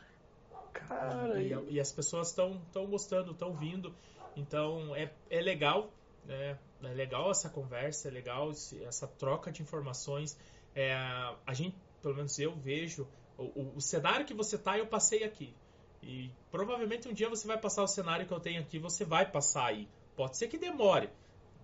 Cara, 0.74 1.40
e, 1.40 1.55
e 1.70 1.80
as 1.80 1.92
pessoas 1.92 2.28
estão 2.28 2.60
tão 2.72 2.86
gostando, 2.86 3.30
estão 3.30 3.55
vindo. 3.55 3.94
Então 4.36 4.94
é, 4.94 5.12
é 5.30 5.40
legal, 5.40 5.90
né? 6.24 6.59
É 6.82 6.88
legal 6.88 7.30
essa 7.30 7.48
conversa, 7.48 8.09
é 8.09 8.10
legal 8.10 8.51
essa 8.51 9.06
troca 9.06 9.51
de 9.51 9.62
informações. 9.62 10.36
É, 10.74 10.92
a 11.46 11.55
gente, 11.55 11.76
pelo 12.02 12.14
menos 12.14 12.38
eu 12.38 12.55
vejo, 12.55 13.06
o, 13.38 13.44
o, 13.44 13.72
o, 13.76 13.80
cenário 13.80 14.26
que 14.26 14.34
você 14.34 14.59
tá, 14.59 14.76
eu 14.76 14.86
passei 14.86 15.24
aqui. 15.24 15.55
E 16.02 16.30
provavelmente 16.51 17.09
um 17.09 17.12
dia 17.12 17.28
você 17.30 17.46
vai 17.46 17.59
passar 17.59 17.82
o 17.82 17.86
cenário 17.86 18.26
que 18.26 18.32
eu 18.32 18.40
tenho 18.40 18.60
aqui, 18.60 18.78
você 18.78 19.05
vai 19.05 19.30
passar 19.30 19.66
aí. 19.66 19.88
Pode 20.14 20.36
ser 20.36 20.48
que 20.48 20.59
demore, 20.59 21.09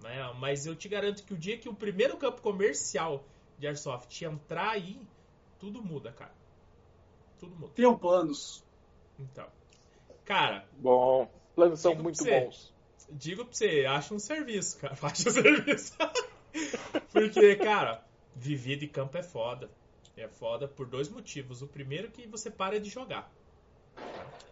né? 0.03 0.33
Mas 0.39 0.65
eu 0.65 0.75
te 0.75 0.89
garanto 0.89 1.23
que 1.25 1.35
o 1.35 1.37
dia 1.37 1.59
que 1.59 1.69
o 1.69 1.75
primeiro 1.75 2.17
campo 2.17 2.41
comercial 2.41 3.25
de 3.59 3.67
Airsoft 3.67 4.25
entrar 4.25 4.71
aí, 4.71 5.07
tudo 5.59 5.83
muda, 5.83 6.13
cara. 6.13 6.35
Tudo 7.39 7.55
muda. 7.55 7.75
Tenham 7.75 7.99
planos. 7.99 8.65
Então. 9.21 9.47
Cara. 10.25 10.67
Bom, 10.73 11.31
planos 11.55 11.81
são 11.81 11.95
muito 11.95 12.17
você, 12.17 12.41
bons. 12.41 12.73
Digo 13.11 13.45
pra 13.45 13.55
você, 13.55 13.85
acha 13.87 14.15
um 14.15 14.19
serviço, 14.19 14.79
cara. 14.79 14.97
Acha 15.03 15.29
um 15.29 15.33
serviço. 15.33 15.93
Porque, 17.13 17.57
cara, 17.57 18.05
viver 18.35 18.77
de 18.77 18.87
campo 18.87 19.19
é 19.19 19.23
foda. 19.23 19.71
É 20.17 20.29
foda 20.29 20.67
por 20.67 20.87
dois 20.87 21.09
motivos. 21.09 21.63
O 21.63 21.67
primeiro 21.67 22.09
é 22.09 22.11
que 22.11 22.27
você 22.27 22.51
para 22.51 22.81
de 22.81 22.89
jogar. 22.89 23.33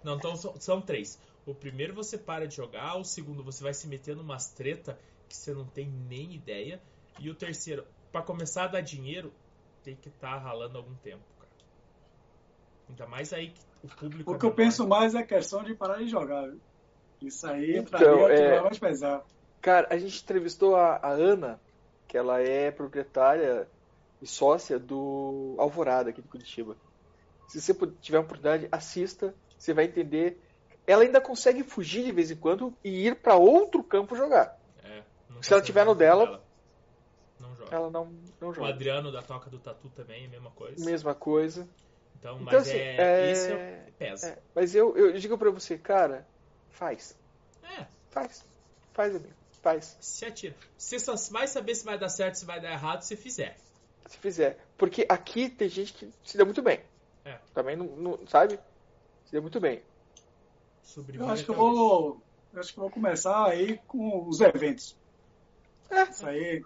Não, 0.02 0.16
então 0.16 0.36
são, 0.36 0.80
três. 0.80 1.18
O 1.44 1.54
primeiro 1.54 1.94
você 1.94 2.16
para 2.16 2.46
de 2.46 2.54
jogar, 2.54 2.96
o 2.96 3.04
segundo 3.04 3.42
você 3.42 3.62
vai 3.62 3.74
se 3.74 3.86
meter 3.86 4.14
numas 4.14 4.50
treta 4.50 4.98
que 5.28 5.36
você 5.36 5.52
não 5.52 5.66
tem 5.66 5.88
nem 5.88 6.34
ideia. 6.34 6.80
E 7.18 7.28
o 7.28 7.34
terceiro, 7.34 7.84
para 8.12 8.22
começar 8.22 8.64
a 8.64 8.68
dar 8.68 8.80
dinheiro, 8.80 9.32
tem 9.82 9.96
que 9.96 10.08
estar 10.08 10.34
tá 10.34 10.38
ralando 10.38 10.78
algum 10.78 10.94
tempo. 10.96 11.24
Ainda 12.88 13.06
mais 13.06 13.32
aí 13.32 13.50
que 13.50 13.60
o 13.84 13.88
público. 13.88 14.30
O 14.30 14.34
é 14.34 14.38
que 14.38 14.46
eu 14.46 14.52
penso 14.52 14.86
mais 14.86 15.14
é 15.14 15.18
a 15.18 15.26
questão 15.26 15.62
de 15.62 15.74
parar 15.74 15.98
de 15.98 16.08
jogar. 16.08 16.48
Viu? 16.48 16.60
Isso 17.22 17.46
aí, 17.46 17.82
pra 17.82 18.00
então, 18.00 18.16
mim, 18.16 18.24
é, 18.24 18.56
é 18.56 18.60
mais 18.60 18.78
pesar. 18.78 19.24
Cara, 19.60 19.88
a 19.90 19.98
gente 19.98 20.22
entrevistou 20.22 20.76
a, 20.76 20.96
a, 20.96 21.10
Ana, 21.10 21.60
que 22.06 22.16
ela 22.16 22.40
é 22.40 22.70
proprietária 22.70 23.68
e 24.22 24.26
sócia 24.26 24.78
do 24.78 25.56
Alvorada 25.58 26.10
aqui 26.10 26.22
de 26.22 26.28
Curitiba. 26.28 26.76
Se 27.48 27.60
você 27.60 27.74
tiver 28.00 28.18
a 28.18 28.20
oportunidade, 28.20 28.68
assista, 28.70 29.34
você 29.58 29.74
vai 29.74 29.86
entender 29.86 30.40
ela 30.88 31.02
ainda 31.02 31.20
consegue 31.20 31.62
fugir 31.62 32.02
de 32.02 32.10
vez 32.10 32.30
em 32.30 32.36
quando 32.36 32.74
e 32.82 33.06
ir 33.06 33.16
para 33.16 33.36
outro 33.36 33.84
campo 33.84 34.16
jogar. 34.16 34.58
É, 34.82 35.02
Se 35.42 35.52
ela 35.52 35.60
tiver 35.60 35.84
no 35.84 35.94
dela, 35.94 36.42
não 37.38 37.54
joga. 37.54 37.76
ela 37.76 37.90
não, 37.90 38.10
não 38.40 38.54
joga. 38.54 38.66
O 38.66 38.70
Adriano 38.72 39.12
da 39.12 39.20
Toca 39.20 39.50
do 39.50 39.58
Tatu 39.58 39.90
também, 39.90 40.26
mesma 40.28 40.50
coisa. 40.50 40.82
Mesma 40.82 41.14
coisa. 41.14 41.68
Então, 42.18 42.38
mas 42.40 42.48
Então, 42.48 42.58
assim, 42.60 42.76
é, 42.76 42.96
é- 42.96 43.32
isso 43.32 43.92
pesa. 43.98 44.28
É, 44.28 44.38
mas 44.54 44.74
eu, 44.74 44.96
eu 44.96 45.12
digo 45.18 45.36
pra 45.38 45.50
você, 45.50 45.76
cara, 45.78 46.26
faz. 46.70 47.16
É, 47.62 47.86
Faz. 48.10 48.44
Faz, 48.92 49.14
amigo. 49.14 49.34
Faz. 49.62 49.96
se 50.00 50.24
atira. 50.24 50.54
Você 50.76 50.98
só 50.98 51.14
vai 51.30 51.46
saber 51.46 51.74
se 51.74 51.84
vai 51.84 51.98
dar 51.98 52.08
certo, 52.08 52.36
se 52.36 52.44
vai 52.44 52.60
dar 52.60 52.72
errado, 52.72 53.02
se 53.02 53.16
fizer. 53.16 53.56
Se 54.06 54.16
fizer. 54.18 54.58
Porque 54.76 55.04
aqui 55.08 55.48
tem 55.50 55.68
gente 55.68 55.92
que 55.92 56.10
se 56.24 56.38
dá 56.38 56.44
muito 56.44 56.62
bem. 56.62 56.80
É. 57.24 57.38
Também 57.52 57.76
não, 57.76 57.86
não- 57.86 58.26
sabe? 58.26 58.58
Se 59.26 59.32
dá 59.32 59.40
muito 59.40 59.60
bem. 59.60 59.82
Sobrevive 60.82 61.22
Eu 61.24 61.30
acho 61.30 61.44
que 61.44 61.50
eu 61.50 61.54
vou. 61.54 62.22
eu 62.52 62.60
acho 62.60 62.72
que 62.72 62.78
eu 62.78 62.82
vou 62.82 62.90
começar 62.90 63.46
aí 63.46 63.78
com 63.86 64.26
os 64.26 64.40
eventos. 64.40 64.96
É. 65.90 66.02
Isso 66.04 66.26
aí. 66.26 66.64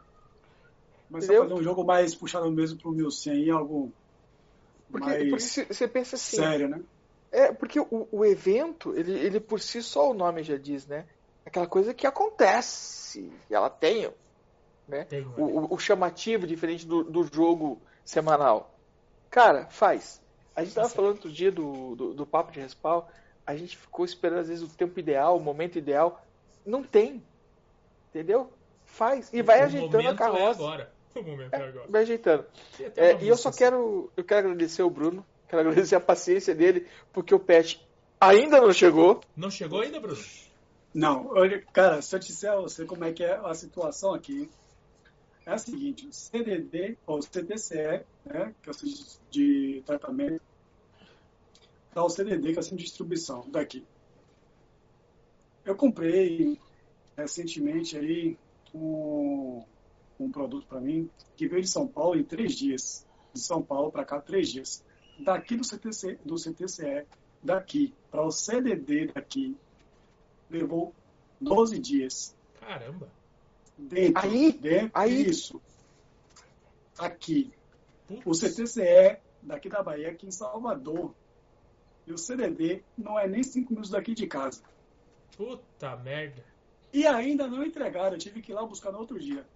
Começar 1.08 1.26
Entendeu? 1.26 1.42
a 1.42 1.48
fazer 1.48 1.60
um 1.60 1.62
jogo 1.64 1.84
mais 1.84 2.14
puxado 2.14 2.50
mesmo 2.52 2.78
pro 2.78 2.92
1100 2.92 3.32
aí, 3.32 3.50
algo 3.50 3.92
Porque, 4.92 5.06
mais 5.08 5.28
porque 5.56 5.74
você 5.74 5.88
pensa 5.88 6.16
assim. 6.16 6.36
sério, 6.36 6.68
né? 6.68 6.80
É, 7.32 7.50
porque 7.52 7.80
o, 7.80 8.06
o 8.12 8.24
evento, 8.24 8.94
ele, 8.96 9.12
ele 9.18 9.40
por 9.40 9.58
si 9.58 9.82
só 9.82 10.10
o 10.10 10.14
nome 10.14 10.42
já 10.42 10.56
diz, 10.56 10.86
né? 10.86 11.06
Aquela 11.46 11.66
coisa 11.66 11.92
que 11.94 12.06
acontece. 12.06 13.32
que 13.48 13.54
Ela 13.54 13.70
tem. 13.70 14.10
Né? 14.86 15.04
Tem, 15.04 15.26
O, 15.36 15.42
o- 15.44 15.74
o 15.74 15.78
chamativo, 15.78 16.46
diferente 16.46 16.86
do, 16.86 17.02
do 17.02 17.24
jogo 17.34 17.80
semanal. 18.04 18.74
Cara, 19.30 19.66
faz. 19.70 20.20
A 20.54 20.62
gente 20.62 20.74
tava 20.74 20.88
Sim. 20.88 20.94
falando 20.96 21.12
outro 21.12 21.30
dia 21.32 21.50
do, 21.50 21.96
do, 21.96 22.14
do 22.14 22.26
papo 22.26 22.52
de 22.52 22.60
respawn, 22.60 23.02
a 23.46 23.56
gente 23.56 23.76
ficou 23.78 24.04
esperando 24.04 24.40
às 24.40 24.48
vezes 24.48 24.62
o 24.62 24.76
tempo 24.76 24.98
ideal, 25.00 25.36
o 25.36 25.40
momento 25.40 25.78
ideal. 25.78 26.22
Não 26.66 26.82
tem. 26.84 27.22
Entendeu? 28.10 28.52
Faz. 28.84 29.32
E 29.32 29.40
vai 29.42 29.62
o 29.62 29.64
ajeitando 29.64 30.06
a 30.06 30.10
É 30.10 30.14
carroça. 30.14 30.60
agora. 30.60 30.92
O 31.16 31.22
momento 31.22 31.52
é 31.52 31.68
agora. 31.68 31.86
vai 31.88 32.02
ajeitando. 32.02 32.46
É, 32.96 33.22
e 33.22 33.28
eu 33.28 33.36
só 33.36 33.50
música 33.50 33.64
quero. 33.64 34.10
Eu 34.16 34.24
quero 34.24 34.46
agradecer 34.48 34.82
o 34.82 34.90
Bruno. 34.90 35.24
Quero 35.48 35.60
agradecer 35.60 35.94
a 35.94 36.00
paciência 36.00 36.54
dele, 36.54 36.86
porque 37.12 37.34
o 37.34 37.38
patch 37.38 37.76
ainda 38.18 38.60
não 38.60 38.72
chegou. 38.72 39.12
assim. 39.12 39.20
Não 39.36 39.50
chegou 39.50 39.82
ainda, 39.82 40.00
Bruno? 40.00 40.22
Não, 40.94 41.26
olha, 41.28 41.62
cara, 41.72 42.00
se 42.02 42.14
eu 42.14 42.18
disser 42.18 42.52
a 42.52 42.56
você 42.56 42.84
como 42.84 43.04
é 43.04 43.12
que 43.12 43.24
é 43.24 43.34
a 43.34 43.54
situação 43.54 44.14
aqui, 44.14 44.50
é 45.46 45.52
a 45.52 45.58
seguinte, 45.58 46.06
o 46.06 46.12
CDD, 46.12 46.96
ou 47.06 47.20
CTCE, 47.20 48.04
né, 48.24 48.54
que 48.62 48.68
é 48.68 48.70
o 48.70 48.74
centro 48.74 49.04
de 49.30 49.82
tratamento, 49.86 50.42
tá 51.94 52.04
o 52.04 52.10
CDD, 52.10 52.52
que 52.52 52.58
é 52.58 52.60
o 52.60 52.62
centro 52.62 52.78
de 52.78 52.84
distribuição, 52.84 53.44
daqui. 53.50 53.84
Eu 55.64 55.74
comprei 55.74 56.58
recentemente 57.16 57.96
aí 57.96 58.36
um, 58.74 59.64
um 60.24 60.30
produto 60.30 60.66
para 60.66 60.80
mim 60.80 61.08
que 61.36 61.48
veio 61.48 61.62
de 61.62 61.68
São 61.68 61.86
Paulo 61.86 62.18
em 62.18 62.24
três 62.24 62.54
dias. 62.54 63.06
De 63.32 63.40
São 63.40 63.62
Paulo 63.62 63.90
para 63.90 64.04
cá, 64.04 64.20
três 64.20 64.48
dias. 64.50 64.84
Daqui 65.18 65.56
do, 65.56 65.64
CTC, 65.64 66.18
do 66.24 66.36
CTCE, 66.36 67.06
daqui, 67.42 67.94
para 68.10 68.22
o 68.24 68.30
CDD 68.30 69.06
daqui, 69.06 69.56
levou 70.50 70.94
12 71.40 71.78
dias. 71.78 72.36
Caramba. 72.60 73.08
Dentro, 73.76 74.22
Aí? 74.22 74.52
dentro 74.52 74.90
Aí? 74.94 75.26
isso. 75.26 75.60
Aqui. 76.98 77.52
Putz. 78.06 78.22
O 78.26 78.32
CTCE 78.32 79.18
daqui 79.42 79.68
da 79.68 79.82
Bahia, 79.82 80.10
aqui 80.10 80.26
em 80.26 80.30
Salvador. 80.30 81.14
E 82.06 82.12
o 82.12 82.18
CDD 82.18 82.82
não 82.96 83.18
é 83.18 83.26
nem 83.26 83.42
5 83.42 83.70
minutos 83.70 83.90
daqui 83.90 84.14
de 84.14 84.26
casa. 84.26 84.62
Puta 85.36 85.96
merda. 85.96 86.44
E 86.92 87.06
ainda 87.06 87.48
não 87.48 87.64
entregaram, 87.64 88.12
eu 88.12 88.18
tive 88.18 88.42
que 88.42 88.52
ir 88.52 88.54
lá 88.54 88.64
buscar 88.66 88.92
no 88.92 88.98
outro 88.98 89.18
dia. 89.18 89.46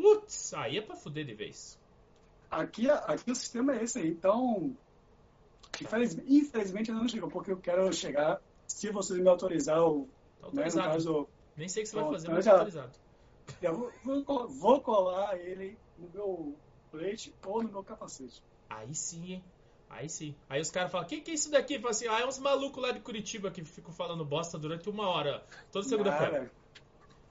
Putz, 0.00 0.54
aí 0.54 0.78
é 0.78 0.82
pra 0.82 0.96
fuder 0.96 1.24
de 1.26 1.34
vez. 1.34 1.78
Aqui, 2.50 2.88
aqui 2.90 3.30
o 3.30 3.34
sistema 3.34 3.74
é 3.76 3.82
esse 3.84 3.98
aí. 3.98 4.08
Então, 4.08 4.74
infeliz- 5.80 6.18
infelizmente 6.26 6.90
ainda 6.90 7.02
não 7.02 7.08
chegou, 7.08 7.30
porque 7.30 7.50
eu 7.52 7.56
quero 7.58 7.92
chegar, 7.92 8.40
se 8.66 8.90
vocês 8.90 9.18
me 9.18 9.28
autorizar, 9.28 9.82
o, 9.82 10.08
Tá 10.40 10.48
né, 10.52 10.64
no 10.66 10.72
caso, 10.82 11.28
Nem 11.56 11.68
sei 11.68 11.82
o 11.82 11.84
que 11.84 11.90
você 11.90 11.96
vai 11.96 12.04
Bom, 12.04 12.12
fazer, 12.12 12.24
então 12.26 12.34
mas 12.36 12.44
já- 12.44 12.52
autorizado. 12.52 12.92
eu 13.60 13.74
vou, 13.76 13.92
vou 14.04 14.24
col- 14.24 14.48
vou 14.48 14.80
colar 14.80 15.38
ele 15.38 15.76
no 15.98 16.08
meu 16.10 16.56
colete 16.90 17.34
ou 17.46 17.62
no 17.62 17.70
meu 17.70 17.84
capacete. 17.84 18.42
Aí 18.70 18.94
sim, 18.94 19.32
hein? 19.34 19.44
Aí 19.90 20.08
sim. 20.08 20.34
Aí 20.48 20.60
os 20.60 20.70
caras 20.70 20.90
falam, 20.90 21.06
o 21.06 21.08
que, 21.08 21.20
que 21.20 21.30
é 21.30 21.34
isso 21.34 21.50
daqui? 21.50 21.78
Fala 21.78 21.90
assim, 21.90 22.08
ah, 22.08 22.20
é 22.20 22.26
uns 22.26 22.38
malucos 22.38 22.82
lá 22.82 22.92
de 22.92 23.00
Curitiba 23.00 23.50
que 23.50 23.62
ficam 23.62 23.92
falando 23.92 24.24
bosta 24.24 24.58
durante 24.58 24.88
uma 24.88 25.06
hora, 25.08 25.44
toda 25.70 25.86
segunda-feira. 25.86 26.50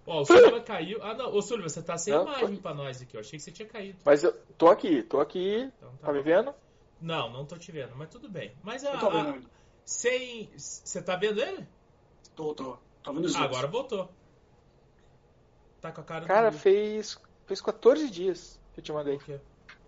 Ó, 0.06 0.22
o 0.22 0.26
Sullivan 0.26 0.62
caiu. 0.64 1.02
Ah, 1.04 1.14
não, 1.14 1.34
ô 1.34 1.42
Sullivan, 1.42 1.70
você 1.70 1.82
tá 1.82 1.98
sem 1.98 2.14
Não, 2.14 2.24
imagem 2.24 2.58
pra 2.58 2.74
nós 2.74 3.02
aqui. 3.02 3.16
Eu 3.16 3.20
achei 3.22 3.38
que 3.38 3.44
você 3.44 3.52
tinha 3.52 3.68
caído. 3.68 4.00
Mas 4.06 4.24
eu 4.24 4.34
tô 4.58 4.68
aqui, 4.68 5.04
tô 5.04 5.20
aqui. 5.20 5.70
Então, 5.76 5.96
tá 5.98 6.08
Tá 6.08 6.14
me 6.14 6.22
vendo? 6.22 6.54
Não, 7.00 7.32
não 7.32 7.46
tô 7.46 7.58
te 7.58 7.72
vendo, 7.72 7.96
mas 7.96 8.10
tudo 8.10 8.30
bem. 8.30 8.56
Mas 8.64 8.84
a, 8.86 9.40
sem. 9.86 10.52
Você 10.58 11.02
tá 11.02 11.16
vendo 11.16 11.42
ele? 11.42 11.68
Tô, 12.36 12.54
tô. 12.54 12.78
Tô 13.04 13.14
vendo 13.14 13.26
os 13.26 13.36
Ah, 13.36 13.44
agora 13.44 13.68
voltou. 13.68 14.10
Tá 15.82 15.92
com 15.92 16.02
a 16.02 16.04
cara 16.04 16.26
Cara, 16.28 16.52
do. 16.52 16.58
fez, 16.58 17.18
fez 17.48 17.60
14 17.60 18.10
dias 18.10 18.60
que 18.74 18.80
eu 18.80 18.84
te 18.84 18.92
mandei. 18.92 19.20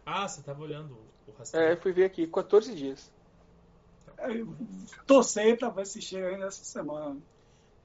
Ah, 0.05 0.27
você 0.27 0.41
tava 0.41 0.61
olhando 0.63 0.93
o 1.27 1.31
É, 1.31 1.37
rastreio. 1.37 1.71
eu 1.73 1.77
fui 1.77 1.93
ver 1.93 2.05
aqui, 2.05 2.27
14 2.27 2.73
dias. 2.75 3.11
É, 4.17 4.27
Torcer 5.05 5.57
pra 5.57 5.69
ver 5.69 5.85
se 5.85 6.01
chega 6.01 6.29
ainda 6.29 6.45
essa 6.47 6.63
semana. 6.63 7.21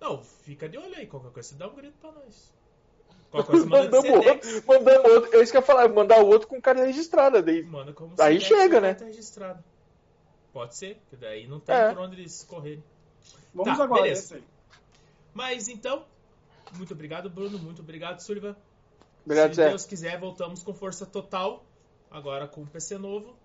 Não, 0.01 0.23
fica 0.23 0.69
de 0.69 0.79
olho 0.79 0.95
aí. 0.97 1.07
Qualquer 1.07 1.31
coisa, 1.33 1.49
você 1.49 1.55
dá 1.57 1.69
um 1.69 1.75
grito 1.75 1.97
pra 2.01 2.13
nós. 2.13 2.53
Qualquer 3.31 3.51
coisa, 3.51 3.67
manda 3.67 3.85
Mandamos 4.01 4.27
outro, 4.27 4.63
mandamos 4.67 5.11
outro. 5.11 5.35
Eu 5.35 5.43
isso 5.43 5.53
que 5.53 5.59
eu 5.59 5.61
ia 5.61 5.67
falar, 5.67 5.89
mandar 5.89 6.23
o 6.23 6.27
outro 6.27 6.49
com 6.49 6.61
cara 6.61 6.85
registrada 6.85 7.43
daí. 7.43 7.63
Manda 7.63 7.93
como 7.93 8.15
Aí 8.19 8.41
Sedex 8.41 8.45
chega, 8.47 8.81
né? 8.81 8.93
estar 8.93 9.05
registrado. 9.05 9.63
Pode 10.53 10.77
ser, 10.77 10.97
porque 10.97 11.17
daí 11.17 11.47
não 11.47 11.61
tem 11.61 11.75
É. 11.75 11.93
por 11.93 11.99
onde 12.03 12.17
eles 12.21 12.43
correrem. 12.45 12.83
Vamos 13.55 13.77
Tá, 13.77 13.85
agora 13.85 14.03
beleza. 14.03 14.21
esse 14.23 14.35
aí. 14.37 14.45
Mas 15.35 15.69
então, 15.69 16.07
muito 16.77 16.95
obrigado, 16.95 17.29
Bruno. 17.29 17.59
Muito 17.59 17.83
obrigado, 17.83 18.21
Sullivan. 18.21 18.57
Obrigado, 19.25 19.51
Se 19.51 19.57
Zé. 19.57 19.69
Deus 19.69 19.85
quiser, 19.85 20.19
voltamos 20.19 20.63
com 20.63 20.73
força 20.73 21.05
total. 21.05 21.65
Agora 22.11 22.49
com 22.49 22.63
um 22.63 22.67
PC 22.67 22.97
novo. 22.97 23.37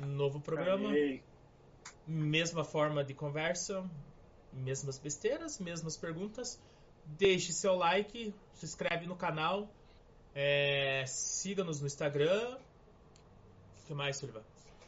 Novo 0.00 0.40
programa. 0.40 0.90
Aí. 0.90 1.22
Mesma 2.06 2.64
forma 2.64 3.04
de 3.04 3.12
conversa. 3.12 3.84
Mesmas 4.52 4.98
besteiras, 4.98 5.58
mesmas 5.58 5.96
perguntas. 5.96 6.60
Deixe 7.04 7.52
seu 7.52 7.74
like, 7.74 8.34
se 8.54 8.64
inscreve 8.66 9.06
no 9.06 9.16
canal. 9.16 9.68
é, 10.34 11.04
Siga-nos 11.06 11.80
no 11.80 11.86
Instagram. 11.86 12.56
O 13.82 13.86
que 13.86 13.94
mais, 13.94 14.16
Sullivan? 14.16 14.42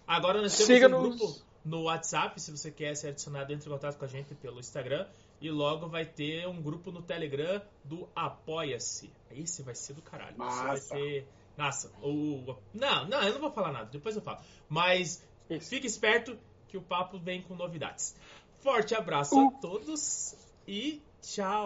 Agora 0.06 0.42
nós 0.42 0.56
temos 0.56 0.82
um 0.82 1.02
grupo 1.16 1.40
no 1.64 1.82
WhatsApp, 1.84 2.40
se 2.40 2.50
você 2.50 2.70
quer 2.70 2.94
ser 2.96 3.08
adicionado, 3.08 3.52
entre 3.52 3.68
em 3.68 3.72
contato 3.72 3.96
com 3.96 4.04
a 4.04 4.08
gente 4.08 4.34
pelo 4.34 4.60
Instagram. 4.60 5.06
E 5.40 5.50
logo 5.50 5.88
vai 5.88 6.04
ter 6.04 6.46
um 6.46 6.60
grupo 6.60 6.90
no 6.92 7.00
Telegram 7.00 7.62
do 7.82 8.06
Apoia-se. 8.14 9.10
Esse 9.30 9.62
vai 9.62 9.74
ser 9.74 9.94
do 9.94 10.02
caralho. 10.02 10.32
Esse 10.32 10.56
vai 10.56 10.66
Massa. 10.66 10.94
ter. 10.94 11.26
Nossa, 11.56 11.90
o. 12.02 12.56
Não, 12.74 13.06
não, 13.08 13.22
eu 13.22 13.32
não 13.34 13.40
vou 13.40 13.50
falar 13.50 13.72
nada, 13.72 13.86
depois 13.90 14.14
eu 14.16 14.20
falo. 14.22 14.40
Mas 14.68 15.26
Isso. 15.48 15.68
fique 15.70 15.86
esperto 15.86 16.38
que 16.68 16.76
o 16.76 16.82
papo 16.82 17.18
vem 17.18 17.42
com 17.42 17.54
novidades. 17.54 18.14
Forte 18.62 18.94
abraço 18.94 19.36
Uh. 19.36 19.48
a 19.48 19.50
todos 19.60 20.34
e 20.68 21.00
tchau. 21.22 21.58